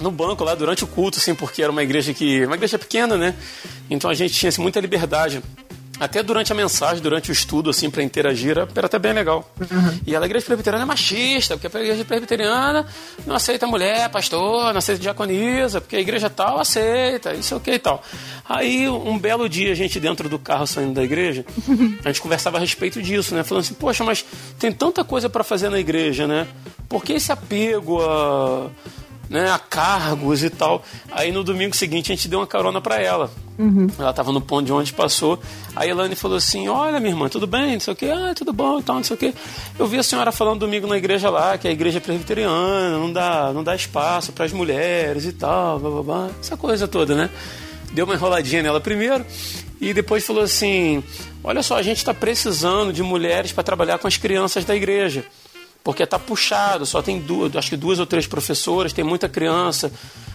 no 0.03 0.11
banco 0.11 0.43
lá 0.43 0.53
durante 0.53 0.83
o 0.83 0.87
culto, 0.87 1.17
assim, 1.17 1.33
porque 1.33 1.63
era 1.63 1.71
uma 1.71 1.81
igreja 1.81 2.13
que 2.13 2.45
uma 2.45 2.55
igreja 2.55 2.77
pequena, 2.77 3.17
né? 3.17 3.33
Então 3.89 4.11
a 4.11 4.13
gente 4.13 4.33
tinha 4.33 4.49
assim, 4.49 4.61
muita 4.61 4.79
liberdade. 4.79 5.41
Até 5.99 6.23
durante 6.23 6.51
a 6.51 6.55
mensagem, 6.55 7.01
durante 7.01 7.29
o 7.29 7.31
estudo, 7.31 7.69
assim, 7.69 7.89
para 7.89 8.01
interagir, 8.01 8.57
era 8.57 8.85
até 8.85 8.97
bem 8.97 9.13
legal. 9.13 9.49
E 10.05 10.13
ela, 10.13 10.25
a 10.25 10.27
igreja 10.27 10.45
presbiteriana 10.45 10.83
é 10.83 10.87
machista, 10.87 11.55
porque 11.55 11.77
a 11.77 11.81
igreja 11.81 12.03
presbiteriana 12.03 12.85
não 13.27 13.35
aceita 13.35 13.67
mulher, 13.67 14.09
pastor, 14.09 14.73
não 14.73 14.79
aceita 14.79 14.99
diaconisa, 14.99 15.79
porque 15.79 15.95
a 15.95 16.01
igreja 16.01 16.31
tal 16.31 16.59
aceita, 16.59 17.33
isso 17.35 17.55
ok 17.55 17.75
e 17.75 17.79
tal. 17.79 18.03
Aí, 18.49 18.89
um 18.89 19.17
belo 19.19 19.47
dia, 19.47 19.71
a 19.71 19.75
gente 19.75 19.99
dentro 19.99 20.27
do 20.27 20.39
carro 20.39 20.65
saindo 20.65 20.93
da 20.93 21.03
igreja, 21.03 21.45
a 22.03 22.07
gente 22.09 22.21
conversava 22.21 22.57
a 22.57 22.59
respeito 22.59 23.01
disso, 23.01 23.35
né? 23.35 23.43
Falando 23.43 23.63
assim, 23.63 23.75
poxa, 23.75 24.03
mas 24.03 24.25
tem 24.57 24.71
tanta 24.71 25.03
coisa 25.03 25.29
para 25.29 25.43
fazer 25.43 25.69
na 25.69 25.79
igreja, 25.79 26.25
né? 26.25 26.47
Por 26.89 27.03
que 27.03 27.13
esse 27.13 27.31
apego 27.31 28.01
a 28.01 28.69
né, 29.33 29.49
a 29.49 29.57
cargos 29.57 30.43
e 30.43 30.49
tal. 30.51 30.83
Aí 31.11 31.31
no 31.31 31.43
domingo 31.43 31.75
seguinte 31.75 32.11
a 32.11 32.15
gente 32.15 32.27
deu 32.27 32.39
uma 32.39 32.45
carona 32.45 32.79
para 32.79 33.01
ela. 33.01 33.31
Ela 33.97 34.13
tava 34.13 34.31
no 34.31 34.39
ponto 34.39 34.67
de 34.67 34.71
onde 34.71 34.93
passou. 34.93 35.39
Aí 35.75 35.89
a 35.89 35.91
Elane 35.91 36.15
falou 36.15 36.37
assim: 36.37 36.67
Olha, 36.67 36.99
minha 36.99 37.11
irmã, 37.11 37.27
tudo 37.27 37.47
bem? 37.47 37.73
Não 37.73 37.79
sei 37.79 37.93
o 37.93 37.95
quê. 37.95 38.11
Ah, 38.13 38.33
tudo 38.35 38.53
bom 38.53 38.79
e 38.79 38.83
tal, 38.83 38.97
não 38.97 39.03
sei 39.03 39.15
o 39.15 39.17
quê. 39.17 39.33
Eu 39.79 39.87
vi 39.87 39.97
a 39.97 40.03
senhora 40.03 40.31
falando 40.31 40.59
domingo 40.59 40.85
na 40.85 40.97
igreja 40.97 41.31
lá, 41.31 41.57
que 41.57 41.67
é 41.67 41.71
a 41.71 41.73
igreja 41.73 41.99
presbiteriana, 41.99 42.95
não 42.99 43.11
dá, 43.11 43.51
não 43.51 43.63
dá 43.63 43.75
espaço 43.75 44.31
para 44.33 44.45
as 44.45 44.53
mulheres 44.53 45.25
e 45.25 45.33
tal, 45.33 45.79
blá, 45.79 45.89
blá, 45.89 46.03
blá. 46.03 46.29
Essa 46.39 46.55
coisa 46.55 46.87
toda, 46.87 47.15
né? 47.15 47.27
Deu 47.91 48.05
uma 48.05 48.13
enroladinha 48.13 48.61
nela 48.61 48.79
primeiro 48.79 49.25
e 49.81 49.95
depois 49.95 50.23
falou 50.23 50.43
assim: 50.43 51.03
Olha 51.43 51.63
só, 51.63 51.77
a 51.77 51.81
gente 51.81 51.97
está 51.97 52.13
precisando 52.13 52.93
de 52.93 53.01
mulheres 53.01 53.51
para 53.51 53.63
trabalhar 53.63 53.97
com 53.97 54.07
as 54.07 54.15
crianças 54.15 54.63
da 54.63 54.75
igreja 54.75 55.25
porque 55.83 56.05
tá 56.05 56.17
puxado, 56.17 56.85
só 56.85 57.01
tem 57.01 57.19
duas, 57.19 57.55
acho 57.55 57.69
que 57.69 57.75
duas 57.75 57.99
ou 57.99 58.05
três 58.05 58.25
professoras, 58.25 58.93
tem 58.93 59.03
muita 59.03 59.27
criança. 59.27 59.91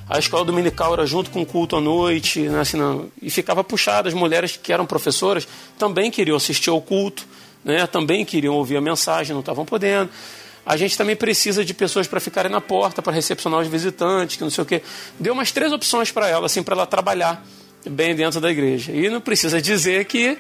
A 0.09 0.19
escola 0.19 0.45
dominical 0.45 0.93
era 0.93 1.07
junto 1.07 1.31
com 1.31 1.43
o 1.43 1.47
culto 1.47 1.77
à 1.77 1.81
noite, 1.81 2.41
né, 2.41 2.61
assim, 2.61 2.77
não, 2.77 3.11
e 3.21 3.31
ficava 3.31 3.65
puxado. 3.65 4.09
As 4.09 4.15
mulheres 4.15 4.57
que 4.57 4.73
eram 4.73 4.85
professoras 4.85 5.49
também 5.79 6.11
queriam 6.11 6.37
assistir 6.37 6.71
ao 6.71 6.81
culto, 6.81 7.27
né, 7.65 7.87
também 7.87 8.25
queriam 8.25 8.55
ouvir 8.55 8.77
a 8.77 8.81
mensagem, 8.81 9.33
não 9.33 9.41
estavam 9.41 9.65
podendo. 9.65 10.11
A 10.67 10.77
gente 10.77 10.99
também 10.99 11.17
precisa 11.17 11.65
de 11.65 11.73
pessoas 11.73 12.07
para 12.07 12.21
ficarem 12.21 12.53
na 12.53 12.61
porta, 12.61 13.01
para 13.01 13.11
recepcionar 13.13 13.61
os 13.61 13.69
visitantes, 13.69 14.37
que 14.37 14.43
não 14.43 14.51
sei 14.51 14.63
o 14.63 14.67
quê. 14.67 14.83
Deu 15.19 15.33
umas 15.33 15.51
três 15.51 15.73
opções 15.73 16.13
para 16.13 16.29
ela, 16.29 16.45
assim, 16.45 16.63
para 16.63 16.75
ela 16.75 16.87
trabalhar 16.87 17.43
bem 17.87 18.15
dentro 18.15 18.39
da 18.39 18.51
igreja. 18.51 18.93
E 18.93 19.09
não 19.09 19.21
precisa 19.21 19.63
dizer 19.63 20.05
que, 20.05 20.37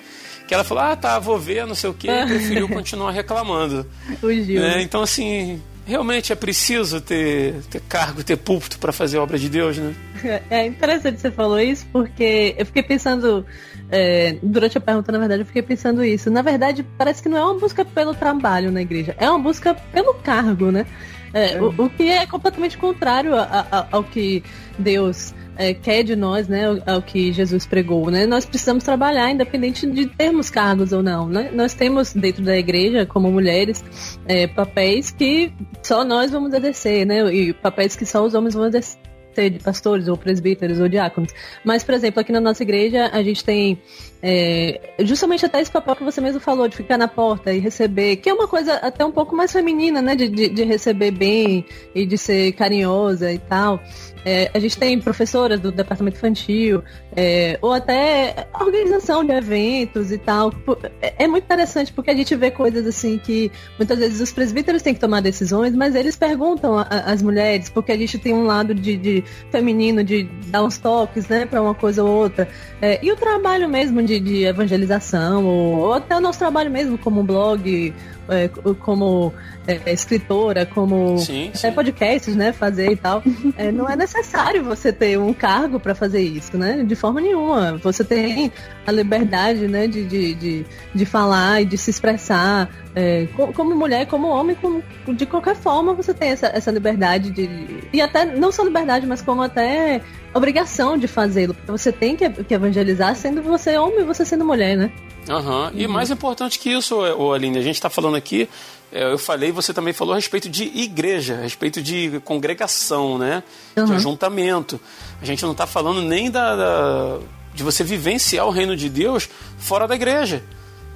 que 0.48 0.54
ela 0.54 0.64
falou, 0.64 0.82
ah, 0.82 0.96
tá, 0.96 1.18
vou 1.18 1.38
ver, 1.38 1.66
não 1.66 1.74
sei 1.74 1.90
o 1.90 1.94
quê, 1.94 2.08
e 2.10 2.24
preferiu 2.26 2.68
continuar 2.68 3.12
reclamando. 3.12 3.86
Fugiu. 4.20 4.60
né? 4.60 4.82
Então, 4.82 5.02
assim, 5.02 5.62
realmente 5.86 6.32
é 6.32 6.34
preciso 6.36 7.00
ter, 7.00 7.54
ter 7.70 7.80
cargo, 7.82 8.24
ter 8.24 8.36
púlpito 8.36 8.78
para 8.78 8.90
fazer 8.92 9.18
a 9.18 9.22
obra 9.22 9.38
de 9.38 9.48
Deus, 9.48 9.76
né? 9.76 9.94
É 10.50 10.66
interessante 10.66 11.14
que 11.16 11.20
você 11.20 11.30
falou 11.30 11.60
isso, 11.60 11.86
porque 11.92 12.54
eu 12.58 12.66
fiquei 12.66 12.82
pensando, 12.82 13.46
é, 13.90 14.36
durante 14.42 14.76
a 14.76 14.80
pergunta, 14.80 15.12
na 15.12 15.18
verdade, 15.18 15.42
eu 15.42 15.46
fiquei 15.46 15.62
pensando 15.62 16.02
isso. 16.04 16.28
Na 16.30 16.42
verdade, 16.42 16.84
parece 16.96 17.22
que 17.22 17.28
não 17.28 17.38
é 17.38 17.44
uma 17.44 17.54
busca 17.60 17.84
pelo 17.84 18.12
trabalho 18.14 18.72
na 18.72 18.82
igreja, 18.82 19.14
é 19.18 19.30
uma 19.30 19.38
busca 19.38 19.74
pelo 19.92 20.14
cargo, 20.14 20.72
né? 20.72 20.86
É, 21.32 21.60
o, 21.60 21.68
o 21.84 21.90
que 21.90 22.08
é 22.08 22.24
completamente 22.26 22.76
contrário 22.78 23.36
a- 23.36 23.66
a- 23.70 23.86
ao 23.92 24.02
que 24.02 24.42
Deus 24.78 25.34
é, 25.58 25.74
quer 25.74 26.04
de 26.04 26.14
nós, 26.14 26.46
né? 26.46 26.64
Ao, 26.86 27.02
que 27.02 27.32
Jesus 27.32 27.66
pregou, 27.66 28.10
né? 28.10 28.24
Nós 28.26 28.46
precisamos 28.46 28.84
trabalhar, 28.84 29.30
independente 29.30 29.86
de 29.90 30.06
termos 30.06 30.48
cargos 30.48 30.92
ou 30.92 31.02
não, 31.02 31.28
né? 31.28 31.50
Nós 31.52 31.74
temos 31.74 32.14
dentro 32.14 32.44
da 32.44 32.56
igreja, 32.56 33.04
como 33.04 33.30
mulheres, 33.30 33.84
é, 34.26 34.46
papéis 34.46 35.10
que 35.10 35.52
só 35.82 36.04
nós 36.04 36.30
vamos 36.30 36.54
exercer, 36.54 37.04
né? 37.04 37.34
E 37.34 37.52
papéis 37.52 37.96
que 37.96 38.06
só 38.06 38.24
os 38.24 38.34
homens 38.34 38.54
vão 38.54 38.66
exercer 38.66 39.07
de 39.46 39.58
pastores 39.58 40.08
ou 40.08 40.16
presbíteros 40.16 40.80
ou 40.80 40.88
diáconos. 40.88 41.32
Mas, 41.64 41.84
por 41.84 41.94
exemplo, 41.94 42.20
aqui 42.20 42.32
na 42.32 42.40
nossa 42.40 42.62
igreja 42.62 43.10
a 43.12 43.22
gente 43.22 43.44
tem 43.44 43.80
é, 44.22 44.80
justamente 45.00 45.46
até 45.46 45.60
esse 45.60 45.70
papel 45.70 45.94
que 45.94 46.02
você 46.02 46.20
mesmo 46.20 46.40
falou, 46.40 46.66
de 46.66 46.76
ficar 46.76 46.98
na 46.98 47.06
porta 47.06 47.52
e 47.52 47.58
receber, 47.58 48.16
que 48.16 48.28
é 48.28 48.34
uma 48.34 48.48
coisa 48.48 48.74
até 48.74 49.04
um 49.04 49.12
pouco 49.12 49.34
mais 49.36 49.52
feminina, 49.52 50.02
né? 50.02 50.16
De, 50.16 50.28
de, 50.28 50.48
de 50.48 50.64
receber 50.64 51.10
bem 51.10 51.64
e 51.94 52.04
de 52.04 52.18
ser 52.18 52.52
carinhosa 52.52 53.32
e 53.32 53.38
tal. 53.38 53.80
É, 54.24 54.50
a 54.52 54.58
gente 54.58 54.76
tem 54.76 55.00
professoras 55.00 55.60
do 55.60 55.70
departamento 55.70 56.16
infantil, 56.16 56.82
é, 57.16 57.58
ou 57.62 57.72
até 57.72 58.48
organização 58.60 59.24
de 59.24 59.32
eventos 59.32 60.10
e 60.10 60.18
tal. 60.18 60.52
É, 61.00 61.24
é 61.24 61.26
muito 61.28 61.44
interessante 61.44 61.92
porque 61.92 62.10
a 62.10 62.14
gente 62.14 62.34
vê 62.34 62.50
coisas 62.50 62.86
assim 62.86 63.18
que 63.18 63.50
muitas 63.78 63.98
vezes 63.98 64.20
os 64.20 64.32
presbíteros 64.32 64.82
têm 64.82 64.94
que 64.94 65.00
tomar 65.00 65.20
decisões, 65.20 65.74
mas 65.74 65.94
eles 65.94 66.16
perguntam 66.16 66.76
às 66.78 67.22
mulheres, 67.22 67.68
porque 67.68 67.92
a 67.92 67.96
gente 67.96 68.18
tem 68.18 68.34
um 68.34 68.44
lado 68.44 68.74
de, 68.74 68.96
de 68.96 69.24
feminino 69.50 70.04
de 70.04 70.24
dar 70.46 70.62
uns 70.64 70.78
toques, 70.78 71.28
né, 71.28 71.46
para 71.46 71.60
uma 71.60 71.74
coisa 71.74 72.02
ou 72.02 72.10
outra. 72.10 72.48
É, 72.80 73.04
e 73.04 73.10
o 73.10 73.16
trabalho 73.16 73.68
mesmo 73.68 74.02
de, 74.02 74.20
de 74.20 74.44
evangelização, 74.44 75.44
ou, 75.44 75.78
ou 75.78 75.92
até 75.94 76.16
o 76.16 76.20
nosso 76.20 76.38
trabalho 76.38 76.70
mesmo 76.70 76.98
como 76.98 77.22
blog, 77.22 77.94
é, 78.28 78.48
como 78.80 79.32
é, 79.66 79.92
escritora, 79.92 80.66
como 80.66 81.18
Sim, 81.18 81.50
sim. 81.54 81.72
podcasts, 81.72 82.34
né, 82.36 82.52
fazer 82.52 82.90
e 82.92 82.96
tal. 82.96 83.22
É, 83.56 83.70
não 83.72 83.88
é 83.88 83.96
necessário 83.96 84.62
você 84.64 84.92
ter 84.92 85.18
um 85.18 85.32
cargo 85.32 85.78
para 85.80 85.94
fazer 85.94 86.20
isso, 86.20 86.56
né? 86.56 86.82
De 86.84 86.94
forma 86.94 87.20
nenhuma. 87.20 87.76
Você 87.78 88.04
tem 88.04 88.52
a 88.86 88.92
liberdade, 88.92 89.66
né, 89.68 89.86
de, 89.86 90.04
de, 90.04 90.34
de, 90.34 90.66
de 90.94 91.04
falar 91.06 91.62
e 91.62 91.64
de 91.64 91.76
se 91.78 91.90
expressar. 91.90 92.68
é, 92.94 93.26
co- 93.36 93.52
como 93.52 93.74
mulher, 93.74 94.06
como 94.06 94.28
homem, 94.28 94.56
como, 94.56 94.82
de 95.08 95.26
qualquer 95.26 95.54
forma 95.56 95.94
você 95.94 96.12
tem 96.14 96.30
essa, 96.30 96.46
essa 96.48 96.70
liberdade 96.70 97.30
de. 97.30 97.48
E 97.92 98.00
até, 98.00 98.24
não 98.24 98.50
só 98.52 98.62
liberdade, 98.62 99.06
mas 99.06 99.22
como 99.22 99.42
até 99.42 100.00
obrigação 100.34 100.96
de 100.98 101.06
fazê-lo. 101.08 101.54
Porque 101.54 101.70
você 101.70 101.90
tem 101.92 102.16
que, 102.16 102.28
que 102.30 102.54
evangelizar 102.54 103.14
sendo 103.16 103.42
você 103.42 103.76
homem 103.78 104.00
e 104.00 104.04
você 104.04 104.24
sendo 104.24 104.44
mulher, 104.44 104.76
né? 104.76 104.90
Aham. 105.28 105.70
E 105.74 105.86
mais 105.86 106.10
importante 106.10 106.58
que 106.58 106.70
isso, 106.70 106.96
ô, 106.96 107.32
Aline, 107.32 107.58
a 107.58 107.62
gente 107.62 107.74
está 107.74 107.90
falando 107.90 108.16
aqui, 108.16 108.48
é, 108.90 109.12
eu 109.12 109.18
falei, 109.18 109.52
você 109.52 109.74
também 109.74 109.92
falou 109.92 110.14
a 110.14 110.16
respeito 110.16 110.48
de 110.48 110.64
igreja, 110.64 111.34
a 111.34 111.42
respeito 111.42 111.82
de 111.82 112.20
congregação, 112.24 113.18
né? 113.18 113.42
De 113.76 113.82
Uhum. 113.82 113.94
ajuntamento. 113.94 114.80
A 115.20 115.24
gente 115.24 115.42
não 115.44 115.52
está 115.52 115.66
falando 115.66 116.00
nem 116.00 116.30
da, 116.30 116.56
da- 116.56 117.18
de 117.54 117.62
você 117.62 117.84
vivenciar 117.84 118.46
o 118.46 118.50
reino 118.50 118.76
de 118.76 118.88
Deus 118.88 119.28
fora 119.58 119.86
da 119.86 119.94
igreja. 119.94 120.42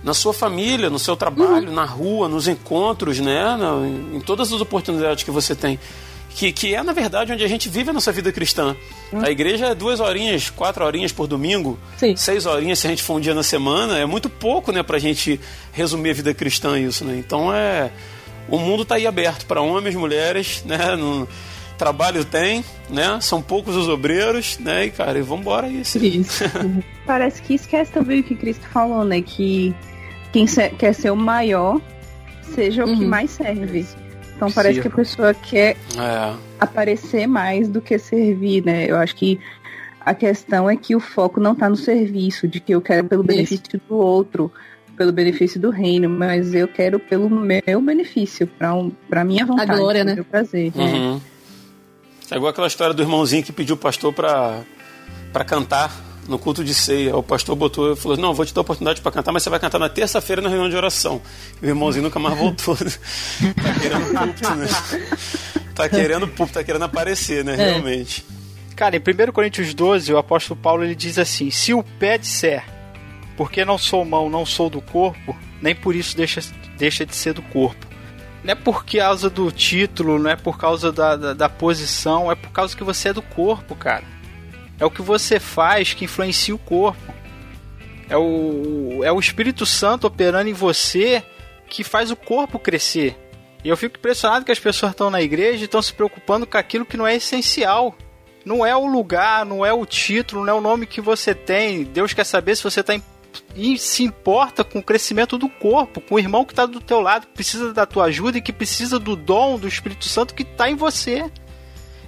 Na 0.03 0.15
sua 0.15 0.33
família, 0.33 0.89
no 0.91 0.99
seu 0.99 1.15
trabalho, 1.17 1.71
na 1.71 1.85
rua, 1.85 2.29
nos 2.29 2.49
encontros, 2.49 3.21
né? 3.21 3.57
Na- 3.57 3.87
em 4.17 4.21
todas 4.21 4.53
as 4.53 4.61
oportunidades 4.61 5.23
que 5.25 5.31
você 5.31 5.55
tem. 5.55 5.79
Que, 6.35 6.51
que 6.53 6.75
é, 6.75 6.83
na 6.83 6.93
verdade, 6.93 7.33
onde 7.33 7.45
a 7.45 7.49
gente 7.49 7.69
vive 7.69 7.91
a 7.91 7.93
nossa 7.93 8.11
vida 8.11 8.33
cristã. 8.33 8.75
A 9.13 9.31
igreja 9.31 9.67
é 9.67 9.75
duas 9.75 10.01
horinhas, 10.01 10.49
quatro 10.51 10.85
horinhas 10.85 11.13
por 11.13 11.27
domingo, 11.27 11.79
Sim. 11.99 12.17
seis 12.17 12.47
horinhas 12.47 12.79
se 12.79 12.87
a 12.87 12.91
gente 12.91 13.03
for 13.03 13.15
um 13.17 13.21
dia 13.21 13.35
na 13.35 13.43
semana, 13.43 13.99
é 13.99 14.07
muito 14.07 14.31
pouco, 14.31 14.73
né, 14.73 14.83
pra 14.83 14.99
gente 14.99 15.39
resumir 15.73 16.11
a 16.11 16.15
vida 16.15 16.33
cristã 16.35 16.79
isso, 16.81 17.05
né? 17.05 17.17
Então 17.19 17.55
é 17.55 17.91
o 18.49 18.59
mundo 18.59 18.85
tá 18.85 18.95
aí 18.97 19.07
aberto 19.07 19.45
para 19.47 19.61
homens, 19.61 19.95
mulheres, 19.95 20.65
né? 20.67 20.97
No, 20.97 21.29
trabalho 21.79 22.25
tem, 22.25 22.65
né? 22.89 23.19
São 23.21 23.43
poucos 23.43 23.75
os 23.77 23.89
obreiros, 23.89 24.57
né? 24.59 24.87
E 24.87 24.91
cara, 24.91 25.19
e 25.19 25.23
vambora 25.23 25.69
se- 25.85 25.99
Isso. 25.99 26.45
Parece 27.07 27.43
que 27.43 27.55
esquece 27.55 27.91
também 27.93 28.21
o 28.21 28.23
que 28.23 28.35
Cristo 28.37 28.65
falou, 28.73 29.05
né? 29.05 29.21
Que 29.21 29.75
quem 30.33 30.47
quer 30.79 30.93
ser 30.95 31.11
o 31.11 31.17
maior 31.17 31.81
seja 32.55 32.85
o 32.85 32.87
que 32.97 33.03
Uhum. 33.03 33.09
mais 33.09 33.31
serve. 33.33 33.85
Então 34.43 34.51
parece 34.51 34.81
que 34.81 34.89
a 34.89 34.91
pessoa 34.91 35.33
quer 35.33 35.77
É, 35.97 36.35
aparecer 36.59 37.29
mais 37.29 37.69
do 37.69 37.81
que 37.81 37.97
servir, 37.97 38.65
né? 38.65 38.91
Eu 38.91 38.97
acho 38.97 39.15
que 39.15 39.39
a 40.01 40.13
questão 40.15 40.69
é 40.69 40.75
que 40.75 40.97
o 40.97 41.01
foco 41.01 41.39
não 41.39 41.55
tá 41.55 41.69
no 41.69 41.77
serviço, 41.77 42.49
de 42.49 42.59
que 42.59 42.75
eu 42.75 42.81
quero 42.81 43.07
pelo 43.07 43.23
benefício 43.23 43.81
do 43.89 43.97
outro, 43.97 44.51
pelo 44.97 45.13
benefício 45.13 45.61
do 45.61 45.71
reino, 45.71 46.11
mas 46.11 46.55
eu 46.55 46.67
quero 46.67 46.99
pelo 46.99 47.31
meu 47.31 47.81
benefício, 47.81 48.49
para 48.49 48.75
um, 48.75 48.91
pra 49.09 49.25
minha 49.25 49.47
vontade, 49.47 49.77
glória, 49.77 50.01
pro 50.01 50.09
né? 50.09 50.15
meu 50.17 50.25
prazer. 50.25 50.73
uhum. 50.75 51.21
é 52.29 52.37
igual 52.37 52.51
aquela 52.51 52.67
história 52.67 52.93
do 52.93 53.01
irmãozinho 53.01 53.45
que 53.45 53.53
pediu 53.53 53.77
o 53.77 53.79
pastor 53.79 54.13
pra 54.13 54.65
cantar 55.47 55.93
no 56.29 56.39
culto 56.39 56.65
de 56.65 56.75
ceia. 56.75 57.17
O 57.17 57.23
pastor 57.23 57.57
botou 57.57 57.93
e 57.93 57.97
falou: 57.97 58.17
Não, 58.17 58.35
vou 58.35 58.45
te 58.45 58.55
dar 58.55 58.61
a 58.61 58.63
oportunidade 58.63 59.01
para 59.01 59.13
cantar, 59.13 59.33
mas 59.33 59.43
você 59.43 59.51
vai 59.51 59.59
cantar 59.59 59.79
na 59.79 59.89
terça-feira 59.89 60.41
na 60.43 60.49
reunião 60.49 60.69
de 60.69 60.77
oração. 60.77 61.21
E 61.61 61.67
o 61.67 61.69
irmãozinho 61.69 62.05
nunca 62.05 62.19
mais 62.19 62.37
voltou. 62.39 62.75
Né? 62.75 62.91
tá 63.63 63.81
querendo 63.81 64.19
púlpito, 64.19 64.55
né? 64.55 64.67
Tá 65.75 65.89
querendo 65.89 66.29
púlpito, 66.29 66.59
tá 66.59 66.65
querendo 66.65 66.85
aparecer, 66.85 67.45
né? 67.45 67.55
É. 67.55 67.71
Realmente. 67.71 68.25
Cara, 68.77 68.97
em 68.97 69.01
1 69.01 69.33
Coríntios 69.33 69.75
12, 69.75 70.13
o 70.13 70.19
apóstolo 70.19 70.59
Paulo 70.61 70.85
ele 70.85 70.95
diz 70.95 71.19
assim: 71.19 71.51
Se 71.51 71.75
o 71.75 71.83
pé 71.83 72.19
disser, 72.19 72.65
porque 73.37 73.65
não 73.65 73.79
sou 73.79 74.05
mão, 74.05 74.31
não 74.31 74.47
sou 74.47 74.71
do 74.71 74.81
corpo, 74.81 75.37
nem 75.61 75.75
por 75.75 75.95
isso 75.95 76.17
deixa, 76.17 76.41
deixa 76.77 77.05
de 77.05 77.15
ser 77.15 77.35
do 77.35 77.43
corpo. 77.43 77.87
Não 78.43 78.53
é 78.53 78.55
por 78.57 78.85
causa 78.85 79.31
do 79.31 79.53
título, 79.53 80.19
não 80.19 80.31
é 80.31 80.37
por 80.37 80.59
causa 80.59 80.91
da, 80.91 81.15
da, 81.15 81.33
da 81.33 81.49
posição, 81.49 82.31
é 82.31 82.35
por 82.35 82.51
causa 82.51 82.77
que 82.77 82.83
você 82.83 83.11
é 83.11 83.13
do 83.13 83.23
corpo, 83.23 83.77
cara. 83.77 84.05
É 84.83 84.85
o 84.85 84.91
que 84.91 85.01
você 85.01 85.39
faz 85.39 85.95
que 85.95 86.07
influencia 86.07 86.53
o 86.53 86.59
corpo. 86.59 87.15
É 88.11 88.17
o, 88.17 89.05
é 89.05 89.13
o 89.13 89.21
Espírito 89.21 89.65
Santo 89.65 90.09
operando 90.09 90.51
em 90.51 90.53
você 90.53 91.23
que 91.69 91.85
faz 91.85 92.11
o 92.11 92.17
corpo 92.17 92.59
crescer. 92.59 93.17
E 93.63 93.69
eu 93.69 93.77
fico 93.77 93.97
impressionado 93.97 94.45
que 94.45 94.51
as 94.51 94.59
pessoas 94.59 94.91
estão 94.91 95.09
na 95.09 95.23
igreja 95.23 95.63
e 95.63 95.67
estão 95.67 95.81
se 95.81 95.93
preocupando 95.93 96.49
com 96.49 96.59
aquilo 96.59 96.85
que 96.85 96.97
não 96.97 97.07
é 97.07 97.15
essencial. 97.15 97.95
Não 98.45 98.67
é 98.67 98.75
o 98.75 98.85
lugar, 98.85 99.47
não 99.47 99.65
é 99.65 99.73
o 99.73 99.87
título, 99.87 100.45
não 100.45 100.53
é 100.53 100.57
o 100.57 100.61
nome 100.61 100.85
que 100.85 101.01
você 101.01 101.33
tem. 101.33 101.85
Deus 101.85 102.13
quer 102.13 102.25
saber 102.25 102.57
se 102.57 102.65
você 102.65 102.81
está 102.81 103.01
e 103.55 103.79
se 103.79 104.03
importa 104.03 104.65
com 104.65 104.81
o 104.81 104.83
crescimento 104.83 105.39
do 105.39 105.49
corpo, 105.49 106.01
com 106.01 106.17
o 106.17 106.19
irmão 106.19 106.45
que 106.45 106.53
está 106.53 106.67
do 106.67 106.81
teu 106.81 107.01
lado, 107.01 107.29
que 107.29 107.35
precisa 107.35 107.73
da 107.73 107.87
tua 107.87 108.07
ajuda 108.07 108.39
e 108.39 108.43
que 108.43 108.53
precisa 108.53 108.99
do 108.99 109.15
dom 109.15 109.61
do 109.61 109.69
Espírito 109.69 110.07
Santo 110.07 110.35
que 110.35 110.43
está 110.43 110.69
em 110.69 110.75
você. 110.75 111.31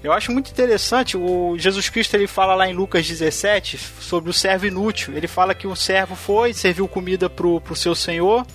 Eu 0.05 0.13
acho 0.13 0.31
muito 0.31 0.51
interessante, 0.51 1.17
o 1.17 1.57
Jesus 1.57 1.89
Cristo 1.89 2.13
ele 2.13 2.27
fala 2.27 2.55
lá 2.55 2.69
em 2.69 2.75
Lucas 2.75 3.09
17 3.09 3.79
sobre 3.79 4.29
o 4.29 4.35
servo 4.35 4.67
inútil. 4.67 5.17
Ele 5.17 5.27
fala 5.27 5.55
que 5.55 5.67
o 5.67 5.75
servo 5.75 6.15
foi, 6.15 6.53
serviu 6.53 6.87
comida 6.87 7.31
pro, 7.31 7.59
pro 7.59 7.75
seu 7.75 7.95
senhor, 7.95 8.47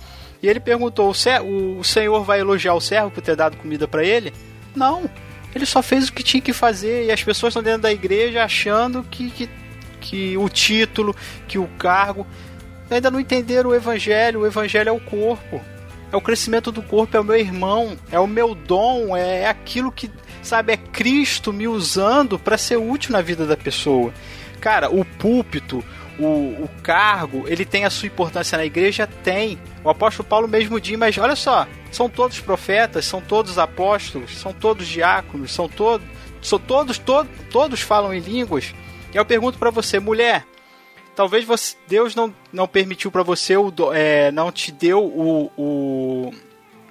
e 0.44 0.48
ele 0.48 0.60
perguntou: 0.60 1.12
o, 1.12 1.80
o 1.80 1.84
senhor 1.84 2.24
vai 2.24 2.40
elogiar 2.40 2.76
o 2.76 2.80
servo 2.80 3.10
por 3.10 3.24
ter 3.24 3.36
dado 3.36 3.58
comida 3.58 3.88
para 3.88 4.06
ele? 4.06 4.32
Não. 4.76 5.10
Ele 5.56 5.66
só 5.66 5.82
fez 5.82 6.10
o 6.10 6.14
que 6.14 6.22
tinha 6.22 6.40
que 6.40 6.54
fazer 6.54 7.06
e 7.06 7.12
as 7.12 7.24
pessoas 7.24 7.50
estão 7.50 7.64
dentro 7.64 7.82
da 7.82 7.92
igreja 7.92 8.44
achando 8.44 9.02
que, 9.10 9.32
que, 9.32 9.50
que 10.00 10.38
o 10.38 10.48
título, 10.50 11.16
que 11.48 11.58
o 11.58 11.68
cargo. 11.80 12.28
Ainda 12.92 13.10
não 13.10 13.20
entenderam 13.20 13.72
o 13.72 13.76
evangelho. 13.76 14.42
O 14.42 14.46
evangelho 14.46 14.90
é 14.90 14.92
o 14.92 15.00
corpo. 15.00 15.60
É 16.12 16.16
o 16.16 16.22
crescimento 16.22 16.72
do 16.72 16.84
corpo, 16.84 17.18
é 17.18 17.20
o 17.20 17.24
meu 17.24 17.36
irmão, 17.36 17.98
é 18.12 18.20
o 18.20 18.26
meu 18.26 18.56
dom, 18.56 19.16
é, 19.16 19.42
é 19.42 19.48
aquilo 19.48 19.92
que, 19.92 20.10
sabe, 20.42 20.74
é 20.74 20.78
Cristo 20.78 21.52
me 21.54 21.68
usando 21.68 22.40
para 22.40 22.58
ser 22.58 22.78
útil 22.78 23.12
na 23.12 23.22
vida 23.22 23.46
da 23.46 23.58
pessoa. 23.58 24.14
Cara, 24.60 24.90
o 24.90 25.06
púlpito, 25.06 25.84
o, 26.20 26.64
o 26.64 26.70
cargo, 26.84 27.46
ele 27.48 27.66
tem 27.66 27.86
a 27.86 27.90
sua 27.90 28.08
importância 28.08 28.58
na 28.58 28.66
igreja? 28.66 29.08
Tem. 29.24 29.58
O 29.84 29.90
apóstolo 29.90 30.28
Paulo 30.28 30.48
mesmo 30.48 30.80
diz, 30.80 30.98
mas 30.98 31.18
olha 31.18 31.36
só, 31.36 31.66
são 31.92 32.10
todos 32.10 32.40
profetas, 32.40 33.06
são 33.06 33.22
todos 33.22 33.58
apóstolos, 33.58 34.38
são 34.38 34.52
todos 34.52 34.88
diáconos, 34.88 35.54
são 35.54 35.70
todos, 35.70 36.06
são 36.42 36.60
todos, 36.60 36.98
todos, 36.98 37.32
todos 37.50 37.82
falam 37.82 38.14
em 38.14 38.20
línguas. 38.20 38.74
E 39.14 39.18
eu 39.18 39.26
pergunto 39.26 39.58
para 39.58 39.72
você, 39.72 40.00
mulher, 40.00 40.46
talvez 41.16 41.46
você, 41.46 41.76
Deus 41.88 42.16
não, 42.16 42.34
não 42.52 42.68
permitiu 42.68 43.12
para 43.12 43.24
você, 43.24 43.56
o, 43.56 43.74
é, 43.94 44.32
não 44.32 44.52
te 44.52 44.72
deu 44.72 45.04
o, 45.04 45.52
o 45.58 46.34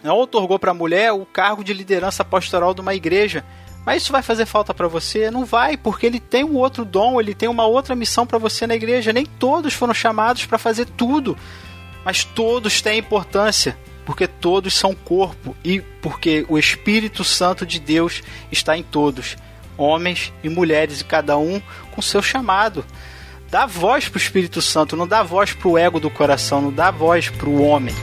não 0.02 0.18
otorgou 0.18 0.58
para 0.58 0.70
a 0.70 0.74
mulher 0.74 1.12
o 1.12 1.26
cargo 1.26 1.64
de 1.64 1.72
liderança 1.72 2.24
pastoral 2.24 2.74
de 2.74 2.80
uma 2.80 2.94
igreja. 2.94 3.44
Mas 3.84 4.02
isso 4.02 4.12
vai 4.12 4.22
fazer 4.22 4.44
falta 4.44 4.74
para 4.74 4.86
você? 4.86 5.30
Não 5.30 5.44
vai, 5.44 5.76
porque 5.76 6.04
ele 6.04 6.20
tem 6.20 6.44
um 6.44 6.56
outro 6.56 6.84
dom, 6.84 7.20
ele 7.20 7.34
tem 7.34 7.48
uma 7.48 7.66
outra 7.66 7.94
missão 7.94 8.26
para 8.26 8.38
você 8.38 8.66
na 8.66 8.76
igreja. 8.76 9.12
Nem 9.12 9.24
todos 9.24 9.72
foram 9.72 9.94
chamados 9.94 10.44
para 10.44 10.58
fazer 10.58 10.84
tudo, 10.84 11.36
mas 12.04 12.22
todos 12.22 12.82
têm 12.82 12.98
importância, 12.98 13.78
porque 14.04 14.26
todos 14.26 14.74
são 14.74 14.94
corpo 14.94 15.56
e 15.64 15.80
porque 16.02 16.44
o 16.48 16.58
Espírito 16.58 17.24
Santo 17.24 17.64
de 17.64 17.78
Deus 17.80 18.22
está 18.52 18.76
em 18.76 18.82
todos, 18.82 19.36
homens 19.76 20.32
e 20.44 20.50
mulheres, 20.50 21.00
e 21.00 21.04
cada 21.04 21.38
um 21.38 21.60
com 21.92 22.02
seu 22.02 22.20
chamado. 22.20 22.84
Dá 23.50 23.64
voz 23.64 24.06
para 24.06 24.18
o 24.18 24.20
Espírito 24.20 24.60
Santo, 24.60 24.96
não 24.96 25.08
dá 25.08 25.22
voz 25.22 25.54
para 25.54 25.68
o 25.68 25.78
ego 25.78 25.98
do 25.98 26.10
coração, 26.10 26.60
não 26.60 26.72
dá 26.72 26.90
voz 26.90 27.30
para 27.30 27.48
o 27.48 27.62
homem. 27.62 27.94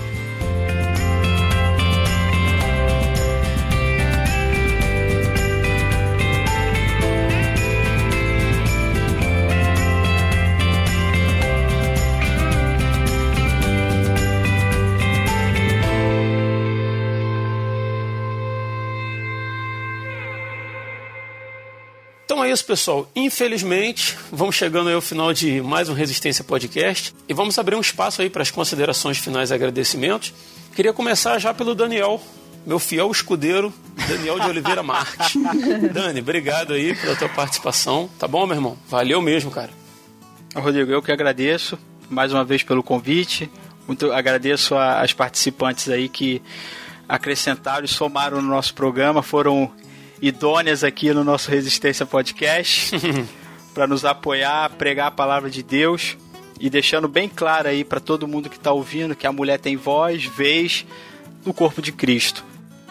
Isso, 22.56 22.65
pessoal. 22.65 23.10
Infelizmente, 23.15 24.18
vamos 24.31 24.56
chegando 24.56 24.88
aí 24.88 24.95
ao 24.95 25.02
final 25.02 25.34
de 25.34 25.61
mais 25.61 25.89
um 25.89 25.93
Resistência 25.93 26.43
Podcast 26.43 27.14
e 27.27 27.34
vamos 27.34 27.57
abrir 27.60 27.76
um 27.76 27.81
espaço 27.81 28.22
aí 28.22 28.30
para 28.30 28.41
as 28.41 28.52
considerações 28.52 29.18
finais 29.18 29.52
e 29.52 29.53
agradecimentos. 29.53 30.34
Queria 30.76 30.93
começar 30.93 31.38
já 31.39 31.53
pelo 31.53 31.76
Daniel, 31.76 32.22
meu 32.65 32.80
fiel 32.80 33.11
escudeiro, 33.11 33.73
Daniel 34.07 34.39
de 34.39 34.47
Oliveira 34.47 34.81
Marques. 34.84 35.34
Dani, 35.93 36.19
obrigado 36.19 36.73
aí 36.73 36.95
pela 36.95 37.15
tua 37.15 37.30
participação. 37.30 38.10
Tá 38.18 38.27
bom, 38.27 38.45
meu 38.45 38.56
irmão? 38.56 38.77
Valeu 38.88 39.22
mesmo, 39.22 39.52
cara. 39.52 39.72
Rodrigo, 40.56 40.91
eu 40.91 41.02
que 41.02 41.11
agradeço 41.11 41.77
mais 42.10 42.31
uma 42.31 42.43
vez 42.43 42.64
pelo 42.64 42.81
convite. 42.81 43.49
Muito 43.88 44.11
agradeço 44.11 44.76
às 44.77 45.14
participantes 45.14 45.89
aí 45.89 46.07
que 46.10 46.41
acrescentaram 47.07 47.85
e 47.85 47.88
somaram 47.88 48.41
no 48.41 48.47
nosso 48.49 48.73
programa. 48.73 49.22
Foram 49.22 49.72
idôneas 50.22 50.84
aqui 50.84 51.14
no 51.14 51.24
nosso 51.24 51.50
Resistência 51.52 52.06
Podcast 52.06 52.96
para 53.74 53.88
nos 53.88 54.06
apoiar, 54.06 54.70
pregar 54.72 55.08
a 55.08 55.12
palavra 55.12 55.50
de 55.50 55.62
Deus 55.62 56.18
e 56.60 56.70
deixando 56.70 57.08
bem 57.08 57.28
claro 57.28 57.68
aí 57.68 57.84
para 57.84 58.00
todo 58.00 58.28
mundo 58.28 58.50
que 58.50 58.58
está 58.58 58.72
ouvindo 58.72 59.16
que 59.16 59.28
a 59.28 59.32
mulher 59.32 59.60
tem 59.60 59.76
voz, 59.76 60.26
vez 60.26 60.86
no 61.46 61.54
corpo 61.54 61.82
de 61.82 61.92
Cristo. 61.92 62.44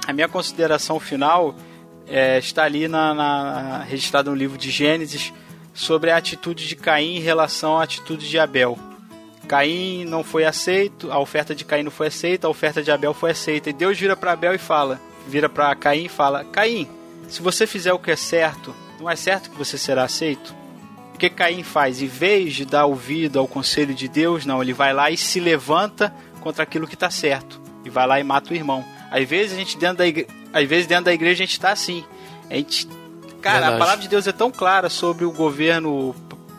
A 0.07 0.13
minha 0.13 0.29
consideração 0.29 1.01
final 1.01 1.55
é, 2.07 2.39
está 2.39 2.65
ali 2.65 2.87
na, 2.87 3.15
na, 3.15 3.83
registrada 3.83 4.31
no 4.31 4.37
livro 4.37 4.59
de 4.59 4.71
Gênesis 4.71 5.33
sobre 5.73 6.11
a 6.11 6.17
atitude 6.17 6.69
de 6.69 6.77
Caim 6.77 7.17
em 7.17 7.21
relação 7.21 7.79
à 7.79 7.83
atitude 7.83 8.29
de 8.29 8.39
Abel. 8.39 8.79
Caim 9.49 10.05
não 10.05 10.23
foi 10.23 10.45
aceito, 10.45 11.11
a 11.11 11.19
oferta 11.19 11.55
de 11.55 11.65
Caim 11.65 11.83
não 11.83 11.91
foi 11.91 12.09
aceita, 12.09 12.47
a 12.47 12.51
oferta 12.51 12.83
de 12.83 12.91
Abel 12.91 13.15
foi 13.15 13.31
aceita. 13.31 13.71
E 13.71 13.73
Deus 13.73 13.99
vira 13.99 14.17
para 14.17 14.33
Abel 14.33 14.55
e 14.55 14.59
fala, 14.59 15.01
vira 15.27 15.49
para 15.49 15.75
Caim 15.75 16.05
e 16.05 16.09
fala: 16.09 16.45
Caim, 16.45 16.89
se 17.29 17.43
você 17.43 17.67
fizer 17.67 17.93
o 17.93 17.99
que 17.99 18.11
é 18.11 18.17
certo, 18.17 18.75
não 19.01 19.11
é 19.11 19.17
certo 19.17 19.51
que 19.51 19.59
você 19.59 19.77
será 19.77 20.05
aceito? 20.05 20.55
O 21.15 21.19
que 21.19 21.31
Caim 21.31 21.63
faz? 21.63 22.03
Em 22.03 22.07
vez 22.07 22.55
de 22.55 22.65
dar 22.65 22.87
ouvido 22.87 23.39
ao 23.39 23.47
conselho 23.47 23.95
de 23.95 24.09
Deus, 24.09 24.45
não, 24.45 24.63
ele 24.63 24.73
vai 24.73 24.93
lá 24.93 25.11
e 25.11 25.17
se 25.17 25.39
levanta 25.39 26.15
contra 26.41 26.63
aquilo 26.63 26.87
que 26.87 26.95
está 26.95 27.11
certo. 27.11 27.61
E 27.85 27.91
vai 27.91 28.07
lá 28.07 28.19
e 28.19 28.25
mata 28.25 28.53
o 28.53 28.57
irmão. 28.57 28.85
Às 29.11 29.29
vezes 29.29 29.53
a 29.53 29.57
gente 29.57 29.77
dentro 29.79 29.99
da 29.99 30.07
igreja, 30.07 30.29
às 30.53 30.69
vezes 30.69 30.87
dentro 30.87 31.05
da 31.05 31.15
igreja 31.15 31.43
a 31.43 31.47
gente 31.47 31.53
está 31.53 31.71
assim. 31.71 32.05
A 32.51 32.55
gente 32.55 32.89
Cara, 33.45 33.59
Verdade. 33.59 33.77
a 33.77 33.79
palavra 33.79 34.03
de 34.03 34.09
Deus 34.09 34.27
é 34.27 34.33
tão 34.33 34.51
clara 34.51 34.89
sobre 34.89 35.27
o 35.27 35.31
governo 35.31 36.15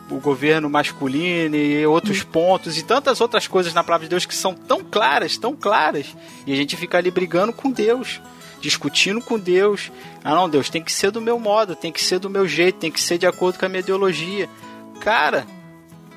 o 0.08 0.20
governo 0.20 0.70
masculino 0.70 1.56
e 1.56 1.84
outros 1.84 2.22
hum. 2.22 2.26
pontos 2.30 2.78
e 2.78 2.84
tantas 2.84 3.20
outras 3.20 3.48
coisas 3.48 3.74
na 3.74 3.82
palavra 3.82 4.06
de 4.06 4.10
Deus 4.10 4.24
que 4.24 4.36
são 4.36 4.54
tão 4.54 4.84
claras, 4.84 5.36
tão 5.36 5.56
claras, 5.56 6.14
e 6.46 6.52
a 6.52 6.56
gente 6.56 6.76
fica 6.76 6.96
ali 6.96 7.10
brigando 7.10 7.52
com 7.52 7.72
Deus 7.72 8.20
discutindo 8.66 9.20
com 9.20 9.38
Deus. 9.38 9.92
Ah, 10.24 10.34
não, 10.34 10.48
Deus, 10.48 10.68
tem 10.68 10.82
que 10.82 10.92
ser 10.92 11.10
do 11.12 11.20
meu 11.20 11.38
modo, 11.38 11.76
tem 11.76 11.92
que 11.92 12.02
ser 12.02 12.18
do 12.18 12.28
meu 12.28 12.48
jeito, 12.48 12.80
tem 12.80 12.90
que 12.90 13.00
ser 13.00 13.16
de 13.16 13.26
acordo 13.26 13.58
com 13.58 13.66
a 13.66 13.68
minha 13.68 13.80
ideologia. 13.80 14.48
Cara, 15.00 15.46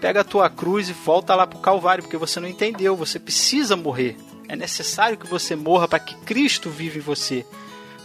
pega 0.02 0.22
a 0.22 0.24
tua 0.24 0.50
cruz 0.50 0.90
e 0.90 0.94
volta 0.94 1.36
lá 1.36 1.46
pro 1.46 1.60
Calvário, 1.60 2.04
porque 2.04 2.18
você 2.18 2.40
não 2.40 2.48
entendeu, 2.48 2.96
você 2.96 3.20
precisa 3.20 3.76
morrer. 3.76 4.18
É 4.48 4.56
necessário 4.56 5.18
que 5.18 5.28
você 5.28 5.56
morra 5.56 5.88
para 5.88 6.00
que 6.00 6.16
Cristo 6.26 6.70
viva 6.72 6.98
em 6.98 7.02
você. 7.02 7.46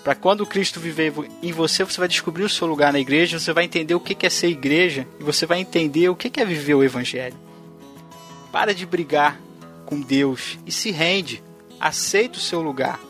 Para 0.05 0.15
quando 0.15 0.45
Cristo 0.45 0.79
viver 0.79 1.15
em 1.43 1.51
você, 1.51 1.83
você 1.83 1.99
vai 1.99 2.09
descobrir 2.09 2.45
o 2.45 2.49
seu 2.49 2.67
lugar 2.67 2.93
na 2.93 3.01
igreja, 3.01 3.39
você 3.39 3.55
vai 3.55 3.65
entender 3.65 3.95
o 3.95 4.01
que 4.01 4.27
é 4.27 4.29
ser 4.29 4.49
igreja 4.49 5.09
e 5.19 5.25
você 5.25 5.47
vai 5.47 5.59
entender 5.59 6.11
o 6.11 6.15
que 6.15 6.39
é 6.39 6.45
viver 6.45 6.75
o 6.75 6.85
Evangelho. 6.85 7.37
Para 8.53 8.75
de 8.75 8.85
brigar 8.85 9.41
com 9.87 9.99
Deus 9.99 10.59
e 10.67 10.71
se 10.71 10.91
rende. 10.91 11.43
Aceita 11.81 12.37
o 12.37 12.43
seu 12.43 12.61
lugar. 12.61 13.01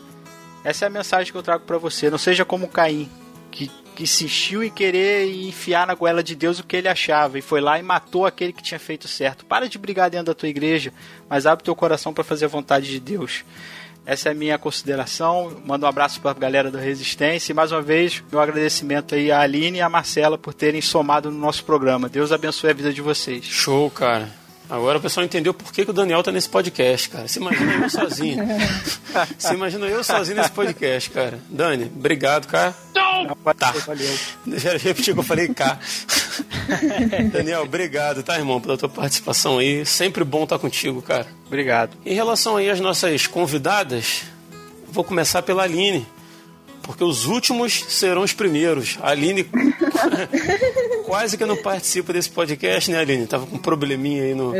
Essa 0.65 0.85
é 0.85 0.87
a 0.87 0.89
mensagem 0.89 1.31
que 1.31 1.37
eu 1.37 1.43
trago 1.43 1.63
para 1.63 1.77
você. 1.77 2.09
Não 2.09 2.17
seja 2.17 2.43
como 2.43 2.67
Caim, 2.67 3.07
que, 3.51 3.69
insistiu 3.99 4.63
em 4.63 4.69
querer 4.69 5.31
enfiar 5.31 5.85
na 5.85 5.93
goela 5.93 6.23
de 6.23 6.35
Deus 6.35 6.59
o 6.59 6.63
que 6.65 6.75
ele 6.75 6.89
achava 6.89 7.37
e 7.37 7.41
foi 7.41 7.61
lá 7.61 7.79
e 7.79 7.83
matou 7.83 8.25
aquele 8.25 8.51
que 8.51 8.63
tinha 8.63 8.79
feito 8.79 9.07
certo. 9.07 9.45
Para 9.45 9.69
de 9.69 9.77
brigar 9.77 10.09
dentro 10.09 10.25
da 10.25 10.33
tua 10.33 10.49
igreja, 10.49 10.91
mas 11.29 11.45
abre 11.45 11.63
teu 11.63 11.75
coração 11.75 12.13
para 12.13 12.23
fazer 12.23 12.45
a 12.45 12.47
vontade 12.49 12.89
de 12.89 12.99
Deus. 12.99 13.45
Essa 14.05 14.29
é 14.29 14.31
a 14.31 14.35
minha 14.35 14.57
consideração. 14.57 15.61
Mando 15.65 15.85
um 15.85 15.89
abraço 15.89 16.19
para 16.19 16.31
a 16.31 16.33
galera 16.33 16.71
do 16.71 16.79
Resistência 16.79 17.53
e 17.53 17.55
mais 17.55 17.71
uma 17.71 17.81
vez 17.81 18.21
meu 18.29 18.41
agradecimento 18.41 19.15
aí 19.15 19.31
à 19.31 19.41
Aline 19.41 19.77
e 19.77 19.81
à 19.81 19.87
Marcela 19.87 20.37
por 20.37 20.53
terem 20.53 20.81
somado 20.81 21.31
no 21.31 21.37
nosso 21.37 21.63
programa. 21.63 22.09
Deus 22.09 22.31
abençoe 22.31 22.71
a 22.71 22.73
vida 22.73 22.91
de 22.91 23.01
vocês. 23.01 23.45
Show, 23.45 23.89
cara. 23.91 24.44
Agora 24.69 24.97
o 24.97 25.01
pessoal 25.01 25.25
entendeu 25.25 25.53
por 25.53 25.71
que, 25.71 25.85
que 25.85 25.91
o 25.91 25.93
Daniel 25.93 26.23
tá 26.23 26.31
nesse 26.31 26.49
podcast, 26.49 27.09
cara. 27.09 27.27
Se 27.27 27.39
imagina 27.39 27.73
eu 27.73 27.89
sozinho. 27.89 28.43
Se 29.37 29.53
imagina 29.53 29.85
eu 29.85 30.03
sozinho 30.03 30.37
nesse 30.37 30.51
podcast, 30.51 31.09
cara. 31.11 31.39
Dani, 31.49 31.91
obrigado, 31.95 32.47
cara. 32.47 32.75
Não, 32.95 33.25
Tá. 33.57 33.71
Valeu. 33.71 34.17
Deixa 34.45 34.73
eu 34.73 34.79
repetir 34.79 35.11
o 35.11 35.15
que 35.15 35.19
eu 35.19 35.23
falei, 35.23 35.47
cá. 35.49 35.79
Daniel, 37.31 37.61
obrigado, 37.61 38.23
tá, 38.23 38.37
irmão, 38.37 38.59
pela 38.59 38.77
tua 38.77 38.89
participação 38.89 39.59
aí. 39.59 39.85
Sempre 39.85 40.23
bom 40.23 40.43
estar 40.43 40.59
contigo, 40.59 41.01
cara. 41.01 41.27
Obrigado. 41.45 41.95
Em 42.05 42.13
relação 42.13 42.57
aí 42.57 42.69
às 42.69 42.79
nossas 42.79 43.27
convidadas, 43.27 44.23
vou 44.91 45.03
começar 45.03 45.41
pela 45.41 45.63
Aline. 45.63 46.05
Porque 46.85 47.03
os 47.03 47.25
últimos 47.25 47.83
serão 47.89 48.21
os 48.21 48.31
primeiros. 48.33 48.97
A 49.01 49.09
Aline 49.09 49.43
quase 51.05 51.37
que 51.37 51.45
não 51.45 51.57
participa 51.57 52.13
desse 52.13 52.29
podcast, 52.29 52.91
né, 52.91 52.99
Aline? 52.99 53.25
Tava 53.27 53.45
com 53.45 53.55
um 53.55 53.59
probleminha 53.59 54.23
aí 54.23 54.33
no, 54.33 54.53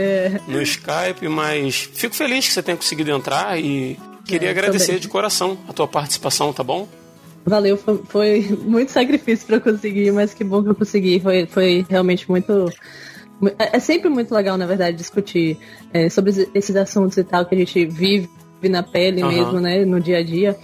no 0.47 0.61
Skype, 0.61 1.27
mas 1.29 1.89
fico 1.93 2.15
feliz 2.15 2.47
que 2.47 2.53
você 2.53 2.63
tenha 2.63 2.77
conseguido 2.77 3.11
entrar 3.11 3.59
e 3.59 3.97
queria 4.25 4.47
É, 4.49 4.51
agradecer 4.51 4.87
também. 4.87 5.01
de 5.01 5.07
coração 5.07 5.57
a 5.67 5.73
tua 5.73 5.87
participação, 5.87 6.51
tá 6.51 6.63
bom? 6.63 6.87
Valeu, 7.45 7.77
foi, 7.77 8.01
foi 8.09 8.57
muito 8.63 8.91
sacrifício 8.91 9.45
para 9.45 9.59
conseguir, 9.59 10.11
mas 10.11 10.33
que 10.33 10.43
bom 10.43 10.63
que 10.63 10.69
eu 10.69 10.75
consegui. 10.75 11.19
Foi, 11.19 11.45
foi 11.45 11.85
realmente 11.87 12.27
muito. 12.29 12.71
mu- 13.39 13.51
É 13.59 13.77
é 13.77 13.79
sempre 13.79 14.09
muito 14.09 14.33
legal, 14.33 14.57
na 14.57 14.65
verdade, 14.65 14.97
discutir 14.97 15.57
é, 15.93 16.09
sobre 16.09 16.31
esses- 16.55 16.75
assuntos 16.75 17.17
e 17.17 17.23
tal 17.23 17.45
que 17.45 17.53
a 17.53 17.57
gente 17.57 17.85
vive 17.85 18.27
na 18.63 18.81
pele 18.81 19.21
Aham. 19.21 19.31
mesmo, 19.31 19.59
né, 19.59 19.85
no 19.85 19.99
dia 19.99 20.17
a 20.17 20.23
dia. 20.23 20.57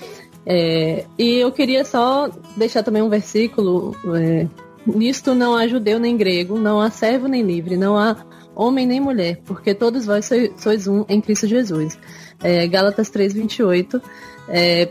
É, 0.46 1.06
e 1.18 1.36
eu 1.38 1.52
queria 1.52 1.86
só 1.86 2.30
deixar 2.58 2.84
também 2.84 3.02
um 3.02 3.10
versículo. 3.10 3.96
É, 4.16 4.48
Nisto 4.86 5.36
não 5.36 5.56
há 5.56 5.68
judeu 5.68 6.00
nem 6.00 6.18
grego, 6.18 6.58
não 6.58 6.82
há 6.82 6.90
servo 6.90 7.28
nem 7.28 7.44
livre, 7.44 7.78
não 7.78 7.96
há 7.96 8.18
homem 8.56 8.86
nem 8.86 9.00
mulher, 9.00 9.40
porque 9.46 9.74
todos 9.74 10.06
vós 10.06 10.30
sois, 10.58 10.88
um 10.88 11.06
em 11.08 11.22
Cristo 11.22 11.48
Jesus. 11.48 11.98
É, 12.44 12.68
Gálatas 12.68 13.10
3,28. 13.12 14.02
É, 14.50 14.90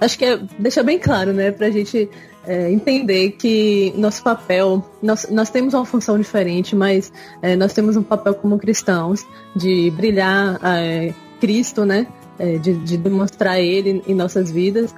acho 0.00 0.18
que 0.18 0.24
é, 0.24 0.40
deixa 0.58 0.82
bem 0.82 0.98
claro, 0.98 1.32
né, 1.32 1.52
pra 1.52 1.70
gente 1.70 2.08
é, 2.46 2.70
entender 2.70 3.32
que 3.32 3.92
nosso 3.96 4.22
papel, 4.22 4.84
nós, 5.02 5.28
nós 5.30 5.50
temos 5.50 5.74
uma 5.74 5.84
função 5.84 6.18
diferente, 6.18 6.74
mas 6.74 7.12
é, 7.40 7.54
nós 7.54 7.72
temos 7.72 7.96
um 7.96 8.02
papel 8.02 8.34
como 8.34 8.58
cristãos 8.58 9.24
de 9.54 9.90
brilhar 9.92 10.58
é, 10.62 11.14
Cristo, 11.40 11.84
né, 11.84 12.06
é, 12.40 12.56
de, 12.58 12.72
de 12.74 12.96
demonstrar 12.96 13.60
Ele 13.60 14.02
em 14.08 14.14
nossas 14.14 14.50
vidas. 14.50 14.92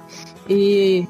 E 0.49 1.05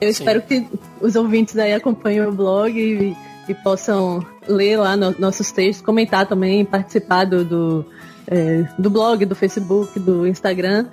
eu 0.00 0.06
Sim. 0.12 0.22
espero 0.22 0.42
que 0.42 0.66
os 1.00 1.16
ouvintes 1.16 1.56
aí 1.56 1.72
acompanhem 1.72 2.20
o 2.26 2.30
blog 2.32 2.78
e, 2.78 3.16
e 3.50 3.54
possam 3.54 4.24
ler 4.46 4.76
lá 4.76 4.96
no- 4.96 5.14
nossos 5.18 5.50
textos, 5.50 5.84
comentar 5.84 6.26
também, 6.26 6.64
participar 6.64 7.24
do, 7.24 7.44
do, 7.44 7.84
é, 8.26 8.64
do 8.78 8.90
blog, 8.90 9.24
do 9.24 9.34
Facebook, 9.34 9.98
do 9.98 10.26
Instagram. 10.26 10.86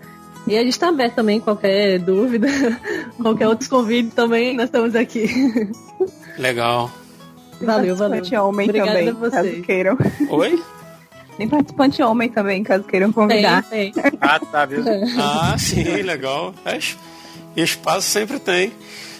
E 0.48 0.56
a 0.56 0.60
gente 0.64 0.72
está 0.72 0.88
aberto 0.88 1.16
também, 1.16 1.42
qualquer 1.42 2.00
dúvida, 2.00 2.48
qualquer 3.22 3.50
outros 3.50 3.68
convites 3.68 4.14
também, 4.14 4.56
nós 4.56 4.66
estamos 4.68 4.96
aqui. 4.96 5.28
Legal. 6.38 6.90
Valeu, 7.62 7.96
valeu. 7.96 8.24
Homem 8.46 8.70
Obrigada 8.70 8.92
também, 8.94 9.10
a 9.10 9.14
vocês. 9.14 9.32
caso 9.34 9.62
queiram. 9.64 9.98
Oi? 10.30 10.64
Tem 11.38 11.48
participante 11.48 12.02
homem 12.02 12.30
também, 12.30 12.64
caso 12.64 12.84
queiram 12.84 13.08
Tem, 13.08 13.14
convidar. 13.14 13.64
tem. 13.64 13.94
Ah, 14.20 14.40
tá, 14.40 14.66
viu? 14.66 14.84
Ah, 15.20 15.56
sim, 15.58 15.84
legal. 16.02 16.54
É, 16.66 16.80
espaço 17.62 18.10
sempre 18.10 18.40
tem. 18.40 18.72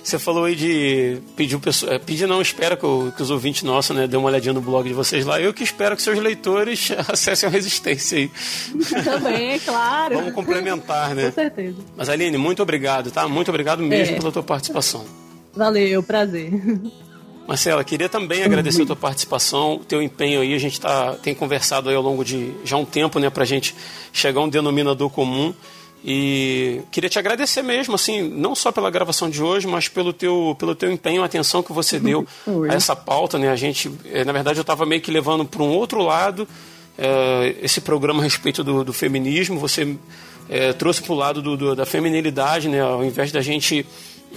Você 0.04 0.18
falou 0.18 0.46
aí 0.46 0.56
de 0.56 1.18
pedir 1.36 1.56
o 1.58 1.60
pessoal. 1.60 1.92
é, 1.92 2.00
Pedir 2.00 2.28
não, 2.28 2.42
espera 2.42 2.78
que, 2.78 2.86
o- 2.86 3.12
que 3.16 3.22
os 3.22 3.30
ouvintes 3.30 3.64
nossos, 3.64 3.94
né, 3.94 4.08
dêem 4.08 4.18
uma 4.18 4.30
olhadinha 4.30 4.54
no 4.54 4.62
blog 4.62 4.88
de 4.88 4.94
vocês 4.94 5.26
lá. 5.26 5.38
Eu 5.42 5.54
que 5.54 5.66
espero 5.66 5.98
que 5.98 6.02
seus 6.02 6.18
leitores 6.18 6.92
acessem 7.12 7.48
a 7.48 7.52
resistência 7.52 8.18
aí. 8.18 8.32
Também, 9.04 9.60
claro. 9.60 10.16
Vamos 10.16 10.34
complementar, 10.34 11.10
Com 11.10 11.16
né? 11.16 11.30
certeza. 11.32 11.76
Mas 11.98 12.08
Aline, 12.08 12.38
muito 12.38 12.62
obrigado, 12.64 13.12
tá? 13.12 13.28
Muito 13.28 13.50
obrigado 13.50 13.84
mesmo 13.84 14.16
É. 14.16 14.20
pela 14.20 14.32
tua 14.32 14.44
participação. 14.44 15.04
Valeu, 15.54 16.02
prazer. 16.02 16.52
Marcela, 17.48 17.84
queria 17.84 18.10
também 18.10 18.44
agradecer 18.44 18.82
a 18.82 18.86
tua 18.88 18.96
participação, 18.96 19.76
o 19.76 19.80
teu 19.80 20.02
empenho 20.02 20.42
aí. 20.42 20.54
A 20.54 20.58
gente 20.60 20.80
tá, 20.82 21.14
tem 21.14 21.34
conversado 21.34 21.88
aí 21.90 21.96
ao 21.96 22.02
longo 22.02 22.24
de 22.26 22.52
já 22.66 22.76
um 22.76 22.84
tempo, 22.86 23.20
né, 23.20 23.30
pra 23.30 23.46
gente 23.46 23.74
chegar 24.12 24.42
a 24.42 24.44
um 24.44 24.50
denominador 24.50 25.10
comum. 25.10 25.54
E 26.06 26.82
queria 26.92 27.10
te 27.10 27.18
agradecer 27.18 27.62
mesmo, 27.64 27.96
assim, 27.96 28.22
não 28.22 28.54
só 28.54 28.72
pela 28.72 28.90
gravação 28.92 29.30
de 29.30 29.42
hoje, 29.42 29.66
mas 29.66 29.88
pelo 29.88 30.14
teu, 30.14 30.56
pelo 30.60 30.76
teu 30.76 30.92
empenho, 30.92 31.22
a 31.24 31.26
atenção 31.26 31.64
que 31.64 31.74
você 31.74 32.00
deu 32.00 32.26
a 32.70 32.76
essa 32.76 32.96
pauta, 32.96 33.40
né? 33.40 33.50
A 33.50 33.56
gente, 33.56 33.92
eh, 34.06 34.24
na 34.24 34.32
verdade, 34.32 34.60
eu 34.60 34.62
estava 34.62 34.86
meio 34.86 35.02
que 35.02 35.10
levando 35.10 35.44
para 35.44 35.64
um 35.64 35.70
outro 35.70 36.02
lado 36.04 36.48
eh, 36.98 37.56
esse 37.62 37.82
programa 37.82 38.20
a 38.20 38.24
respeito 38.24 38.64
do, 38.64 38.84
do 38.84 38.94
feminismo. 38.94 39.60
Você 39.60 39.96
eh, 40.50 40.72
trouxe 40.74 41.02
para 41.02 41.14
o 41.14 41.16
lado 41.16 41.42
do, 41.42 41.58
do- 41.58 41.76
da 41.76 41.86
feminilidade, 41.86 42.70
né? 42.70 42.80
Ao 42.82 43.04
invés 43.04 43.32
da 43.32 43.42
gente 43.42 43.86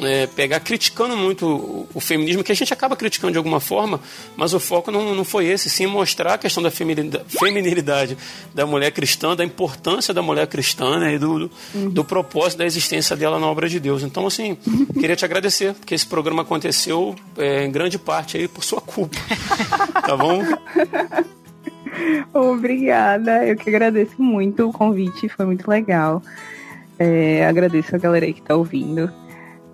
é, 0.03 0.27
pegar 0.27 0.61
criticando 0.61 1.17
muito 1.17 1.47
o, 1.47 1.89
o 1.95 2.01
feminismo, 2.01 2.43
que 2.43 2.53
a 2.53 2.55
gente 2.55 2.73
acaba 2.73 2.97
criticando 2.97 3.33
de 3.33 3.39
alguma 3.39 3.61
forma, 3.61 4.01
mas 4.37 4.55
o 4.55 4.61
foco 4.61 4.91
não, 4.91 5.15
não 5.15 5.25
foi 5.25 5.47
esse, 5.47 5.69
sim 5.71 5.87
mostrar 5.87 6.35
a 6.35 6.39
questão 6.39 6.63
da 6.63 6.71
feminilidade, 6.71 7.25
feminilidade 7.29 8.19
da 8.55 8.67
mulher 8.67 8.91
cristã, 8.93 9.35
da 9.35 9.45
importância 9.45 10.13
da 10.13 10.23
mulher 10.23 10.47
cristã 10.47 10.99
né, 10.99 11.15
e 11.15 11.19
do, 11.19 11.49
do, 11.49 11.51
do 11.91 12.05
propósito 12.05 12.59
da 12.59 12.67
existência 12.67 13.17
dela 13.17 13.39
na 13.39 13.47
obra 13.47 13.69
de 13.69 13.81
Deus. 13.81 14.03
Então, 14.03 14.27
assim, 14.27 14.57
queria 14.99 15.17
te 15.17 15.25
agradecer, 15.25 15.75
porque 15.75 15.95
esse 15.95 16.07
programa 16.07 16.43
aconteceu 16.43 17.15
é, 17.37 17.65
em 17.65 17.71
grande 17.71 17.99
parte 17.99 18.37
aí 18.37 18.49
por 18.49 18.65
sua 18.65 18.81
culpa. 18.81 19.17
tá 20.07 20.17
bom? 20.17 20.43
Obrigada, 22.33 23.47
eu 23.47 23.57
que 23.57 23.69
agradeço 23.69 24.21
muito 24.21 24.69
o 24.69 24.73
convite, 24.73 25.29
foi 25.29 25.47
muito 25.47 25.69
legal. 25.69 26.23
É, 26.99 27.47
agradeço 27.47 27.95
a 27.95 27.99
galera 27.99 28.27
aí 28.27 28.33
que 28.33 28.43
tá 28.43 28.55
ouvindo. 28.55 29.11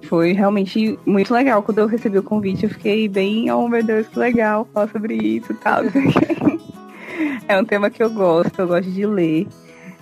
Foi 0.09 0.33
realmente 0.33 0.99
muito 1.05 1.33
legal. 1.33 1.63
Quando 1.63 1.79
eu 1.79 1.87
recebi 1.87 2.19
o 2.19 2.23
convite, 2.23 2.65
eu 2.65 2.71
fiquei 2.71 3.09
bem, 3.09 3.51
oh 3.51 3.69
meu 3.69 3.83
Deus, 3.83 4.07
que 4.09 4.19
legal 4.19 4.67
falar 4.73 4.89
sobre 4.89 5.15
isso 5.17 5.53
e 5.53 5.57
tal. 5.57 5.83
é 7.49 7.59
um 7.61 7.65
tema 7.65 7.91
que 7.91 8.03
eu 8.03 8.11
gosto, 8.11 8.59
eu 8.59 8.67
gosto 8.69 8.91
de 8.91 9.07
ler. 9.07 9.47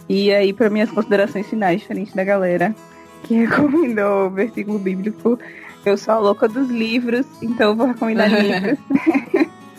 E 0.09 0.33
aí, 0.33 0.53
para 0.53 0.69
minhas 0.69 0.91
considerações 0.91 1.47
finais, 1.47 1.81
diferente 1.81 2.15
da 2.15 2.25
galera 2.25 2.75
que 3.23 3.35
recomendou 3.47 4.27
o 4.27 4.31
versículo 4.31 4.79
bíblico, 4.79 5.39
eu 5.85 5.97
sou 5.97 6.15
a 6.15 6.19
louca 6.19 6.47
dos 6.49 6.69
livros, 6.69 7.27
então 7.43 7.71
eu 7.71 7.77
vou 7.77 7.87
recomendar 7.87 8.29
livros. 8.33 8.79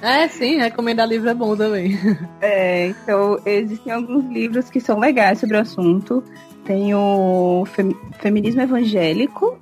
É, 0.02 0.27
sim, 0.27 0.57
recomendar 0.57 1.07
livro 1.07 1.30
é 1.30 1.34
bom 1.34 1.56
também. 1.56 1.97
É, 2.41 2.88
então 2.88 3.39
existem 3.45 3.91
alguns 3.93 4.26
livros 4.31 4.69
que 4.69 4.80
são 4.80 4.99
legais 4.99 5.39
sobre 5.39 5.57
o 5.57 5.60
assunto. 5.60 6.23
Tem 6.64 6.93
o 6.95 7.64
Fem- 7.68 7.95
Feminismo 8.19 8.61
Evangélico 8.61 9.57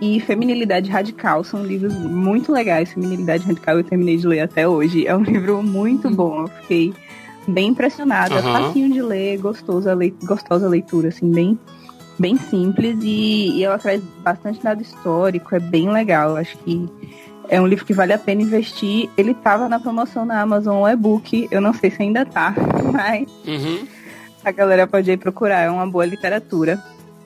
e 0.00 0.20
Feminilidade 0.20 0.90
Radical. 0.90 1.44
São 1.44 1.64
livros 1.64 1.94
muito 1.94 2.52
legais. 2.52 2.92
Feminilidade 2.92 3.44
Radical 3.46 3.76
eu 3.78 3.84
terminei 3.84 4.16
de 4.16 4.26
ler 4.26 4.40
até 4.40 4.66
hoje. 4.66 5.06
É 5.06 5.14
um 5.16 5.22
livro 5.24 5.62
muito 5.62 6.08
bom. 6.10 6.42
Eu 6.42 6.48
fiquei 6.48 6.94
bem 7.46 7.68
impressionada. 7.68 8.36
Aham. 8.36 8.66
Facinho 8.68 8.92
de 8.92 9.02
ler, 9.02 9.38
gostoso 9.38 9.88
a 9.88 9.94
lei- 9.94 10.14
gostosa 10.24 10.68
leitura, 10.68 11.08
assim, 11.08 11.30
bem, 11.30 11.58
bem 12.18 12.36
simples. 12.38 12.98
E, 13.02 13.58
e 13.58 13.64
ela 13.64 13.78
traz 13.78 14.02
bastante 14.22 14.62
dado 14.62 14.80
histórico. 14.82 15.54
É 15.54 15.60
bem 15.60 15.90
legal. 15.90 16.36
Acho 16.36 16.56
que 16.58 16.88
é 17.48 17.60
um 17.60 17.66
livro 17.66 17.84
que 17.84 17.92
vale 17.92 18.12
a 18.12 18.18
pena 18.18 18.42
investir. 18.42 19.08
Ele 19.18 19.34
tava 19.34 19.68
na 19.68 19.78
promoção 19.80 20.24
na 20.24 20.40
Amazon 20.40 20.88
e-book. 20.88 21.48
Eu 21.50 21.60
não 21.60 21.74
sei 21.74 21.90
se 21.90 22.02
ainda 22.02 22.24
tá, 22.24 22.54
mas 22.92 23.28
Uhum. 23.46 23.86
a 24.44 24.50
galera 24.50 24.86
pode 24.86 25.10
ir 25.10 25.16
procurar. 25.18 25.60
É 25.60 25.70
uma 25.70 25.86
boa 25.86 26.06
literatura. 26.06 26.82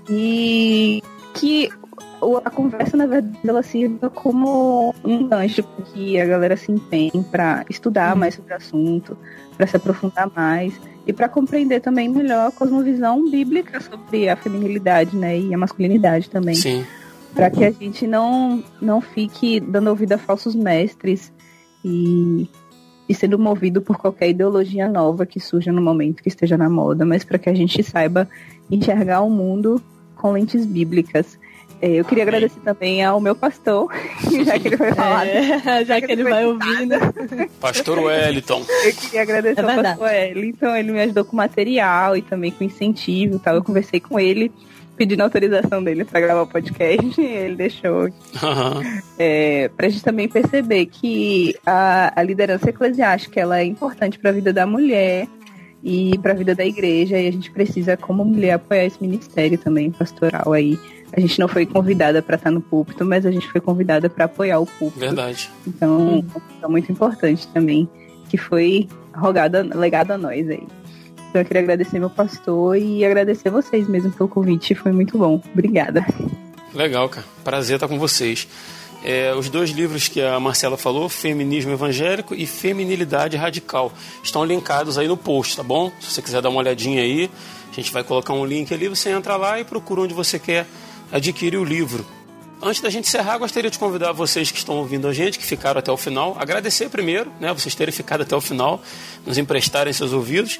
E 0.09 1.03
que 1.35 1.69
a 2.45 2.51
conversa, 2.51 2.97
na 2.97 3.07
verdade, 3.07 3.39
ela 3.47 3.63
sirva 3.63 4.09
como 4.11 4.95
um 5.05 5.29
gancho 5.29 5.63
para 5.63 5.85
que 5.87 6.21
a 6.21 6.27
galera 6.27 6.57
se 6.57 6.73
empenhe 6.73 7.25
para 7.31 7.65
estudar 7.69 8.17
mais 8.17 8.35
sobre 8.35 8.53
o 8.53 8.57
assunto, 8.57 9.17
para 9.57 9.67
se 9.67 9.77
aprofundar 9.77 10.31
mais 10.35 10.75
e 11.07 11.13
para 11.13 11.29
compreender 11.29 11.81
também 11.81 12.09
melhor 12.09 12.49
a 12.49 12.51
cosmovisão 12.51 13.31
bíblica 13.31 13.81
sobre 13.81 14.29
a 14.29 14.37
feminilidade, 14.37 15.17
né, 15.17 15.39
e 15.39 15.55
a 15.55 15.59
masculinidade 15.59 16.31
também 16.31 16.55
Sim. 16.55 16.85
para 17.35 17.51
que 17.51 17.65
a 17.65 17.71
gente 17.71 18.07
não, 18.07 18.63
não 18.81 19.01
fique 19.01 19.61
dando 19.61 19.91
ouvido 19.91 20.13
a 20.13 20.19
falsos 20.19 20.55
mestres 20.55 21.33
e, 21.85 22.49
e 23.09 23.15
sendo 23.15 23.39
movido 23.39 23.83
por 23.83 23.99
qualquer 23.99 24.31
ideologia 24.31 24.89
nova 24.89 25.27
que 25.27 25.39
surja 25.39 25.71
no 25.71 25.83
momento 25.83 26.23
que 26.23 26.29
esteja 26.29 26.57
na 26.57 26.71
moda, 26.71 27.05
mas 27.05 27.23
para 27.23 27.39
que 27.39 27.51
a 27.51 27.55
gente 27.55 27.83
saiba 27.83 28.29
enxergar 28.71 29.21
o 29.21 29.31
mundo 29.31 29.81
com 30.17 30.33
lentes 30.33 30.65
bíblicas. 30.65 31.39
É, 31.81 31.89
Eu 31.89 32.05
queria 32.05 32.25
Amém. 32.25 32.35
agradecer 32.37 32.61
também 32.61 33.05
ao 33.05 33.21
meu 33.21 33.35
pastor, 33.35 33.89
já 34.45 34.59
que 34.59 34.69
ele 34.69 34.77
foi 34.77 34.93
falado. 34.93 35.29
É, 35.29 35.85
já 35.85 36.01
que 36.01 36.13
ele 36.13 36.25
vai 36.25 36.45
ouvindo. 36.47 36.95
Pastor 37.61 37.99
Wellington. 37.99 38.65
Eu 38.85 38.93
queria 38.95 39.23
agradecer 39.23 39.61
É 39.61 39.63
ao 39.63 39.83
pastor 39.83 40.07
Wellington, 40.07 40.77
ele 40.77 40.93
me 40.93 41.01
ajudou 41.03 41.25
com 41.25 41.37
material 41.37 42.17
e 42.17 42.23
também 42.23 42.51
com 42.51 42.65
incentivo 42.65 43.37
e 43.37 43.39
tal. 43.39 43.55
Eu 43.55 43.65
conversei 43.65 44.01
com 44.01 44.19
ele 44.19 44.53
pedindo 44.97 45.23
autorização 45.23 45.83
dele 45.83 46.05
para 46.05 46.21
gravar 46.21 46.43
o 46.43 46.47
podcast, 46.47 47.21
ele 47.21 47.57
deixou. 47.57 48.05
Uhum. 48.05 49.01
É, 49.19 49.69
para 49.77 49.87
a 49.87 49.89
gente 49.89 50.05
também 50.05 50.29
perceber 50.29 50.87
que 50.87 51.55
a, 51.67 52.13
a 52.19 52.23
liderança 52.23 52.71
eclesiástica 52.71 53.41
ela 53.41 53.59
é 53.59 53.65
importante 53.65 54.19
para 54.19 54.31
a 54.31 54.33
vida 54.33 54.53
da 54.53 54.67
mulher 54.67 55.27
e 55.85 56.17
para 56.19 56.33
a 56.33 56.35
vida 56.35 56.55
da 56.55 56.65
igreja 56.65 57.19
e 57.19 57.29
a 57.29 57.31
gente 57.31 57.51
precisa 57.51 57.95
como 57.95 58.25
mulher 58.25 58.53
apoiar 58.53 58.87
esse 58.87 59.01
ministério 59.03 59.59
também 59.59 59.91
pastoral 59.91 60.53
aí. 60.55 60.79
A 61.13 61.21
gente 61.21 61.39
não 61.39 61.47
foi 61.47 61.67
convidada 61.67 62.23
para 62.23 62.37
estar 62.37 62.51
no 62.51 62.61
púlpito, 62.61 63.05
mas 63.05 63.27
a 63.27 63.31
gente 63.31 63.47
foi 63.53 63.61
convidada 63.61 64.09
para 64.09 64.25
apoiar 64.25 64.59
o 64.59 64.67
púlpito. 64.67 64.99
Verdade. 64.99 65.51
Então, 65.67 66.25
é 66.61 66.67
muito 66.67 66.91
importante 66.91 67.47
também 67.49 67.89
que 68.29 68.39
foi 68.39 68.89
rogada, 69.15 69.63
legado 69.63 70.13
a 70.13 70.19
nós 70.19 70.49
aí. 70.49 70.67
Então 71.29 71.43
eu 71.43 71.45
queria 71.45 71.63
agradecer 71.63 71.99
meu 71.99 72.11
pastor 72.11 72.77
e 72.79 73.05
agradecer 73.05 73.51
vocês 73.51 73.87
mesmo 73.87 74.11
pelo 74.11 74.29
convite, 74.29 74.75
foi 74.75 74.93
muito 74.93 75.19
bom. 75.19 75.41
Obrigada. 75.53 76.05
Legal, 76.73 77.09
cara. 77.09 77.27
Prazer 77.45 77.77
estar 77.77 77.89
com 77.89 77.99
vocês. 77.99 78.49
É, 79.05 79.35
os 79.35 79.51
dois 79.51 79.69
livros 79.69 80.09
que 80.09 80.23
a 80.23 80.41
Marcela 80.41 80.79
falou, 80.79 81.11
Feminismo 81.11 81.71
Evangélico 81.71 82.35
e 82.35 82.47
Feminilidade 82.47 83.37
Radical, 83.37 83.93
estão 84.23 84.43
linkados 84.47 84.97
aí 84.97 85.07
no 85.07 85.15
post, 85.15 85.55
tá 85.59 85.63
bom? 85.63 85.93
Se 86.01 86.11
você 86.11 86.23
quiser 86.23 86.41
dar 86.41 86.49
uma 86.49 86.61
olhadinha 86.61 87.03
aí, 87.03 87.31
a 87.71 87.75
gente 87.75 87.93
vai 87.93 88.03
colocar 88.03 88.33
um 88.33 88.47
link 88.47 88.73
ali, 88.73 88.89
você 88.89 89.11
entra 89.11 89.37
lá 89.37 89.61
e 89.61 89.65
procura 89.65 90.01
onde 90.01 90.15
você 90.15 90.39
quer 90.39 90.67
adquirir 91.13 91.59
o 91.59 91.65
livro. 91.65 92.07
Antes 92.63 92.81
da 92.81 92.89
gente 92.89 93.07
encerrar, 93.07 93.37
gostaria 93.37 93.71
de 93.71 93.79
convidar 93.79 94.13
vocês 94.13 94.51
que 94.51 94.57
estão 94.57 94.77
ouvindo 94.77 95.07
a 95.07 95.13
gente, 95.13 95.39
que 95.39 95.45
ficaram 95.45 95.81
até 95.81 95.93
o 95.93 95.99
final, 95.99 96.35
agradecer 96.39 96.89
primeiro, 96.89 97.31
né, 97.39 97.53
vocês 97.53 97.75
terem 97.75 97.93
ficado 97.93 98.23
até 98.23 98.35
o 98.35 98.41
final, 98.41 98.83
nos 99.27 99.37
emprestarem 99.37 99.93
seus 99.93 100.15
ouvidos 100.15 100.59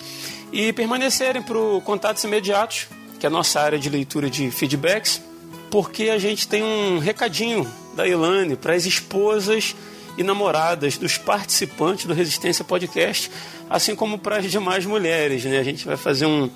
e 0.53 0.71
permanecerem 0.75 1.41
para 1.41 1.57
o 1.57 1.81
Contatos 1.81 2.23
Imediatos, 2.25 2.89
que 3.19 3.25
é 3.25 3.29
a 3.29 3.31
nossa 3.31 3.59
área 3.59 3.79
de 3.79 3.89
leitura 3.89 4.29
de 4.29 4.51
feedbacks, 4.51 5.23
porque 5.71 6.11
a 6.11 6.19
gente 6.19 6.47
tem 6.47 6.63
um 6.63 6.99
recadinho 6.99 7.67
da 7.95 8.07
Ilane 8.07 8.57
para 8.57 8.75
as 8.75 8.85
esposas 8.85 9.75
e 10.17 10.23
namoradas 10.23 10.97
dos 10.97 11.19
participantes 11.19 12.07
do 12.07 12.15
Resistência 12.15 12.65
Podcast, 12.65 13.31
assim 13.69 13.95
como 13.95 14.19
para 14.19 14.39
as 14.39 14.51
demais 14.51 14.87
mulheres, 14.87 15.45
né? 15.45 15.59
A 15.59 15.63
gente 15.63 15.85
vai 15.85 15.97
fazer 15.97 16.27
um, 16.27 16.51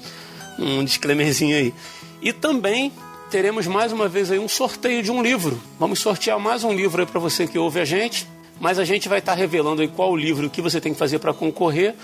um 0.58 0.84
disclaimerzinho 0.84 1.56
aí. 1.56 1.74
E 2.22 2.32
também 2.32 2.92
teremos 3.30 3.66
mais 3.66 3.92
uma 3.92 4.08
vez 4.08 4.30
aí 4.30 4.38
um 4.38 4.48
sorteio 4.48 5.02
de 5.02 5.10
um 5.10 5.22
livro. 5.22 5.60
Vamos 5.78 6.00
sortear 6.00 6.38
mais 6.38 6.64
um 6.64 6.72
livro 6.72 7.00
aí 7.00 7.06
para 7.06 7.20
você 7.20 7.46
que 7.46 7.58
ouve 7.58 7.80
a 7.80 7.84
gente, 7.84 8.26
mas 8.60 8.78
a 8.78 8.84
gente 8.84 9.08
vai 9.08 9.18
estar 9.18 9.32
tá 9.32 9.38
revelando 9.38 9.82
aí 9.82 9.88
qual 9.88 10.12
o 10.12 10.16
livro 10.16 10.48
que 10.48 10.62
você 10.62 10.80
tem 10.80 10.92
que 10.92 10.98
fazer 10.98 11.18
para 11.18 11.34
concorrer 11.34 11.94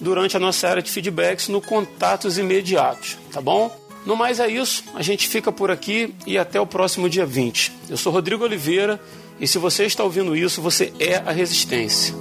durante 0.00 0.36
a 0.36 0.40
nossa 0.40 0.68
área 0.68 0.82
de 0.82 0.90
feedbacks 0.90 1.48
no 1.48 1.60
Contatos 1.60 2.38
Imediatos, 2.38 3.16
tá 3.32 3.40
bom? 3.40 3.83
No 4.06 4.16
mais 4.16 4.38
é 4.38 4.48
isso, 4.48 4.84
a 4.94 5.02
gente 5.02 5.26
fica 5.28 5.50
por 5.50 5.70
aqui 5.70 6.14
e 6.26 6.36
até 6.36 6.60
o 6.60 6.66
próximo 6.66 7.08
dia 7.08 7.24
20. 7.24 7.72
Eu 7.88 7.96
sou 7.96 8.12
Rodrigo 8.12 8.44
Oliveira 8.44 9.00
e 9.40 9.48
se 9.48 9.58
você 9.58 9.84
está 9.84 10.04
ouvindo 10.04 10.36
isso, 10.36 10.60
você 10.60 10.92
é 10.98 11.16
a 11.16 11.32
Resistência. 11.32 12.14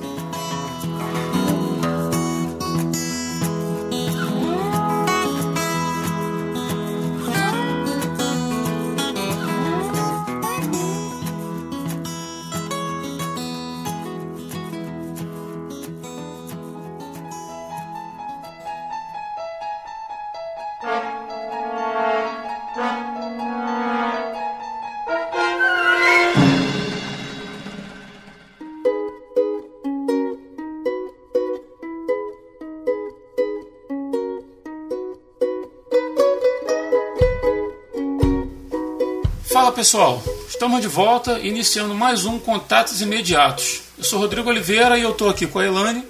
Fala 39.53 39.71
pessoal, 39.71 40.19
estamos 40.49 40.81
de 40.81 40.88
volta 40.88 41.38
iniciando 41.38 41.93
mais 41.93 42.25
um 42.25 42.39
Contatos 42.39 43.01
Imediatos. 43.01 43.84
Eu 43.95 44.03
sou 44.03 44.17
Rodrigo 44.17 44.49
Oliveira 44.49 44.97
e 44.97 45.03
eu 45.03 45.11
estou 45.11 45.30
aqui 45.30 45.45
com 45.45 45.59
a 45.59 45.65
Elane. 45.65 46.03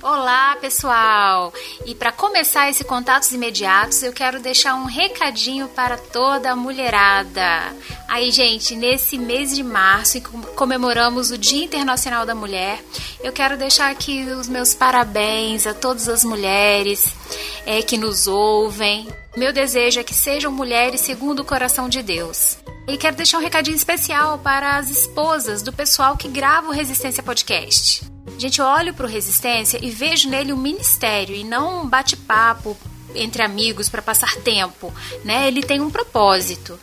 Olá 0.00 0.56
pessoal! 0.60 1.52
E 1.84 1.92
para 1.92 2.12
começar 2.12 2.70
esse 2.70 2.84
Contatos 2.84 3.32
Imediatos, 3.32 4.00
eu 4.04 4.12
quero 4.12 4.38
deixar 4.38 4.76
um 4.76 4.84
recadinho 4.84 5.66
para 5.66 5.98
toda 5.98 6.52
a 6.52 6.56
mulherada. 6.56 7.74
Aí, 8.06 8.30
gente, 8.30 8.76
nesse 8.76 9.18
mês 9.18 9.56
de 9.56 9.64
março, 9.64 10.18
em 10.18 10.20
comemoramos 10.20 11.32
o 11.32 11.36
Dia 11.36 11.64
Internacional 11.64 12.24
da 12.24 12.34
Mulher, 12.34 12.80
eu 13.24 13.32
quero 13.32 13.56
deixar 13.56 13.90
aqui 13.90 14.22
os 14.30 14.46
meus 14.46 14.72
parabéns 14.72 15.66
a 15.66 15.74
todas 15.74 16.08
as 16.08 16.22
mulheres 16.22 17.12
é, 17.66 17.82
que 17.82 17.98
nos 17.98 18.28
ouvem. 18.28 19.08
Meu 19.36 19.52
desejo 19.52 19.98
é 19.98 20.04
que 20.04 20.14
sejam 20.14 20.52
mulheres 20.52 21.00
segundo 21.00 21.40
o 21.40 21.44
coração 21.44 21.88
de 21.88 22.00
Deus. 22.00 22.56
E 22.86 22.98
quero 22.98 23.16
deixar 23.16 23.38
um 23.38 23.42
recadinho 23.42 23.76
especial 23.76 24.38
para 24.38 24.76
as 24.76 24.90
esposas 24.90 25.62
do 25.62 25.72
pessoal 25.72 26.18
que 26.18 26.28
grava 26.28 26.68
o 26.68 26.72
Resistência 26.72 27.22
Podcast. 27.22 28.04
Gente, 28.36 28.60
eu 28.60 28.66
olho 28.66 28.92
para 28.92 29.06
o 29.06 29.08
Resistência 29.08 29.78
e 29.82 29.88
vejo 29.88 30.28
nele 30.28 30.52
um 30.52 30.56
ministério 30.56 31.34
e 31.34 31.42
não 31.44 31.82
um 31.82 31.88
bate-papo 31.88 32.76
entre 33.14 33.42
amigos 33.42 33.88
para 33.88 34.02
passar 34.02 34.36
tempo, 34.36 34.92
né? 35.24 35.48
Ele 35.48 35.62
tem 35.62 35.80
um 35.80 35.90
propósito. 35.90 36.78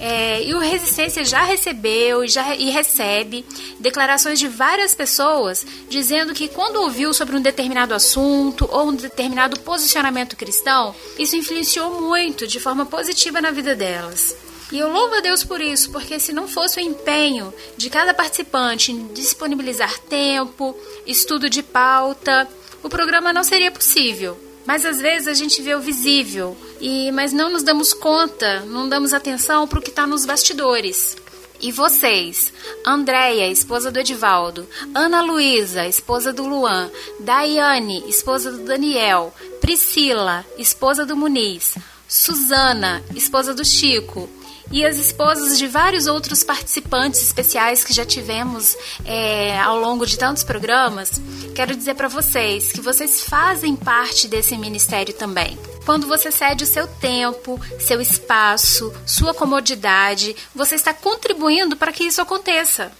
É, 0.00 0.42
e 0.42 0.52
o 0.54 0.58
Resistência 0.58 1.24
já 1.24 1.44
recebeu 1.44 2.26
já, 2.26 2.56
e 2.56 2.70
recebe 2.70 3.46
declarações 3.78 4.40
de 4.40 4.48
várias 4.48 4.92
pessoas 4.92 5.64
dizendo 5.88 6.34
que 6.34 6.48
quando 6.48 6.82
ouviu 6.82 7.14
sobre 7.14 7.36
um 7.36 7.40
determinado 7.40 7.94
assunto 7.94 8.68
ou 8.72 8.88
um 8.88 8.94
determinado 8.94 9.60
posicionamento 9.60 10.36
cristão, 10.36 10.92
isso 11.16 11.36
influenciou 11.36 12.00
muito 12.00 12.44
de 12.44 12.58
forma 12.58 12.84
positiva 12.84 13.40
na 13.40 13.52
vida 13.52 13.76
delas. 13.76 14.43
E 14.74 14.78
eu 14.80 14.90
louvo 14.90 15.14
a 15.14 15.20
Deus 15.20 15.44
por 15.44 15.60
isso, 15.60 15.92
porque 15.92 16.18
se 16.18 16.32
não 16.32 16.48
fosse 16.48 16.80
o 16.80 16.82
empenho 16.82 17.54
de 17.76 17.88
cada 17.88 18.12
participante 18.12 18.90
em 18.90 19.06
disponibilizar 19.14 20.00
tempo, 20.00 20.76
estudo 21.06 21.48
de 21.48 21.62
pauta, 21.62 22.48
o 22.82 22.88
programa 22.88 23.32
não 23.32 23.44
seria 23.44 23.70
possível. 23.70 24.36
Mas 24.66 24.84
às 24.84 24.98
vezes 24.98 25.28
a 25.28 25.32
gente 25.32 25.62
vê 25.62 25.76
o 25.76 25.80
visível, 25.80 26.56
e 26.80 27.12
mas 27.12 27.32
não 27.32 27.50
nos 27.50 27.62
damos 27.62 27.92
conta, 27.94 28.62
não 28.62 28.88
damos 28.88 29.14
atenção 29.14 29.68
para 29.68 29.78
o 29.78 29.82
que 29.82 29.90
está 29.90 30.08
nos 30.08 30.26
bastidores. 30.26 31.16
E 31.60 31.70
vocês, 31.70 32.52
Andréia, 32.84 33.48
esposa 33.48 33.92
do 33.92 34.00
Edivaldo, 34.00 34.68
Ana 34.92 35.22
Luísa, 35.22 35.86
esposa 35.86 36.32
do 36.32 36.48
Luan, 36.48 36.90
Daiane, 37.20 38.02
esposa 38.08 38.50
do 38.50 38.64
Daniel, 38.64 39.32
Priscila, 39.60 40.44
esposa 40.58 41.06
do 41.06 41.16
Muniz, 41.16 41.76
Suzana, 42.08 43.04
esposa 43.14 43.54
do 43.54 43.64
Chico, 43.64 44.28
e 44.70 44.84
as 44.84 44.98
esposas 44.98 45.58
de 45.58 45.66
vários 45.66 46.06
outros 46.06 46.42
participantes 46.42 47.22
especiais 47.22 47.84
que 47.84 47.92
já 47.92 48.04
tivemos 48.04 48.76
é, 49.04 49.58
ao 49.60 49.78
longo 49.78 50.06
de 50.06 50.18
tantos 50.18 50.42
programas, 50.42 51.20
quero 51.54 51.76
dizer 51.76 51.94
para 51.94 52.08
vocês 52.08 52.72
que 52.72 52.80
vocês 52.80 53.24
fazem 53.24 53.76
parte 53.76 54.26
desse 54.26 54.56
ministério 54.56 55.14
também. 55.14 55.58
Quando 55.84 56.06
você 56.06 56.30
cede 56.30 56.64
o 56.64 56.66
seu 56.66 56.86
tempo, 56.86 57.60
seu 57.78 58.00
espaço, 58.00 58.92
sua 59.06 59.34
comodidade, 59.34 60.34
você 60.54 60.74
está 60.74 60.94
contribuindo 60.94 61.76
para 61.76 61.92
que 61.92 62.04
isso 62.04 62.22
aconteça. 62.22 62.90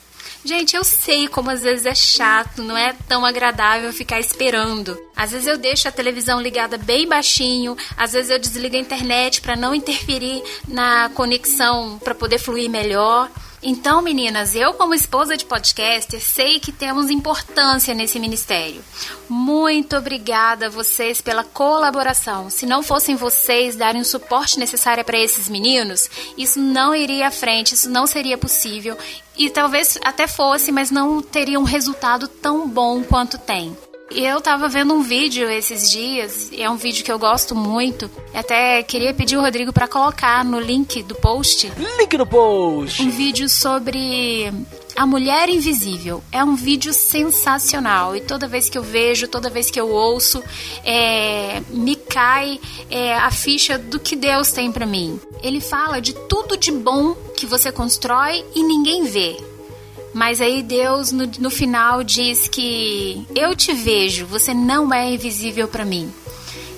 Gente, 0.44 0.76
eu 0.76 0.84
sei 0.84 1.26
como 1.26 1.50
às 1.50 1.62
vezes 1.62 1.86
é 1.86 1.94
chato, 1.94 2.62
não 2.62 2.76
é 2.76 2.94
tão 3.08 3.24
agradável 3.24 3.90
ficar 3.94 4.20
esperando. 4.20 4.94
Às 5.16 5.30
vezes 5.32 5.46
eu 5.46 5.56
deixo 5.56 5.88
a 5.88 5.92
televisão 5.92 6.38
ligada 6.38 6.76
bem 6.76 7.08
baixinho, 7.08 7.74
às 7.96 8.12
vezes 8.12 8.30
eu 8.30 8.38
desligo 8.38 8.76
a 8.76 8.78
internet 8.78 9.40
para 9.40 9.56
não 9.56 9.74
interferir 9.74 10.42
na 10.68 11.08
conexão 11.14 11.98
para 11.98 12.14
poder 12.14 12.38
fluir 12.38 12.68
melhor. 12.68 13.30
Então, 13.66 14.02
meninas, 14.02 14.54
eu 14.54 14.74
como 14.74 14.92
esposa 14.92 15.38
de 15.38 15.46
podcaster 15.46 16.20
sei 16.20 16.60
que 16.60 16.70
temos 16.70 17.10
importância 17.10 17.94
nesse 17.94 18.20
ministério. 18.20 18.84
Muito 19.26 19.96
obrigada 19.96 20.66
a 20.66 20.70
vocês 20.70 21.22
pela 21.22 21.42
colaboração. 21.42 22.50
Se 22.50 22.66
não 22.66 22.82
fossem 22.82 23.16
vocês 23.16 23.74
darem 23.74 24.02
o 24.02 24.04
suporte 24.04 24.58
necessário 24.58 25.02
para 25.02 25.18
esses 25.18 25.48
meninos, 25.48 26.10
isso 26.36 26.60
não 26.60 26.94
iria 26.94 27.28
à 27.28 27.30
frente, 27.30 27.74
isso 27.74 27.88
não 27.88 28.06
seria 28.06 28.36
possível 28.36 28.98
e 29.34 29.48
talvez 29.48 29.98
até 30.04 30.28
fosse, 30.28 30.70
mas 30.70 30.90
não 30.90 31.22
teria 31.22 31.58
um 31.58 31.64
resultado 31.64 32.28
tão 32.28 32.68
bom 32.68 33.02
quanto 33.02 33.38
tem. 33.38 33.74
Eu 34.14 34.40
tava 34.40 34.68
vendo 34.68 34.94
um 34.94 35.02
vídeo 35.02 35.50
esses 35.50 35.90
dias, 35.90 36.48
é 36.56 36.70
um 36.70 36.76
vídeo 36.76 37.04
que 37.04 37.10
eu 37.10 37.18
gosto 37.18 37.52
muito. 37.52 38.08
Até 38.32 38.80
queria 38.84 39.12
pedir 39.12 39.36
o 39.36 39.40
Rodrigo 39.40 39.72
para 39.72 39.88
colocar 39.88 40.44
no 40.44 40.60
link 40.60 41.02
do 41.02 41.16
post. 41.16 41.72
Link 41.98 42.16
no 42.16 42.24
post! 42.24 43.02
Um 43.02 43.10
vídeo 43.10 43.48
sobre 43.48 44.52
a 44.94 45.04
Mulher 45.04 45.48
Invisível. 45.48 46.22
É 46.30 46.44
um 46.44 46.54
vídeo 46.54 46.92
sensacional 46.92 48.14
e 48.14 48.20
toda 48.20 48.46
vez 48.46 48.68
que 48.68 48.78
eu 48.78 48.84
vejo, 48.84 49.26
toda 49.26 49.50
vez 49.50 49.68
que 49.68 49.80
eu 49.80 49.90
ouço, 49.90 50.40
é, 50.84 51.60
me 51.70 51.96
cai 51.96 52.60
é, 52.88 53.16
a 53.16 53.32
ficha 53.32 53.76
do 53.76 53.98
que 53.98 54.14
Deus 54.14 54.52
tem 54.52 54.70
para 54.70 54.86
mim. 54.86 55.18
Ele 55.42 55.60
fala 55.60 56.00
de 56.00 56.14
tudo 56.28 56.56
de 56.56 56.70
bom 56.70 57.14
que 57.36 57.46
você 57.46 57.72
constrói 57.72 58.44
e 58.54 58.62
ninguém 58.62 59.02
vê. 59.02 59.53
Mas 60.14 60.40
aí 60.40 60.62
Deus 60.62 61.10
no, 61.10 61.26
no 61.40 61.50
final 61.50 62.04
diz 62.04 62.46
que 62.46 63.26
eu 63.34 63.54
te 63.54 63.74
vejo, 63.74 64.24
você 64.26 64.54
não 64.54 64.94
é 64.94 65.12
invisível 65.12 65.66
para 65.66 65.84
mim. 65.84 66.10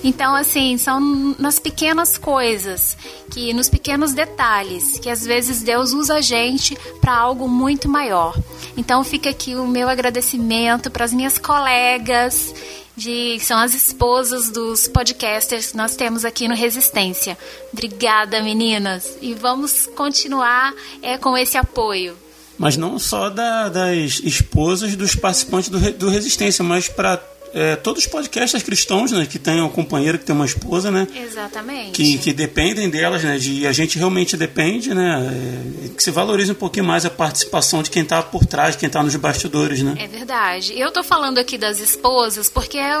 Então, 0.03 0.35
assim, 0.35 0.77
são 0.77 0.99
nas 1.37 1.59
pequenas 1.59 2.17
coisas, 2.17 2.97
que 3.31 3.53
nos 3.53 3.67
pequenos 3.67 4.13
detalhes, 4.13 4.99
que 4.99 5.09
às 5.09 5.25
vezes 5.25 5.61
Deus 5.61 5.91
usa 5.91 6.15
a 6.15 6.21
gente 6.21 6.77
para 7.01 7.15
algo 7.15 7.47
muito 7.47 7.89
maior. 7.89 8.35
Então, 8.75 9.03
fica 9.03 9.29
aqui 9.29 9.55
o 9.55 9.67
meu 9.67 9.89
agradecimento 9.89 10.89
para 10.89 11.05
as 11.05 11.13
minhas 11.13 11.37
colegas 11.37 12.53
de 12.95 13.39
são 13.39 13.59
as 13.59 13.75
esposas 13.75 14.49
dos 14.49 14.87
podcasters 14.87 15.71
que 15.71 15.77
nós 15.77 15.95
temos 15.95 16.25
aqui 16.25 16.47
no 16.47 16.55
Resistência. 16.55 17.37
Obrigada, 17.71 18.41
meninas, 18.41 19.17
e 19.21 19.35
vamos 19.35 19.85
continuar 19.87 20.73
é, 21.01 21.17
com 21.17 21.37
esse 21.37 21.57
apoio 21.57 22.17
mas 22.57 22.77
não 22.77 22.97
só 22.97 23.29
da, 23.29 23.69
das 23.69 24.19
esposas 24.23 24.95
dos 24.95 25.15
participantes 25.15 25.69
do, 25.69 25.79
do 25.93 26.09
Resistência, 26.09 26.63
mas 26.63 26.87
para 26.87 27.21
é, 27.53 27.75
todos 27.75 28.03
os 28.03 28.09
podcasters 28.09 28.63
cristãos, 28.63 29.11
né, 29.11 29.25
que 29.25 29.39
tenham 29.39 29.67
um 29.67 29.69
companheiro 29.69 30.19
que 30.19 30.25
tem 30.25 30.35
uma 30.35 30.45
esposa, 30.45 30.91
né? 30.91 31.07
Exatamente. 31.15 31.91
Que, 31.91 32.17
que 32.17 32.33
dependem 32.33 32.89
delas, 32.89 33.23
né? 33.23 33.37
De, 33.37 33.65
a 33.65 33.71
gente 33.71 33.97
realmente 33.97 34.35
depende, 34.35 34.93
né? 34.93 35.85
É, 35.85 35.89
que 35.89 36.03
se 36.03 36.11
valorize 36.11 36.51
um 36.51 36.55
pouquinho 36.55 36.85
mais 36.85 37.05
a 37.05 37.09
participação 37.09 37.81
de 37.81 37.89
quem 37.89 38.03
está 38.03 38.21
por 38.21 38.45
trás, 38.45 38.75
quem 38.75 38.87
está 38.87 39.01
nos 39.01 39.15
bastidores, 39.15 39.81
né? 39.81 39.95
É 39.99 40.07
verdade. 40.07 40.77
Eu 40.77 40.91
tô 40.91 41.03
falando 41.03 41.37
aqui 41.37 41.57
das 41.57 41.79
esposas 41.79 42.49
porque 42.49 42.77
é 42.77 42.99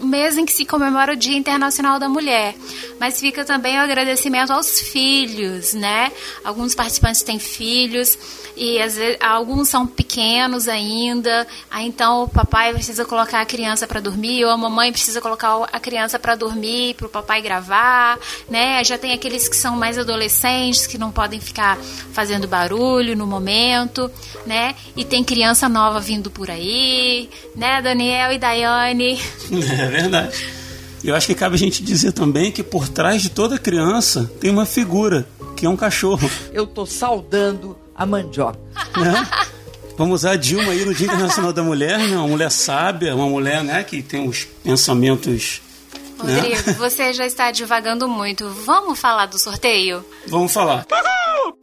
o 0.00 0.06
mês 0.06 0.36
em 0.36 0.44
que 0.44 0.52
se 0.52 0.64
comemora 0.64 1.12
o 1.12 1.16
Dia 1.16 1.36
Internacional 1.36 1.98
da 1.98 2.08
Mulher. 2.08 2.54
Mas 2.98 3.20
fica 3.20 3.44
também 3.44 3.76
o 3.76 3.80
agradecimento 3.80 4.52
aos 4.52 4.80
filhos, 4.80 5.74
né? 5.74 6.10
Alguns 6.44 6.74
participantes 6.74 7.22
têm 7.22 7.38
filhos 7.38 8.16
e 8.56 8.80
às 8.80 8.96
vezes, 8.96 9.18
alguns 9.20 9.68
são 9.68 9.86
pequenos 9.86 10.68
ainda, 10.68 11.46
aí 11.70 11.86
então 11.86 12.24
o 12.24 12.28
papai 12.28 12.72
precisa 12.72 13.04
colocar 13.04 13.40
a 13.40 13.46
criança 13.46 13.86
para 13.86 14.00
dormir, 14.00 14.44
ou 14.44 14.50
a 14.50 14.56
mamãe 14.56 14.92
precisa 14.92 15.20
colocar 15.20 15.68
a 15.72 15.80
criança 15.80 16.18
para 16.18 16.34
dormir, 16.34 16.94
para 16.94 17.06
o 17.06 17.10
papai 17.10 17.40
gravar, 17.40 18.18
né? 18.48 18.82
Já 18.84 18.98
tem 18.98 19.12
aqueles 19.12 19.48
que 19.48 19.56
são 19.56 19.76
mais 19.76 19.98
adolescentes, 19.98 20.86
que 20.86 20.98
não 20.98 21.10
podem 21.10 21.40
ficar 21.40 21.78
fazendo 22.12 22.46
barulho 22.46 23.16
no 23.16 23.26
momento, 23.26 24.10
né? 24.46 24.74
E 24.96 25.04
tem 25.04 25.24
criança 25.24 25.68
nova 25.68 26.00
vindo 26.00 26.30
por 26.30 26.50
aí, 26.50 27.30
né, 27.56 27.80
Daniel 27.82 28.32
e 28.32 28.38
Daiane? 28.38 29.20
É 29.72 29.86
verdade. 29.88 30.62
Eu 31.04 31.16
acho 31.16 31.26
que 31.26 31.34
cabe 31.34 31.56
a 31.56 31.58
gente 31.58 31.82
dizer 31.82 32.12
também 32.12 32.52
que 32.52 32.62
por 32.62 32.88
trás 32.88 33.22
de 33.22 33.30
toda 33.30 33.58
criança 33.58 34.30
tem 34.40 34.50
uma 34.50 34.64
figura, 34.64 35.26
que 35.56 35.66
é 35.66 35.68
um 35.68 35.76
cachorro. 35.76 36.30
Eu 36.52 36.66
tô 36.66 36.86
saudando 36.86 37.76
a 38.02 38.06
mandioca. 38.06 38.58
Né? 38.96 39.28
Vamos 39.96 40.20
usar 40.20 40.32
a 40.32 40.36
Dilma 40.36 40.72
aí 40.72 40.84
no 40.84 40.94
Dia 40.94 41.06
Internacional 41.06 41.52
da 41.52 41.62
Mulher, 41.62 41.98
né? 41.98 42.16
uma 42.16 42.26
mulher 42.26 42.50
sábia, 42.50 43.14
uma 43.14 43.28
mulher 43.28 43.62
né, 43.62 43.84
que 43.84 44.02
tem 44.02 44.28
os 44.28 44.44
pensamentos. 44.64 45.62
Né? 46.22 46.40
Rodrigo, 46.40 46.70
né? 46.70 46.72
você 46.78 47.12
já 47.12 47.26
está 47.26 47.50
divagando 47.50 48.08
muito. 48.08 48.48
Vamos 48.64 48.98
falar 48.98 49.26
do 49.26 49.38
sorteio? 49.38 50.04
Vamos 50.26 50.52
falar. 50.52 50.86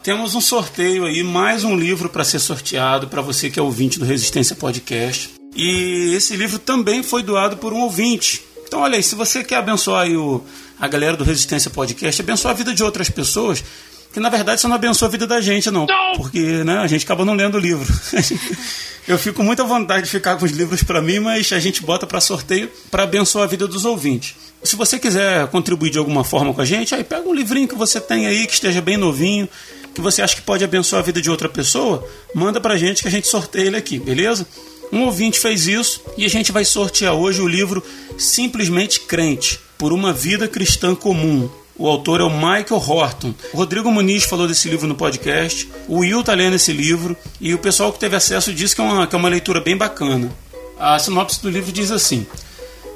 Temos 0.01 0.35
um 0.35 0.41
sorteio 0.41 1.05
aí, 1.05 1.23
mais 1.23 1.63
um 1.63 1.75
livro 1.75 2.09
para 2.09 2.23
ser 2.23 2.39
sorteado 2.39 3.07
para 3.07 3.21
você 3.21 3.49
que 3.49 3.59
é 3.59 3.61
ouvinte 3.61 3.99
do 3.99 4.05
Resistência 4.05 4.55
Podcast. 4.55 5.31
E 5.55 6.13
esse 6.15 6.35
livro 6.37 6.59
também 6.59 7.03
foi 7.03 7.21
doado 7.23 7.57
por 7.57 7.73
um 7.73 7.81
ouvinte. 7.81 8.45
Então, 8.65 8.81
olha 8.81 8.95
aí, 8.95 9.03
se 9.03 9.15
você 9.15 9.43
quer 9.43 9.55
abençoar 9.55 10.07
o, 10.07 10.43
a 10.79 10.87
galera 10.87 11.17
do 11.17 11.23
Resistência 11.23 11.71
Podcast, 11.71 12.21
abençoar 12.21 12.53
a 12.53 12.57
vida 12.57 12.73
de 12.73 12.83
outras 12.83 13.09
pessoas, 13.09 13.63
que 14.11 14.19
na 14.19 14.29
verdade 14.29 14.59
você 14.59 14.67
não 14.67 14.75
abençoa 14.75 15.07
a 15.07 15.11
vida 15.11 15.27
da 15.27 15.39
gente, 15.39 15.69
não. 15.69 15.85
não. 15.85 16.13
Porque 16.15 16.39
né, 16.39 16.79
a 16.79 16.87
gente 16.87 17.03
acaba 17.03 17.23
não 17.23 17.33
lendo 17.33 17.55
o 17.55 17.59
livro. 17.59 17.87
Eu 19.07 19.17
fico 19.17 19.37
com 19.37 19.43
muita 19.43 19.63
vontade 19.63 20.05
de 20.05 20.11
ficar 20.11 20.37
com 20.37 20.45
os 20.45 20.51
livros 20.51 20.83
para 20.83 21.01
mim, 21.01 21.19
mas 21.19 21.51
a 21.51 21.59
gente 21.59 21.81
bota 21.81 22.05
para 22.05 22.21
sorteio 22.21 22.69
para 22.91 23.03
abençoar 23.03 23.45
a 23.45 23.47
vida 23.47 23.67
dos 23.67 23.83
ouvintes. 23.83 24.35
Se 24.63 24.75
você 24.75 24.99
quiser 24.99 25.47
contribuir 25.47 25.89
de 25.89 25.97
alguma 25.97 26.23
forma 26.23 26.53
com 26.53 26.61
a 26.61 26.65
gente, 26.65 26.93
aí 26.93 27.03
pega 27.03 27.27
um 27.27 27.33
livrinho 27.33 27.67
que 27.67 27.75
você 27.75 27.99
tem 27.99 28.27
aí, 28.27 28.45
que 28.45 28.53
esteja 28.53 28.81
bem 28.81 28.97
novinho, 28.97 29.49
que 29.95 30.01
você 30.01 30.21
acha 30.21 30.35
que 30.35 30.41
pode 30.41 30.63
abençoar 30.63 31.01
a 31.01 31.05
vida 31.05 31.21
de 31.21 31.29
outra 31.29 31.49
pessoa, 31.49 32.07
manda 32.35 32.59
pra 32.61 32.77
gente 32.77 33.01
que 33.01 33.07
a 33.07 33.11
gente 33.11 33.27
sorteia 33.27 33.67
ele 33.67 33.77
aqui, 33.77 33.97
beleza? 33.97 34.45
Um 34.91 35.03
ouvinte 35.03 35.39
fez 35.39 35.65
isso 35.65 36.01
e 36.17 36.25
a 36.25 36.29
gente 36.29 36.51
vai 36.51 36.65
sortear 36.65 37.13
hoje 37.13 37.41
o 37.41 37.47
livro 37.47 37.83
Simplesmente 38.17 38.99
Crente, 38.99 39.59
por 39.77 39.93
uma 39.93 40.11
vida 40.11 40.47
cristã 40.47 40.93
comum, 40.93 41.49
o 41.79 41.87
autor 41.87 42.19
é 42.19 42.23
o 42.23 42.29
Michael 42.29 42.65
Horton. 42.71 43.33
O 43.53 43.57
Rodrigo 43.57 43.89
Muniz 43.89 44.25
falou 44.25 44.45
desse 44.45 44.67
livro 44.67 44.85
no 44.85 44.95
podcast. 44.95 45.71
O 45.87 45.99
Will 45.99 46.19
está 46.19 46.33
lendo 46.33 46.57
esse 46.57 46.73
livro. 46.73 47.15
E 47.39 47.53
o 47.53 47.57
pessoal 47.57 47.93
que 47.93 47.99
teve 47.99 48.17
acesso 48.17 48.53
disse 48.53 48.75
que 48.75 48.81
é 48.81 48.83
uma, 48.83 49.07
que 49.07 49.15
é 49.15 49.17
uma 49.17 49.29
leitura 49.29 49.61
bem 49.61 49.77
bacana. 49.77 50.29
A 50.77 50.99
sinopse 50.99 51.41
do 51.41 51.49
livro 51.49 51.71
diz 51.71 51.89
assim: 51.89 52.27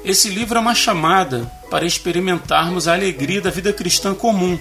Esse 0.04 0.28
livro 0.28 0.58
é 0.58 0.60
uma 0.60 0.74
chamada 0.74 1.50
para 1.70 1.86
experimentarmos 1.86 2.86
a 2.86 2.92
alegria 2.92 3.40
da 3.40 3.48
vida 3.48 3.72
cristã 3.72 4.14
comum. 4.14 4.58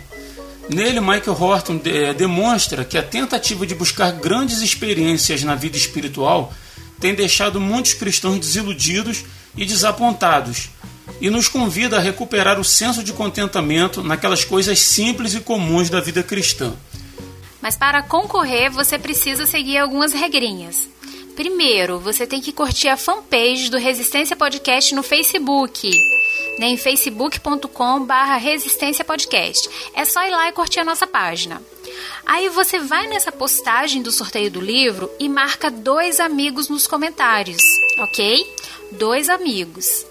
Nele, 0.70 1.02
Michael 1.02 1.38
Horton 1.38 1.82
é, 1.84 2.14
demonstra 2.14 2.86
que 2.86 2.98
a 2.98 3.04
tentativa 3.04 3.68
de 3.68 3.76
buscar 3.76 4.14
grandes 4.14 4.62
experiências 4.62 5.44
na 5.44 5.54
vida 5.54 5.76
espiritual 5.76 6.54
tem 6.98 7.14
deixado 7.14 7.60
muitos 7.60 7.94
cristãos 7.94 8.40
desiludidos 8.40 9.26
e 9.58 9.66
desapontados, 9.66 10.70
e 11.20 11.30
nos 11.30 11.48
convida 11.48 11.98
a 11.98 12.02
recuperar 12.02 12.60
o 12.60 12.64
senso 12.64 13.04
de 13.04 13.14
contentamento 13.14 14.04
naquelas 14.04 14.44
coisas 14.44 14.80
simples 14.80 15.34
e 15.34 15.40
comuns 15.40 15.90
da 15.90 16.00
vida 16.00 16.24
cristã. 16.24 16.74
Mas 17.62 17.78
para 17.78 18.04
concorrer, 18.04 18.70
você 18.70 19.00
precisa 19.00 19.46
seguir 19.46 19.78
algumas 19.78 20.12
regrinhas. 20.12 20.90
Primeiro, 21.36 22.00
você 22.00 22.28
tem 22.28 22.42
que 22.42 22.52
curtir 22.52 22.90
a 22.90 22.98
fanpage 22.98 23.72
do 23.72 23.78
Resistência 23.78 24.36
Podcast 24.36 24.94
no 24.94 25.02
Facebook, 25.02 25.90
né, 26.60 26.68
em 26.68 26.78
facebook.com/barra 26.78 28.36
Resistência 28.36 29.04
Podcast. 29.04 29.68
É 29.96 30.06
só 30.06 30.24
ir 30.28 30.32
lá 30.32 30.50
e 30.50 30.52
curtir 30.52 30.82
a 30.82 30.86
nossa 30.86 31.08
página. 31.08 31.62
Aí 32.26 32.50
você 32.50 32.80
vai 32.80 33.08
nessa 33.08 33.32
postagem 33.32 34.02
do 34.02 34.12
sorteio 34.12 34.52
do 34.52 34.62
livro 34.62 35.10
e 35.20 35.28
marca 35.28 35.72
dois 35.72 36.20
amigos 36.20 36.70
nos 36.70 36.86
comentários, 36.86 37.62
ok? 37.98 38.46
Dois 38.92 39.30
amigos 39.30 40.06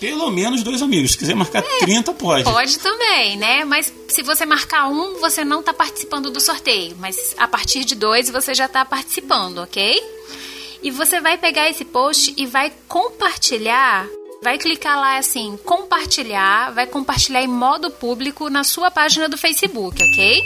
pelo 0.00 0.30
menos 0.30 0.62
dois 0.62 0.80
amigos. 0.80 1.12
Se 1.12 1.18
quiser 1.18 1.36
marcar 1.36 1.62
é, 1.62 1.78
30, 1.80 2.14
pode. 2.14 2.44
Pode 2.44 2.78
também, 2.78 3.36
né? 3.36 3.64
Mas 3.64 3.92
se 4.08 4.22
você 4.22 4.46
marcar 4.46 4.88
um, 4.88 5.20
você 5.20 5.44
não 5.44 5.60
está 5.60 5.74
participando 5.74 6.30
do 6.30 6.40
sorteio. 6.40 6.96
Mas 6.98 7.34
a 7.36 7.46
partir 7.46 7.84
de 7.84 7.94
dois, 7.94 8.30
você 8.30 8.54
já 8.54 8.64
está 8.64 8.84
participando, 8.84 9.58
ok? 9.58 10.02
E 10.82 10.90
você 10.90 11.20
vai 11.20 11.36
pegar 11.36 11.68
esse 11.68 11.84
post 11.84 12.32
e 12.36 12.46
vai 12.46 12.72
compartilhar. 12.88 14.06
Vai 14.42 14.56
clicar 14.56 14.98
lá 14.98 15.18
assim, 15.18 15.58
compartilhar, 15.66 16.72
vai 16.72 16.86
compartilhar 16.86 17.42
em 17.42 17.46
modo 17.46 17.90
público 17.90 18.48
na 18.48 18.64
sua 18.64 18.90
página 18.90 19.28
do 19.28 19.36
Facebook, 19.36 20.02
ok? 20.02 20.42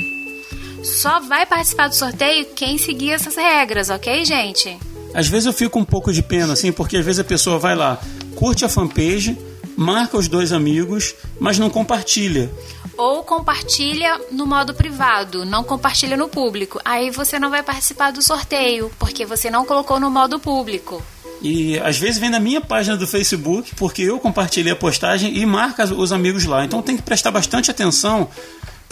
Só 0.82 1.20
vai 1.20 1.46
participar 1.46 1.86
do 1.86 1.94
sorteio 1.94 2.44
quem 2.56 2.76
seguir 2.76 3.12
essas 3.12 3.36
regras, 3.36 3.90
ok, 3.90 4.24
gente? 4.24 4.76
Às 5.14 5.28
vezes 5.28 5.46
eu 5.46 5.52
fico 5.52 5.78
um 5.78 5.84
pouco 5.84 6.12
de 6.12 6.24
pena, 6.24 6.54
assim, 6.54 6.72
porque 6.72 6.96
às 6.96 7.04
vezes 7.04 7.20
a 7.20 7.24
pessoa 7.24 7.56
vai 7.56 7.76
lá, 7.76 8.00
curte 8.34 8.64
a 8.64 8.68
fanpage, 8.68 9.38
marca 9.76 10.16
os 10.16 10.28
dois 10.28 10.52
amigos, 10.52 11.14
mas 11.38 11.58
não 11.58 11.70
compartilha. 11.70 12.50
Ou 12.96 13.24
compartilha 13.24 14.20
no 14.30 14.46
modo 14.46 14.74
privado, 14.74 15.44
não 15.44 15.64
compartilha 15.64 16.16
no 16.16 16.28
público. 16.28 16.80
Aí 16.84 17.10
você 17.10 17.38
não 17.38 17.50
vai 17.50 17.62
participar 17.62 18.12
do 18.12 18.22
sorteio, 18.22 18.90
porque 18.98 19.26
você 19.26 19.50
não 19.50 19.64
colocou 19.64 19.98
no 19.98 20.10
modo 20.10 20.38
público. 20.38 21.02
E 21.42 21.78
às 21.80 21.98
vezes 21.98 22.18
vem 22.18 22.30
na 22.30 22.40
minha 22.40 22.60
página 22.60 22.96
do 22.96 23.06
Facebook, 23.06 23.74
porque 23.74 24.02
eu 24.02 24.18
compartilhei 24.18 24.72
a 24.72 24.76
postagem 24.76 25.36
e 25.36 25.44
marca 25.44 25.84
os 25.84 26.12
amigos 26.12 26.44
lá. 26.44 26.64
Então 26.64 26.80
tem 26.80 26.96
que 26.96 27.02
prestar 27.02 27.30
bastante 27.30 27.70
atenção 27.70 28.28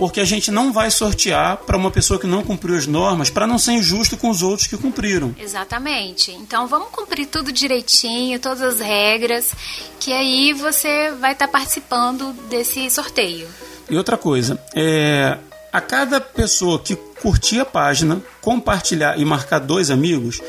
porque 0.02 0.18
a 0.18 0.24
gente 0.24 0.50
não 0.50 0.72
vai 0.72 0.90
sortear 0.90 1.58
para 1.58 1.76
uma 1.76 1.88
pessoa 1.88 2.18
que 2.18 2.26
não 2.26 2.42
cumpriu 2.42 2.76
as 2.76 2.88
normas, 2.88 3.30
para 3.30 3.46
não 3.46 3.56
ser 3.56 3.74
injusto 3.74 4.16
com 4.16 4.30
os 4.30 4.42
outros 4.42 4.66
que 4.66 4.76
cumpriram. 4.76 5.32
Exatamente. 5.38 6.32
Então 6.32 6.66
vamos 6.66 6.88
cumprir 6.90 7.26
tudo 7.26 7.52
direitinho, 7.52 8.40
todas 8.40 8.62
as 8.62 8.80
regras, 8.80 9.52
que 10.00 10.12
aí 10.12 10.54
você 10.54 11.12
vai 11.20 11.34
estar 11.34 11.46
tá 11.46 11.52
participando 11.52 12.32
desse 12.50 12.90
sorteio. 12.90 13.46
E 13.88 13.96
outra 13.96 14.16
coisa, 14.16 14.60
é, 14.74 15.38
a 15.72 15.80
cada 15.80 16.20
pessoa 16.20 16.80
que 16.80 16.96
curtir 16.96 17.60
a 17.60 17.64
página, 17.64 18.20
compartilhar 18.40 19.16
e 19.20 19.24
marcar 19.24 19.60
dois 19.60 19.88
amigos, 19.88 20.40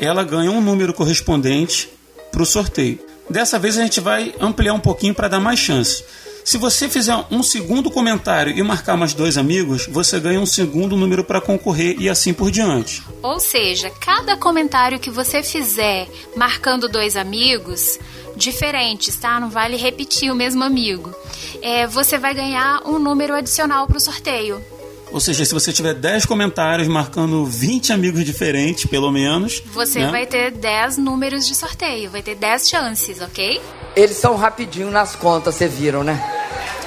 ela 0.00 0.24
ganha 0.24 0.50
um 0.50 0.62
número 0.62 0.94
correspondente 0.94 1.90
para 2.32 2.42
o 2.42 2.46
sorteio. 2.46 2.98
Dessa 3.28 3.58
vez 3.58 3.76
a 3.76 3.82
gente 3.82 4.00
vai 4.00 4.34
ampliar 4.40 4.72
um 4.72 4.80
pouquinho 4.80 5.14
para 5.14 5.28
dar 5.28 5.40
mais 5.40 5.58
chance. 5.58 6.02
Se 6.44 6.58
você 6.58 6.90
fizer 6.90 7.16
um 7.30 7.42
segundo 7.42 7.90
comentário 7.90 8.54
e 8.54 8.62
marcar 8.62 8.98
mais 8.98 9.14
dois 9.14 9.38
amigos, 9.38 9.86
você 9.86 10.20
ganha 10.20 10.38
um 10.38 10.44
segundo 10.44 10.94
número 10.94 11.24
para 11.24 11.40
concorrer 11.40 11.96
e 11.98 12.06
assim 12.06 12.34
por 12.34 12.50
diante. 12.50 13.02
Ou 13.22 13.40
seja, 13.40 13.88
cada 13.88 14.36
comentário 14.36 15.00
que 15.00 15.10
você 15.10 15.42
fizer 15.42 16.06
marcando 16.36 16.86
dois 16.86 17.16
amigos 17.16 17.98
diferentes, 18.36 19.16
tá? 19.16 19.40
Não 19.40 19.48
vale 19.48 19.78
repetir 19.78 20.30
o 20.30 20.34
mesmo 20.34 20.62
amigo. 20.62 21.14
É, 21.62 21.86
você 21.86 22.18
vai 22.18 22.34
ganhar 22.34 22.82
um 22.86 22.98
número 22.98 23.34
adicional 23.34 23.86
para 23.86 23.96
o 23.96 24.00
sorteio. 24.00 24.62
Ou 25.10 25.20
seja, 25.20 25.44
se 25.46 25.54
você 25.54 25.72
tiver 25.72 25.94
10 25.94 26.26
comentários 26.26 26.88
marcando 26.88 27.46
20 27.46 27.92
amigos 27.92 28.24
diferentes, 28.24 28.84
pelo 28.84 29.10
menos. 29.10 29.62
Você 29.72 30.00
né? 30.00 30.10
vai 30.10 30.26
ter 30.26 30.50
10 30.50 30.98
números 30.98 31.46
de 31.46 31.54
sorteio, 31.54 32.10
vai 32.10 32.20
ter 32.20 32.34
10 32.34 32.68
chances, 32.68 33.20
ok? 33.22 33.60
Eles 33.96 34.16
são 34.16 34.36
rapidinho 34.36 34.90
nas 34.90 35.14
contas, 35.14 35.54
vocês 35.54 35.72
viram, 35.72 36.02
né? 36.02 36.34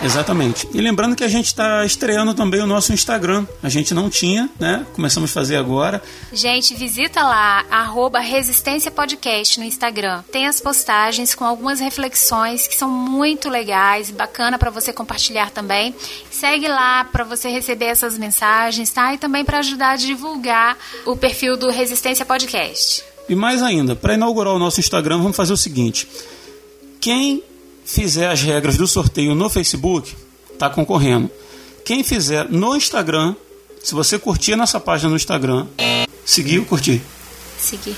Exatamente. 0.03 0.67
E 0.73 0.79
lembrando 0.79 1.15
que 1.15 1.23
a 1.23 1.27
gente 1.27 1.47
está 1.47 1.83
estreando 1.83 2.33
também 2.33 2.61
o 2.61 2.67
nosso 2.67 2.93
Instagram. 2.93 3.47
A 3.63 3.69
gente 3.69 3.93
não 3.93 4.09
tinha, 4.09 4.49
né? 4.59 4.85
Começamos 4.93 5.31
a 5.31 5.33
fazer 5.33 5.55
agora. 5.55 6.01
Gente, 6.31 6.75
visita 6.75 7.23
lá, 7.23 7.65
arroba 7.69 8.19
Resistência 8.19 8.91
Podcast 8.91 9.59
no 9.59 9.65
Instagram. 9.65 10.23
Tem 10.31 10.47
as 10.47 10.61
postagens 10.61 11.33
com 11.33 11.43
algumas 11.43 11.79
reflexões 11.79 12.67
que 12.67 12.75
são 12.75 12.89
muito 12.89 13.49
legais, 13.49 14.11
bacana 14.11 14.59
para 14.59 14.69
você 14.69 14.93
compartilhar 14.93 15.49
também. 15.49 15.95
Segue 16.29 16.67
lá 16.67 17.03
para 17.05 17.23
você 17.23 17.49
receber 17.49 17.85
essas 17.85 18.17
mensagens, 18.17 18.91
tá? 18.91 19.13
E 19.13 19.17
também 19.17 19.43
para 19.43 19.59
ajudar 19.59 19.91
a 19.91 19.97
divulgar 19.97 20.77
o 21.05 21.15
perfil 21.15 21.57
do 21.57 21.69
Resistência 21.69 22.25
Podcast. 22.25 23.03
E 23.27 23.35
mais 23.35 23.61
ainda, 23.61 23.95
para 23.95 24.13
inaugurar 24.13 24.53
o 24.53 24.59
nosso 24.59 24.79
Instagram, 24.79 25.17
vamos 25.17 25.35
fazer 25.35 25.53
o 25.53 25.57
seguinte: 25.57 26.07
quem 26.99 27.43
fizer 27.85 28.29
as 28.29 28.41
regras 28.41 28.77
do 28.77 28.85
sorteio 28.85 29.33
no 29.33 29.49
Facebook, 29.49 30.15
está 30.53 30.69
concorrendo. 30.69 31.29
Quem 31.85 32.03
fizer 32.03 32.49
no 32.49 32.75
Instagram, 32.75 33.35
se 33.81 33.95
você 33.95 34.19
curtir 34.19 34.53
a 34.53 34.57
nossa 34.57 34.79
página 34.79 35.09
no 35.09 35.15
Instagram, 35.15 35.67
seguir 36.25 36.59
ou 36.59 36.65
curtir? 36.65 37.01
Seguir. 37.57 37.95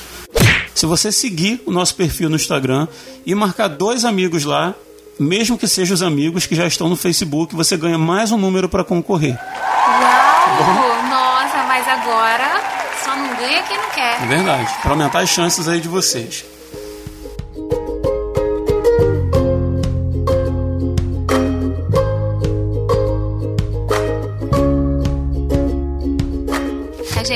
Se 0.75 0.85
você 0.85 1.11
seguir 1.11 1.61
o 1.65 1.71
nosso 1.71 1.95
perfil 1.95 2.29
no 2.29 2.35
Instagram 2.35 2.87
e 3.25 3.33
marcar 3.33 3.67
dois 3.67 4.05
amigos 4.05 4.45
lá, 4.45 4.75
mesmo 5.19 5.57
que 5.57 5.67
sejam 5.67 5.93
os 5.93 6.01
amigos 6.01 6.45
que 6.45 6.55
já 6.55 6.65
estão 6.65 6.87
no 6.87 6.95
Facebook, 6.95 7.55
você 7.55 7.75
ganha 7.75 7.97
mais 7.97 8.31
um 8.31 8.37
número 8.37 8.69
para 8.69 8.83
concorrer. 8.83 9.37
Uau! 9.37 11.03
Nossa, 11.09 11.63
mas 11.67 11.87
agora 11.87 12.61
só 13.03 13.15
não 13.15 13.35
ganha 13.35 13.63
quem 13.63 13.77
não 13.77 13.89
quer. 13.89 14.23
É 14.23 14.27
verdade. 14.27 14.69
Para 14.81 14.91
aumentar 14.91 15.19
as 15.19 15.29
chances 15.29 15.67
aí 15.67 15.81
de 15.81 15.87
vocês. 15.87 16.45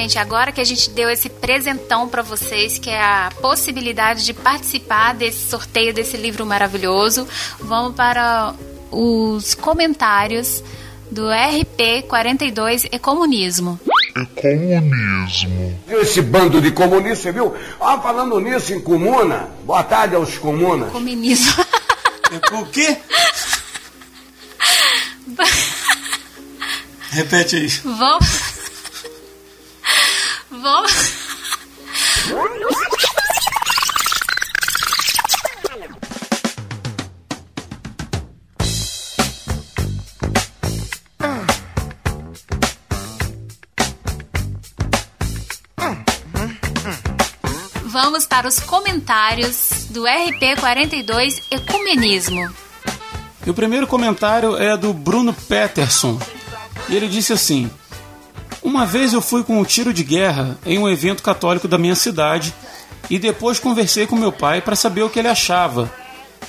Gente, 0.04 0.20
agora 0.20 0.52
que 0.52 0.60
a 0.60 0.64
gente 0.64 0.90
deu 0.90 1.10
esse 1.10 1.30
presentão 1.30 2.08
para 2.10 2.22
vocês, 2.22 2.78
que 2.78 2.90
é 2.90 3.02
a 3.02 3.32
possibilidade 3.42 4.26
de 4.26 4.34
participar 4.34 5.14
desse 5.14 5.50
sorteio 5.50 5.94
desse 5.94 6.18
livro 6.18 6.46
maravilhoso, 6.46 7.26
vamos 7.60 7.96
para 7.96 8.54
os 8.92 9.56
comentários 9.56 10.62
do 11.10 11.30
RP 11.30 12.04
42 12.08 12.86
e 12.92 13.00
Comunismo. 13.00 13.80
É 14.16 14.26
comunismo. 14.40 15.82
Esse 15.88 16.22
bando 16.22 16.62
de 16.62 16.72
comunistas, 16.72 17.34
viu? 17.34 17.56
Ah, 17.80 17.98
falando 18.00 18.40
nisso 18.40 18.74
em 18.74 18.82
comuna, 18.82 19.50
boa 19.64 19.84
tarde 19.84 20.16
aos 20.16 20.38
comunas. 20.38 20.92
Comunismo. 20.92 21.66
o 22.52 22.66
quê? 22.66 22.98
Repete 27.10 27.56
aí. 27.56 27.68
Vamos. 27.68 28.53
Vamos. 30.64 30.94
Vamos 47.84 48.26
para 48.26 48.48
os 48.48 48.62
comentários 48.62 49.88
do 49.90 50.04
RP42 50.04 51.44
Ecumenismo. 51.52 52.56
E 53.46 53.50
o 53.50 53.54
primeiro 53.54 53.86
comentário 53.86 54.56
é 54.56 54.78
do 54.78 54.94
Bruno 54.94 55.34
Peterson. 55.34 56.18
Ele 56.90 57.10
disse 57.10 57.34
assim: 57.34 57.70
Uma 58.64 58.86
vez 58.86 59.12
eu 59.12 59.22
fui 59.22 59.44
com 59.44 59.60
um 59.60 59.66
tiro 59.66 59.94
de 59.94 60.04
guerra 60.04 60.58
em 60.66 60.80
um 60.80 60.88
evento 60.88 61.22
católico 61.22 61.68
da 61.68 61.78
minha 61.78 61.96
cidade 61.96 62.54
e 63.10 63.20
depois 63.20 63.60
conversei 63.60 64.08
com 64.08 64.16
meu 64.16 64.32
pai 64.32 64.62
para 64.62 64.76
saber 64.76 65.04
o 65.04 65.10
que 65.10 65.20
ele 65.20 65.28
achava, 65.28 65.92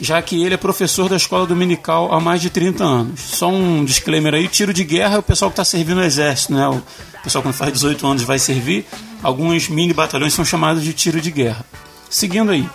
já 0.00 0.22
que 0.22 0.40
ele 0.40 0.54
é 0.54 0.56
professor 0.56 1.08
da 1.08 1.16
escola 1.16 1.44
dominical 1.44 2.14
há 2.14 2.20
mais 2.20 2.40
de 2.40 2.50
30 2.50 2.84
anos. 2.84 3.20
Só 3.20 3.48
um 3.48 3.84
disclaimer 3.84 4.32
aí: 4.32 4.46
tiro 4.46 4.72
de 4.72 4.84
guerra 4.84 5.16
é 5.16 5.18
o 5.18 5.22
pessoal 5.22 5.50
que 5.50 5.54
está 5.54 5.64
servindo 5.64 5.96
no 5.96 6.04
exército, 6.04 6.54
né? 6.54 6.68
O 6.68 6.80
pessoal 7.24 7.42
quando 7.42 7.54
faz 7.54 7.72
18 7.72 8.06
anos 8.06 8.22
vai 8.22 8.38
servir. 8.38 8.86
Alguns 9.20 9.68
mini 9.68 9.92
batalhões 9.92 10.34
são 10.34 10.44
chamados 10.44 10.84
de 10.84 10.92
tiro 10.92 11.20
de 11.20 11.32
guerra. 11.32 11.64
Seguindo 12.08 12.52
aí. 12.52 12.68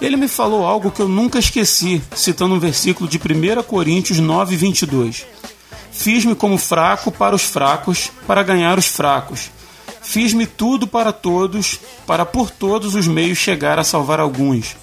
Ele 0.00 0.16
me 0.16 0.28
falou 0.28 0.66
algo 0.66 0.90
que 0.90 1.00
eu 1.00 1.08
nunca 1.08 1.38
esqueci, 1.38 2.02
citando 2.14 2.54
um 2.54 2.58
versículo 2.58 3.08
de 3.08 3.18
1 3.18 3.62
Coríntios 3.62 4.18
9, 4.18 4.54
22. 4.54 5.26
Fiz-me 5.96 6.34
como 6.34 6.58
fraco 6.58 7.10
para 7.10 7.34
os 7.34 7.42
fracos, 7.42 8.12
para 8.26 8.42
ganhar 8.42 8.78
os 8.78 8.86
fracos. 8.86 9.50
Fiz-me 10.02 10.46
tudo 10.46 10.86
para 10.86 11.10
todos, 11.10 11.80
para 12.06 12.24
por 12.24 12.50
todos 12.50 12.94
os 12.94 13.08
meios 13.08 13.38
chegar 13.38 13.78
a 13.78 13.84
salvar 13.84 14.20
alguns. 14.20 14.76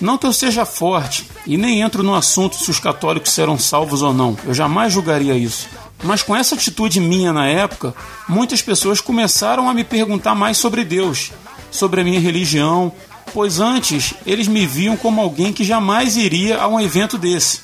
Não 0.00 0.18
que 0.18 0.26
eu 0.26 0.32
seja 0.32 0.64
forte, 0.64 1.28
e 1.46 1.56
nem 1.56 1.80
entro 1.80 2.02
no 2.02 2.14
assunto 2.14 2.56
se 2.56 2.70
os 2.70 2.78
católicos 2.78 3.32
serão 3.32 3.58
salvos 3.58 4.02
ou 4.02 4.12
não, 4.12 4.36
eu 4.44 4.52
jamais 4.52 4.92
julgaria 4.92 5.34
isso. 5.34 5.66
Mas 6.02 6.22
com 6.22 6.36
essa 6.36 6.54
atitude 6.54 7.00
minha 7.00 7.32
na 7.32 7.46
época, 7.46 7.94
muitas 8.28 8.60
pessoas 8.60 9.00
começaram 9.00 9.68
a 9.68 9.74
me 9.74 9.82
perguntar 9.82 10.34
mais 10.34 10.58
sobre 10.58 10.84
Deus, 10.84 11.32
sobre 11.70 12.02
a 12.02 12.04
minha 12.04 12.20
religião, 12.20 12.92
pois 13.32 13.60
antes 13.60 14.14
eles 14.26 14.46
me 14.46 14.66
viam 14.66 14.96
como 14.96 15.20
alguém 15.20 15.52
que 15.52 15.64
jamais 15.64 16.16
iria 16.16 16.60
a 16.60 16.68
um 16.68 16.78
evento 16.78 17.16
desse. 17.16 17.60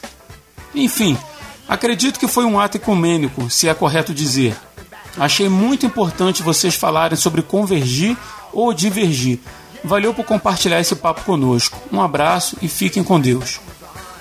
Enfim, 0.74 1.16
acredito 1.70 2.18
que 2.18 2.26
foi 2.26 2.44
um 2.44 2.58
ato 2.58 2.76
ecumênico, 2.76 3.48
se 3.48 3.68
é 3.68 3.74
correto 3.74 4.12
dizer. 4.12 4.56
Achei 5.16 5.48
muito 5.48 5.86
importante 5.86 6.42
vocês 6.42 6.74
falarem 6.74 7.16
sobre 7.16 7.42
convergir 7.42 8.16
ou 8.52 8.74
divergir. 8.74 9.38
Valeu 9.84 10.12
por 10.12 10.24
compartilhar 10.24 10.80
esse 10.80 10.96
papo 10.96 11.22
conosco. 11.22 11.78
Um 11.92 12.02
abraço 12.02 12.56
e 12.60 12.68
fiquem 12.68 13.04
com 13.04 13.20
Deus. 13.20 13.60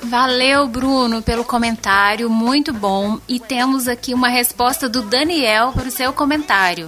Valeu, 0.03 0.67
Bruno, 0.67 1.21
pelo 1.21 1.43
comentário, 1.43 2.29
muito 2.29 2.71
bom. 2.71 3.19
E 3.27 3.39
temos 3.39 3.87
aqui 3.87 4.13
uma 4.13 4.29
resposta 4.29 4.87
do 4.87 5.01
Daniel 5.01 5.73
para 5.73 5.87
o 5.87 5.91
seu 5.91 6.13
comentário. 6.13 6.87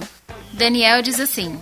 Daniel 0.52 1.02
diz 1.02 1.20
assim: 1.20 1.58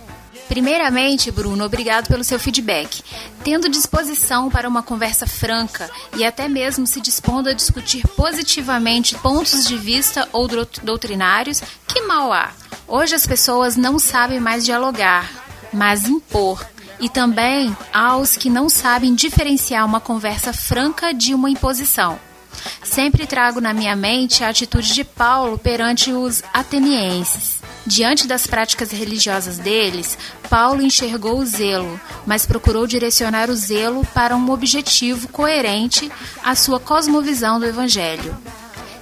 Primeiramente, 0.51 1.31
Bruno, 1.31 1.63
obrigado 1.63 2.09
pelo 2.09 2.25
seu 2.25 2.37
feedback. 2.37 3.01
Tendo 3.41 3.69
disposição 3.69 4.49
para 4.49 4.67
uma 4.67 4.83
conversa 4.83 5.25
franca 5.25 5.89
e 6.17 6.25
até 6.25 6.49
mesmo 6.49 6.85
se 6.85 6.99
dispondo 6.99 7.47
a 7.47 7.53
discutir 7.53 8.05
positivamente 8.17 9.17
pontos 9.19 9.63
de 9.63 9.77
vista 9.77 10.27
ou 10.33 10.49
doutrinários, 10.83 11.63
que 11.87 12.01
mal 12.01 12.33
há. 12.33 12.51
Hoje 12.85 13.15
as 13.15 13.25
pessoas 13.25 13.77
não 13.77 13.97
sabem 13.97 14.41
mais 14.41 14.65
dialogar, 14.65 15.31
mas 15.71 16.03
impor 16.03 16.61
e 16.99 17.07
também 17.07 17.73
aos 17.93 18.35
que 18.35 18.49
não 18.49 18.67
sabem 18.67 19.15
diferenciar 19.15 19.85
uma 19.85 20.01
conversa 20.01 20.51
franca 20.51 21.13
de 21.13 21.33
uma 21.33 21.49
imposição. 21.49 22.19
Sempre 22.83 23.25
trago 23.25 23.61
na 23.61 23.73
minha 23.73 23.95
mente 23.95 24.43
a 24.43 24.49
atitude 24.49 24.93
de 24.93 25.05
Paulo 25.05 25.57
perante 25.57 26.11
os 26.11 26.43
atenienses. 26.53 27.60
Diante 27.85 28.27
das 28.27 28.45
práticas 28.45 28.91
religiosas 28.91 29.57
deles, 29.57 30.17
Paulo 30.49 30.83
enxergou 30.83 31.39
o 31.39 31.45
zelo, 31.45 31.99
mas 32.25 32.45
procurou 32.45 32.85
direcionar 32.85 33.49
o 33.49 33.55
zelo 33.55 34.05
para 34.13 34.35
um 34.35 34.51
objetivo 34.51 35.27
coerente 35.29 36.11
à 36.43 36.55
sua 36.55 36.79
cosmovisão 36.79 37.59
do 37.59 37.65
Evangelho. 37.65 38.37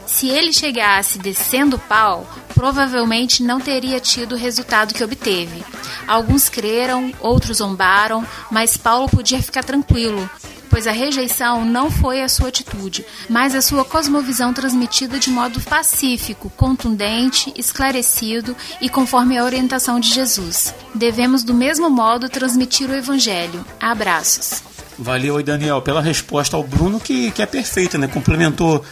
Se 0.05 0.27
ele 0.27 0.51
chegasse 0.53 1.19
descendo 1.19 1.75
o 1.75 1.79
pau, 1.79 2.27
provavelmente 2.55 3.43
não 3.43 3.59
teria 3.59 3.99
tido 3.99 4.33
o 4.33 4.37
resultado 4.37 4.93
que 4.93 5.03
obteve. 5.03 5.63
Alguns 6.07 6.49
creram, 6.49 7.13
outros 7.19 7.57
zombaram, 7.57 8.25
mas 8.49 8.75
Paulo 8.75 9.07
podia 9.07 9.41
ficar 9.41 9.63
tranquilo, 9.63 10.27
pois 10.69 10.87
a 10.87 10.91
rejeição 10.91 11.65
não 11.65 11.89
foi 11.89 12.21
a 12.21 12.29
sua 12.29 12.49
atitude, 12.49 13.05
mas 13.29 13.55
a 13.55 13.61
sua 13.61 13.83
cosmovisão 13.83 14.53
transmitida 14.53 15.19
de 15.19 15.29
modo 15.29 15.59
pacífico, 15.61 16.49
contundente, 16.55 17.53
esclarecido 17.57 18.55
e 18.79 18.89
conforme 18.89 19.37
a 19.37 19.43
orientação 19.43 19.99
de 19.99 20.13
Jesus. 20.13 20.73
Devemos, 20.93 21.43
do 21.43 21.53
mesmo 21.53 21.89
modo, 21.89 22.29
transmitir 22.29 22.89
o 22.89 22.95
Evangelho. 22.95 23.65
Abraços. 23.79 24.63
Valeu 24.97 25.37
aí, 25.37 25.43
Daniel, 25.43 25.81
pela 25.81 26.01
resposta 26.01 26.57
ao 26.57 26.63
Bruno, 26.63 26.99
que, 26.99 27.31
que 27.31 27.41
é 27.41 27.45
perfeita, 27.45 27.97
né? 27.97 28.07
Complementou 28.07 28.83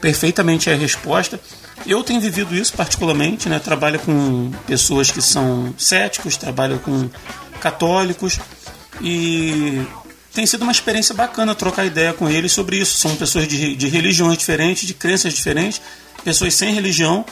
perfeitamente 0.00 0.70
a 0.70 0.74
resposta. 0.74 1.38
Eu 1.86 2.02
tenho 2.02 2.20
vivido 2.20 2.54
isso 2.54 2.72
particularmente, 2.72 3.48
né? 3.48 3.58
Trabalho 3.58 3.98
com 4.00 4.50
pessoas 4.66 5.10
que 5.10 5.20
são 5.20 5.74
céticos, 5.76 6.36
trabalho 6.36 6.78
com 6.78 7.10
católicos 7.60 8.40
e 9.02 9.82
tem 10.32 10.46
sido 10.46 10.62
uma 10.62 10.72
experiência 10.72 11.14
bacana 11.14 11.54
trocar 11.54 11.84
ideia 11.84 12.12
com 12.12 12.28
eles 12.28 12.52
sobre 12.52 12.76
isso. 12.78 12.96
São 12.98 13.16
pessoas 13.16 13.48
de, 13.48 13.74
de 13.74 13.88
religiões 13.88 14.38
diferentes, 14.38 14.86
de 14.86 14.94
crenças 14.94 15.32
diferentes, 15.32 15.80
pessoas 16.24 16.54
sem 16.54 16.72
religião 16.72 17.24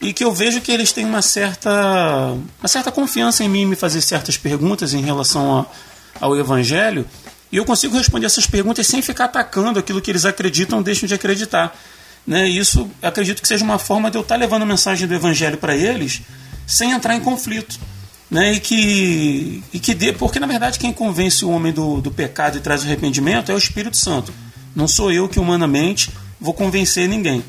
e 0.00 0.12
que 0.12 0.24
eu 0.24 0.32
vejo 0.32 0.60
que 0.60 0.70
eles 0.70 0.92
têm 0.92 1.04
uma 1.04 1.22
certa, 1.22 2.36
uma 2.58 2.68
certa 2.68 2.90
confiança 2.92 3.42
em 3.42 3.48
mim 3.48 3.66
me 3.66 3.76
fazer 3.76 4.00
certas 4.00 4.36
perguntas 4.36 4.94
em 4.94 5.02
relação 5.02 5.58
a, 5.58 5.66
ao 6.20 6.36
Evangelho 6.36 7.04
e 7.50 7.56
eu 7.56 7.64
consigo 7.64 7.96
responder 7.96 8.26
essas 8.26 8.46
perguntas 8.46 8.86
sem 8.86 9.02
ficar 9.02 9.24
atacando 9.24 9.78
aquilo 9.78 10.00
que 10.00 10.10
eles 10.10 10.24
acreditam 10.24 10.78
ou 10.78 10.84
deixam 10.84 11.06
de 11.06 11.14
acreditar. 11.14 11.76
Né? 12.26 12.46
Isso 12.46 12.90
acredito 13.02 13.40
que 13.40 13.48
seja 13.48 13.64
uma 13.64 13.78
forma 13.78 14.10
de 14.10 14.18
eu 14.18 14.22
estar 14.22 14.36
levando 14.36 14.62
a 14.62 14.66
mensagem 14.66 15.08
do 15.08 15.14
Evangelho 15.14 15.56
para 15.56 15.74
eles 15.74 16.22
sem 16.66 16.92
entrar 16.92 17.14
em 17.14 17.20
conflito. 17.20 17.78
Né? 18.30 18.54
E 18.54 18.60
que, 18.60 19.62
e 19.72 19.78
que 19.78 19.94
dê, 19.94 20.12
porque 20.12 20.38
na 20.38 20.46
verdade 20.46 20.78
quem 20.78 20.92
convence 20.92 21.44
o 21.44 21.50
homem 21.50 21.72
do, 21.72 22.00
do 22.00 22.10
pecado 22.10 22.58
e 22.58 22.60
traz 22.60 22.82
o 22.82 22.86
arrependimento 22.86 23.50
é 23.50 23.54
o 23.54 23.58
Espírito 23.58 23.96
Santo. 23.96 24.32
Não 24.76 24.86
sou 24.86 25.10
eu 25.10 25.28
que 25.28 25.40
humanamente 25.40 26.10
vou 26.40 26.52
convencer 26.52 27.08
ninguém. 27.08 27.42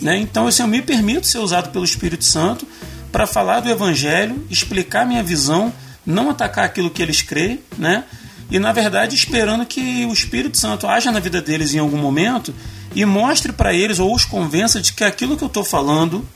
Né? 0.00 0.18
Então 0.18 0.46
assim, 0.46 0.62
eu 0.62 0.68
me 0.68 0.82
permito 0.82 1.26
ser 1.26 1.38
usado 1.38 1.70
pelo 1.70 1.84
Espírito 1.84 2.24
Santo 2.24 2.66
para 3.10 3.26
falar 3.26 3.60
do 3.60 3.70
Evangelho, 3.70 4.46
explicar 4.50 5.06
minha 5.06 5.22
visão, 5.22 5.72
não 6.04 6.28
atacar 6.28 6.64
aquilo 6.64 6.90
que 6.90 7.02
eles 7.02 7.22
creem, 7.22 7.60
né? 7.78 8.04
e 8.50 8.58
na 8.58 8.72
verdade 8.72 9.14
esperando 9.14 9.64
que 9.64 10.04
o 10.04 10.12
Espírito 10.12 10.56
Santo 10.58 10.86
haja 10.86 11.10
na 11.10 11.18
vida 11.18 11.40
deles 11.40 11.74
em 11.74 11.78
algum 11.78 11.96
momento 11.96 12.54
e 12.94 13.04
mostre 13.04 13.52
para 13.52 13.74
eles 13.74 13.98
ou 13.98 14.14
os 14.14 14.24
convença 14.24 14.80
de 14.80 14.92
que 14.92 15.04
aquilo 15.04 15.36
que 15.36 15.44
eu 15.44 15.48
estou 15.48 15.64
falando 15.64 16.26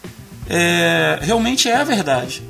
é, 0.49 1.19
realmente 1.23 1.69
é 1.69 1.77
a 1.77 1.85
verdade. 1.85 2.43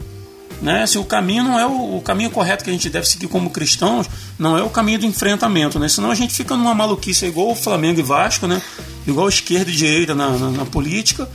Né? 0.61 0.87
Se 0.87 0.99
o 0.99 1.05
caminho 1.05 1.43
não 1.43 1.59
é 1.59 1.66
o, 1.66 1.97
o, 1.97 2.03
caminho 2.03 2.31
correto 2.31 2.62
que 2.62 2.69
a 2.69 2.73
gente 2.73 2.91
deve 2.91 3.07
seguir 3.07 3.28
como 3.28 3.49
cristãos, 3.49 4.07
não 4.39 4.59
é 4.59 4.62
o 4.62 4.69
caminho 4.69 4.99
do 4.99 5.07
enfrentamento, 5.07 5.78
né? 5.78 5.89
Senão 5.89 6.11
a 6.11 6.15
gente 6.15 6.35
fica 6.35 6.55
numa 6.55 6.74
maluquice 6.74 7.24
igual 7.24 7.51
o 7.51 7.55
Flamengo 7.55 7.99
e 7.99 8.03
Vasco, 8.03 8.47
né? 8.47 8.61
Igual 9.07 9.28
esquerda 9.28 9.70
e 9.70 9.74
direita 9.74 10.15
na, 10.15 10.28
na, 10.31 10.51
na 10.51 10.66
política 10.66 11.27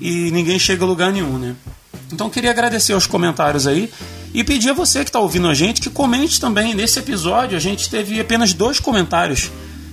e 0.00 0.30
ninguém 0.32 0.58
chega 0.58 0.84
a 0.84 0.86
lugar 0.86 1.12
nenhum, 1.12 1.38
né? 1.38 1.56
Então 2.12 2.28
queria 2.28 2.50
agradecer 2.50 2.92
aos 2.92 3.06
comentários 3.06 3.66
aí 3.66 3.90
e 4.34 4.44
pedir 4.44 4.70
a 4.70 4.74
você 4.74 5.02
que 5.02 5.08
está 5.08 5.18
ouvindo 5.18 5.48
a 5.48 5.54
gente 5.54 5.80
que 5.80 5.88
comente 5.88 6.40
também. 6.40 6.74
Nesse 6.74 6.98
episódio 6.98 7.56
a 7.56 7.60
gente 7.60 7.88
teve 7.88 8.20
apenas 8.20 8.52
dois 8.52 8.78
comentários. 8.78 9.50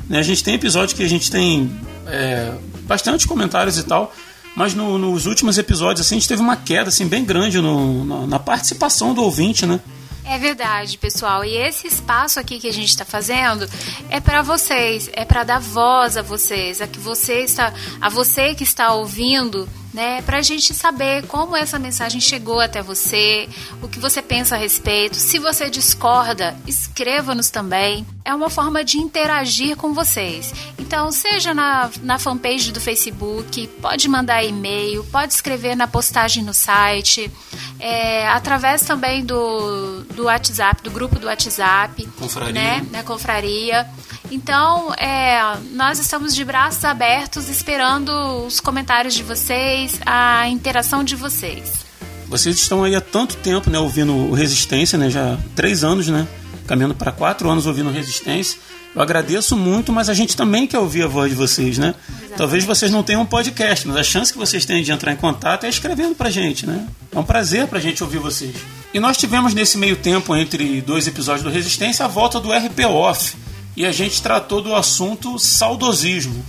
Né? 0.10 0.20
A 0.20 0.24
gente 0.24 0.44
tem 0.44 0.56
episódio 0.56 0.96
que 0.96 1.04
a 1.04 1.10
gente 1.10 1.32
tem 1.32 1.72
é, 2.08 2.52
bastante 2.84 3.28
comentários 3.28 3.78
e 3.78 3.84
tal, 3.84 4.14
mas 4.56 4.74
no, 4.74 4.98
nos 4.98 5.26
últimos 5.26 5.58
episódios 5.58 6.06
assim, 6.06 6.16
a 6.16 6.20
gente 6.20 6.28
teve 6.28 6.42
uma 6.42 6.56
queda 6.56 6.90
assim, 6.90 7.08
bem 7.08 7.24
grande 7.24 7.60
no, 7.60 8.04
na, 8.06 8.28
na 8.28 8.40
participação 8.40 9.14
do 9.14 9.24
ouvinte, 9.24 9.66
né? 9.66 9.80
É 10.24 10.38
verdade, 10.38 10.98
pessoal. 10.98 11.44
E 11.44 11.58
esse 11.58 11.88
espaço 11.88 12.40
aqui 12.40 12.60
que 12.60 12.68
a 12.68 12.74
gente 12.74 12.90
está 12.90 13.04
fazendo 13.04 13.68
é 14.10 14.20
para 14.20 14.42
vocês, 14.42 15.10
é 15.14 15.26
para 15.26 15.44
dar 15.44 15.60
voz 15.60 16.16
a 16.16 16.22
vocês, 16.22 16.80
a 16.80 16.88
que 16.88 17.00
você 17.00 17.42
está, 17.42 17.74
a 18.00 18.08
você 18.08 18.54
que 18.54 18.64
está 18.64 18.94
ouvindo 18.94 19.68
né, 19.94 20.22
para 20.22 20.38
a 20.38 20.42
gente 20.42 20.74
saber 20.74 21.26
como 21.28 21.56
essa 21.56 21.78
mensagem 21.78 22.22
chegou 22.22 22.60
até 22.60 22.82
você, 22.82 23.50
o 23.82 23.88
que 23.88 24.00
você 24.00 24.22
pensa 24.22 24.56
a 24.56 24.58
respeito. 24.58 25.16
Se 25.18 25.38
você 25.38 25.70
discorda, 25.70 26.56
escreva-nos 26.66 27.50
também. 27.50 28.06
É 28.24 28.34
uma 28.34 28.50
forma 28.50 28.84
de 28.84 28.98
interagir 28.98 29.76
com 29.76 29.94
vocês. 29.94 30.54
Então, 30.78 31.12
seja 31.12 31.54
na, 31.54 31.90
na 32.04 32.20
fanpage 32.20 32.72
do 32.72 32.80
Facebook, 32.80 33.68
pode 33.82 34.08
mandar 34.08 34.44
e-mail, 34.44 35.04
pode 35.06 35.34
escrever 35.34 35.76
na 35.76 35.88
postagem 35.88 36.44
no 36.44 36.54
site, 36.54 37.32
é, 37.80 38.28
através 38.28 38.84
também 38.84 39.26
do, 39.26 40.04
do 40.16 40.26
WhatsApp, 40.26 40.84
do 40.84 40.92
grupo 40.92 41.20
do 41.20 41.28
WhatsApp, 41.28 42.06
confraria. 42.18 42.54
né, 42.54 42.86
na 42.92 43.04
confraria. 43.04 43.88
Então, 44.32 44.94
é, 44.94 45.58
nós 45.74 46.00
estamos 46.00 46.34
de 46.34 46.46
braços 46.46 46.86
abertos 46.86 47.50
esperando 47.50 48.10
os 48.46 48.62
comentários 48.62 49.14
de 49.14 49.24
vocês, 49.24 50.00
a 50.06 50.48
interação 50.48 51.04
de 51.04 51.18
vocês. 51.18 51.86
Vocês 52.28 52.56
estão 52.56 52.86
aí 52.86 52.96
há 52.96 53.02
tanto 53.02 53.36
tempo, 53.36 53.70
né, 53.70 53.78
ouvindo 53.78 54.14
o 54.16 54.34
Resistência, 54.34 54.98
né, 54.98 55.10
já 55.10 55.38
três 55.54 55.84
anos, 55.84 56.08
né, 56.08 56.26
caminhando 56.66 56.96
para 56.96 57.12
quatro 57.12 57.50
anos 57.50 57.68
ouvindo 57.68 57.92
Resistência. 57.92 58.58
Eu 58.96 59.02
agradeço 59.02 59.58
muito, 59.58 59.92
mas 59.92 60.08
a 60.08 60.14
gente 60.14 60.36
também 60.38 60.66
quer 60.66 60.80
ouvir 60.80 61.04
a 61.04 61.08
voz 61.08 61.30
de 61.30 61.36
vocês, 61.36 61.78
né? 61.78 61.96
Exatamente. 62.10 62.38
Talvez 62.38 62.66
vocês 62.66 62.92
não 62.92 63.04
tenham 63.04 63.22
um 63.22 63.26
podcast, 63.26 63.88
mas 63.88 63.96
a 63.96 64.04
chance 64.04 64.34
que 64.34 64.38
vocês 64.38 64.66
têm 64.66 64.84
de 64.84 64.92
entrar 64.92 65.14
em 65.14 65.16
contato 65.16 65.66
é 65.66 65.70
escrevendo 65.70 66.14
pra 66.14 66.30
gente, 66.30 66.66
né? 66.66 66.88
É 67.10 67.18
um 67.18 67.24
prazer 67.24 67.68
pra 67.68 67.80
gente 67.80 68.04
ouvir 68.04 68.18
vocês. 68.18 68.54
E 68.94 69.00
nós 69.00 69.16
tivemos 69.16 69.54
nesse 69.54 69.78
meio 69.78 69.96
tempo, 69.96 70.36
entre 70.36 70.82
dois 70.82 71.08
episódios 71.08 71.44
do 71.44 71.50
Resistência, 71.50 72.04
a 72.04 72.08
volta 72.10 72.38
do 72.38 72.52
RP 72.52 72.82
Off 72.86 73.34
e 73.82 73.86
a 73.86 73.92
gente 73.92 74.22
tratou 74.22 74.62
do 74.62 74.76
assunto 74.76 75.40
saudosismo. 75.40 76.46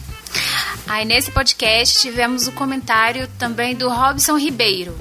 Aí 0.87 1.03
nesse 1.07 1.31
podcast 1.31 1.99
tivemos 1.99 2.47
o 2.47 2.53
comentário 2.53 3.27
também 3.39 3.75
do 3.75 3.89
Robson 3.89 4.37
Ribeiro. 4.37 4.95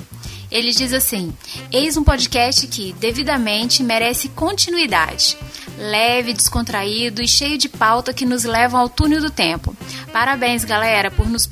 Ele 0.49 0.71
diz 0.71 0.93
assim: 0.93 1.33
Eis 1.69 1.97
um 1.97 2.05
podcast 2.05 2.65
que, 2.67 2.93
devidamente, 2.93 3.83
merece 3.83 4.29
continuidade. 4.29 5.37
Leve, 5.77 6.33
descontraído 6.33 7.21
e 7.21 7.27
cheio 7.27 7.57
de 7.57 7.67
pauta 7.67 8.13
que 8.13 8.25
nos 8.25 8.45
levam 8.45 8.79
ao 8.79 8.87
túnel 8.87 9.19
do 9.19 9.29
tempo. 9.29 9.75
Parabéns, 10.13 10.63
galera, 10.63 11.11
por 11.11 11.27
nos 11.27 11.45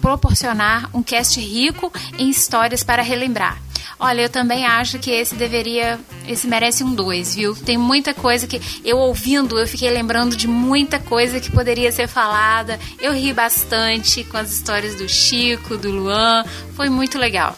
proporcionar 0.00 0.88
um 0.94 1.02
cast 1.02 1.38
rico 1.38 1.92
em 2.18 2.30
histórias 2.30 2.82
para 2.82 3.02
relembrar. 3.02 3.60
Olha, 3.98 4.22
eu 4.22 4.28
também 4.28 4.66
acho 4.66 4.98
que 4.98 5.10
esse 5.10 5.34
deveria. 5.34 5.98
Esse 6.26 6.46
merece 6.46 6.84
um 6.84 6.94
2, 6.94 7.34
viu? 7.34 7.54
Tem 7.54 7.76
muita 7.76 8.14
coisa 8.14 8.46
que. 8.46 8.60
Eu 8.84 8.98
ouvindo, 8.98 9.58
eu 9.58 9.66
fiquei 9.66 9.90
lembrando 9.90 10.36
de 10.36 10.46
muita 10.46 10.98
coisa 10.98 11.40
que 11.40 11.50
poderia 11.50 11.90
ser 11.92 12.08
falada. 12.08 12.78
Eu 13.00 13.12
ri 13.12 13.32
bastante 13.32 14.24
com 14.24 14.36
as 14.36 14.52
histórias 14.52 14.94
do 14.96 15.08
Chico, 15.08 15.76
do 15.76 15.90
Luan. 15.90 16.44
Foi 16.74 16.88
muito 16.88 17.18
legal. 17.18 17.56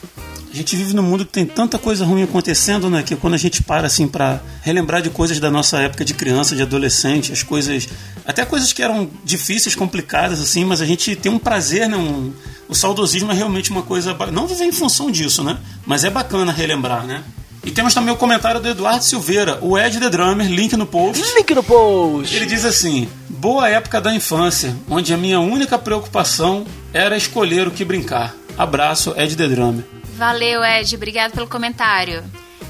A 0.54 0.56
gente 0.56 0.76
vive 0.76 0.94
num 0.94 1.02
mundo 1.02 1.26
que 1.26 1.32
tem 1.32 1.44
tanta 1.44 1.80
coisa 1.80 2.04
ruim 2.04 2.22
acontecendo, 2.22 2.88
né? 2.88 3.02
Que 3.02 3.16
quando 3.16 3.34
a 3.34 3.36
gente 3.36 3.60
para 3.60 3.88
assim 3.88 4.06
para 4.06 4.40
relembrar 4.62 5.02
de 5.02 5.10
coisas 5.10 5.40
da 5.40 5.50
nossa 5.50 5.80
época 5.80 6.04
de 6.04 6.14
criança, 6.14 6.54
de 6.54 6.62
adolescente, 6.62 7.32
as 7.32 7.42
coisas, 7.42 7.88
até 8.24 8.44
coisas 8.44 8.72
que 8.72 8.80
eram 8.80 9.10
difíceis, 9.24 9.74
complicadas 9.74 10.40
assim, 10.40 10.64
mas 10.64 10.80
a 10.80 10.86
gente 10.86 11.16
tem 11.16 11.32
um 11.32 11.40
prazer, 11.40 11.88
né? 11.88 11.96
Um, 11.96 12.32
o 12.68 12.74
saudosismo 12.74 13.32
é 13.32 13.34
realmente 13.34 13.70
uma 13.70 13.82
coisa, 13.82 14.16
não 14.32 14.46
viver 14.46 14.64
em 14.64 14.72
função 14.72 15.10
disso, 15.10 15.42
né? 15.42 15.58
Mas 15.86 16.04
é 16.04 16.10
bacana 16.10 16.52
relembrar, 16.52 17.04
né? 17.04 17.22
E 17.64 17.70
temos 17.70 17.94
também 17.94 18.12
o 18.12 18.16
comentário 18.16 18.60
do 18.60 18.68
Eduardo 18.68 19.02
Silveira, 19.02 19.58
o 19.62 19.78
Ed 19.78 19.98
The 19.98 20.10
Drummer, 20.10 20.46
link 20.46 20.76
no 20.76 20.86
post. 20.86 21.22
Link 21.34 21.54
no 21.54 21.62
post. 21.62 22.36
Ele 22.36 22.44
diz 22.44 22.64
assim: 22.64 23.08
"Boa 23.28 23.70
época 23.70 24.00
da 24.00 24.14
infância, 24.14 24.76
onde 24.88 25.14
a 25.14 25.16
minha 25.16 25.40
única 25.40 25.78
preocupação 25.78 26.66
era 26.92 27.16
escolher 27.16 27.66
o 27.66 27.70
que 27.70 27.84
brincar. 27.84 28.34
Abraço, 28.58 29.14
Ed 29.16 29.34
The 29.34 29.48
Drummer." 29.48 29.84
Valeu, 30.16 30.62
Ed. 30.62 30.94
Obrigado 30.94 31.32
pelo 31.32 31.48
comentário. 31.48 32.22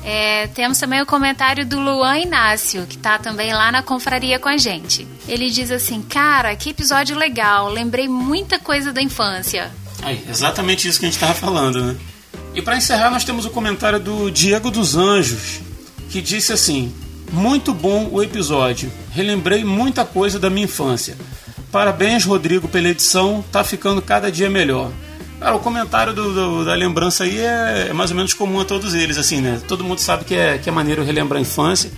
É, 0.05 0.49
temos 0.49 0.79
também 0.79 1.01
o 1.01 1.07
comentário 1.07 1.65
do 1.65 1.81
Luan 1.81 2.19
Inácio, 2.19 2.87
que 2.87 2.97
está 2.97 3.19
também 3.19 3.53
lá 3.53 3.73
na 3.73 3.83
confraria 3.83 4.39
com 4.39 4.49
a 4.49 4.57
gente. 4.59 5.09
Ele 5.27 5.51
diz 5.51 5.71
assim: 5.71 6.03
Cara, 6.03 6.55
que 6.55 6.71
episódio 6.71 7.17
legal, 7.17 7.69
lembrei 7.69 8.07
muita 8.07 8.59
coisa 8.59 8.93
da 8.93 9.03
infância. 9.03 9.73
Aí, 10.05 10.23
exatamente 10.29 10.87
isso 10.87 11.01
que 11.01 11.07
a 11.07 11.09
gente 11.09 11.17
estava 11.17 11.35
falando, 11.35 11.83
né? 11.83 11.97
E 12.55 12.61
para 12.61 12.77
encerrar, 12.77 13.11
nós 13.11 13.25
temos 13.25 13.47
o 13.47 13.51
comentário 13.51 13.99
do 13.99 14.31
Diego 14.31 14.71
dos 14.71 14.95
Anjos, 14.95 15.61
que 16.11 16.21
disse 16.21 16.53
assim: 16.53 16.93
Muito 17.33 17.73
bom 17.73 18.09
o 18.13 18.23
episódio, 18.23 18.93
relembrei 19.13 19.65
muita 19.65 20.05
coisa 20.05 20.39
da 20.39 20.51
minha 20.51 20.67
infância. 20.67 21.17
Parabéns, 21.73 22.25
Rodrigo, 22.25 22.69
pela 22.69 22.89
edição, 22.89 23.43
tá 23.51 23.65
ficando 23.65 24.03
cada 24.03 24.31
dia 24.31 24.51
melhor. 24.51 24.93
Cara, 25.41 25.57
o 25.57 25.61
comentário 25.61 26.13
do, 26.13 26.33
do, 26.33 26.65
da 26.65 26.75
lembrança 26.75 27.25
aí 27.25 27.39
é, 27.39 27.89
é, 27.89 27.93
mais 27.93 28.11
ou 28.11 28.17
menos 28.17 28.33
comum 28.33 28.61
a 28.61 28.65
todos 28.65 28.95
eles, 28.95 29.19
assim, 29.19 29.41
né? 29.41 29.61
Todo 29.67 29.83
mundo 29.83 29.99
sabe 29.99 30.25
que 30.25 30.35
é, 30.35 30.59
que 30.59 30.69
é 30.69 30.73
maneiro 30.73 31.03
relembrar 31.03 31.39
a 31.39 31.43
infância. 31.43 31.91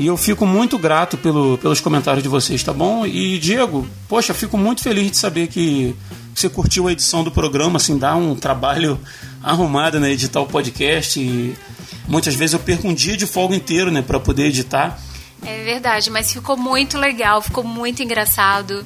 E 0.00 0.06
eu 0.06 0.16
fico 0.16 0.46
muito 0.46 0.78
grato 0.78 1.18
pelo, 1.18 1.58
pelos 1.58 1.78
comentários 1.78 2.22
de 2.22 2.28
vocês, 2.30 2.62
tá 2.62 2.72
bom? 2.72 3.04
E 3.04 3.38
Diego, 3.38 3.86
poxa, 4.08 4.32
fico 4.32 4.56
muito 4.56 4.82
feliz 4.82 5.10
de 5.10 5.16
saber 5.18 5.46
que 5.48 5.94
você 6.34 6.48
curtiu 6.48 6.88
a 6.88 6.92
edição 6.92 7.22
do 7.22 7.30
programa, 7.30 7.76
assim, 7.76 7.98
dá 7.98 8.16
um 8.16 8.34
trabalho 8.34 8.98
arrumado, 9.44 10.00
né? 10.00 10.10
Editar 10.10 10.40
o 10.40 10.46
podcast. 10.46 11.20
E 11.20 11.54
muitas 12.08 12.34
vezes 12.34 12.54
eu 12.54 12.60
perco 12.60 12.88
um 12.88 12.94
dia 12.94 13.14
de 13.14 13.26
folga 13.26 13.54
inteiro, 13.54 13.90
né? 13.90 14.00
Pra 14.00 14.18
poder 14.18 14.46
editar. 14.46 14.98
É 15.44 15.64
verdade, 15.64 16.08
mas 16.08 16.32
ficou 16.32 16.56
muito 16.56 16.96
legal, 16.96 17.42
ficou 17.42 17.62
muito 17.62 18.02
engraçado 18.02 18.82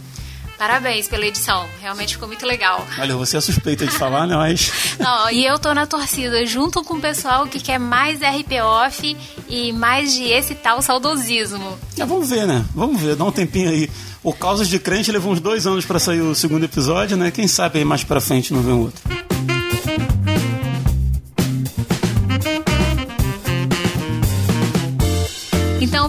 Parabéns 0.58 1.08
pela 1.08 1.26
edição, 1.26 1.66
realmente 1.80 2.14
ficou 2.14 2.28
muito 2.28 2.46
legal. 2.46 2.86
Olha, 2.98 3.16
você 3.16 3.36
é 3.36 3.40
suspeita 3.40 3.86
de 3.86 3.92
falar, 3.92 4.26
né? 4.26 4.36
Mas. 4.36 4.70
Não, 4.98 5.30
e 5.30 5.44
eu 5.44 5.58
tô 5.58 5.74
na 5.74 5.86
torcida 5.86 6.44
junto 6.46 6.82
com 6.84 6.94
o 6.94 7.00
pessoal 7.00 7.46
que 7.46 7.58
quer 7.60 7.78
mais 7.78 8.20
RP 8.20 8.62
Off 8.62 9.16
e 9.48 9.72
mais 9.72 10.14
de 10.14 10.24
esse 10.24 10.54
tal 10.54 10.80
saudosismo. 10.80 11.78
É, 11.98 12.04
vamos 12.04 12.28
ver, 12.30 12.46
né? 12.46 12.64
Vamos 12.74 13.00
ver, 13.00 13.16
dá 13.16 13.24
um 13.24 13.32
tempinho 13.32 13.70
aí. 13.70 13.90
O 14.22 14.32
Causas 14.32 14.68
de 14.68 14.78
Crente 14.78 15.12
levou 15.12 15.32
uns 15.32 15.40
dois 15.40 15.66
anos 15.66 15.84
para 15.84 15.98
sair 15.98 16.20
o 16.20 16.34
segundo 16.34 16.64
episódio, 16.64 17.16
né? 17.16 17.30
Quem 17.30 17.46
sabe 17.46 17.78
aí 17.78 17.84
mais 17.84 18.04
pra 18.04 18.20
frente 18.20 18.54
não 18.54 18.62
vem 18.62 18.72
outro. 18.72 19.02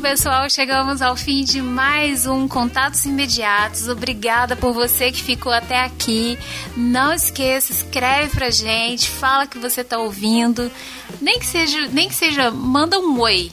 Pessoal, 0.05 0.47
chegamos 0.51 1.01
ao 1.01 1.15
fim 1.15 1.43
de 1.43 1.63
mais 1.63 2.27
um 2.27 2.47
Contatos 2.47 3.05
Imediatos. 3.05 3.87
Obrigada 3.87 4.55
por 4.55 4.71
você 4.71 5.11
que 5.11 5.23
ficou 5.23 5.51
até 5.51 5.83
aqui. 5.83 6.37
Não 6.77 7.11
esqueça, 7.11 7.71
escreve 7.71 8.29
pra 8.29 8.51
gente, 8.51 9.09
fala 9.09 9.47
que 9.47 9.57
você 9.57 9.83
tá 9.83 9.97
ouvindo. 9.97 10.71
Nem 11.19 11.39
que 11.39 11.45
seja, 11.47 11.87
nem 11.87 12.07
que 12.07 12.13
seja, 12.13 12.51
manda 12.51 12.99
um 12.99 13.19
oi. 13.19 13.51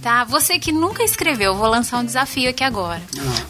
Tá? 0.00 0.24
Você 0.24 0.58
que 0.58 0.72
nunca 0.72 1.02
escreveu, 1.02 1.54
vou 1.54 1.68
lançar 1.68 1.98
um 1.98 2.04
desafio 2.06 2.48
aqui 2.48 2.64
agora. 2.64 3.02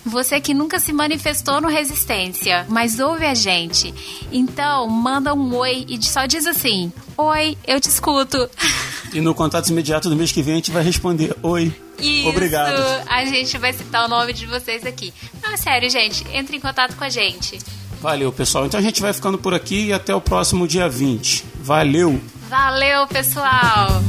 Você 0.05 0.41
que 0.41 0.53
nunca 0.53 0.81
se 0.81 0.93
manifestou 0.93 1.61
no 1.61 1.69
Resistência, 1.69 2.67
mas 2.69 2.99
ouve 2.99 3.27
a 3.27 3.35
gente. 3.35 3.95
Então, 4.33 4.89
manda 4.89 5.33
um 5.33 5.55
oi 5.55 5.87
e 5.89 6.03
só 6.03 6.27
diz 6.27 6.49
assim: 6.49 6.93
Oi, 7.17 7.57
eu 7.65 7.81
te 7.81 7.89
escuto. 7.89 8.51
E 9.13 9.21
no 9.21 9.35
contato 9.35 9.69
imediato 9.71 10.09
do 10.09 10.15
mês 10.15 10.31
que 10.31 10.41
vem 10.41 10.53
a 10.53 10.57
gente 10.57 10.71
vai 10.71 10.85
responder: 10.85 11.37
Oi. 11.43 11.75
Isso. 12.01 12.29
Obrigado. 12.29 12.83
A 13.09 13.25
gente 13.25 13.57
vai 13.59 13.73
citar 13.73 14.05
o 14.05 14.09
nome 14.09 14.33
de 14.33 14.47
vocês 14.47 14.85
aqui. 14.85 15.13
Não, 15.43 15.57
sério, 15.57 15.89
gente, 15.91 16.25
entre 16.33 16.57
em 16.57 16.61
contato 16.61 16.97
com 16.97 17.05
a 17.05 17.09
gente. 17.09 17.59
Valeu, 18.01 18.33
pessoal. 18.33 18.67
Então 18.67 18.81
a 18.81 18.83
gente 18.83 19.01
vai 19.01 19.13
ficando 19.13 19.37
por 19.37 19.53
aqui 19.53 19.87
e 19.87 19.93
até 19.93 20.15
o 20.15 20.21
próximo 20.21 20.67
dia 20.67 20.89
20. 20.89 21.45
Valeu. 21.63 22.21
Valeu, 22.49 23.07
pessoal. 23.07 24.03